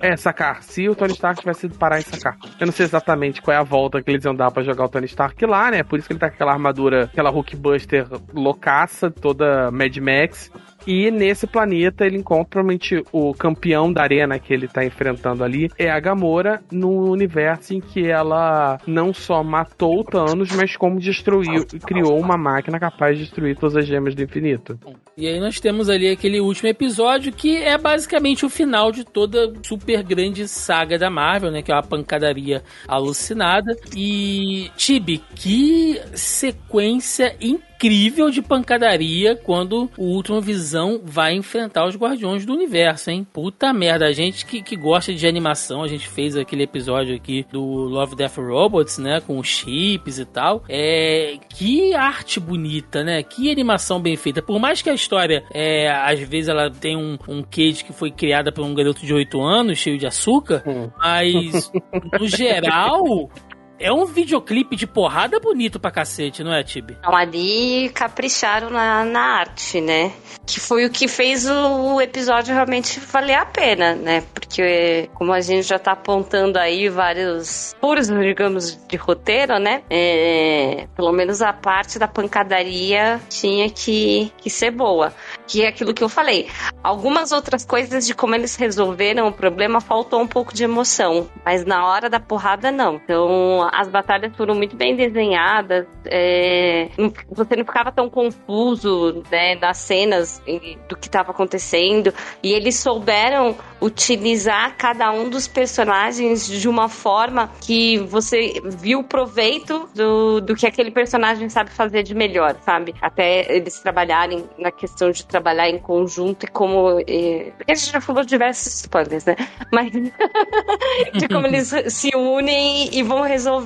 É, 0.00 0.16
Sakar. 0.16 0.62
Se 0.62 0.88
o 0.88 0.94
Tony 0.94 1.12
Stark 1.12 1.40
tivesse 1.40 1.66
ido 1.66 1.76
parar 1.76 1.98
em 1.98 2.02
Sakar. 2.02 2.36
Eu 2.58 2.66
não 2.66 2.72
sei 2.72 2.86
exatamente 2.86 3.42
qual 3.42 3.56
é 3.56 3.58
a 3.58 3.64
volta 3.64 4.00
que 4.00 4.10
eles 4.10 4.24
iam 4.24 4.34
dar 4.34 4.50
pra 4.50 4.62
jogar 4.62 4.84
o 4.84 4.88
Tony 4.88 5.06
Stark 5.06 5.44
lá, 5.46 5.70
né? 5.70 5.82
Por 5.82 5.98
isso 5.98 6.06
que 6.06 6.12
ele 6.12 6.20
tá 6.20 6.28
com 6.28 6.34
aquela 6.34 6.52
armadura, 6.52 7.04
aquela 7.04 7.30
Hulkbuster 7.30 8.06
loucaça, 8.32 9.10
toda 9.10 9.70
Mad 9.70 9.96
Max. 9.98 10.50
E 10.86 11.10
nesse 11.10 11.46
planeta 11.46 12.06
ele 12.06 12.16
encontra 12.16 12.60
provavelmente 12.60 13.02
o 13.12 13.34
campeão 13.34 13.92
da 13.92 14.02
arena 14.02 14.38
que 14.38 14.52
ele 14.52 14.68
tá 14.68 14.84
enfrentando 14.84 15.44
ali 15.44 15.70
é 15.78 15.90
a 15.90 16.00
Gamora 16.00 16.62
no 16.70 17.10
universo 17.10 17.74
em 17.74 17.80
que 17.80 18.06
ela 18.06 18.78
não 18.86 19.12
só 19.12 19.42
matou 19.42 20.00
o 20.00 20.04
Thanos, 20.04 20.50
mas 20.54 20.76
como 20.76 20.98
destruiu 20.98 21.66
e 21.72 21.78
criou 21.78 22.18
uma 22.18 22.36
máquina 22.36 22.78
capaz 22.78 23.16
de 23.16 23.24
destruir 23.24 23.56
todas 23.56 23.76
as 23.76 23.86
gemas 23.86 24.14
do 24.14 24.22
infinito. 24.22 24.78
E 25.16 25.26
aí 25.26 25.38
nós 25.38 25.60
temos 25.60 25.88
ali 25.88 26.08
aquele 26.08 26.40
último 26.40 26.68
episódio 26.68 27.32
que 27.32 27.56
é 27.56 27.76
basicamente 27.76 28.46
o 28.46 28.48
final 28.48 28.90
de 28.90 29.04
toda 29.04 29.52
super 29.62 30.02
grande 30.02 30.48
saga 30.48 30.98
da 30.98 31.10
Marvel, 31.10 31.50
né? 31.50 31.62
Que 31.62 31.70
é 31.70 31.74
uma 31.74 31.82
pancadaria 31.82 32.62
alucinada. 32.88 33.76
E, 33.94 34.70
Tibi, 34.76 35.22
que 35.34 36.00
sequência 36.14 37.36
incrível 37.40 37.69
de 37.88 38.42
pancadaria 38.42 39.34
quando 39.34 39.90
o 39.96 40.04
Último 40.04 40.40
Visão 40.40 41.00
vai 41.02 41.34
enfrentar 41.34 41.86
os 41.86 41.96
Guardiões 41.96 42.44
do 42.44 42.52
Universo, 42.52 43.10
hein? 43.10 43.26
Puta 43.32 43.72
merda, 43.72 44.06
a 44.06 44.12
gente 44.12 44.44
que, 44.44 44.62
que 44.62 44.76
gosta 44.76 45.14
de 45.14 45.26
animação, 45.26 45.82
a 45.82 45.88
gente 45.88 46.06
fez 46.06 46.36
aquele 46.36 46.64
episódio 46.64 47.14
aqui 47.16 47.46
do 47.50 47.62
Love, 47.62 48.16
Death 48.16 48.36
Robots, 48.36 48.98
né? 48.98 49.20
Com 49.20 49.38
os 49.38 49.48
chips 49.48 50.18
e 50.18 50.24
tal. 50.26 50.62
É... 50.68 51.38
Que 51.48 51.94
arte 51.94 52.38
bonita, 52.38 53.02
né? 53.02 53.22
Que 53.22 53.50
animação 53.50 54.00
bem 54.00 54.16
feita. 54.16 54.42
Por 54.42 54.58
mais 54.58 54.82
que 54.82 54.90
a 54.90 54.94
história, 54.94 55.42
é, 55.52 55.90
às 55.90 56.20
vezes, 56.20 56.48
ela 56.48 56.70
tem 56.70 56.96
um, 56.96 57.16
um 57.28 57.42
queijo 57.42 57.84
que 57.84 57.92
foi 57.92 58.10
criada 58.10 58.52
por 58.52 58.64
um 58.64 58.74
garoto 58.74 59.04
de 59.04 59.14
8 59.14 59.40
anos, 59.40 59.78
cheio 59.78 59.98
de 59.98 60.06
açúcar, 60.06 60.62
Hum. 60.66 60.90
mas, 60.98 61.72
no 62.18 62.26
geral... 62.26 63.30
É 63.80 63.90
um 63.90 64.04
videoclipe 64.04 64.76
de 64.76 64.86
porrada 64.86 65.40
bonito 65.40 65.80
pra 65.80 65.90
cacete, 65.90 66.44
não 66.44 66.52
é, 66.52 66.62
Tibi? 66.62 66.98
Então 67.00 67.16
ali 67.16 67.88
capricharam 67.94 68.68
na, 68.68 69.06
na 69.06 69.20
arte, 69.20 69.80
né? 69.80 70.12
Que 70.46 70.60
foi 70.60 70.84
o 70.84 70.90
que 70.90 71.08
fez 71.08 71.48
o, 71.48 71.94
o 71.94 72.00
episódio 72.00 72.54
realmente 72.54 73.00
valer 73.00 73.36
a 73.36 73.46
pena, 73.46 73.94
né? 73.94 74.22
Porque 74.34 75.08
como 75.14 75.32
a 75.32 75.40
gente 75.40 75.66
já 75.66 75.78
tá 75.78 75.92
apontando 75.92 76.58
aí 76.58 76.90
vários 76.90 77.74
furos, 77.80 78.08
digamos, 78.08 78.78
de 78.86 78.96
roteiro, 78.98 79.58
né? 79.58 79.82
É, 79.88 80.86
pelo 80.94 81.10
menos 81.10 81.40
a 81.40 81.52
parte 81.54 81.98
da 81.98 82.06
pancadaria 82.06 83.18
tinha 83.30 83.70
que, 83.70 84.30
que 84.36 84.50
ser 84.50 84.72
boa. 84.72 85.14
Que 85.46 85.62
é 85.62 85.68
aquilo 85.68 85.94
que 85.94 86.04
eu 86.04 86.08
falei. 86.10 86.48
Algumas 86.82 87.32
outras 87.32 87.64
coisas 87.64 88.06
de 88.06 88.14
como 88.14 88.34
eles 88.34 88.56
resolveram 88.56 89.28
o 89.28 89.32
problema 89.32 89.80
faltou 89.80 90.20
um 90.20 90.26
pouco 90.26 90.52
de 90.52 90.64
emoção. 90.64 91.30
Mas 91.46 91.64
na 91.64 91.86
hora 91.86 92.10
da 92.10 92.20
porrada, 92.20 92.70
não. 92.70 92.96
Então 92.96 93.69
as 93.72 93.88
batalhas 93.88 94.34
foram 94.36 94.54
muito 94.54 94.76
bem 94.76 94.96
desenhadas. 94.96 95.86
é, 96.06 96.88
você 97.30 97.56
não 97.56 97.64
ficava 97.64 97.92
tão 97.92 98.08
confuso 98.08 99.22
né, 99.30 99.54
nas 99.56 99.78
cenas 99.78 100.42
do 100.88 100.96
que 100.96 101.06
estava 101.06 101.30
acontecendo. 101.30 102.12
E 102.42 102.52
eles 102.52 102.78
souberam 102.78 103.56
utilizar 103.80 104.76
cada 104.76 105.10
um 105.10 105.28
dos 105.28 105.48
personagens 105.48 106.46
de 106.46 106.68
uma 106.68 106.88
forma 106.88 107.50
que 107.60 107.98
você 107.98 108.52
viu 108.64 109.00
o 109.00 109.04
proveito 109.04 109.88
do, 109.94 110.40
do 110.40 110.54
que 110.54 110.66
aquele 110.66 110.90
personagem 110.90 111.48
sabe 111.48 111.70
fazer 111.70 112.02
de 112.02 112.14
melhor, 112.14 112.56
sabe? 112.64 112.94
Até 113.00 113.50
eles 113.54 113.78
trabalharem 113.80 114.44
na 114.58 114.70
questão 114.70 115.10
de 115.10 115.24
trabalhar 115.24 115.68
em 115.68 115.78
conjunto 115.78 116.44
e 116.44 116.48
como. 116.48 117.00
eh, 117.06 117.52
porque 117.56 117.72
a 117.72 117.74
gente 117.74 117.92
já 117.92 118.00
falou 118.00 118.24
diversos 118.24 118.80
spoilers, 118.80 119.24
né? 119.24 119.36
Mas 119.72 119.90
de 121.14 121.28
como 121.28 121.46
eles 121.46 121.72
se 121.88 122.10
unem 122.14 122.90
e 122.92 123.02
vão 123.02 123.22
resolver 123.22 123.59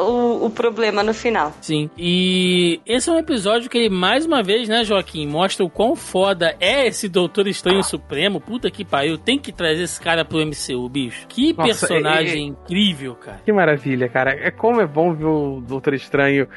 o, 0.00 0.46
o 0.46 0.50
problema 0.50 1.02
no 1.02 1.14
final. 1.14 1.52
Sim. 1.60 1.90
E 1.96 2.80
esse 2.86 3.08
é 3.08 3.12
um 3.12 3.18
episódio 3.18 3.68
que 3.68 3.78
ele, 3.78 3.88
mais 3.88 4.26
uma 4.26 4.42
vez, 4.42 4.68
né, 4.68 4.84
Joaquim, 4.84 5.26
mostra 5.26 5.64
o 5.64 5.70
quão 5.70 5.94
foda 5.96 6.56
é 6.60 6.86
esse 6.86 7.08
Doutor 7.08 7.46
Estranho 7.46 7.82
Supremo. 7.82 8.40
Puta 8.40 8.70
que 8.70 8.84
pariu, 8.84 9.18
tem 9.18 9.38
que 9.38 9.52
trazer 9.52 9.82
esse 9.82 10.00
cara 10.00 10.24
pro 10.24 10.44
MCU, 10.44 10.88
bicho. 10.88 11.26
Que 11.28 11.52
Nossa, 11.52 11.68
personagem 11.68 12.48
incrível, 12.48 13.14
cara. 13.14 13.40
Que 13.44 13.52
maravilha, 13.52 14.08
cara. 14.08 14.32
É 14.32 14.50
como 14.50 14.80
é 14.80 14.86
bom 14.86 15.12
ver 15.14 15.26
o 15.26 15.60
Doutor 15.60 15.94
Estranho 15.94 16.48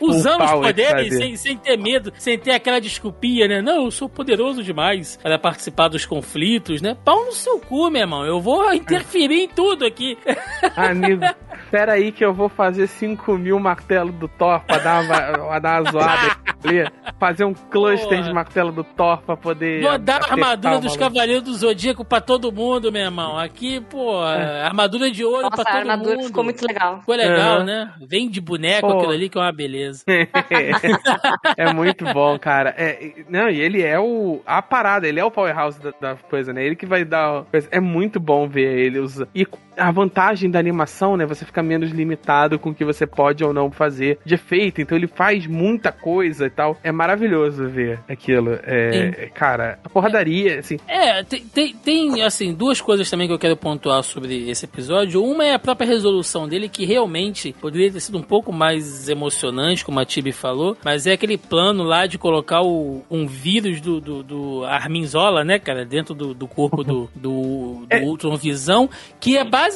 Usando 0.00 0.44
os 0.44 0.50
poderes 0.52 1.14
sem, 1.16 1.36
sem 1.36 1.56
ter 1.56 1.76
medo, 1.76 2.12
sem 2.18 2.38
ter 2.38 2.52
aquela 2.52 2.80
desculpinha, 2.80 3.48
né? 3.48 3.62
Não, 3.62 3.84
eu 3.84 3.90
sou 3.90 4.08
poderoso 4.08 4.62
demais 4.62 5.18
para 5.22 5.38
participar 5.38 5.88
dos 5.88 6.06
conflitos, 6.06 6.80
né? 6.80 6.96
Pau 7.04 7.24
no 7.24 7.32
seu 7.32 7.58
cu, 7.58 7.90
meu 7.90 8.02
irmão. 8.02 8.24
Eu 8.24 8.40
vou 8.40 8.72
interferir 8.72 9.44
em 9.44 9.48
tudo 9.48 9.84
aqui. 9.84 10.16
Amigo, 10.76 11.22
pera 11.70 11.94
aí 11.94 12.12
que 12.12 12.24
eu 12.24 12.32
vou 12.32 12.48
fazer 12.48 12.86
5 12.86 13.36
mil 13.36 13.58
martelo 13.58 14.12
do 14.12 14.28
Thor 14.28 14.60
pra 14.60 14.78
dar 14.78 15.02
uma, 15.02 15.20
pra 15.20 15.58
dar 15.58 15.82
uma 15.82 15.90
zoada 15.90 16.36
ali. 16.64 16.84
Fazer 17.18 17.44
um 17.44 17.54
cluster 17.54 18.08
Porra. 18.08 18.22
de 18.22 18.32
martelo 18.32 18.72
do 18.72 18.84
Thor 18.84 19.18
pra 19.22 19.36
poder. 19.36 19.82
Vou 19.82 19.98
dar 19.98 20.22
a 20.22 20.32
armadura 20.32 20.78
dos. 20.80 20.96
Cavaleiros 20.96 21.42
do 21.44 21.54
Zodíaco 21.54 22.04
pra 22.04 22.20
todo 22.20 22.50
mundo, 22.52 22.90
meu 22.90 23.02
irmão. 23.02 23.38
Aqui, 23.38 23.80
pô, 23.80 24.20
armadura 24.20 25.10
de 25.10 25.24
ouro 25.24 25.42
Nossa, 25.42 25.56
pra 25.56 25.62
a 25.62 25.66
todo 25.66 25.80
armadura 25.90 26.16
mundo. 26.16 26.26
ficou 26.26 26.44
muito 26.44 26.66
legal. 26.66 27.00
Ficou 27.00 27.14
legal, 27.14 27.56
Aham. 27.58 27.64
né? 27.64 27.92
Vem 28.06 28.28
de 28.28 28.40
boneco 28.40 28.86
Pô. 28.88 28.96
aquilo 28.96 29.12
ali 29.12 29.28
que 29.28 29.38
é 29.38 29.40
uma 29.40 29.52
beleza. 29.52 30.04
é 31.56 31.72
muito 31.72 32.04
bom, 32.12 32.38
cara. 32.38 32.74
É, 32.76 33.12
não, 33.28 33.48
e 33.48 33.60
ele 33.60 33.82
é 33.82 33.98
o. 33.98 34.40
A 34.46 34.60
parada, 34.62 35.06
ele 35.08 35.20
é 35.20 35.24
o 35.24 35.30
powerhouse 35.30 35.80
da, 35.80 35.92
da 36.00 36.16
coisa, 36.16 36.52
né? 36.52 36.64
Ele 36.64 36.76
que 36.76 36.86
vai 36.86 37.04
dar. 37.04 37.44
É 37.70 37.80
muito 37.80 38.18
bom 38.20 38.48
ver 38.48 38.78
ele 38.78 38.98
usar. 38.98 39.28
E 39.34 39.46
a 39.78 39.90
vantagem 39.90 40.50
da 40.50 40.58
animação, 40.58 41.16
né? 41.16 41.24
Você 41.26 41.44
fica 41.44 41.62
menos 41.62 41.90
limitado 41.90 42.58
com 42.58 42.70
o 42.70 42.74
que 42.74 42.84
você 42.84 43.06
pode 43.06 43.44
ou 43.44 43.52
não 43.52 43.70
fazer 43.70 44.18
de 44.24 44.34
efeito. 44.34 44.80
Então 44.80 44.96
ele 44.96 45.06
faz 45.06 45.46
muita 45.46 45.92
coisa 45.92 46.46
e 46.46 46.50
tal. 46.50 46.76
É 46.82 46.92
maravilhoso 46.92 47.68
ver 47.68 48.00
aquilo. 48.08 48.58
É, 48.62 49.30
cara, 49.34 49.78
a 49.84 49.88
porradaria, 49.88 50.58
assim. 50.58 50.78
É, 50.86 51.22
tem, 51.22 51.40
tem, 51.42 51.74
tem, 51.74 52.22
assim, 52.22 52.52
duas 52.52 52.80
coisas 52.80 53.08
também 53.08 53.26
que 53.26 53.32
eu 53.32 53.38
quero 53.38 53.56
pontuar 53.56 54.02
sobre 54.02 54.50
esse 54.50 54.64
episódio. 54.64 55.22
Uma 55.22 55.44
é 55.44 55.54
a 55.54 55.58
própria 55.58 55.86
resolução 55.86 56.48
dele, 56.48 56.68
que 56.68 56.84
realmente 56.84 57.54
poderia 57.60 57.90
ter 57.90 58.00
sido 58.00 58.18
um 58.18 58.22
pouco 58.22 58.52
mais 58.52 59.08
emocionante, 59.08 59.84
como 59.84 60.00
a 60.00 60.04
Tibi 60.04 60.32
falou, 60.32 60.76
mas 60.84 61.06
é 61.06 61.12
aquele 61.12 61.38
plano 61.38 61.82
lá 61.82 62.06
de 62.06 62.18
colocar 62.18 62.62
o, 62.62 63.02
um 63.10 63.26
vírus 63.26 63.80
do, 63.80 64.00
do, 64.00 64.22
do 64.22 64.64
Arminzola, 64.64 65.44
né, 65.44 65.58
cara, 65.58 65.84
dentro 65.84 66.14
do, 66.14 66.34
do 66.34 66.46
corpo 66.46 66.82
do, 66.82 67.08
do, 67.14 67.86
do 67.88 68.04
Ultron 68.04 68.36
Visão, 68.36 68.88
que 69.20 69.36
é 69.36 69.44
basicamente, 69.44 69.67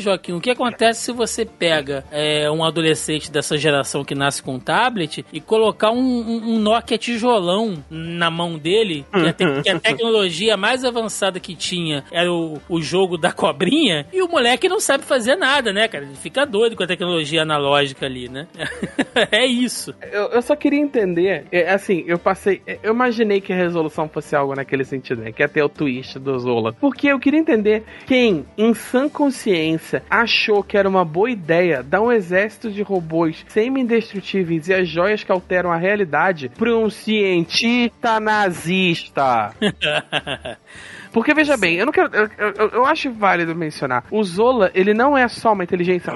Joaquim, 0.00 0.32
o 0.32 0.40
que 0.40 0.50
acontece 0.50 1.02
se 1.02 1.12
você 1.12 1.44
pega 1.44 2.04
é, 2.10 2.50
um 2.50 2.64
adolescente 2.64 3.30
dessa 3.30 3.56
geração 3.58 4.04
que 4.04 4.14
nasce 4.14 4.42
com 4.42 4.54
um 4.54 4.60
tablet 4.60 5.24
e 5.32 5.40
colocar 5.40 5.90
um, 5.90 5.98
um, 5.98 6.58
Nokia 6.58 6.96
tijolão 6.98 7.84
na 7.90 8.30
mão 8.30 8.58
dele, 8.58 9.04
que 9.12 9.28
a, 9.28 9.32
te- 9.32 9.62
que 9.62 9.68
a 9.68 9.78
tecnologia 9.78 10.56
mais 10.56 10.84
avançada 10.84 11.38
que 11.38 11.54
tinha 11.54 12.04
era 12.10 12.32
o, 12.32 12.60
o 12.68 12.80
jogo 12.80 13.18
da 13.18 13.32
cobrinha, 13.32 14.06
e 14.12 14.22
o 14.22 14.28
moleque 14.28 14.68
não 14.68 14.80
sabe 14.80 15.04
fazer 15.04 15.36
nada, 15.36 15.72
né, 15.72 15.86
cara? 15.88 16.04
Ele 16.04 16.14
fica 16.16 16.46
doido 16.46 16.76
com 16.76 16.82
a 16.82 16.86
tecnologia 16.86 17.42
analógica 17.42 18.06
ali, 18.06 18.28
né? 18.28 18.46
é 19.30 19.46
isso. 19.46 19.94
Eu, 20.10 20.28
eu 20.28 20.42
só 20.42 20.56
queria 20.56 20.80
entender, 20.80 21.44
é, 21.52 21.70
assim, 21.72 22.04
eu 22.06 22.18
passei. 22.18 22.62
é, 22.66 22.78
Eu 22.82 22.94
imaginei 22.94 23.40
que 23.40 23.52
a 23.52 23.56
resolução 23.56 24.08
fosse 24.08 24.34
algo 24.34 24.54
naquele 24.54 24.84
sentido, 24.84 25.22
né? 25.22 25.32
Que 25.32 25.50
ter 25.50 25.62
o 25.62 25.68
twist 25.68 26.18
do 26.18 26.38
Zola. 26.38 26.72
Porque 26.72 27.08
eu 27.08 27.18
queria 27.18 27.40
entender 27.40 27.82
quem, 28.06 28.46
em 28.56 28.72
sã 28.72 29.08
consciência, 29.10 30.02
achou 30.08 30.62
que 30.62 30.76
era 30.76 30.88
uma 30.88 31.04
boa 31.04 31.30
ideia 31.30 31.82
dar 31.82 32.00
um 32.00 32.12
exército 32.12 32.70
de 32.70 32.82
robôs 32.82 33.44
semi-indestrutíveis 33.48 34.68
e 34.68 34.74
as 34.74 34.88
joias 34.88 35.22
que 35.22 35.32
alteram 35.32 35.70
a 35.70 35.76
realidade 35.76 36.48
pra 36.48 36.74
um 36.74 36.88
cientista 36.88 38.18
nazista. 38.20 39.52
Porque 41.12 41.34
veja 41.34 41.56
bem, 41.56 41.76
eu 41.76 41.86
não 41.86 41.92
quero. 41.92 42.08
Eu, 42.14 42.28
eu, 42.38 42.68
eu 42.68 42.86
acho 42.86 43.10
válido 43.10 43.54
mencionar. 43.54 44.04
O 44.10 44.22
Zola, 44.22 44.70
ele 44.74 44.94
não 44.94 45.18
é 45.18 45.26
só 45.26 45.52
uma 45.52 45.64
inteligência 45.64 46.12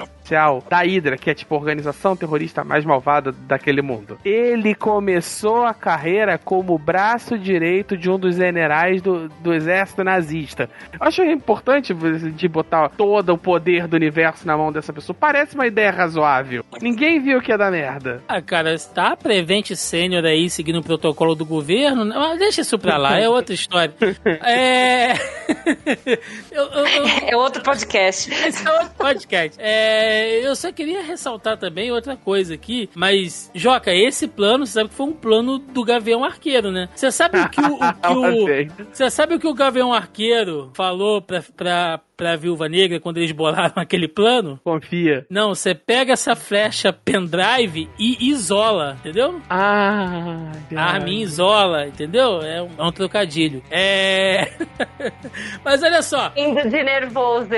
da 0.69 0.79
Hydra, 0.79 1.17
que 1.17 1.29
é 1.29 1.33
tipo 1.33 1.55
a 1.55 1.57
organização 1.57 2.15
terrorista 2.15 2.63
mais 2.63 2.83
malvada 2.83 3.31
daquele 3.31 3.81
mundo. 3.81 4.17
Ele 4.25 4.73
começou 4.73 5.63
a 5.63 5.73
carreira 5.73 6.37
como 6.37 6.77
braço 6.77 7.37
direito 7.37 7.97
de 7.97 8.09
um 8.09 8.17
dos 8.17 8.35
generais 8.35 9.01
do, 9.01 9.29
do 9.29 9.53
exército 9.53 10.03
nazista. 10.03 10.69
Eu 10.93 11.07
acho 11.07 11.23
importante 11.23 11.93
de 11.93 12.47
botar 12.47 12.89
todo 12.89 13.33
o 13.33 13.37
poder 13.37 13.87
do 13.87 13.95
universo 13.95 14.45
na 14.47 14.57
mão 14.57 14.71
dessa 14.71 14.91
pessoa. 14.91 15.15
Parece 15.19 15.55
uma 15.55 15.67
ideia 15.67 15.91
razoável. 15.91 16.63
Ninguém 16.81 17.19
viu 17.19 17.41
que 17.41 17.51
ia 17.51 17.57
dar 17.57 17.71
merda. 17.71 18.21
Ah, 18.27 18.41
cara, 18.41 18.73
está 18.73 19.15
Prevent 19.15 19.71
Sênior 19.75 20.25
aí 20.25 20.49
seguindo 20.49 20.79
o 20.79 20.83
protocolo 20.83 21.35
do 21.35 21.45
governo. 21.45 22.05
Mas 22.05 22.39
deixa 22.39 22.61
isso 22.61 22.77
pra 22.79 22.97
lá, 22.97 23.19
é 23.19 23.29
outra 23.29 23.53
história. 23.53 23.93
É. 24.45 25.13
eu, 26.51 26.63
eu, 26.63 26.87
eu... 26.87 27.05
É 27.27 27.35
outro 27.35 27.61
podcast. 27.63 28.31
Esse 28.31 28.67
é 28.67 28.71
outro 28.71 28.91
podcast. 28.97 29.57
É, 29.59 30.14
eu 30.43 30.55
só 30.55 30.71
queria 30.71 31.01
ressaltar 31.01 31.57
também 31.57 31.91
outra 31.91 32.15
coisa 32.15 32.53
aqui, 32.53 32.89
mas, 32.95 33.51
Joca, 33.53 33.93
esse 33.93 34.27
plano, 34.27 34.65
você 34.65 34.73
sabe 34.73 34.89
que 34.89 34.95
foi 34.95 35.05
um 35.05 35.13
plano 35.13 35.57
do 35.59 35.83
Gavião 35.83 36.23
Arqueiro, 36.23 36.71
né? 36.71 36.89
Você 36.95 37.11
sabe 37.11 37.39
o 37.39 37.49
que 37.49 37.61
o. 37.61 37.75
o, 37.75 38.45
o 38.45 38.45
você 38.91 39.09
sabe 39.09 39.35
o 39.35 39.39
que 39.39 39.47
o 39.47 39.53
Gavião 39.53 39.93
Arqueiro 39.93 40.71
falou 40.73 41.21
pra, 41.21 41.43
pra, 41.55 41.99
pra 42.15 42.35
Viúva 42.35 42.67
Negra 42.67 42.99
quando 42.99 43.17
eles 43.17 43.31
bolaram 43.31 43.73
aquele 43.81 44.07
plano? 44.07 44.59
Confia. 44.63 45.25
Não, 45.29 45.53
você 45.53 45.73
pega 45.73 46.13
essa 46.13 46.35
flecha 46.35 46.91
pendrive 46.93 47.89
e 47.97 48.29
isola, 48.29 48.97
entendeu? 48.99 49.41
Ah, 49.49 50.51
a 50.75 50.83
arminha 50.83 51.23
isola, 51.23 51.87
entendeu? 51.87 52.41
É 52.41 52.61
um, 52.61 52.69
é 52.77 52.83
um 52.83 52.91
trocadilho. 52.91 53.63
É. 53.69 54.51
Mas 55.63 55.81
olha 55.83 56.01
só. 56.01 56.31
Indo 56.35 56.69
de 56.69 56.83
nervoso. 56.83 57.49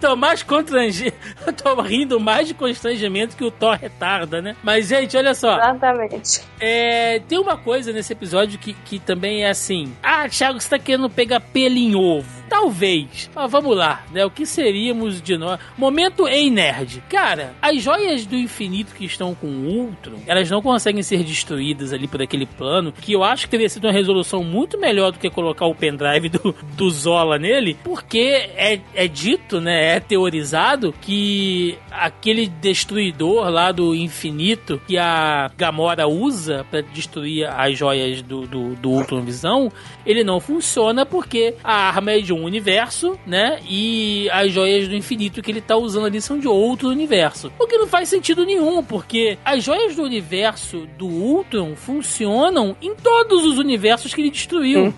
Tô 0.00 0.14
mais 0.16 0.42
constrangimento. 0.42 1.16
Tô 1.62 1.80
rindo 1.80 2.20
mais 2.20 2.46
de 2.46 2.54
constrangimento 2.54 3.36
que 3.36 3.44
o 3.44 3.50
Thor 3.50 3.76
retarda, 3.76 4.42
né? 4.42 4.56
Mas, 4.62 4.88
gente, 4.88 5.16
olha 5.16 5.34
só. 5.34 5.56
Exatamente. 5.56 6.42
É, 6.60 7.20
tem 7.20 7.38
uma 7.38 7.56
coisa 7.56 7.92
nesse 7.92 8.12
episódio 8.12 8.58
que, 8.58 8.74
que 8.74 8.98
também 8.98 9.44
é 9.44 9.50
assim. 9.50 9.94
Ah, 10.02 10.28
Thiago, 10.28 10.60
você 10.60 10.68
tá 10.68 10.78
querendo 10.78 11.08
pegar 11.08 11.40
pelo 11.40 11.76
em 11.76 11.94
ovo. 11.94 12.41
Talvez. 12.52 13.30
Mas 13.34 13.50
vamos 13.50 13.74
lá, 13.74 14.04
né? 14.12 14.26
O 14.26 14.30
que 14.30 14.44
seríamos 14.44 15.22
de 15.22 15.38
nós? 15.38 15.58
Momento 15.74 16.28
em 16.28 16.50
nerd. 16.50 17.02
Cara, 17.08 17.54
as 17.62 17.82
joias 17.82 18.26
do 18.26 18.36
infinito 18.36 18.94
que 18.94 19.06
estão 19.06 19.34
com 19.34 19.46
o 19.46 19.86
Ultron, 19.86 20.18
elas 20.26 20.50
não 20.50 20.60
conseguem 20.60 21.02
ser 21.02 21.24
destruídas 21.24 21.94
ali 21.94 22.06
por 22.06 22.20
aquele 22.20 22.44
plano, 22.44 22.92
que 22.92 23.14
eu 23.14 23.24
acho 23.24 23.46
que 23.46 23.52
teria 23.52 23.70
sido 23.70 23.86
uma 23.86 23.92
resolução 23.92 24.44
muito 24.44 24.78
melhor 24.78 25.12
do 25.12 25.18
que 25.18 25.30
colocar 25.30 25.64
o 25.64 25.74
pendrive 25.74 26.28
do, 26.28 26.54
do 26.76 26.90
Zola 26.90 27.38
nele, 27.38 27.74
porque 27.82 28.50
é, 28.54 28.78
é 28.94 29.08
dito, 29.08 29.58
né? 29.58 29.96
É 29.96 30.00
teorizado 30.00 30.94
que 31.00 31.78
aquele 31.90 32.48
destruidor 32.48 33.48
lá 33.48 33.72
do 33.72 33.94
infinito 33.94 34.78
que 34.86 34.98
a 34.98 35.50
Gamora 35.56 36.06
usa 36.06 36.66
para 36.70 36.82
destruir 36.82 37.48
as 37.48 37.78
joias 37.78 38.20
do, 38.20 38.46
do, 38.46 38.74
do 38.74 38.90
Ultron 38.90 39.22
Visão, 39.22 39.72
ele 40.04 40.22
não 40.22 40.38
funciona 40.38 41.06
porque 41.06 41.54
a 41.64 41.88
arma 41.88 42.12
é 42.12 42.18
de 42.20 42.32
um 42.32 42.41
universo, 42.44 43.18
né? 43.26 43.60
E 43.68 44.28
as 44.30 44.52
joias 44.52 44.88
do 44.88 44.94
infinito 44.94 45.42
que 45.42 45.50
ele 45.50 45.60
tá 45.60 45.76
usando 45.76 46.06
ali 46.06 46.20
são 46.20 46.38
de 46.38 46.48
outro 46.48 46.88
universo. 46.88 47.52
O 47.58 47.66
que 47.66 47.78
não 47.78 47.86
faz 47.86 48.08
sentido 48.08 48.44
nenhum, 48.44 48.82
porque 48.82 49.38
as 49.44 49.62
joias 49.62 49.96
do 49.96 50.02
universo 50.02 50.86
do 50.98 51.06
Ultron 51.06 51.74
funcionam 51.76 52.76
em 52.80 52.94
todos 52.94 53.44
os 53.44 53.58
universos 53.58 54.14
que 54.14 54.20
ele 54.20 54.30
destruiu. 54.30 54.92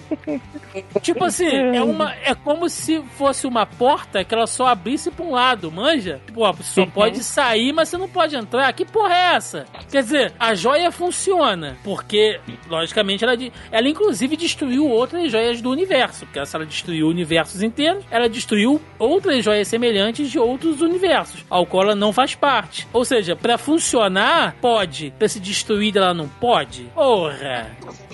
tipo 1.02 1.24
assim, 1.24 1.48
é 1.48 1.82
uma 1.82 2.14
é 2.22 2.34
como 2.34 2.68
se 2.68 3.00
fosse 3.16 3.46
uma 3.46 3.66
porta 3.66 4.24
que 4.24 4.34
ela 4.34 4.46
só 4.46 4.66
abrisse 4.66 5.10
para 5.10 5.24
um 5.24 5.32
lado, 5.32 5.70
manja? 5.70 6.20
Tipo, 6.26 6.42
ó, 6.42 6.52
você 6.52 6.80
só 6.80 6.86
pode 6.86 7.22
sair, 7.22 7.72
mas 7.72 7.88
você 7.88 7.96
não 7.96 8.08
pode 8.08 8.36
entrar. 8.36 8.72
Que 8.72 8.84
porra 8.84 9.14
é 9.14 9.34
essa? 9.34 9.66
Quer 9.90 10.02
dizer, 10.02 10.32
a 10.38 10.54
joia 10.54 10.90
funciona, 10.90 11.76
porque 11.82 12.40
logicamente 12.68 13.24
ela 13.24 13.36
ela 13.70 13.88
inclusive 13.88 14.36
destruiu 14.36 14.88
outras 14.88 15.30
joias 15.30 15.60
do 15.60 15.70
universo, 15.70 16.26
porque 16.26 16.39
se 16.44 16.56
ela 16.56 16.66
destruiu 16.66 17.08
universos 17.08 17.62
inteiros, 17.62 18.04
ela 18.10 18.28
destruiu 18.28 18.80
outras 18.98 19.44
joias 19.44 19.68
semelhantes 19.68 20.30
de 20.30 20.38
outros 20.38 20.80
universos, 20.80 21.44
ao 21.48 21.66
qual 21.66 21.84
ela 21.84 21.94
não 21.94 22.12
faz 22.12 22.34
parte. 22.34 22.86
Ou 22.92 23.04
seja, 23.04 23.36
para 23.36 23.58
funcionar, 23.58 24.56
pode. 24.60 25.12
Pra 25.18 25.28
se 25.28 25.40
destruir, 25.40 25.96
ela 25.96 26.14
não 26.14 26.28
pode? 26.28 26.84
Porra! 26.94 27.70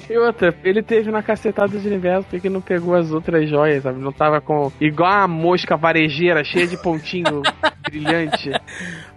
E 0.09 0.16
outra, 0.16 0.57
ele 0.62 0.82
teve 0.82 1.11
na 1.11 1.20
cacetada 1.20 1.77
de 1.77 1.86
universo 1.86 2.28
porque 2.31 2.48
não 2.48 2.61
pegou 2.61 2.94
as 2.94 3.11
outras 3.11 3.48
joias, 3.51 3.82
sabe? 3.82 3.98
Não 3.98 4.12
tava 4.12 4.40
com. 4.40 4.70
igual 4.81 5.11
a 5.11 5.28
mosca 5.28 5.77
varejeira, 5.77 6.44
cheia 6.44 6.66
de 6.66 6.77
pontinho 6.81 7.43
brilhante. 7.90 8.51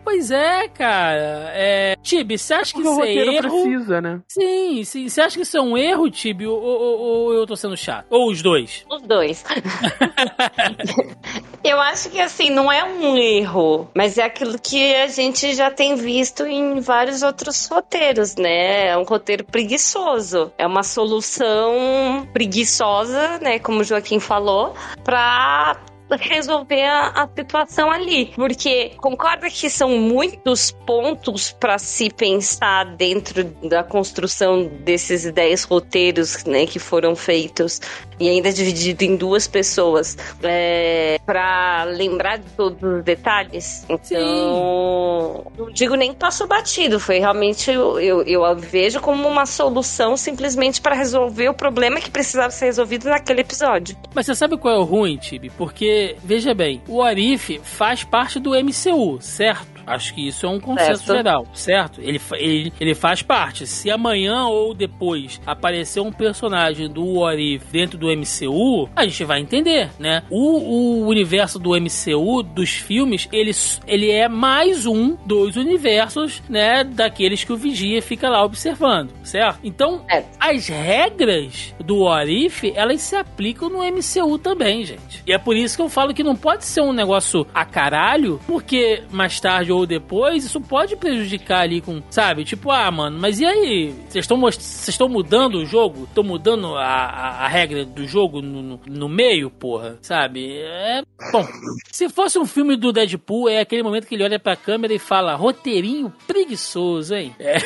Pois 0.10 0.31
é, 0.31 0.68
cara. 0.68 1.52
É... 1.53 1.95
Tibi, 2.02 2.36
você 2.36 2.56
acha 2.56 2.73
que 2.73 2.81
isso 2.81 3.03
é 3.03 3.14
erro? 3.14 3.61
precisa, 3.61 4.02
né? 4.02 4.19
Sim, 4.27 4.84
sim. 4.84 5.07
Você 5.07 5.22
acha 5.22 5.36
que 5.36 5.44
isso 5.44 5.56
é 5.56 5.61
um 5.61 5.77
erro, 5.77 6.10
Tibi, 6.10 6.48
ou, 6.48 6.60
ou, 6.60 6.99
ou 6.99 7.34
eu 7.34 7.45
tô 7.45 7.56
sendo 7.56 7.77
chato? 7.77 8.07
Ou 8.10 8.31
os 8.31 8.41
dois? 8.41 8.84
Os 8.90 9.03
dois. 9.03 9.45
eu 11.64 11.80
acho 11.80 12.10
que, 12.10 12.19
assim, 12.19 12.49
não 12.49 12.72
é 12.72 12.84
um 12.84 13.15
erro, 13.18 13.88
mas 13.95 14.18
é 14.18 14.23
aquilo 14.23 14.57
que 14.57 14.95
a 14.95 15.06
gente 15.06 15.53
já 15.53 15.69
tem 15.69 15.95
visto 15.95 16.44
em 16.44 16.80
vários 16.80 17.22
outros 17.22 17.68
roteiros, 17.68 18.36
né? 18.36 18.88
É 18.88 18.98
um 18.98 19.03
roteiro 19.03 19.44
preguiçoso. 19.44 20.52
É 20.57 20.65
uma 20.65 20.81
solução 20.81 22.27
preguiçosa, 22.34 23.38
né? 23.44 23.60
Como 23.60 23.81
o 23.81 23.84
Joaquim 23.84 24.19
falou, 24.19 24.73
pra 25.03 25.80
resolver 26.18 26.84
a, 26.84 27.23
a 27.23 27.30
situação 27.36 27.91
ali. 27.91 28.31
Porque 28.36 28.91
concorda 28.98 29.49
que 29.49 29.69
são 29.69 29.98
muitos 29.98 30.72
pontos 30.72 31.52
para 31.52 31.77
se 31.77 32.10
pensar 32.10 32.86
dentro 32.95 33.44
da 33.64 33.84
construção 33.84 34.69
desses 34.84 35.31
10 35.31 35.64
roteiros 35.64 36.44
né, 36.45 36.65
que 36.65 36.80
foram 36.80 37.15
feitos 37.15 37.80
e 38.19 38.27
ainda 38.27 38.52
dividido 38.52 39.03
em 39.03 39.15
duas 39.15 39.48
pessoas 39.48 40.18
é, 40.44 41.19
para 41.26 41.86
lembrar 41.86 42.38
de 42.38 42.49
todos 42.52 42.81
os 42.81 43.03
detalhes. 43.03 43.86
Então, 43.88 44.03
Sim. 44.03 45.52
não 45.57 45.72
digo 45.72 45.95
nem 45.95 46.14
passou 46.14 46.48
batido, 46.48 46.99
foi 46.99 47.19
realmente 47.19 47.72
eu, 47.72 47.99
eu, 47.99 48.23
eu 48.23 48.56
vejo 48.57 48.99
como 48.99 49.27
uma 49.27 49.45
solução 49.45 50.18
simplesmente 50.18 50.81
para 50.81 50.95
resolver 50.95 51.49
o 51.49 51.53
problema 51.53 51.99
que 51.99 52.11
precisava 52.11 52.52
ser 52.52 52.65
resolvido 52.65 53.07
naquele 53.10 53.41
episódio. 53.41 53.95
Mas 54.14 54.26
você 54.26 54.36
sabe 54.36 54.57
qual 54.57 54.76
é 54.76 54.77
o 54.77 54.84
ruim, 54.84 55.18
Tibi? 55.18 55.49
Porque, 55.49 55.98
veja 56.23 56.53
bem, 56.53 56.81
o 56.88 57.01
Arif 57.01 57.59
faz 57.63 58.03
parte 58.03 58.39
do 58.39 58.51
MCU, 58.51 59.19
certo? 59.21 59.78
Acho 59.89 60.13
que 60.13 60.27
isso 60.27 60.45
é 60.45 60.49
um 60.49 60.59
consenso 60.59 61.03
certo. 61.03 61.17
geral, 61.17 61.47
certo? 61.51 61.99
Ele, 61.99 62.21
ele, 62.33 62.73
ele 62.79 62.93
faz 62.93 63.23
parte. 63.23 63.65
Se 63.65 63.89
amanhã 63.89 64.45
ou 64.45 64.75
depois 64.75 65.41
aparecer 65.47 65.99
um 65.99 66.11
personagem 66.11 66.87
do 66.87 67.03
What 67.03 67.41
If 67.41 67.63
dentro 67.71 67.97
do 67.97 68.07
MCU, 68.07 68.87
a 68.95 69.03
gente 69.05 69.23
vai 69.23 69.39
entender, 69.39 69.89
né? 69.97 70.21
O, 70.29 70.59
o 70.59 71.07
universo 71.07 71.57
do 71.57 71.71
MCU, 71.71 72.43
dos 72.43 72.69
filmes, 72.69 73.27
ele, 73.31 73.51
ele 73.87 74.11
é 74.11 74.29
mais 74.29 74.85
um 74.85 75.15
dos 75.25 75.55
universos, 75.55 76.43
né? 76.47 76.83
Daqueles 76.83 77.43
que 77.43 77.51
o 77.51 77.57
Vigia 77.57 77.99
fica 77.99 78.29
lá 78.29 78.45
observando, 78.45 79.11
certo? 79.23 79.59
Então, 79.63 80.05
as 80.39 80.67
regras 80.67 81.73
do 81.83 82.03
What 82.03 82.31
If, 82.31 82.63
elas 82.75 83.01
se 83.01 83.15
aplicam 83.15 83.69
no 83.69 83.79
MCU 83.79 84.37
também, 84.37 84.85
gente. 84.85 85.23
E 85.25 85.33
é 85.33 85.39
por 85.39 85.57
isso 85.57 85.75
que 85.75 85.81
eu 85.81 85.89
falo 85.89 86.13
que 86.13 86.23
não 86.23 86.35
pode 86.35 86.63
ser 86.63 86.81
um 86.81 86.93
negócio 86.93 87.47
a 87.53 87.65
caralho, 87.65 88.39
porque 88.45 89.01
mais 89.11 89.39
tarde 89.39 89.71
ou 89.71 89.78
depois, 89.85 90.45
isso 90.45 90.60
pode 90.61 90.95
prejudicar 90.95 91.61
ali 91.61 91.81
com, 91.81 92.01
sabe? 92.10 92.43
Tipo, 92.43 92.72
ah, 92.72 92.89
mano, 92.91 93.18
mas 93.19 93.39
e 93.39 93.45
aí? 93.45 93.93
Vocês 94.07 94.23
estão 94.23 94.39
vocês 94.39 94.89
estão 94.89 95.10
mudando 95.10 95.56
o 95.56 95.65
jogo? 95.65 96.03
Estão 96.03 96.23
mudando 96.23 96.76
a, 96.76 96.85
a, 96.85 97.45
a, 97.45 97.47
regra 97.47 97.85
do 97.85 98.07
jogo 98.07 98.41
no, 98.41 98.61
no, 98.61 98.81
no, 98.85 99.10
meio, 99.10 99.49
porra? 99.49 99.97
Sabe? 100.01 100.57
É. 100.57 101.01
Bom, 101.31 101.45
se 101.91 102.10
fosse 102.10 102.39
um 102.39 102.45
filme 102.45 102.76
do 102.76 102.91
Deadpool, 102.91 103.49
é 103.49 103.60
aquele 103.60 103.84
momento 103.84 104.07
que 104.07 104.15
ele 104.15 104.23
olha 104.23 104.39
pra 104.39 104.56
câmera 104.56 104.93
e 104.93 104.99
fala: 104.99 105.35
roteirinho 105.35 106.14
preguiçoso, 106.27 107.15
hein? 107.15 107.35
É, 107.39 107.57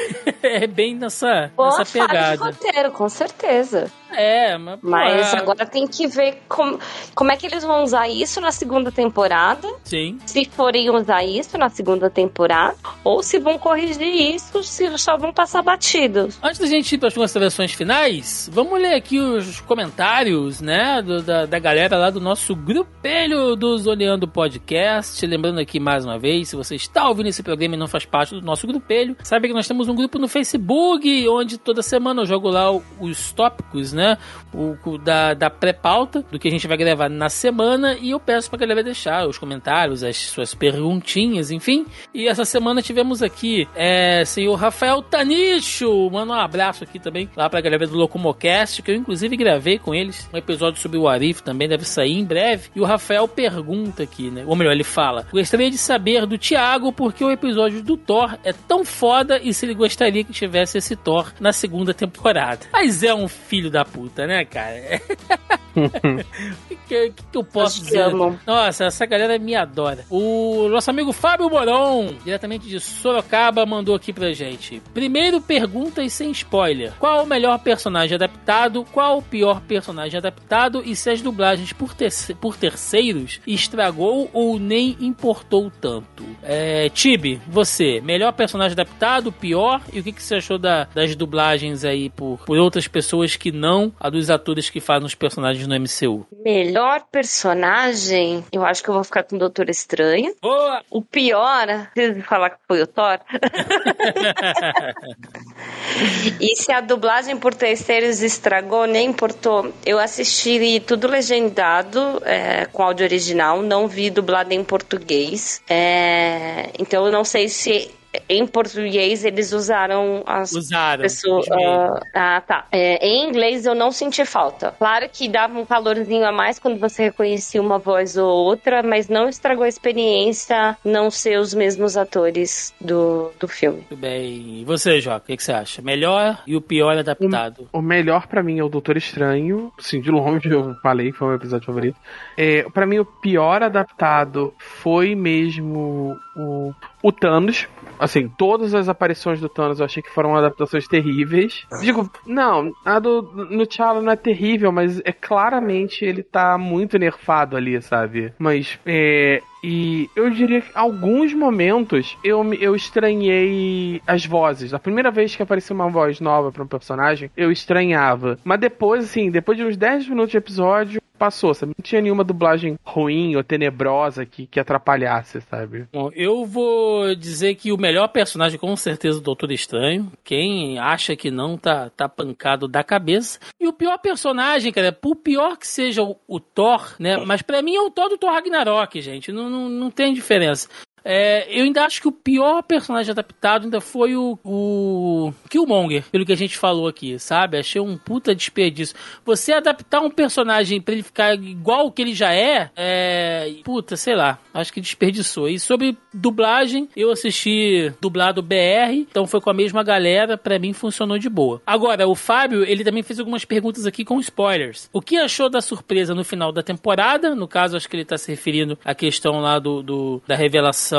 é 0.63 0.67
bem 0.67 0.95
nessa, 0.95 1.51
Boa 1.55 1.77
nessa 1.77 1.85
pegada. 1.85 2.45
Roteiro, 2.45 2.91
com 2.91 3.09
certeza. 3.09 3.91
É, 4.15 4.57
mas. 4.57 4.79
Mas 4.81 5.33
agora 5.33 5.65
tem 5.65 5.87
que 5.87 6.07
ver 6.07 6.41
como, 6.47 6.79
como 7.13 7.31
é 7.31 7.35
que 7.35 7.45
eles 7.45 7.63
vão 7.63 7.83
usar 7.83 8.07
isso 8.07 8.39
na 8.39 8.51
segunda 8.51 8.91
temporada. 8.91 9.67
Sim. 9.83 10.17
Se 10.25 10.45
forem 10.45 10.89
usar 10.89 11.23
isso 11.23 11.57
na 11.57 11.69
segunda 11.69 12.09
temporada, 12.09 12.75
ou 13.03 13.23
se 13.23 13.39
vão 13.39 13.57
corrigir 13.57 14.35
isso, 14.35 14.63
se 14.63 14.97
só 14.97 15.17
vão 15.17 15.33
passar 15.33 15.61
batidos. 15.61 16.37
Antes 16.41 16.59
da 16.59 16.67
gente 16.67 16.93
ir 16.93 16.97
para 16.97 17.07
as 17.07 17.13
considerações 17.13 17.73
finais, 17.73 18.49
vamos 18.51 18.79
ler 18.79 18.95
aqui 18.95 19.19
os 19.19 19.61
comentários, 19.61 20.61
né, 20.61 21.01
do, 21.01 21.21
da, 21.21 21.45
da 21.45 21.59
galera 21.59 21.97
lá 21.97 22.09
do 22.09 22.19
nosso 22.19 22.55
grupelho 22.55 23.55
do 23.55 23.77
Zoneando 23.77 24.27
Podcast. 24.27 25.25
Lembrando 25.25 25.59
aqui 25.59 25.79
mais 25.79 26.05
uma 26.05 26.19
vez, 26.19 26.49
se 26.49 26.55
você 26.55 26.75
está 26.75 27.07
ouvindo 27.07 27.29
esse 27.29 27.41
programa 27.41 27.75
e 27.75 27.77
não 27.77 27.87
faz 27.87 28.05
parte 28.05 28.35
do 28.35 28.41
nosso 28.41 28.67
grupelho, 28.67 29.15
sabe 29.23 29.47
que 29.47 29.53
nós 29.53 29.67
temos 29.67 29.87
um 29.87 29.95
grupo 29.95 30.19
no 30.19 30.27
Facebook, 30.27 31.27
onde 31.27 31.57
toda 31.57 31.81
semana 31.81 32.21
eu 32.21 32.25
jogo 32.25 32.49
lá 32.49 32.71
os 32.99 33.31
tópicos, 33.31 33.93
né? 33.93 34.02
Né? 34.03 34.17
O, 34.53 34.97
da, 34.97 35.33
da 35.33 35.49
pré-pauta, 35.49 36.23
do 36.31 36.37
que 36.37 36.47
a 36.47 36.51
gente 36.51 36.67
vai 36.67 36.77
gravar 36.77 37.09
na 37.09 37.29
semana. 37.29 37.97
E 37.99 38.11
eu 38.11 38.19
peço 38.19 38.49
pra 38.49 38.59
galera 38.59 38.83
deixar 38.83 39.27
os 39.27 39.37
comentários, 39.37 40.03
as 40.03 40.17
suas 40.17 40.53
perguntinhas, 40.53 41.49
enfim. 41.49 41.85
E 42.13 42.27
essa 42.27 42.45
semana 42.45 42.81
tivemos 42.81 43.23
aqui, 43.23 43.67
é, 43.75 44.23
senhor 44.25 44.55
Rafael 44.55 45.01
Tanicho. 45.01 46.09
Manda 46.11 46.33
um 46.33 46.35
abraço 46.35 46.83
aqui 46.83 46.99
também 46.99 47.29
lá 47.35 47.49
pra 47.49 47.61
galera 47.61 47.87
do 47.87 47.97
Locomocast, 47.97 48.81
que 48.81 48.91
eu 48.91 48.95
inclusive 48.95 49.35
gravei 49.37 49.79
com 49.79 49.95
eles. 49.95 50.29
Um 50.31 50.37
episódio 50.37 50.79
sobre 50.79 50.97
o 50.97 51.07
Arif 51.07 51.41
também 51.41 51.67
deve 51.67 51.85
sair 51.85 52.13
em 52.13 52.25
breve. 52.25 52.69
E 52.75 52.81
o 52.81 52.85
Rafael 52.85 53.27
pergunta 53.27 54.03
aqui, 54.03 54.29
né? 54.29 54.43
Ou 54.45 54.55
melhor, 54.55 54.73
ele 54.73 54.83
fala: 54.83 55.25
Gostaria 55.31 55.71
de 55.71 55.77
saber 55.77 56.25
do 56.25 56.37
Thiago 56.37 56.91
porque 56.91 57.23
o 57.23 57.31
episódio 57.31 57.81
do 57.81 57.97
Thor 57.97 58.37
é 58.43 58.53
tão 58.53 58.85
foda 58.85 59.39
e 59.41 59.53
se 59.53 59.65
ele 59.65 59.73
gostaria 59.73 60.23
que 60.23 60.33
tivesse 60.33 60.77
esse 60.77 60.95
Thor 60.95 61.31
na 61.39 61.53
segunda 61.53 61.93
temporada. 61.93 62.65
Mas 62.71 63.03
é 63.03 63.13
um 63.13 63.27
filho 63.27 63.69
da 63.69 63.85
puta, 63.93 64.27
né, 64.27 64.43
cara? 64.43 65.01
O 65.49 65.62
que, 66.67 66.75
que, 66.87 67.09
que, 67.31 67.37
eu 67.37 67.43
posso 67.43 67.77
Acho 67.77 67.85
dizer? 67.85 68.01
amam. 68.03 68.39
Nossa, 68.45 68.85
essa 68.85 69.05
galera 69.05 69.37
me 69.39 69.55
adora. 69.55 70.05
O 70.09 70.67
nosso 70.69 70.89
amigo 70.89 71.11
Fábio 71.11 71.49
Moron, 71.49 72.13
diretamente 72.23 72.67
de 72.67 72.79
Sorocaba, 72.79 73.65
mandou 73.65 73.95
aqui 73.95 74.13
pra 74.13 74.31
gente. 74.33 74.81
Primeiro, 74.93 75.41
perguntas 75.41 76.13
sem 76.13 76.31
spoiler. 76.31 76.93
Qual 76.99 77.23
o 77.23 77.27
melhor 77.27 77.57
personagem 77.59 78.15
adaptado? 78.15 78.85
Qual 78.91 79.17
o 79.17 79.21
pior 79.21 79.61
personagem 79.61 80.17
adaptado? 80.17 80.81
E 80.85 80.95
se 80.95 81.09
as 81.09 81.21
dublagens 81.21 81.73
por, 81.73 81.93
terce- 81.93 82.33
por 82.35 82.55
terceiros 82.55 83.39
estragou 83.47 84.29
ou 84.33 84.59
nem 84.59 84.95
importou 84.99 85.71
tanto? 85.81 86.23
É, 86.43 86.89
Tibi, 86.89 87.41
você, 87.47 88.01
melhor 88.01 88.31
personagem 88.33 88.73
adaptado, 88.73 89.31
pior? 89.31 89.81
E 89.91 89.99
o 89.99 90.03
que, 90.03 90.11
que 90.11 90.21
você 90.21 90.35
achou 90.35 90.57
da- 90.57 90.87
das 90.93 91.15
dublagens 91.15 91.83
aí 91.83 92.09
por, 92.09 92.39
por 92.45 92.57
outras 92.57 92.87
pessoas 92.87 93.35
que 93.35 93.51
não 93.51 93.91
a 93.99 94.09
dos 94.09 94.29
atores 94.29 94.69
que 94.69 94.79
fazem 94.79 95.05
os 95.05 95.15
personagens 95.15 95.62
no 95.67 95.79
MCU? 95.79 96.25
Melhor 96.43 97.03
personagem, 97.11 98.43
eu 98.51 98.65
acho 98.65 98.83
que 98.83 98.89
eu 98.89 98.93
vou 98.93 99.03
ficar 99.03 99.23
com 99.23 99.35
o 99.35 99.39
Doutor 99.39 99.69
Estranho. 99.69 100.35
Boa! 100.41 100.83
O 100.89 101.01
pior, 101.01 101.89
preciso 101.93 102.21
falar 102.23 102.51
que 102.51 102.57
foi 102.67 102.81
o 102.81 102.87
Thor. 102.87 103.19
e 106.39 106.55
se 106.55 106.71
a 106.71 106.81
dublagem 106.81 107.37
por 107.37 107.53
terceiros 107.53 108.21
estragou, 108.21 108.85
nem 108.85 109.09
importou. 109.09 109.73
Eu 109.85 109.99
assisti 109.99 110.79
tudo 110.81 111.07
legendado 111.07 112.21
é, 112.25 112.65
com 112.65 112.83
áudio 112.83 113.05
original, 113.05 113.61
não 113.61 113.87
vi 113.87 114.09
dublado 114.09 114.53
em 114.53 114.63
português. 114.63 115.61
É, 115.69 116.69
então 116.77 117.05
eu 117.05 117.11
não 117.11 117.23
sei 117.23 117.49
se 117.49 117.91
em 118.29 118.45
português 118.47 119.23
eles 119.25 119.51
usaram 119.51 120.23
as 120.25 120.51
Usaram. 120.53 121.01
pessoas. 121.01 121.47
meios. 121.49 121.99
ah, 122.13 122.41
tá. 122.45 122.65
É, 122.71 123.05
em 123.05 123.27
inglês 123.27 123.65
eu 123.65 123.75
não 123.75 123.91
senti 123.91 124.25
falta. 124.25 124.73
Claro 124.77 125.07
que 125.11 125.27
dava 125.27 125.59
um 125.59 125.65
calorzinho 125.65 126.25
a 126.25 126.31
mais 126.31 126.59
quando 126.59 126.79
você 126.79 127.03
reconhecia 127.03 127.61
uma 127.61 127.77
voz 127.79 128.17
ou 128.17 128.27
outra, 128.29 128.81
mas 128.83 129.07
não 129.07 129.27
estragou 129.29 129.63
a 129.63 129.67
experiência 129.67 130.77
não 130.83 131.09
ser 131.09 131.39
os 131.39 131.53
mesmos 131.53 131.97
atores 131.97 132.73
do, 132.79 133.31
do 133.39 133.47
filme. 133.47 133.77
Muito 133.89 133.97
bem. 133.97 134.61
E 134.61 134.65
você, 134.65 134.99
Joca, 135.01 135.17
o 135.17 135.27
que, 135.27 135.37
que 135.37 135.43
você 135.43 135.51
acha? 135.51 135.81
Melhor 135.81 136.41
e 136.47 136.55
o 136.55 136.61
pior 136.61 136.97
adaptado? 136.97 137.67
O 137.71 137.81
melhor 137.81 138.27
pra 138.27 138.43
mim 138.43 138.59
é 138.59 138.63
o 138.63 138.69
Doutor 138.69 138.97
Estranho. 138.97 139.71
Sim, 139.79 140.01
de 140.01 140.11
longe 140.11 140.49
eu 140.49 140.75
falei, 140.81 141.11
foi 141.11 141.27
o 141.27 141.29
meu 141.31 141.37
episódio 141.37 141.65
favorito. 141.65 141.97
É, 142.37 142.63
para 142.63 142.85
mim, 142.85 142.99
o 142.99 143.05
pior 143.05 143.63
adaptado 143.63 144.53
foi 144.57 145.15
mesmo 145.15 146.17
o, 146.35 146.73
o 147.03 147.11
Thanos. 147.11 147.67
Assim, 147.99 148.27
todas 148.27 148.73
as 148.73 148.89
aparições 148.89 149.39
do 149.39 149.47
Thanos 149.47 149.79
eu 149.79 149.85
achei 149.85 150.01
que 150.01 150.09
foram 150.09 150.35
adaptações 150.35 150.87
terríveis. 150.87 151.65
Digo, 151.79 152.09
não, 152.25 152.73
a 152.83 152.99
do 152.99 153.21
no 153.51 153.67
T'Challa 153.67 154.01
não 154.01 154.11
é 154.11 154.15
terrível, 154.15 154.71
mas 154.71 154.99
é 155.05 155.11
claramente 155.11 156.03
ele 156.03 156.23
tá 156.23 156.57
muito 156.57 156.97
nerfado 156.97 157.55
ali, 157.55 157.79
sabe? 157.81 158.33
Mas, 158.39 158.79
é, 158.85 159.41
e 159.63 160.09
eu 160.15 160.29
diria 160.29 160.61
que 160.61 160.71
alguns 160.73 161.33
momentos 161.33 162.17
eu, 162.23 162.53
eu 162.55 162.75
estranhei 162.75 164.01
as 164.05 164.25
vozes. 164.25 164.73
A 164.73 164.79
primeira 164.79 165.11
vez 165.11 165.35
que 165.35 165.43
apareceu 165.43 165.73
uma 165.75 165.89
voz 165.89 166.19
nova 166.19 166.51
pra 166.51 166.63
um 166.63 166.67
personagem, 166.67 167.31
eu 167.37 167.51
estranhava. 167.51 168.37
Mas 168.43 168.59
depois, 168.59 169.05
assim, 169.05 169.31
depois 169.31 169.57
de 169.57 169.63
uns 169.63 169.77
10 169.77 170.09
minutos 170.09 170.31
de 170.31 170.37
episódio, 170.37 171.02
passou, 171.17 171.53
sabe? 171.53 171.73
Não 171.77 171.83
tinha 171.83 172.01
nenhuma 172.01 172.23
dublagem 172.23 172.77
ruim 172.83 173.35
ou 173.35 173.43
tenebrosa 173.43 174.25
que, 174.25 174.47
que 174.47 174.59
atrapalhasse, 174.59 175.41
sabe? 175.41 175.87
Bom, 175.91 176.09
eu 176.13 176.45
vou 176.45 177.15
dizer 177.15 177.55
que 177.55 177.71
o 177.71 177.77
melhor 177.77 178.07
personagem, 178.09 178.59
com 178.59 178.75
certeza, 178.75 179.17
é 179.17 179.21
o 179.21 179.23
Doutor 179.23 179.51
Estranho. 179.51 180.11
Quem 180.23 180.79
acha 180.79 181.15
que 181.15 181.31
não, 181.31 181.57
tá, 181.57 181.89
tá 181.89 182.09
pancado 182.09 182.67
da 182.67 182.83
cabeça. 182.83 183.39
E 183.59 183.67
o 183.67 183.73
pior 183.73 183.97
personagem, 183.99 184.71
cara, 184.71 184.91
por 184.91 185.15
pior 185.15 185.57
que 185.57 185.67
seja 185.67 186.03
o, 186.03 186.17
o 186.27 186.39
Thor, 186.39 186.95
né? 186.99 187.17
Mas 187.17 187.41
pra 187.41 187.61
mim 187.61 187.75
é 187.75 187.81
o 187.81 187.91
Thor 187.91 188.09
do 188.09 188.17
Thor 188.17 188.31
Ragnarok, 188.31 189.01
gente. 189.01 189.31
Não, 189.31 189.49
não, 189.49 189.69
não 189.69 189.91
tem 189.91 190.13
diferença. 190.13 190.67
É, 191.05 191.45
eu 191.49 191.63
ainda 191.63 191.83
acho 191.85 192.01
que 192.01 192.07
o 192.07 192.11
pior 192.11 192.61
personagem 192.63 193.11
adaptado 193.11 193.63
ainda 193.65 193.81
foi 193.81 194.15
o, 194.15 194.39
o 194.43 195.33
Killmonger, 195.49 196.03
pelo 196.11 196.25
que 196.25 196.31
a 196.31 196.37
gente 196.37 196.57
falou 196.57 196.87
aqui, 196.87 197.19
sabe? 197.19 197.57
Achei 197.57 197.81
um 197.81 197.97
puta 197.97 198.33
desperdício. 198.35 198.95
Você 199.25 199.51
adaptar 199.53 200.01
um 200.01 200.09
personagem 200.09 200.79
pra 200.81 200.93
ele 200.93 201.03
ficar 201.03 201.33
igual 201.35 201.87
o 201.87 201.91
que 201.91 202.01
ele 202.01 202.13
já 202.13 202.33
é, 202.33 202.69
é. 202.75 203.53
Puta, 203.63 203.95
sei 203.97 204.15
lá. 204.15 204.39
Acho 204.53 204.71
que 204.71 204.79
desperdiçou. 204.81 205.49
E 205.49 205.59
sobre 205.59 205.97
dublagem, 206.13 206.87
eu 206.95 207.11
assisti 207.11 207.91
dublado 207.99 208.41
BR, 208.41 208.91
então 208.93 209.25
foi 209.27 209.41
com 209.41 209.49
a 209.49 209.53
mesma 209.53 209.83
galera, 209.83 210.37
pra 210.37 210.59
mim 210.59 210.73
funcionou 210.73 211.17
de 211.17 211.29
boa. 211.29 211.61
Agora, 211.65 212.07
o 212.07 212.15
Fábio, 212.15 212.63
ele 212.63 212.83
também 212.83 213.03
fez 213.03 213.19
algumas 213.19 213.43
perguntas 213.45 213.85
aqui 213.85 214.05
com 214.05 214.19
spoilers. 214.19 214.89
O 214.93 215.01
que 215.01 215.17
achou 215.17 215.49
da 215.49 215.61
surpresa 215.61 216.13
no 216.15 216.23
final 216.23 216.51
da 216.51 216.63
temporada? 216.63 217.35
No 217.35 217.47
caso, 217.47 217.75
acho 217.75 217.89
que 217.89 217.95
ele 217.95 218.05
tá 218.05 218.17
se 218.17 218.29
referindo 218.31 218.77
à 218.85 218.93
questão 218.95 219.39
lá 219.39 219.59
do, 219.59 219.81
do- 219.81 220.21
da 220.27 220.35
revelação 220.35 220.92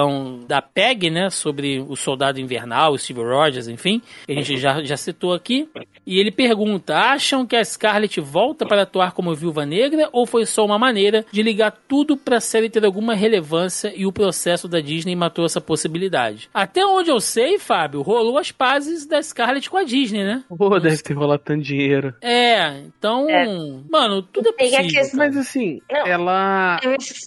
da 0.47 0.61
PEG, 0.63 1.11
né? 1.11 1.31
Sobre 1.31 1.81
o 1.81 1.97
soldado 1.97 2.41
invernal, 2.41 2.93
o 2.93 2.99
Steve 2.99 3.21
Rogers, 3.23 3.69
enfim. 3.69 4.01
Que 4.27 4.33
a 4.33 4.35
gente 4.35 4.57
já, 4.57 4.83
já 4.83 4.97
citou 4.97 5.33
aqui. 5.33 5.69
E 6.07 6.19
ele 6.19 6.31
pergunta: 6.31 6.97
acham 6.97 7.47
que 7.47 7.57
a 7.57 7.65
Scarlett 7.65 8.21
volta 8.21 8.67
para 8.67 8.83
atuar 8.83 9.13
como 9.13 9.35
viúva 9.35 9.65
negra 9.67 10.09
ou 10.13 10.27
foi 10.27 10.47
só 10.47 10.65
uma 10.65 10.79
maneira 10.79 11.25
de 11.31 11.43
ligar 11.43 11.73
tudo 11.89 12.17
pra 12.17 12.41
série 12.41 12.71
ter 12.71 12.85
alguma 12.85 13.15
relevância 13.15 13.93
e 13.95 14.07
o 14.07 14.13
processo 14.13 14.69
da 14.69 14.81
Disney 14.81 15.17
matou 15.17 15.45
essa 15.45 15.61
possibilidade? 15.61 16.49
Até 16.53 16.85
onde 16.85 17.11
eu 17.11 17.21
sei, 17.21 17.59
Fábio, 17.59 18.03
rolou 18.03 18.39
as 18.39 18.51
pazes 18.51 19.07
da 19.07 19.23
Scarlett 19.23 19.71
com 19.71 19.77
a 19.77 19.85
Disney, 19.85 20.25
né? 20.25 20.45
Pô, 20.49 20.79
deve 20.79 21.03
ter 21.03 21.15
rolado 21.15 21.43
tanto 21.45 21.63
dinheiro. 21.63 22.15
É, 22.21 22.79
então. 22.79 23.29
É. 23.29 23.47
Mano, 23.91 24.23
tudo 24.23 24.49
é 24.49 24.51
a 24.51 24.83
possível. 24.83 25.11
Mas 25.15 25.37
assim, 25.37 25.81
Não. 25.91 26.07
ela. 26.07 26.81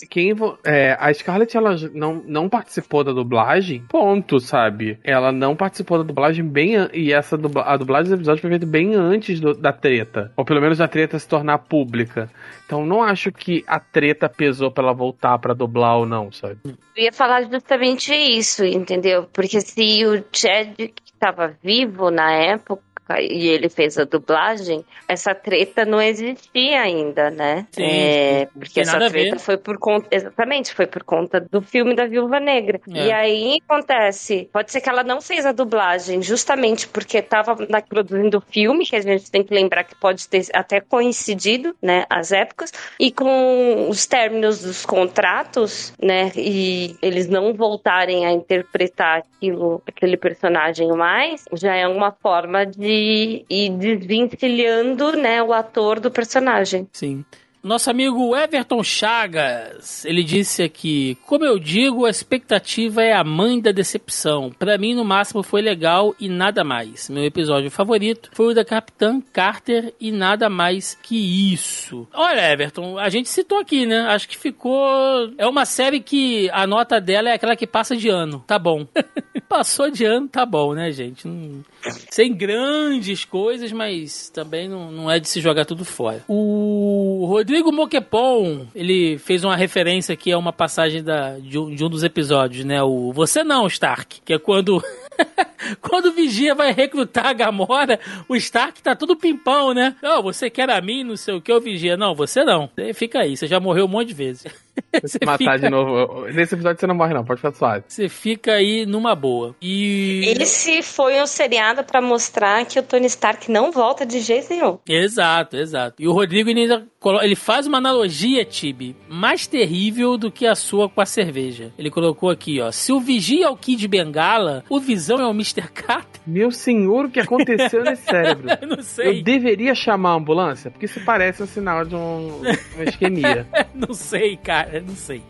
Quem 0.10 0.34
é, 0.66 0.98
a 1.00 1.14
Scarlett 1.14 1.56
ela 1.56 1.76
não, 1.94 2.22
não 2.26 2.50
participou 2.58 3.04
da 3.04 3.12
dublagem, 3.12 3.84
ponto, 3.88 4.40
sabe? 4.40 4.98
Ela 5.04 5.32
não 5.32 5.56
participou 5.56 5.98
da 6.00 6.04
dublagem 6.04 6.44
bem 6.44 6.74
e 6.94 7.14
essa 7.14 7.38
dubla, 7.38 7.64
a 7.64 7.78
dublagem 7.78 8.10
do 8.10 8.16
episódio 8.16 8.42
foi 8.42 8.50
feita 8.50 8.66
bem 8.66 8.96
antes 8.96 9.40
do- 9.40 9.54
da 9.54 9.72
treta, 9.72 10.32
ou 10.36 10.44
pelo 10.44 10.60
menos 10.60 10.80
da 10.80 10.88
treta 10.88 11.20
se 11.20 11.28
tornar 11.28 11.60
pública. 11.60 12.30
Então 12.66 12.86
não 12.86 13.02
acho 13.04 13.32
que 13.32 13.64
a 13.68 13.80
treta 13.80 14.28
pesou 14.28 14.72
pra 14.72 14.84
ela 14.86 14.94
voltar 14.94 15.38
pra 15.40 15.54
dublar 15.54 15.98
ou 15.98 16.06
não, 16.06 16.32
sabe? 16.32 16.58
Eu 16.66 17.04
ia 17.04 17.14
falar 17.14 17.44
justamente 17.44 18.14
isso, 18.14 18.66
entendeu? 18.66 19.28
Porque 19.32 19.62
se 19.62 20.04
o 20.06 20.24
Chad 20.34 20.76
estava 21.06 21.54
vivo 21.64 22.10
na 22.12 22.32
época 22.32 22.82
e 23.20 23.48
ele 23.48 23.70
fez 23.70 23.98
a 23.98 24.04
dublagem, 24.04 24.84
essa 25.08 25.34
treta 25.34 25.86
não 25.86 26.02
existia 26.02 26.82
ainda, 26.82 27.30
né? 27.30 27.66
Sim, 27.72 27.84
É, 27.84 28.48
porque 28.54 28.82
essa 28.82 29.10
treta 29.10 29.40
foi 29.40 29.58
por 29.58 29.78
conta. 29.78 30.08
Exatamente, 30.12 30.74
foi 30.74 30.88
por 30.88 31.04
conta 31.04 31.40
do 31.40 31.62
filme 31.62 31.96
da 31.96 32.06
Viúva 32.06 32.40
Negra. 32.40 32.80
É. 32.94 33.08
E 33.08 33.12
aí 33.12 33.58
acontece, 33.68 34.50
pode 34.52 34.72
ser 34.72 34.82
que 34.82 34.90
ela 34.90 35.04
não 35.04 35.22
fez 35.22 35.46
a 35.46 35.52
dublagem 35.52 36.22
justamente 36.22 36.88
porque 36.88 37.18
estava 37.18 37.56
produzindo 37.88 38.38
o 38.38 38.42
filme, 38.42 38.86
que 38.86 38.96
a 38.96 39.02
gente 39.02 39.32
tem 39.32 39.44
que 39.44 39.54
lembrar 39.54 39.84
que 39.84 39.96
pode 39.96 40.28
ter 40.28 40.46
até 40.54 40.80
coincidido, 40.80 41.76
né, 41.82 42.06
as 42.10 42.32
épocas, 42.32 42.72
e 43.00 43.12
com 43.12 43.88
os 43.90 44.06
términos 44.06 44.62
dos 44.62 44.86
contratos, 44.86 45.94
né, 46.02 46.32
e 46.36 46.96
eles 47.02 47.28
não 47.28 47.54
voltarem 47.54 48.26
a 48.26 48.32
interpretar 48.32 49.20
aquilo, 49.20 49.82
aquele 49.88 50.18
personagem 50.18 50.88
mais, 50.94 51.46
já 51.54 51.76
é 51.76 51.88
uma 51.88 52.12
forma 52.12 52.66
de 52.66 52.97
ir 52.98 53.70
desvencilhando, 53.78 55.14
né, 55.14 55.42
o 55.42 55.54
ator 55.54 56.00
do 56.00 56.12
personagem. 56.12 56.88
Sim. 56.92 57.24
Nosso 57.68 57.90
amigo 57.90 58.34
Everton 58.34 58.82
Chagas, 58.82 60.06
ele 60.06 60.24
disse 60.24 60.64
aqui: 60.64 61.18
Como 61.26 61.44
eu 61.44 61.60
digo, 61.60 62.06
a 62.06 62.10
expectativa 62.10 63.04
é 63.04 63.12
a 63.12 63.26
mãe 63.26 63.60
da 63.60 63.74
decepção. 63.74 64.50
Para 64.58 64.78
mim, 64.78 64.94
no 64.94 65.04
máximo, 65.04 65.44
foi 65.44 65.62
legal 65.62 66.16
e 66.18 66.30
nada 66.30 66.64
mais. 66.64 67.10
Meu 67.10 67.26
episódio 67.26 67.70
favorito 67.70 68.30
foi 68.32 68.54
o 68.54 68.54
da 68.54 68.64
Capitã 68.64 69.20
Carter 69.34 69.94
e 70.00 70.14
nada 70.14 70.50
mais 70.50 70.98
que 71.04 71.54
isso. 71.54 72.08
Olha, 72.14 72.54
Everton, 72.54 72.98
a 72.98 73.10
gente 73.10 73.28
citou 73.28 73.60
aqui, 73.60 73.86
né? 73.86 74.00
Acho 74.08 74.30
que 74.30 74.38
ficou. 74.38 75.34
É 75.38 75.46
uma 75.46 75.66
série 75.66 76.00
que 76.00 76.50
a 76.52 76.66
nota 76.66 77.02
dela 77.02 77.28
é 77.28 77.34
aquela 77.34 77.58
que 77.58 77.68
passa 77.68 77.98
de 77.98 78.08
ano. 78.08 78.42
Tá 78.48 78.58
bom. 78.58 78.88
Passou 79.50 79.90
de 79.90 80.04
ano, 80.04 80.28
tá 80.28 80.46
bom, 80.46 80.74
né, 80.74 80.92
gente? 80.92 81.28
Não... 81.28 81.64
Sem 82.10 82.34
grandes 82.34 83.24
coisas, 83.24 83.72
mas 83.72 84.30
também 84.30 84.68
não, 84.68 84.92
não 84.92 85.12
é 85.12 85.20
de 85.20 85.30
se 85.30 85.40
jogar 85.40 85.64
tudo 85.64 85.86
fora. 85.86 86.24
O 86.28 87.26
Rodrigo 87.28 87.57
Moquepon, 87.66 88.68
ele 88.74 89.18
fez 89.18 89.44
uma 89.44 89.56
referência 89.56 90.14
aqui 90.14 90.32
a 90.32 90.38
uma 90.38 90.54
passagem 90.54 91.04
da, 91.04 91.38
de, 91.40 91.58
um, 91.58 91.74
de 91.74 91.84
um 91.84 91.90
dos 91.90 92.04
episódios, 92.04 92.66
né? 92.66 92.82
O 92.82 93.12
Você 93.12 93.44
Não, 93.44 93.68
Stark, 93.68 94.22
que 94.24 94.34
é 94.34 94.40
quando 94.40 94.82
Quando 95.82 96.08
o 96.08 96.14
Vigia 96.14 96.56
vai 96.56 96.72
recrutar 96.72 97.28
a 97.28 97.34
Gamora, 97.34 98.00
o 98.28 98.36
Stark 98.36 98.82
tá 98.82 98.96
tudo 98.96 99.16
pimpão, 99.16 99.74
né? 99.74 99.96
Não, 100.02 100.22
você 100.22 100.50
quer 100.50 100.70
a 100.70 100.82
mim, 100.82 101.04
não 101.04 101.16
sei 101.16 101.36
o 101.36 101.42
que, 101.42 101.52
o 101.52 101.60
Vigia. 101.60 101.98
Não, 101.98 102.16
você 102.16 102.44
não. 102.44 102.70
Você 102.76 102.94
fica 102.94 103.20
aí, 103.20 103.36
você 103.36 103.48
já 103.48 103.60
morreu 103.60 103.86
um 103.86 103.90
monte 103.90 104.10
de 104.10 104.14
vezes. 104.14 104.46
Você 105.02 105.18
matar 105.26 105.38
fica... 105.38 105.60
de 105.60 105.70
novo. 105.70 106.28
Nesse 106.28 106.56
episódio 106.56 106.80
você 106.80 106.88
não 106.88 106.96
morre, 106.96 107.14
não, 107.14 107.26
pode 107.26 107.40
ficar 107.40 107.54
suave. 107.54 107.84
Você 107.88 108.08
fica 108.08 108.54
aí 108.54 108.86
numa 108.86 109.16
boa. 109.16 109.56
E. 109.62 110.22
Esse 110.40 110.82
foi 110.82 111.22
um 111.22 111.26
seriado 111.26 111.84
para 111.84 112.02
mostrar 112.02 112.64
que 112.66 112.80
o 112.80 112.84
Tony 112.84 113.08
Stark 113.08 113.52
não 113.52 113.72
volta 113.72 114.06
de 114.06 114.20
jeito 114.20 114.50
nenhum. 114.52 114.78
Exato, 114.88 115.58
exato. 115.58 115.96
E 116.00 116.08
o 116.08 116.14
Rodrigo 116.14 116.50
ainda 116.50 116.86
ele 117.22 117.36
faz 117.36 117.68
uma 117.68 117.78
analogia, 117.78 118.44
Tibi, 118.44 118.96
mais 119.08 119.48
terrível 119.48 120.18
do 120.18 120.32
que 120.32 120.46
a 120.46 120.56
sua 120.56 120.90
com 120.90 121.00
a 121.00 121.06
cerveja. 121.06 121.72
Ele 121.78 121.90
colocou 121.90 122.30
aqui, 122.30 122.60
ó. 122.60 122.72
Se 122.72 122.92
o 122.92 123.00
Vigia 123.00 123.46
é 123.46 123.50
o 123.50 123.56
Kid 123.56 123.88
Bengala, 123.88 124.64
o 124.70 124.80
Visão 125.08 125.22
é 125.22 125.26
o 125.26 125.32
Mr. 125.32 125.70
Cat. 125.74 126.06
Meu 126.26 126.52
senhor, 126.52 127.06
o 127.06 127.10
que 127.10 127.22
aconteceu 127.22 127.82
nesse 127.82 128.04
cérebro? 128.12 128.50
não 128.68 128.84
sei. 128.84 129.20
Eu 129.20 129.24
deveria 129.24 129.74
chamar 129.74 130.10
a 130.10 130.16
ambulância? 130.16 130.70
Porque 130.70 130.86
isso 130.86 131.00
parece 131.06 131.42
um 131.42 131.48
sinal 131.48 131.86
de 131.86 131.96
um, 131.96 132.42
uma 132.76 132.84
isquemia. 132.84 133.48
não 133.74 133.94
sei, 133.94 134.36
cara, 134.36 134.84
não 134.86 134.96
sei. 134.96 135.24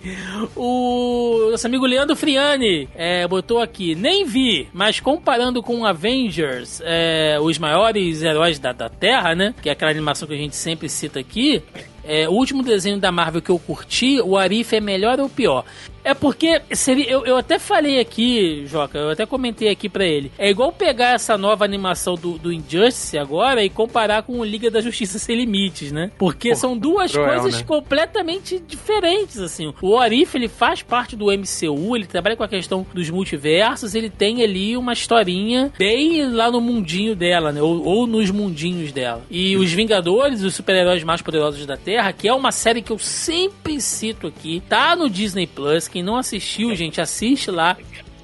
O 0.56 1.50
nosso 1.52 1.68
amigo 1.68 1.86
Leandro 1.86 2.16
Friani 2.16 2.90
é, 2.96 3.28
botou 3.28 3.62
aqui, 3.62 3.94
nem 3.94 4.26
vi, 4.26 4.68
mas 4.74 5.00
comparando 5.00 5.62
com 5.62 5.86
Avengers, 5.86 6.82
é, 6.84 7.38
os 7.40 7.60
maiores 7.60 8.24
heróis 8.24 8.58
da, 8.58 8.72
da 8.72 8.90
Terra, 8.90 9.36
né? 9.36 9.54
Que 9.62 9.70
é 9.70 9.74
aquela 9.74 9.92
animação 9.92 10.28
que 10.28 10.34
a 10.34 10.38
gente 10.38 10.56
sempre 10.56 10.90
cita 10.90 11.20
aqui, 11.20 11.62
é, 12.08 12.28
o 12.28 12.32
último 12.32 12.64
desenho 12.64 12.98
da 13.00 13.12
Marvel 13.12 13.42
que 13.42 13.50
eu 13.50 13.60
curti, 13.60 14.20
o 14.22 14.38
Arif 14.38 14.76
é 14.76 14.80
melhor 14.80 15.20
ou 15.20 15.30
pior? 15.30 15.66
É 16.08 16.14
porque 16.14 16.62
seria, 16.72 17.10
eu, 17.10 17.26
eu 17.26 17.36
até 17.36 17.60
falei 17.60 18.00
aqui, 18.00 18.66
Joca, 18.66 18.98
eu 18.98 19.10
até 19.10 19.26
comentei 19.26 19.68
aqui 19.68 19.90
para 19.90 20.06
ele. 20.06 20.32
É 20.38 20.50
igual 20.50 20.72
pegar 20.72 21.16
essa 21.16 21.38
nova 21.38 21.66
animação 21.66 22.16
do, 22.16 22.38
do 22.38 22.54
Injustice 22.54 23.18
agora 23.18 23.62
e 23.62 23.70
comparar 23.70 24.24
com 24.24 24.40
o 24.40 24.44
Liga 24.46 24.72
da 24.72 24.80
Justiça 24.80 25.20
Sem 25.20 25.36
Limites, 25.36 25.92
né? 25.92 26.10
Porque 26.18 26.52
Pô, 26.52 26.56
são 26.56 26.78
duas 26.78 27.12
cruel, 27.12 27.42
coisas 27.42 27.60
né? 27.60 27.68
completamente 27.68 28.58
diferentes, 28.58 29.38
assim. 29.38 29.74
O 29.82 29.98
Arif, 29.98 30.34
ele 30.38 30.48
faz 30.48 30.82
parte 30.82 31.14
do 31.14 31.26
MCU, 31.26 31.98
ele 31.98 32.06
trabalha 32.06 32.38
com 32.38 32.44
a 32.44 32.48
questão 32.48 32.88
dos 32.94 33.10
multiversos, 33.10 33.94
ele 33.94 34.10
tem 34.10 34.42
ali 34.42 34.78
uma 34.78 34.94
historinha 34.94 35.74
bem 35.78 36.26
lá 36.32 36.50
no 36.50 36.62
mundinho 36.62 37.18
dela, 37.18 37.52
né? 37.52 37.62
Ou, 37.62 37.84
ou 37.84 38.08
nos 38.08 38.32
mundinhos 38.32 38.94
dela. 38.94 39.24
E 39.30 39.58
os 39.58 39.74
Vingadores, 39.74 40.42
os 40.42 40.56
super-heróis 40.56 41.04
mais 41.04 41.22
poderosos 41.22 41.66
da 41.66 41.76
Terra, 41.76 41.97
que 42.14 42.28
é 42.28 42.34
uma 42.34 42.52
série 42.52 42.82
que 42.82 42.92
eu 42.92 43.00
sempre 43.00 43.80
cito 43.82 44.28
aqui, 44.28 44.62
tá 44.68 44.96
no 44.96 45.10
Disney 45.10 45.48
Plus, 45.48 45.88
quem 45.88 46.04
não 46.04 46.16
assistiu, 46.16 46.76
gente, 46.76 47.02
assiste 47.02 47.52
lá 47.52 47.78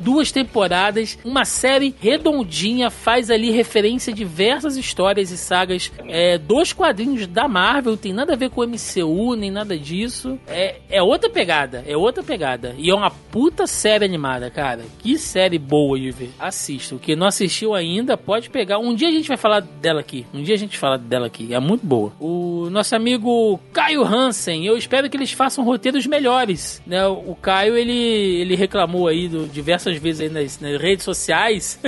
duas 0.03 0.31
temporadas, 0.31 1.17
uma 1.23 1.45
série 1.45 1.95
redondinha, 1.99 2.89
faz 2.89 3.30
ali 3.30 3.51
referência 3.51 4.11
a 4.11 4.15
diversas 4.15 4.75
histórias 4.75 5.31
e 5.31 5.38
sagas 5.38 5.91
é, 6.07 6.38
dos 6.38 6.73
quadrinhos 6.73 7.25
da 7.27 7.47
Marvel, 7.47 7.95
tem 7.95 8.13
nada 8.13 8.34
a 8.34 8.35
ver 8.35 8.49
com 8.49 8.61
o 8.61 8.67
MCU, 8.67 9.35
nem 9.35 9.49
nada 9.49 9.77
disso. 9.77 10.38
É, 10.47 10.75
é 10.89 11.01
outra 11.01 11.30
pegada, 11.30 11.84
é 11.88 11.95
outra 11.95 12.23
pegada. 12.23 12.75
E 12.77 12.89
é 12.89 12.95
uma 12.95 13.09
puta 13.09 13.65
série 13.65 14.05
animada, 14.05 14.49
cara. 14.49 14.81
Que 14.99 15.17
série 15.17 15.57
boa 15.57 15.99
de 15.99 16.11
ver. 16.11 16.31
Assista. 16.39 16.95
O 16.95 16.99
que 16.99 17.15
não 17.15 17.27
assistiu 17.27 17.73
ainda, 17.73 18.17
pode 18.17 18.49
pegar. 18.49 18.80
Um 18.80 18.93
dia 18.93 19.07
a 19.07 19.11
gente 19.11 19.27
vai 19.27 19.38
falar 19.38 19.61
dela 19.61 20.01
aqui. 20.01 20.25
Um 20.34 20.41
dia 20.41 20.55
a 20.55 20.57
gente 20.57 20.77
fala 20.77 20.97
dela 20.97 21.27
aqui. 21.27 21.53
É 21.53 21.59
muito 21.59 21.85
boa. 21.85 22.11
O 22.19 22.69
nosso 22.69 22.95
amigo 22.95 23.59
Caio 23.71 24.03
Hansen, 24.03 24.65
eu 24.65 24.77
espero 24.77 25.09
que 25.09 25.17
eles 25.17 25.31
façam 25.31 25.63
roteiros 25.63 26.05
melhores. 26.05 26.81
Né? 26.85 27.05
O 27.07 27.35
Caio, 27.35 27.77
ele, 27.77 27.93
ele 27.93 28.55
reclamou 28.55 29.07
aí 29.07 29.27
de 29.27 29.45
diversas 29.47 29.92
diversas 29.93 30.19
vezes 30.19 30.21
aí 30.21 30.29
nas, 30.29 30.59
nas 30.59 30.81
redes 30.81 31.05
sociais 31.05 31.79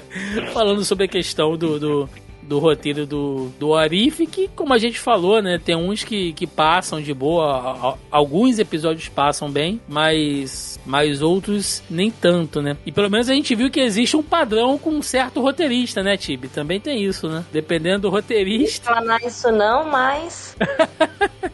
falando 0.52 0.84
sobre 0.84 1.04
a 1.04 1.08
questão 1.08 1.56
do, 1.56 1.78
do, 1.78 2.10
do 2.42 2.58
roteiro 2.58 3.06
do, 3.06 3.48
do 3.58 3.74
Arif, 3.74 4.26
que, 4.26 4.48
como 4.48 4.72
a 4.72 4.78
gente 4.78 4.98
falou, 4.98 5.42
né, 5.42 5.58
tem 5.62 5.74
uns 5.74 6.04
que, 6.04 6.32
que 6.32 6.46
passam 6.46 7.00
de 7.00 7.12
boa, 7.12 7.98
alguns 8.10 8.58
episódios 8.58 9.08
passam 9.08 9.50
bem, 9.50 9.80
mas, 9.88 10.78
mas 10.84 11.22
outros 11.22 11.82
nem 11.88 12.10
tanto, 12.10 12.60
né? 12.60 12.76
E 12.84 12.92
pelo 12.92 13.10
menos 13.10 13.28
a 13.28 13.34
gente 13.34 13.54
viu 13.54 13.70
que 13.70 13.80
existe 13.80 14.16
um 14.16 14.22
padrão 14.22 14.78
com 14.78 14.90
um 14.90 15.02
certo 15.02 15.40
roteirista, 15.40 16.02
né, 16.02 16.16
Tibi? 16.16 16.48
Também 16.48 16.80
tem 16.80 17.02
isso, 17.02 17.28
né? 17.28 17.44
Dependendo 17.52 18.02
do 18.02 18.10
roteirista. 18.10 18.90
Não 18.90 18.96
falar 18.96 19.22
isso 19.22 19.50
não, 19.50 19.90
mas. 19.90 20.56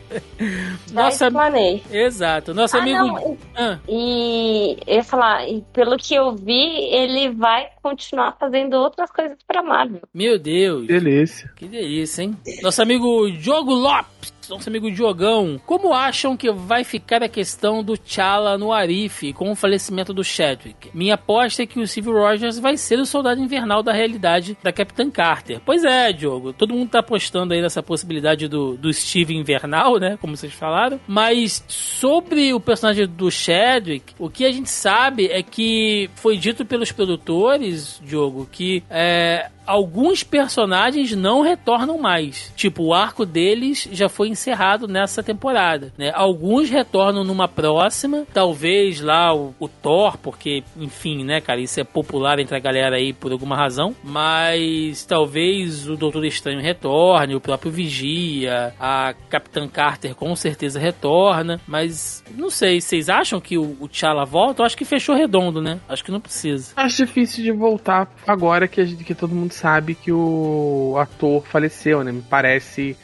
Nossa, 0.93 1.27
explanei. 1.27 1.83
Exato. 1.91 2.55
Nosso 2.55 2.77
ah, 2.77 2.81
amigo. 2.81 2.99
Não. 2.99 3.39
Ah. 3.55 3.79
E 3.89 4.77
eu 4.87 4.97
ia 4.97 5.05
falar, 5.05 5.49
e 5.49 5.63
pelo 5.73 5.97
que 5.97 6.15
eu 6.15 6.35
vi, 6.35 6.85
ele 6.93 7.31
vai 7.31 7.69
continuar 7.83 8.37
fazendo 8.39 8.75
outras 8.75 9.11
coisas 9.11 9.39
pra 9.47 9.63
Marvel. 9.63 10.03
Meu 10.13 10.39
Deus. 10.39 10.87
Delícia. 10.87 11.51
Que 11.57 11.67
delícia, 11.67 12.23
hein? 12.23 12.37
Nosso 12.63 12.83
amigo 12.83 13.31
Diogo 13.31 13.73
Lopes 13.73 14.40
nosso 14.51 14.69
amigo 14.69 14.91
Diogão, 14.91 15.61
como 15.65 15.95
acham 15.95 16.37
que 16.37 16.51
vai 16.51 16.85
ficar 16.85 17.23
a 17.23 17.29
questão 17.29 17.83
do 17.83 17.97
T'Challa 17.97 18.59
no 18.59 18.73
Arif 18.73 19.33
com 19.33 19.51
o 19.51 19.55
falecimento 19.55 20.13
do 20.13 20.25
Chadwick? 20.25 20.91
Minha 20.93 21.15
aposta 21.15 21.63
é 21.63 21.67
que 21.67 21.79
o 21.79 21.87
Steve 21.87 22.11
Rogers 22.11 22.59
vai 22.59 22.77
ser 22.77 22.99
o 22.99 23.07
soldado 23.07 23.41
invernal 23.41 23.83
da 23.83 23.93
realidade 23.93 24.57
da 24.63 24.73
Capitã 24.73 25.11
Carter. 25.11 25.61
Pois 25.65 25.85
é, 25.85 26.13
Diogo, 26.13 26.53
todo 26.53 26.75
mundo 26.75 26.91
tá 26.91 26.99
apostando 26.99 27.55
aí 27.55 27.63
nessa 27.63 27.83
possibilidade 27.83 28.49
do, 28.49 28.77
do 28.77 28.93
Steve 28.93 29.35
invernal, 29.35 29.99
né, 29.99 30.19
como 30.21 30.37
vocês 30.37 30.53
falaram, 30.53 31.01
mas 31.07 31.65
sobre 31.69 32.53
o 32.53 32.61
personagem 32.61 33.07
do 33.07 33.31
Chadwick, 33.31 34.15
o 34.19 34.29
que 34.29 34.45
a 34.45 34.51
gente 34.51 34.69
sabe 34.69 35.27
é 35.27 35.43
que 35.43 36.11
foi 36.17 36.37
dito 36.37 36.65
pelos 36.65 36.91
produtores, 36.91 38.01
Diogo, 38.05 38.49
que 38.51 38.83
é, 38.91 39.49
alguns 39.71 40.25
personagens 40.25 41.15
não 41.15 41.43
retornam 41.43 41.97
mais. 41.97 42.53
Tipo, 42.57 42.83
o 42.87 42.95
arco 42.95 43.25
deles 43.25 43.89
já 43.93 44.09
foi 44.09 44.29
encerrado 44.29 44.89
nessa 44.89 45.23
temporada, 45.23 45.93
né? 45.97 46.11
Alguns 46.13 46.69
retornam 46.69 47.23
numa 47.23 47.47
próxima, 47.47 48.27
talvez 48.35 49.01
lá 49.01 49.33
o, 49.33 49.55
o, 49.61 49.69
Thor, 49.69 50.19
porque, 50.19 50.65
enfim, 50.77 51.25
né, 51.25 51.41
cara, 51.41 51.61
isso 51.61 51.79
é 51.79 51.85
popular 51.85 52.41
entre 52.41 52.57
a 52.57 52.59
galera 52.59 52.97
aí 52.97 53.13
por 53.13 53.31
alguma 53.31 53.57
razão, 53.57 53.95
mas 54.03 55.05
talvez 55.05 55.89
o 55.89 55.97
Doutor 55.97 56.25
Estranho 56.25 56.61
retorne, 56.61 57.37
o 57.37 57.41
próprio 57.41 57.71
Vigia, 57.71 58.75
a 58.79 59.15
Capitã 59.29 59.69
Carter 59.69 60.17
com 60.17 60.35
certeza 60.35 60.81
retorna, 60.81 61.61
mas 61.67 62.25
não 62.37 62.51
sei, 62.51 62.81
vocês 62.81 63.09
acham 63.09 63.41
que 63.41 63.57
o, 63.57 63.77
o 63.81 63.89
T'Challa 63.89 64.25
volta? 64.25 64.63
Eu 64.63 64.67
acho 64.67 64.77
que 64.77 64.85
fechou 64.85 65.15
redondo, 65.15 65.63
né? 65.63 65.79
Acho 65.89 66.05
que 66.05 66.11
não 66.11 66.21
precisa. 66.21 66.73
Acho 66.77 67.07
difícil 67.07 67.45
de 67.45 67.53
voltar 67.53 68.11
agora 68.27 68.67
que, 68.67 68.85
gente, 68.85 69.05
que 69.05 69.15
todo 69.15 69.35
mundo 69.35 69.53
sabe 69.61 69.95
que 69.95 70.11
o 70.11 70.97
ator 70.99 71.45
faleceu, 71.45 72.03
né? 72.03 72.11
Me 72.11 72.23
parece 72.23 72.97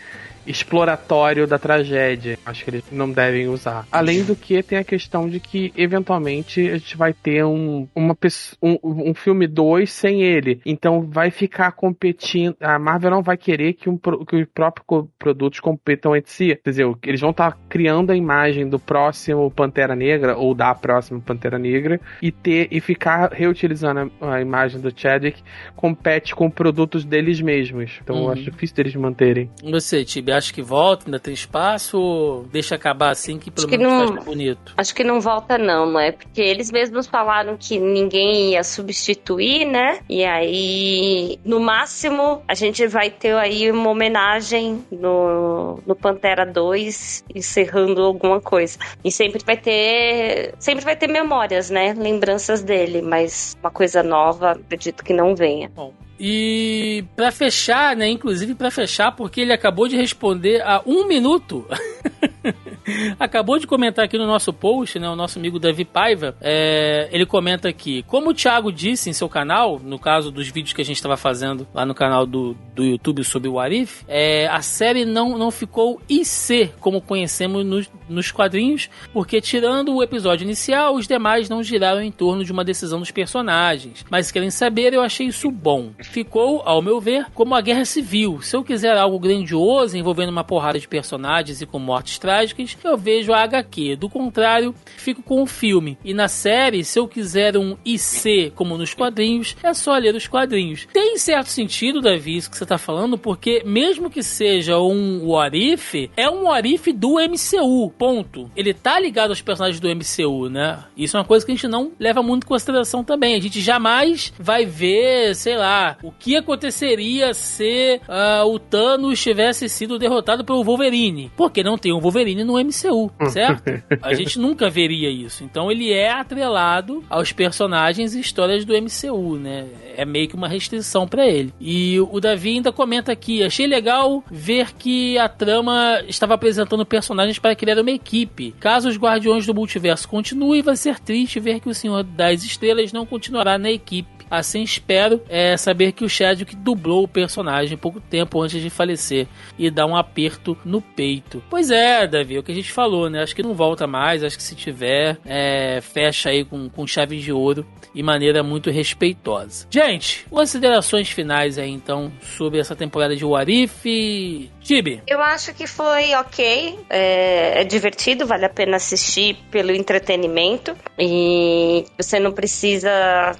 exploratório 0.46 1.46
da 1.46 1.58
tragédia. 1.58 2.38
Acho 2.44 2.64
que 2.64 2.70
eles 2.70 2.84
não 2.90 3.10
devem 3.10 3.48
usar. 3.48 3.86
Além 3.90 4.24
do 4.24 4.36
que, 4.36 4.62
tem 4.62 4.78
a 4.78 4.84
questão 4.84 5.28
de 5.28 5.40
que, 5.40 5.72
eventualmente, 5.76 6.68
a 6.68 6.78
gente 6.78 6.96
vai 6.96 7.12
ter 7.12 7.44
um, 7.44 7.86
uma, 7.94 8.16
um, 8.62 9.10
um 9.10 9.14
filme 9.14 9.46
2 9.46 9.90
sem 9.90 10.22
ele. 10.22 10.60
Então, 10.64 11.02
vai 11.02 11.30
ficar 11.30 11.72
competindo. 11.72 12.56
A 12.60 12.78
Marvel 12.78 13.10
não 13.10 13.22
vai 13.22 13.36
querer 13.36 13.74
que, 13.74 13.88
um, 13.88 13.98
que 13.98 14.36
os 14.36 14.46
próprios 14.52 15.06
produtos 15.18 15.60
competam 15.60 16.16
entre 16.16 16.30
si. 16.30 16.58
Quer 16.62 16.70
dizer, 16.70 16.86
eles 17.04 17.20
vão 17.20 17.30
estar 17.30 17.52
tá 17.52 17.58
criando 17.68 18.10
a 18.10 18.16
imagem 18.16 18.68
do 18.68 18.78
próximo 18.78 19.50
Pantera 19.50 19.94
Negra 19.94 20.36
ou 20.36 20.54
da 20.54 20.74
próxima 20.74 21.20
Pantera 21.20 21.58
Negra 21.58 22.00
e 22.20 22.30
ter 22.30 22.68
e 22.70 22.80
ficar 22.80 23.32
reutilizando 23.32 24.12
a, 24.20 24.34
a 24.34 24.40
imagem 24.40 24.80
do 24.80 24.92
Chadwick 24.94 25.42
compete 25.74 26.34
com 26.34 26.50
produtos 26.50 27.04
deles 27.04 27.40
mesmos. 27.40 27.98
Então, 28.02 28.16
uhum. 28.16 28.24
eu 28.24 28.30
acho 28.30 28.42
difícil 28.42 28.76
deles 28.76 28.94
manterem. 28.94 29.50
Você, 29.62 30.04
Tibi, 30.04 30.32
acha 30.36 30.52
que 30.52 30.62
volta, 30.62 31.06
ainda 31.06 31.18
tem 31.18 31.34
espaço, 31.34 31.98
ou 31.98 32.42
deixa 32.44 32.74
acabar 32.74 33.10
assim 33.10 33.38
que 33.38 33.50
pelo 33.50 33.66
Acho 33.66 33.68
que 33.68 33.78
menos 33.78 33.92
não- 33.92 34.14
faz 34.14 34.24
bonito? 34.24 34.74
Acho 34.76 34.94
que 34.94 35.04
não 35.04 35.20
volta 35.20 35.58
não, 35.58 35.86
não 35.86 36.00
é? 36.00 36.12
Porque 36.12 36.40
eles 36.40 36.70
mesmos 36.70 37.06
falaram 37.06 37.56
que 37.58 37.78
ninguém 37.78 38.52
ia 38.52 38.62
substituir, 38.64 39.64
né? 39.64 40.00
E 40.08 40.24
aí, 40.24 41.38
no 41.44 41.60
máximo, 41.60 42.42
a 42.46 42.54
gente 42.54 42.86
vai 42.86 43.10
ter 43.10 43.34
aí 43.36 43.70
uma 43.70 43.90
homenagem 43.90 44.84
no, 44.90 45.80
no 45.86 45.94
Pantera 45.96 46.44
2, 46.46 47.24
encerrando 47.34 48.02
alguma 48.02 48.40
coisa. 48.40 48.78
E 49.04 49.10
sempre 49.10 49.42
vai 49.44 49.56
ter. 49.56 50.54
Sempre 50.58 50.84
vai 50.84 50.96
ter 50.96 51.08
memórias, 51.08 51.70
né? 51.70 51.94
Lembranças 51.94 52.62
dele, 52.62 53.02
mas 53.02 53.56
uma 53.60 53.70
coisa 53.70 54.02
nova, 54.02 54.52
acredito 54.52 55.04
que 55.04 55.12
não 55.12 55.34
venha. 55.34 55.70
E 56.18 57.04
pra 57.14 57.30
fechar, 57.30 57.96
né? 57.96 58.08
Inclusive 58.08 58.54
pra 58.54 58.70
fechar, 58.70 59.12
porque 59.12 59.40
ele 59.40 59.52
acabou 59.52 59.88
de 59.88 59.96
responder 59.96 60.62
a 60.62 60.82
um 60.86 61.06
minuto. 61.06 61.66
acabou 63.18 63.58
de 63.58 63.66
comentar 63.66 64.04
aqui 64.04 64.16
no 64.16 64.26
nosso 64.26 64.52
post, 64.52 64.98
né? 64.98 65.08
O 65.08 65.16
nosso 65.16 65.38
amigo 65.38 65.58
Davi 65.58 65.84
Paiva. 65.84 66.36
é, 66.40 67.08
ele 67.12 67.26
comenta 67.26 67.68
aqui: 67.68 68.02
Como 68.06 68.30
o 68.30 68.34
Thiago 68.34 68.72
disse 68.72 69.10
em 69.10 69.12
seu 69.12 69.28
canal, 69.28 69.78
no 69.78 69.98
caso 69.98 70.30
dos 70.30 70.48
vídeos 70.48 70.72
que 70.72 70.82
a 70.82 70.84
gente 70.84 70.96
estava 70.96 71.16
fazendo 71.16 71.66
lá 71.74 71.84
no 71.84 71.94
canal 71.94 72.26
do, 72.26 72.56
do 72.74 72.84
YouTube 72.84 73.22
sobre 73.24 73.48
o 73.48 73.58
Arif, 73.58 74.04
é, 74.08 74.46
a 74.48 74.62
série 74.62 75.04
não, 75.04 75.36
não 75.36 75.50
ficou 75.50 76.00
IC 76.08 76.72
como 76.80 77.00
conhecemos 77.00 77.64
nos, 77.64 77.90
nos 78.08 78.30
quadrinhos, 78.30 78.88
porque 79.12 79.40
tirando 79.40 79.94
o 79.94 80.02
episódio 80.02 80.44
inicial, 80.44 80.94
os 80.94 81.06
demais 81.06 81.48
não 81.48 81.62
giraram 81.62 82.02
em 82.02 82.12
torno 82.12 82.44
de 82.44 82.52
uma 82.52 82.64
decisão 82.64 82.98
dos 82.98 83.10
personagens. 83.10 84.04
Mas 84.10 84.30
querem 84.30 84.50
saber, 84.50 84.92
eu 84.92 85.02
achei 85.02 85.26
isso 85.26 85.50
bom. 85.50 85.90
Ficou, 86.10 86.62
ao 86.64 86.80
meu 86.80 87.00
ver, 87.00 87.26
como 87.34 87.54
a 87.54 87.60
guerra 87.60 87.84
civil. 87.84 88.40
Se 88.42 88.56
eu 88.56 88.64
quiser 88.64 88.96
algo 88.96 89.18
grandioso 89.18 89.96
envolvendo 89.96 90.30
uma 90.30 90.44
porrada 90.44 90.78
de 90.78 90.88
personagens 90.88 91.60
e 91.60 91.66
com 91.66 91.78
mortes 91.78 92.18
trágicas, 92.18 92.76
eu 92.82 92.96
vejo 92.96 93.32
a 93.32 93.42
HQ. 93.42 93.96
Do 93.96 94.08
contrário, 94.08 94.74
fico 94.96 95.22
com 95.22 95.42
o 95.42 95.46
filme. 95.46 95.98
E 96.04 96.14
na 96.14 96.28
série, 96.28 96.84
se 96.84 96.98
eu 96.98 97.06
quiser 97.06 97.56
um 97.56 97.76
IC 97.84 98.52
como 98.54 98.78
nos 98.78 98.94
quadrinhos, 98.94 99.56
é 99.62 99.74
só 99.74 99.96
ler 99.96 100.14
os 100.14 100.26
quadrinhos. 100.26 100.86
Tem 100.92 101.18
certo 101.18 101.48
sentido, 101.48 102.00
Davi, 102.00 102.36
isso 102.36 102.50
que 102.50 102.56
você 102.56 102.66
tá 102.66 102.78
falando, 102.78 103.18
porque 103.18 103.62
mesmo 103.64 104.10
que 104.10 104.22
seja 104.22 104.78
um 104.78 105.26
What 105.26 105.56
If, 105.56 106.10
é 106.16 106.28
um 106.30 106.44
What 106.44 106.72
If 106.72 106.86
do 106.94 107.16
MCU, 107.18 107.90
ponto. 107.98 108.50
Ele 108.56 108.72
tá 108.72 108.98
ligado 108.98 109.30
aos 109.30 109.42
personagens 109.42 109.80
do 109.80 109.88
MCU, 109.88 110.48
né? 110.48 110.84
Isso 110.96 111.16
é 111.16 111.20
uma 111.20 111.26
coisa 111.26 111.44
que 111.44 111.52
a 111.52 111.54
gente 111.54 111.68
não 111.68 111.92
leva 111.98 112.22
muito 112.22 112.44
em 112.44 112.48
consideração 112.48 113.04
também. 113.04 113.34
A 113.34 113.40
gente 113.40 113.60
jamais 113.60 114.32
vai 114.38 114.64
ver, 114.64 115.34
sei 115.34 115.56
lá, 115.56 115.95
o 116.02 116.12
que 116.12 116.36
aconteceria 116.36 117.34
se 117.34 118.00
ah, 118.08 118.44
o 118.46 118.58
Thanos 118.58 119.20
tivesse 119.20 119.68
sido 119.68 119.98
derrotado 119.98 120.44
pelo 120.44 120.64
Wolverine. 120.64 121.30
Porque 121.36 121.62
não 121.62 121.78
tem 121.78 121.92
um 121.92 122.00
Wolverine 122.00 122.44
no 122.44 122.54
MCU, 122.54 123.10
certo? 123.30 123.82
A 124.02 124.12
gente 124.14 124.38
nunca 124.38 124.68
veria 124.70 125.10
isso. 125.10 125.44
Então 125.44 125.70
ele 125.70 125.92
é 125.92 126.10
atrelado 126.10 127.04
aos 127.08 127.32
personagens 127.32 128.14
e 128.14 128.20
histórias 128.20 128.64
do 128.64 128.74
MCU, 128.74 129.36
né? 129.36 129.66
É 129.96 130.04
meio 130.04 130.28
que 130.28 130.34
uma 130.34 130.48
restrição 130.48 131.06
pra 131.06 131.26
ele. 131.26 131.52
E 131.60 131.98
o 132.00 132.20
Davi 132.20 132.50
ainda 132.50 132.72
comenta 132.72 133.12
aqui: 133.12 133.42
achei 133.42 133.66
legal 133.66 134.22
ver 134.30 134.74
que 134.74 135.18
a 135.18 135.28
trama 135.28 136.02
estava 136.06 136.34
apresentando 136.34 136.84
personagens 136.84 137.38
para 137.38 137.54
criar 137.54 137.78
uma 137.78 137.90
equipe. 137.90 138.54
Caso 138.60 138.88
os 138.88 138.96
Guardiões 138.96 139.46
do 139.46 139.54
Multiverso 139.54 140.08
continuem, 140.08 140.62
vai 140.62 140.76
ser 140.76 141.00
triste 141.00 141.40
ver 141.40 141.60
que 141.60 141.68
o 141.68 141.74
Senhor 141.74 142.02
das 142.02 142.44
Estrelas 142.44 142.92
não 142.92 143.06
continuará 143.06 143.58
na 143.58 143.70
equipe. 143.70 144.16
Assim 144.30 144.62
espero 144.62 145.22
é, 145.28 145.56
saber 145.56 145.85
que 145.92 146.04
o 146.04 146.08
Chadwick 146.08 146.54
dublou 146.56 147.04
o 147.04 147.08
personagem 147.08 147.76
pouco 147.76 148.00
tempo 148.00 148.40
antes 148.40 148.60
de 148.60 148.70
falecer 148.70 149.26
e 149.58 149.70
dá 149.70 149.86
um 149.86 149.96
aperto 149.96 150.56
no 150.64 150.80
peito. 150.80 151.42
Pois 151.48 151.70
é, 151.70 152.06
Davi, 152.06 152.36
é 152.36 152.38
o 152.38 152.42
que 152.42 152.52
a 152.52 152.54
gente 152.54 152.72
falou, 152.72 153.10
né? 153.10 153.22
Acho 153.22 153.34
que 153.34 153.42
não 153.42 153.54
volta 153.54 153.86
mais, 153.86 154.22
acho 154.22 154.36
que 154.36 154.42
se 154.42 154.54
tiver, 154.54 155.18
é, 155.24 155.80
fecha 155.80 156.30
aí 156.30 156.44
com, 156.44 156.68
com 156.68 156.86
chave 156.86 157.18
de 157.18 157.32
ouro 157.32 157.66
e 157.94 158.02
maneira 158.02 158.42
muito 158.42 158.70
respeitosa. 158.70 159.66
Gente, 159.70 160.26
considerações 160.28 161.08
finais 161.08 161.58
aí 161.58 161.70
então 161.70 162.12
sobre 162.20 162.58
essa 162.58 162.76
temporada 162.76 163.16
de 163.16 163.24
Warif. 163.24 164.50
Tibi, 164.60 165.00
Eu 165.06 165.22
acho 165.22 165.54
que 165.54 165.66
foi 165.66 166.12
ok, 166.14 166.78
é, 166.90 167.60
é 167.60 167.64
divertido, 167.64 168.26
vale 168.26 168.44
a 168.44 168.48
pena 168.48 168.76
assistir 168.76 169.36
pelo 169.50 169.70
entretenimento 169.70 170.76
e 170.98 171.84
você 171.96 172.18
não 172.18 172.32
precisa 172.32 172.90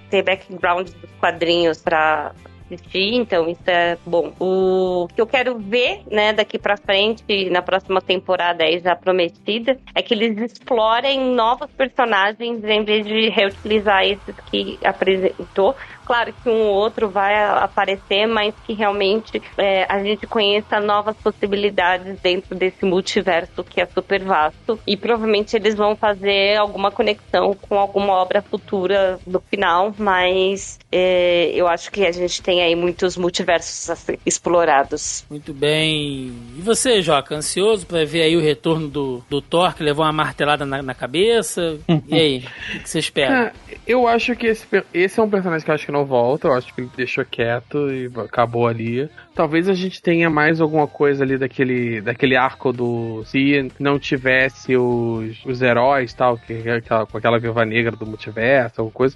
ter 0.08 0.22
background 0.22 0.88
dos 0.88 1.10
quadrinhos 1.18 1.82
pra 1.82 2.32
assistir, 2.66 3.14
então 3.14 3.48
isso 3.48 3.62
é 3.66 3.96
bom. 4.04 4.32
O 4.38 5.08
que 5.14 5.20
eu 5.20 5.26
quero 5.26 5.58
ver, 5.58 6.02
né, 6.10 6.32
daqui 6.32 6.58
pra 6.58 6.76
frente, 6.76 7.48
na 7.50 7.62
próxima 7.62 8.00
temporada 8.00 8.64
aí 8.64 8.80
já 8.80 8.94
prometida, 8.94 9.78
é 9.94 10.02
que 10.02 10.14
eles 10.14 10.36
explorem 10.38 11.20
novos 11.34 11.70
personagens 11.70 12.62
em 12.64 12.84
vez 12.84 13.06
de 13.06 13.28
reutilizar 13.28 14.04
esses 14.04 14.34
que 14.46 14.78
apresentou. 14.84 15.74
Claro 16.06 16.32
que 16.32 16.48
um 16.48 16.62
ou 16.62 16.74
outro 16.74 17.10
vai 17.10 17.34
aparecer, 17.34 18.28
mas 18.28 18.54
que 18.64 18.72
realmente 18.72 19.42
é, 19.58 19.84
a 19.88 20.02
gente 20.02 20.24
conheça 20.24 20.78
novas 20.78 21.16
possibilidades 21.16 22.20
dentro 22.20 22.54
desse 22.54 22.84
multiverso 22.84 23.64
que 23.64 23.80
é 23.80 23.86
super 23.86 24.22
vasto. 24.22 24.78
E 24.86 24.96
provavelmente 24.96 25.56
eles 25.56 25.74
vão 25.74 25.96
fazer 25.96 26.56
alguma 26.56 26.92
conexão 26.92 27.54
com 27.54 27.76
alguma 27.76 28.12
obra 28.12 28.40
futura 28.40 29.18
no 29.26 29.40
final, 29.40 29.92
mas 29.98 30.78
é, 30.92 31.50
eu 31.52 31.66
acho 31.66 31.90
que 31.90 32.06
a 32.06 32.12
gente 32.12 32.40
tem 32.40 32.62
aí 32.62 32.76
muitos 32.76 33.16
multiversos 33.16 33.90
a 33.90 33.96
ser 33.96 34.20
explorados. 34.24 35.24
muito 35.28 35.52
bem. 35.52 36.32
E 36.56 36.62
você, 36.62 37.02
Joca, 37.02 37.34
ansioso 37.34 37.84
pra 37.84 38.04
ver 38.04 38.22
aí 38.22 38.36
o 38.36 38.40
retorno 38.40 38.86
do, 38.86 39.24
do 39.28 39.40
Thor 39.40 39.74
que 39.74 39.82
levou 39.82 40.04
uma 40.04 40.12
martelada 40.12 40.64
na, 40.64 40.82
na 40.82 40.94
cabeça? 40.94 41.78
E 42.06 42.14
aí, 42.14 42.38
o 42.38 42.72
que, 42.72 42.78
que 42.80 42.88
você 42.88 42.98
espera? 43.00 43.26
É, 43.46 43.76
eu 43.86 44.06
acho 44.06 44.34
que 44.34 44.46
esse, 44.46 44.66
esse 44.94 45.20
é 45.20 45.22
um 45.22 45.28
personagem 45.28 45.64
que 45.64 45.70
eu 45.70 45.74
acho 45.74 45.84
que 45.84 45.92
não 45.96 46.06
volta. 46.06 46.48
Eu 46.48 46.54
acho 46.54 46.72
que 46.74 46.80
ele 46.82 46.90
deixou 46.94 47.24
quieto 47.24 47.90
e 47.90 48.10
acabou 48.20 48.66
ali. 48.66 49.10
Talvez 49.36 49.68
a 49.68 49.74
gente 49.74 50.00
tenha 50.00 50.30
mais 50.30 50.62
alguma 50.62 50.86
coisa 50.86 51.22
ali 51.22 51.36
daquele, 51.36 52.00
daquele 52.00 52.34
arco 52.34 52.72
do. 52.72 53.22
Se 53.26 53.70
não 53.78 53.98
tivesse 53.98 54.74
os, 54.74 55.44
os 55.44 55.60
heróis 55.60 56.14
tal, 56.14 56.38
que, 56.38 56.66
aquela, 56.70 57.04
com 57.04 57.18
aquela 57.18 57.38
viúva 57.38 57.62
negra 57.66 57.94
do 57.94 58.06
multiverso, 58.06 58.80
alguma 58.80 58.94
coisa. 58.94 59.14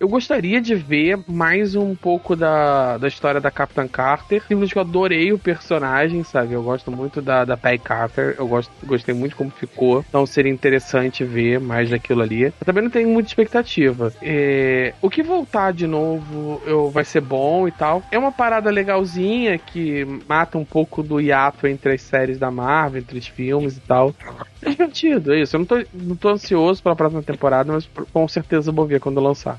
Eu 0.00 0.08
gostaria 0.08 0.60
de 0.60 0.74
ver 0.74 1.20
mais 1.28 1.76
um 1.76 1.94
pouco 1.94 2.34
da, 2.34 2.98
da 2.98 3.06
história 3.06 3.40
da 3.40 3.50
Capitã 3.50 3.86
Carter. 3.86 4.40
Simplesmente 4.40 4.74
eu 4.74 4.82
adorei 4.82 5.32
o 5.32 5.38
personagem, 5.38 6.24
sabe? 6.24 6.54
Eu 6.54 6.62
gosto 6.64 6.90
muito 6.90 7.22
da, 7.22 7.44
da 7.44 7.56
Peggy 7.56 7.84
Carter. 7.84 8.34
Eu 8.38 8.48
gosto, 8.48 8.72
gostei 8.84 9.14
muito 9.14 9.36
como 9.36 9.50
ficou. 9.50 10.04
Então 10.08 10.26
seria 10.26 10.50
interessante 10.50 11.22
ver 11.22 11.60
mais 11.60 11.90
daquilo 11.90 12.22
ali. 12.22 12.44
Eu 12.44 12.52
também 12.64 12.82
não 12.82 12.90
tenho 12.90 13.08
muita 13.08 13.28
expectativa. 13.28 14.12
É, 14.20 14.94
o 15.00 15.08
que 15.08 15.22
voltar 15.22 15.72
de 15.72 15.86
novo 15.86 16.60
eu, 16.66 16.90
vai 16.90 17.04
ser 17.04 17.20
bom 17.20 17.68
e 17.68 17.70
tal. 17.70 18.02
É 18.10 18.18
uma 18.18 18.32
parada 18.32 18.68
legalzinha 18.68 19.59
que 19.60 20.04
mata 20.28 20.58
um 20.58 20.64
pouco 20.64 21.02
do 21.02 21.20
hiato 21.20 21.66
entre 21.66 21.94
as 21.94 22.02
séries 22.02 22.38
da 22.38 22.50
Marvel, 22.50 23.00
entre 23.00 23.18
os 23.18 23.26
filmes 23.26 23.76
e 23.76 23.80
tal. 23.80 24.14
É 24.62 24.70
divertido, 24.70 25.32
é 25.32 25.40
isso. 25.40 25.56
Eu 25.56 25.60
não 25.60 25.66
tô, 25.66 25.84
não 25.92 26.16
tô 26.16 26.28
ansioso 26.28 26.82
pela 26.82 26.96
próxima 26.96 27.22
temporada, 27.22 27.72
mas 27.72 27.88
com 28.12 28.28
certeza 28.28 28.70
eu 28.70 28.74
vou 28.74 28.86
ver 28.86 29.00
quando 29.00 29.20
lançar. 29.20 29.58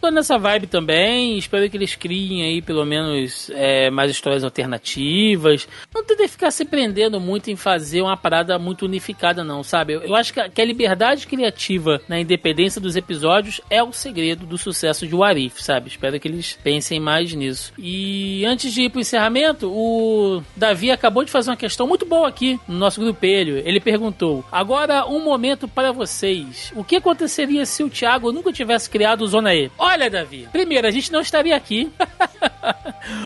Tô 0.00 0.10
nessa 0.10 0.38
vibe 0.38 0.66
também. 0.66 1.38
Espero 1.38 1.68
que 1.68 1.76
eles 1.76 1.94
criem 1.94 2.44
aí 2.44 2.62
pelo 2.62 2.84
menos 2.84 3.50
é, 3.54 3.90
mais 3.90 4.10
histórias 4.10 4.44
alternativas. 4.44 5.68
Não 5.94 6.04
tentem 6.04 6.28
ficar 6.28 6.50
se 6.50 6.64
prendendo 6.64 7.20
muito 7.20 7.50
em 7.50 7.56
fazer 7.56 8.02
uma 8.02 8.16
parada 8.16 8.58
muito 8.58 8.84
unificada, 8.84 9.42
não, 9.42 9.62
sabe? 9.62 9.94
Eu, 9.94 10.02
eu 10.02 10.14
acho 10.14 10.32
que 10.32 10.40
a, 10.40 10.48
que 10.48 10.60
a 10.60 10.64
liberdade 10.64 11.26
criativa 11.26 12.00
na 12.08 12.20
independência 12.20 12.80
dos 12.80 12.96
episódios 12.96 13.60
é 13.68 13.82
o 13.82 13.92
segredo 13.92 14.46
do 14.46 14.58
sucesso 14.58 15.06
de 15.06 15.14
Warif, 15.14 15.62
sabe? 15.62 15.88
Espero 15.88 16.18
que 16.20 16.28
eles 16.28 16.58
pensem 16.62 17.00
mais 17.00 17.32
nisso. 17.32 17.72
E 17.78 18.44
antes 18.44 18.72
de 18.72 18.82
ir 18.82 18.90
pro 18.90 19.00
encerramento, 19.00 19.70
o 19.70 20.42
Davi 20.56 20.90
acabou 20.90 21.24
de 21.24 21.30
fazer 21.30 21.50
uma 21.50 21.56
questão 21.56 21.86
muito 21.86 22.06
boa 22.06 22.28
aqui 22.28 22.58
no 22.68 22.78
nosso 22.78 23.00
grupelho. 23.00 23.62
Ele 23.64 23.80
perguntou: 23.80 24.44
Agora 24.50 25.06
um 25.06 25.22
momento 25.22 25.66
para 25.66 25.92
vocês. 25.92 26.72
O 26.76 26.84
que 26.84 26.96
aconteceria 26.96 27.66
se 27.66 27.82
o 27.82 27.90
Thiago 27.90 28.32
nunca 28.32 28.52
tivesse 28.52 28.88
criado 28.88 29.22
o 29.22 29.26
Zona 29.26 29.54
E? 29.54 29.63
Olha, 29.78 30.08
Davi, 30.10 30.48
primeiro, 30.52 30.86
a 30.86 30.90
gente 30.90 31.12
não 31.12 31.20
estaria 31.20 31.56
aqui. 31.56 31.90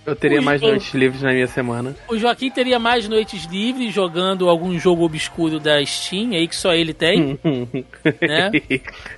Eu 0.04 0.16
teria 0.16 0.38
Ui, 0.38 0.44
mais 0.44 0.60
noites 0.60 0.92
livres 0.92 1.22
na 1.22 1.32
minha 1.32 1.46
semana. 1.46 1.94
O 2.08 2.18
Joaquim 2.18 2.50
teria 2.50 2.78
mais 2.78 3.08
noites 3.08 3.44
livres 3.44 3.94
jogando 3.94 4.48
algum 4.48 4.76
jogo 4.78 5.04
obscuro 5.04 5.60
da 5.60 5.84
Steam 5.84 6.32
aí 6.32 6.48
que 6.48 6.56
só 6.56 6.72
ele 6.74 6.92
tem. 6.92 7.38
Né? 8.20 8.50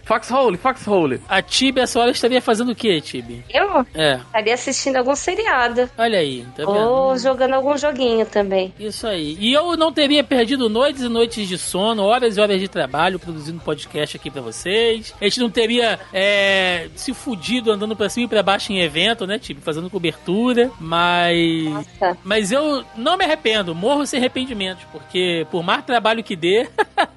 Foxhole, 0.05 0.57
Foxhole. 0.57 1.21
A 1.29 1.41
Tibi, 1.41 1.81
essa 1.81 1.99
hora, 2.01 2.11
estaria 2.11 2.41
fazendo 2.43 2.73
o 2.73 2.75
que, 2.75 3.01
Tibi? 3.01 3.45
Eu 3.49 3.87
É, 3.95 4.17
estaria 4.17 4.55
assistindo 4.55 4.97
algum 4.97 5.15
seriado 5.15 5.89
olha 5.97 6.19
aí, 6.19 6.45
tá 6.57 6.65
vendo? 6.65 6.71
ou 6.71 7.17
jogando 7.19 7.55
algum 7.55 7.77
joguinho 7.79 8.27
também. 8.27 8.75
Isso 8.79 9.07
aí. 9.07 9.37
E 9.41 9.53
eu 9.53 9.77
não 9.77 9.93
teria 9.93 10.23
perdido 10.25 10.69
noites 10.69 11.03
e 11.03 11.09
noites 11.09 11.49
de 11.49 11.57
sono, 11.57 12.03
horas 12.03 12.37
e 12.37 12.41
horas 12.41 12.61
de 12.61 12.69
trabalho 12.69 13.19
produzindo 13.19 13.61
podcast 13.61 14.17
aqui 14.17 14.31
pra 14.31 14.43
vocês. 14.43 15.15
A 15.21 15.25
gente 15.25 15.41
não 15.41 15.51
teria 15.51 15.99
é, 16.13 16.89
se 16.95 17.10
se 17.11 17.15
fudido 17.15 17.73
andando 17.73 17.97
pra 17.97 18.09
cima 18.09 18.25
e 18.25 18.29
pra 18.29 18.43
baixo 18.43 18.73
em 18.73 18.81
evento, 18.81 19.27
né? 19.27 19.39
Tipo, 19.39 19.61
fazendo 19.61 19.91
cobertura. 19.91 20.71
Mas. 20.79 21.65
Nossa. 21.65 22.19
Mas 22.25 22.53
eu 22.53 22.85
não 22.97 23.17
me 23.17 23.25
arrependo, 23.25 23.75
morro 23.75 24.07
sem 24.07 24.19
arrependimentos, 24.19 24.85
porque 24.93 25.47
por 25.51 25.63
mais 25.63 25.85
trabalho 25.85 26.23
que 26.23 26.37
dê, 26.37 26.69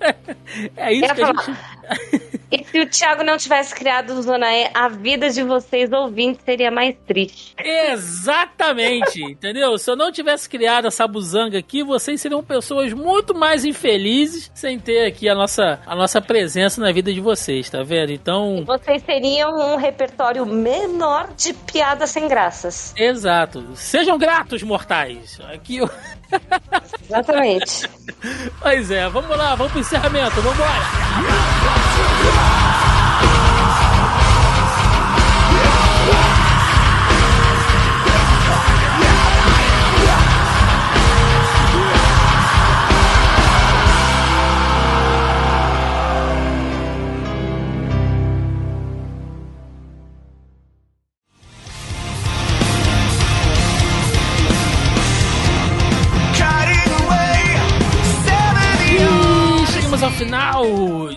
é 0.76 0.94
isso 0.94 1.06
Eu 1.06 1.16
que 1.16 1.22
a 1.22 1.28
gente. 1.28 1.60
E 2.52 2.64
se 2.66 2.80
o 2.80 2.88
Thiago 2.88 3.24
não 3.24 3.36
tivesse 3.36 3.74
criado 3.74 4.12
o 4.12 4.22
Zona 4.22 4.52
E, 4.54 4.70
a 4.76 4.88
vida 4.88 5.30
de 5.30 5.42
vocês 5.42 5.92
ouvintes 5.92 6.44
seria 6.46 6.70
mais 6.70 6.96
triste. 7.08 7.56
Exatamente, 7.58 9.24
entendeu? 9.26 9.78
Se 9.78 9.90
eu 9.90 9.96
não 9.96 10.12
tivesse 10.12 10.48
criado 10.48 10.88
essa 10.88 11.08
buzanga 11.08 11.58
aqui, 11.58 11.84
vocês 11.84 12.22
seriam 12.22 12.44
pessoas 12.44 12.94
muito 12.94 13.34
mais 13.34 13.66
infelizes 13.66 14.52
sem 14.54 14.78
ter 14.80 15.08
aqui 15.08 15.28
a 15.28 15.34
nossa, 15.36 15.82
a 15.86 15.96
nossa 15.96 16.22
presença 16.22 16.80
na 16.80 16.92
vida 16.92 17.12
de 17.12 17.20
vocês, 17.20 17.70
tá 17.70 17.82
vendo? 17.82 18.12
Então, 18.12 18.64
Vocês 18.66 19.02
teriam 19.02 19.52
um 19.74 19.76
repertório 19.76 20.46
menor 20.46 21.34
de 21.36 21.54
piadas 21.54 22.12
sem 22.12 22.28
graças. 22.28 22.94
exato. 22.98 23.64
Sejam 23.76 24.18
gratos, 24.18 24.62
mortais. 24.64 25.40
Aqui 25.52 25.78
eu... 25.78 25.90
Exatamente. 27.04 27.90
Pois 28.62 28.92
é, 28.92 29.10
vamos 29.10 29.38
lá, 29.38 29.56
vamos 29.56 29.72
pro 29.72 29.82
encerramento, 29.82 30.42
vamos 30.42 30.54
embora. 30.54 32.63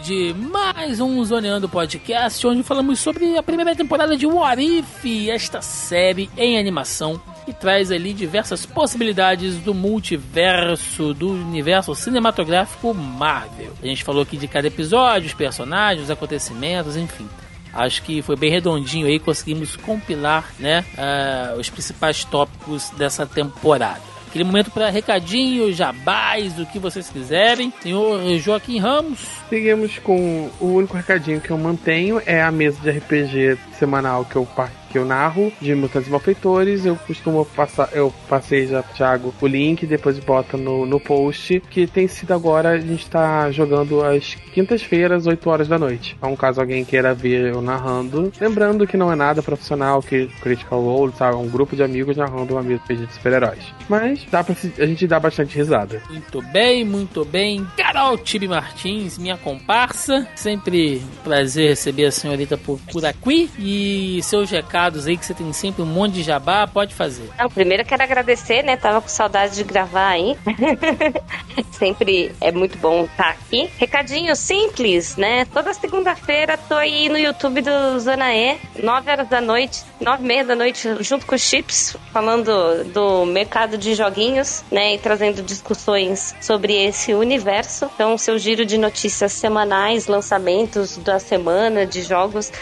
De 0.06 0.32
mais 0.34 1.00
um 1.00 1.24
Zoneando 1.24 1.68
Podcast, 1.68 2.46
onde 2.46 2.62
falamos 2.62 3.00
sobre 3.00 3.36
a 3.36 3.42
primeira 3.42 3.74
temporada 3.74 4.16
de 4.16 4.24
What 4.24 4.62
If, 4.62 5.28
esta 5.28 5.60
série 5.60 6.30
em 6.36 6.56
animação 6.56 7.20
que 7.44 7.52
traz 7.52 7.90
ali 7.90 8.12
diversas 8.12 8.64
possibilidades 8.64 9.56
do 9.56 9.74
multiverso, 9.74 11.12
do 11.12 11.30
universo 11.30 11.92
cinematográfico 11.96 12.94
Marvel. 12.94 13.72
A 13.82 13.86
gente 13.86 14.04
falou 14.04 14.22
aqui 14.22 14.36
de 14.36 14.46
cada 14.46 14.68
episódio, 14.68 15.26
os 15.26 15.34
personagens, 15.34 16.04
os 16.04 16.10
acontecimentos, 16.10 16.96
enfim. 16.96 17.28
Acho 17.74 18.00
que 18.04 18.22
foi 18.22 18.36
bem 18.36 18.50
redondinho 18.50 19.08
aí, 19.08 19.18
conseguimos 19.18 19.74
compilar 19.74 20.52
né, 20.60 20.84
ah, 20.96 21.56
os 21.58 21.68
principais 21.68 22.24
tópicos 22.24 22.90
dessa 22.90 23.26
temporada. 23.26 24.15
Aquele 24.36 24.44
momento 24.50 24.70
para 24.70 24.90
recadinho, 24.90 25.72
jabás, 25.72 26.52
do 26.52 26.66
que 26.66 26.78
vocês 26.78 27.08
quiserem. 27.08 27.72
Senhor 27.80 28.20
Joaquim 28.38 28.78
Ramos. 28.78 29.18
Seguimos 29.48 29.98
com 29.98 30.50
o 30.60 30.74
único 30.74 30.94
recadinho 30.94 31.40
que 31.40 31.50
eu 31.50 31.56
mantenho 31.56 32.20
é 32.26 32.42
a 32.42 32.52
mesa 32.52 32.78
de 32.82 32.90
RPG 32.90 33.56
semanal 33.78 34.26
que 34.26 34.36
eu 34.36 34.44
par- 34.44 34.70
que 34.96 35.00
eu 35.00 35.04
narro 35.04 35.52
de 35.60 35.74
Mutantes 35.74 36.08
Malfeitores. 36.08 36.86
Eu 36.86 36.96
costumo 36.96 37.44
passar, 37.44 37.90
eu 37.92 38.10
passei 38.30 38.66
já, 38.66 38.82
Thiago, 38.82 39.34
o 39.42 39.46
link, 39.46 39.84
depois 39.84 40.18
bota 40.18 40.56
no, 40.56 40.86
no 40.86 40.98
post, 40.98 41.60
que 41.68 41.86
tem 41.86 42.08
sido 42.08 42.32
agora, 42.32 42.70
a 42.70 42.78
gente 42.80 43.06
tá 43.10 43.50
jogando 43.50 44.02
às 44.02 44.34
quintas-feiras, 44.54 45.26
8 45.26 45.50
horas 45.50 45.68
da 45.68 45.78
noite. 45.78 46.16
Então, 46.18 46.34
caso 46.34 46.62
alguém 46.62 46.82
queira 46.82 47.12
ver 47.12 47.52
eu 47.52 47.60
narrando, 47.60 48.32
lembrando 48.40 48.86
que 48.86 48.96
não 48.96 49.12
é 49.12 49.14
nada 49.16 49.42
profissional, 49.42 50.00
que 50.02 50.28
Critical 50.40 50.80
Role, 50.82 51.12
sabe, 51.16 51.34
é 51.34 51.38
um 51.38 51.48
grupo 51.48 51.76
de 51.76 51.82
amigos 51.82 52.16
narrando 52.16 52.54
uma 52.54 52.62
mesa 52.62 52.82
de 52.88 53.12
super-heróis. 53.12 53.62
Mas 53.88 54.24
dá 54.30 54.42
pra 54.42 54.54
se- 54.54 54.72
a 54.78 54.86
gente 54.86 55.06
dá 55.06 55.20
bastante 55.20 55.54
risada. 55.56 56.00
Muito 56.08 56.40
bem, 56.52 56.84
muito 56.86 57.22
bem. 57.22 57.66
Carol 57.76 58.16
Tibi 58.16 58.48
Martins, 58.48 59.18
minha 59.18 59.36
comparsa. 59.36 60.26
Sempre 60.34 61.02
um 61.04 61.22
prazer 61.22 61.68
receber 61.70 62.06
a 62.06 62.10
senhorita 62.10 62.56
por, 62.56 62.78
por 62.90 63.04
aqui. 63.04 63.50
E 63.58 64.20
seus 64.22 64.50
recados 64.50 64.85
aí, 65.06 65.16
que 65.16 65.24
você 65.24 65.34
tem 65.34 65.52
sempre 65.52 65.82
um 65.82 65.86
monte 65.86 66.14
de 66.14 66.22
jabá, 66.22 66.66
pode 66.66 66.94
fazer. 66.94 67.28
Não, 67.38 67.48
primeiro 67.48 67.82
eu 67.82 67.86
quero 67.86 68.02
agradecer, 68.02 68.62
né? 68.62 68.76
Tava 68.76 69.00
com 69.00 69.08
saudade 69.08 69.54
de 69.54 69.64
gravar 69.64 70.08
aí. 70.08 70.36
Sempre 71.72 72.34
é 72.40 72.52
muito 72.52 72.78
bom 72.78 73.04
estar 73.04 73.30
aqui. 73.30 73.70
Recadinho 73.78 74.34
simples, 74.36 75.16
né? 75.16 75.44
Toda 75.46 75.72
segunda-feira 75.74 76.58
tô 76.68 76.74
aí 76.74 77.08
no 77.08 77.18
YouTube 77.18 77.62
do 77.62 77.98
Zona 78.00 78.34
E, 78.34 78.58
9 78.82 79.10
horas 79.10 79.28
da 79.28 79.40
noite, 79.40 79.82
9 80.00 80.22
e 80.22 80.26
meia 80.26 80.44
da 80.44 80.54
noite, 80.54 80.88
junto 81.00 81.26
com 81.26 81.34
os 81.34 81.40
Chips, 81.40 81.96
falando 82.12 82.84
do 82.92 83.24
mercado 83.24 83.78
de 83.78 83.94
joguinhos, 83.94 84.64
né? 84.70 84.94
E 84.94 84.98
trazendo 84.98 85.42
discussões 85.42 86.34
sobre 86.40 86.74
esse 86.74 87.14
universo. 87.14 87.90
Então, 87.94 88.16
seu 88.18 88.38
giro 88.38 88.64
de 88.64 88.78
notícias 88.78 89.32
semanais, 89.32 90.06
lançamentos 90.06 90.96
da 90.98 91.18
semana 91.18 91.86
de 91.86 92.02
jogos 92.02 92.52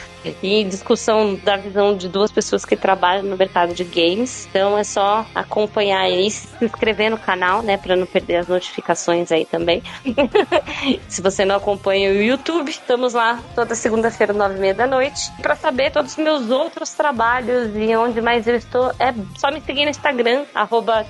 e 0.42 0.64
discussão 0.64 1.34
da 1.34 1.56
visão 1.56 1.94
de 1.96 2.08
duas 2.08 2.32
pessoas 2.32 2.64
que 2.64 2.76
trabalham 2.76 3.24
no 3.24 3.36
mercado 3.36 3.74
de 3.74 3.84
games. 3.84 4.46
Então 4.48 4.78
é 4.78 4.84
só 4.84 5.26
acompanhar 5.34 6.00
aí, 6.00 6.30
se 6.30 6.48
inscrever 6.62 7.10
no 7.10 7.18
canal, 7.18 7.62
né, 7.62 7.76
para 7.76 7.94
não 7.94 8.06
perder 8.06 8.36
as 8.36 8.48
notificações 8.48 8.83
aí 9.32 9.44
também. 9.44 9.82
se 11.08 11.22
você 11.22 11.44
não 11.44 11.56
acompanha 11.56 12.10
o 12.10 12.22
YouTube, 12.22 12.68
estamos 12.68 13.14
lá 13.14 13.40
toda 13.54 13.74
segunda-feira, 13.74 14.32
nove 14.32 14.56
e 14.56 14.60
meia 14.60 14.74
da 14.74 14.86
noite. 14.86 15.30
Para 15.40 15.56
saber 15.56 15.90
todos 15.90 16.12
os 16.12 16.18
meus 16.18 16.50
outros 16.50 16.90
trabalhos 16.90 17.70
e 17.74 17.94
onde 17.96 18.20
mais 18.20 18.46
eu 18.46 18.56
estou, 18.56 18.92
é 18.98 19.14
só 19.36 19.50
me 19.50 19.60
seguir 19.60 19.84
no 19.84 19.90
Instagram, 19.90 20.44
arroba 20.54 21.06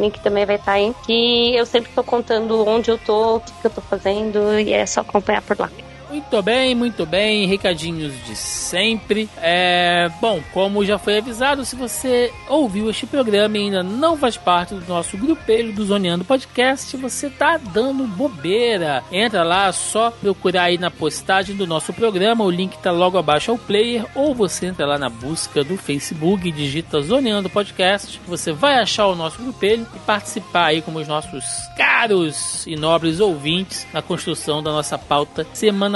link 0.00 0.20
também 0.20 0.46
vai 0.46 0.56
estar 0.56 0.72
aí, 0.72 0.94
que 1.04 1.54
eu 1.54 1.66
sempre 1.66 1.90
tô 1.94 2.02
contando 2.02 2.66
onde 2.66 2.90
eu 2.90 2.98
tô, 2.98 3.36
o 3.36 3.40
que, 3.40 3.52
que 3.52 3.66
eu 3.66 3.70
tô 3.70 3.80
fazendo, 3.80 4.58
e 4.58 4.72
é 4.72 4.86
só 4.86 5.00
acompanhar 5.00 5.42
por 5.42 5.58
lá. 5.58 5.70
Muito 6.10 6.40
bem, 6.42 6.74
muito 6.74 7.04
bem. 7.04 7.46
Recadinhos 7.46 8.14
de 8.24 8.34
sempre. 8.34 9.28
É, 9.36 10.10
bom, 10.20 10.40
como 10.54 10.84
já 10.84 10.98
foi 10.98 11.18
avisado, 11.18 11.64
se 11.64 11.76
você 11.76 12.32
ouviu 12.48 12.88
este 12.88 13.06
programa 13.06 13.58
e 13.58 13.62
ainda 13.62 13.82
não 13.82 14.16
faz 14.16 14.36
parte 14.36 14.74
do 14.74 14.86
nosso 14.88 15.18
grupelho 15.18 15.72
do 15.72 15.84
Zoneando 15.84 16.24
Podcast, 16.24 16.96
você 16.96 17.28
tá 17.28 17.58
dando 17.58 18.06
bobeira. 18.06 19.04
Entra 19.12 19.42
lá, 19.42 19.70
só 19.70 20.10
procurar 20.10 20.64
aí 20.64 20.78
na 20.78 20.90
postagem 20.90 21.54
do 21.54 21.66
nosso 21.66 21.92
programa, 21.92 22.44
o 22.44 22.50
link 22.50 22.78
tá 22.78 22.90
logo 22.90 23.18
abaixo 23.18 23.50
ao 23.50 23.58
player, 23.58 24.06
ou 24.14 24.34
você 24.34 24.66
entra 24.66 24.86
lá 24.86 24.98
na 24.98 25.10
busca 25.10 25.62
do 25.62 25.76
Facebook 25.76 26.48
e 26.48 26.52
digita 26.52 27.02
Zoneando 27.02 27.50
Podcast. 27.50 28.18
Você 28.26 28.50
vai 28.52 28.78
achar 28.78 29.06
o 29.06 29.14
nosso 29.14 29.42
grupelho 29.42 29.86
e 29.94 29.98
participar 30.00 30.66
aí 30.66 30.80
como 30.80 30.98
os 30.98 31.08
nossos 31.08 31.44
caros 31.76 32.66
e 32.66 32.76
nobres 32.76 33.20
ouvintes 33.20 33.86
na 33.92 34.00
construção 34.00 34.62
da 34.62 34.72
nossa 34.72 34.96
pauta 34.96 35.44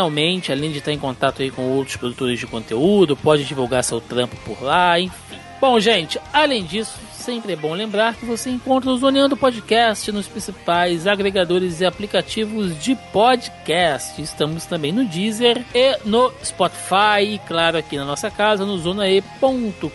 semanalmente, 0.03 0.51
além 0.51 0.73
de 0.73 0.79
estar 0.79 0.93
em 0.93 0.99
contato 0.99 1.43
aí 1.43 1.51
com 1.51 1.63
outros 1.63 1.97
produtores 1.97 2.39
de 2.39 2.47
conteúdo, 2.47 3.17
pode 3.17 3.45
divulgar 3.45 3.85
seu 3.85 4.01
trampo 4.01 4.37
por 4.45 4.63
lá, 4.63 4.99
enfim. 4.99 5.37
Bom, 5.61 5.79
gente, 5.79 6.21
além 6.33 6.65
disso, 6.65 6.99
sempre 7.13 7.53
é 7.53 7.57
bom 7.57 7.73
lembrar 7.73 8.17
que 8.17 8.27
você 8.27 8.51
encontra 8.51 8.91
o 8.91 8.97
Zoneando 8.97 9.37
Podcast 9.37 10.11
nos 10.11 10.27
principais 10.27 11.07
agregadores 11.07 11.81
e 11.81 11.85
aplicativos 11.85 12.77
de 12.83 12.97
podcast. 13.13 14.21
Estamos 14.21 14.67
também 14.67 14.91
no 14.91 15.05
Deezer 15.05 15.65
e 15.73 15.97
no 16.05 16.33
Spotify 16.45 17.23
e, 17.35 17.39
claro, 17.47 17.79
aqui 17.79 17.97
na 17.97 18.05
nossa 18.05 18.29
casa, 18.29 18.67
no 18.67 18.77
zonae.com.br, 18.77 19.89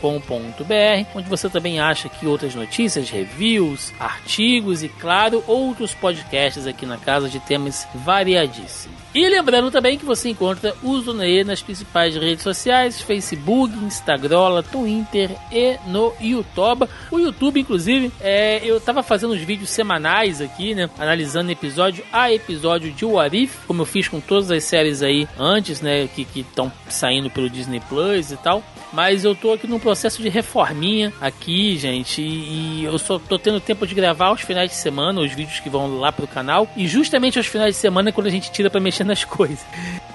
onde 1.14 1.30
você 1.30 1.50
também 1.50 1.82
acha 1.82 2.08
aqui 2.08 2.26
outras 2.26 2.56
notícias, 2.56 3.10
reviews, 3.10 3.94
artigos 4.00 4.84
e, 4.84 4.88
claro, 4.88 5.44
outros 5.46 5.94
podcasts 5.94 6.66
aqui 6.66 6.86
na 6.86 6.98
casa 6.98 7.28
de 7.28 7.42
temas 7.42 7.86
variadíssimos. 7.94 8.97
E 9.18 9.28
lembrando 9.28 9.72
também 9.72 9.98
que 9.98 10.06
você 10.06 10.30
encontra 10.30 10.76
o 10.84 11.02
Zonae 11.02 11.44
nas 11.44 11.60
principais 11.60 12.16
redes 12.16 12.44
sociais, 12.44 13.02
Facebook, 13.02 13.76
Instagram, 13.80 14.62
Twitter 14.72 15.32
e 15.52 15.76
no 15.88 16.14
YouTube. 16.22 16.88
O 17.10 17.18
YouTube, 17.18 17.60
inclusive, 17.60 18.12
é, 18.22 18.62
eu 18.64 18.80
tava 18.80 19.02
fazendo 19.02 19.32
os 19.32 19.42
vídeos 19.42 19.72
semanais 19.72 20.40
aqui, 20.40 20.76
né? 20.76 20.88
Analisando 21.00 21.52
episódio 21.52 22.04
a 22.14 22.32
episódio 22.32 22.92
de 22.92 23.06
What 23.06 23.36
If, 23.36 23.66
como 23.66 23.82
eu 23.82 23.88
fiz 23.88 24.08
com 24.08 24.20
todas 24.20 24.52
as 24.52 24.64
séries 24.66 25.02
aí 25.02 25.28
antes, 25.40 25.82
né? 25.82 26.08
Que 26.08 26.28
estão 26.36 26.72
saindo 26.88 27.28
pelo 27.28 27.50
Disney 27.50 27.82
Plus 27.90 28.32
e 28.32 28.38
tal. 28.38 28.64
Mas 28.94 29.24
eu 29.26 29.36
tô 29.36 29.54
aqui 29.54 29.68
num 29.68 29.80
processo 29.80 30.22
de 30.22 30.30
reforminha 30.30 31.14
aqui, 31.20 31.78
gente. 31.78 32.22
E, 32.22 32.82
e 32.82 32.86
eu 32.86 32.98
só 32.98 33.20
tô 33.20 33.38
tendo 33.38 33.60
tempo 33.60 33.86
de 33.86 33.94
gravar 33.94 34.28
aos 34.28 34.42
finais 34.42 34.72
de 34.72 34.78
semana, 34.78 35.22
os 35.22 35.32
vídeos 35.32 35.60
que 35.60 35.70
vão 35.70 36.00
lá 36.00 36.12
pro 36.12 36.28
canal. 36.28 36.68
E 36.76 36.88
justamente 36.88 37.38
aos 37.38 37.48
finais 37.48 37.76
de 37.76 37.82
semana 37.82 38.10
é 38.10 38.12
quando 38.12 38.28
a 38.28 38.32
gente 38.32 38.52
tira 38.52 38.70
pra 38.70 38.80
mexer 38.80 39.04
nas 39.04 39.24
coisas. 39.26 39.66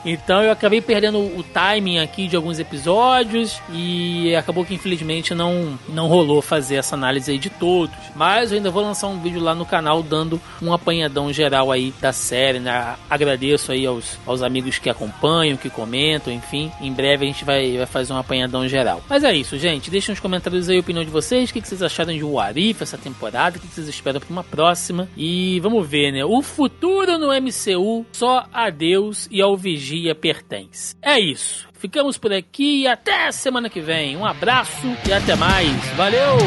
Então 0.05 0.43
eu 0.43 0.51
acabei 0.51 0.81
perdendo 0.81 1.19
o 1.19 1.43
timing 1.43 1.99
aqui 1.99 2.27
de 2.27 2.37
alguns 2.37 2.59
episódios 2.59 3.61
e 3.73 4.35
acabou 4.35 4.65
que 4.65 4.75
infelizmente 4.75 5.35
não, 5.35 5.79
não 5.89 6.09
rolou 6.09 6.43
fazer 6.43 6.77
essa 6.77 6.95
análise 6.95 7.31
aí 7.31 7.39
de 7.39 7.51
todos. 7.51 7.95
Mas 8.15 8.51
eu 8.51 8.57
ainda 8.57 8.71
vou 8.71 8.83
lançar 8.83 9.09
um 9.09 9.21
vídeo 9.21 9.41
lá 9.41 9.55
no 9.55 9.65
canal 9.65 10.03
dando 10.03 10.41
um 10.61 10.73
apanhadão 10.73 11.33
geral 11.33 11.71
aí 11.71 11.93
da 12.01 12.13
série, 12.13 12.59
né? 12.59 12.97
Agradeço 13.09 13.73
aí 13.73 13.87
aos, 13.87 14.19
aos 14.27 14.43
amigos 14.43 14.79
que 14.79 14.91
acompanham, 14.91 15.57
que 15.57 15.71
comentam, 15.71 16.33
enfim. 16.33 16.71
Em 16.81 16.93
breve 16.93 17.25
a 17.25 17.29
gente 17.29 17.45
vai, 17.45 17.77
vai 17.77 17.87
fazer 17.87 18.13
um 18.13 18.19
apanhadão 18.19 18.67
geral. 18.69 19.03
Mas 19.09 19.25
é 19.25 19.35
isso, 19.35 19.59
gente. 19.59 19.91
Deixem 19.91 20.13
nos 20.13 20.21
comentários 20.21 20.69
aí 20.69 20.77
a 20.77 20.81
opinião 20.81 21.05
de 21.05 21.11
vocês. 21.11 21.51
O 21.51 21.53
que, 21.53 21.61
vocês 21.61 21.83
acharam 21.83 22.13
de 22.13 22.25
Warif 22.25 22.83
essa 22.83 22.99
temporada? 22.99 23.59
O 23.59 23.61
que, 23.61 23.67
vocês 23.67 23.89
esperam 23.89 24.21
para 24.21 24.31
uma 24.31 24.45
próxima? 24.45 25.09
E 25.17 25.61
vamos 25.61 25.87
ver, 25.87 26.13
né? 26.13 26.25
O 26.25 26.43
futuro 26.43 27.19
no 27.19 27.29
MCU 27.29 28.07
só 28.13 28.47
a 28.53 28.71
Deus 28.71 29.29
e 29.31 29.41
ao 29.41 29.57
magia 29.93 30.15
pertence. 30.15 30.97
É 31.03 31.19
isso. 31.21 31.69
Ficamos 31.75 32.17
por 32.17 32.33
aqui 32.33 32.83
e 32.83 32.89
até 32.89 33.31
semana 33.31 33.69
que 33.69 33.81
vem. 33.81 34.17
Um 34.17 34.25
abraço 34.25 34.87
e 35.07 35.13
até 35.13 35.37
mais. 35.37 35.69
Valeu! 35.97 36.39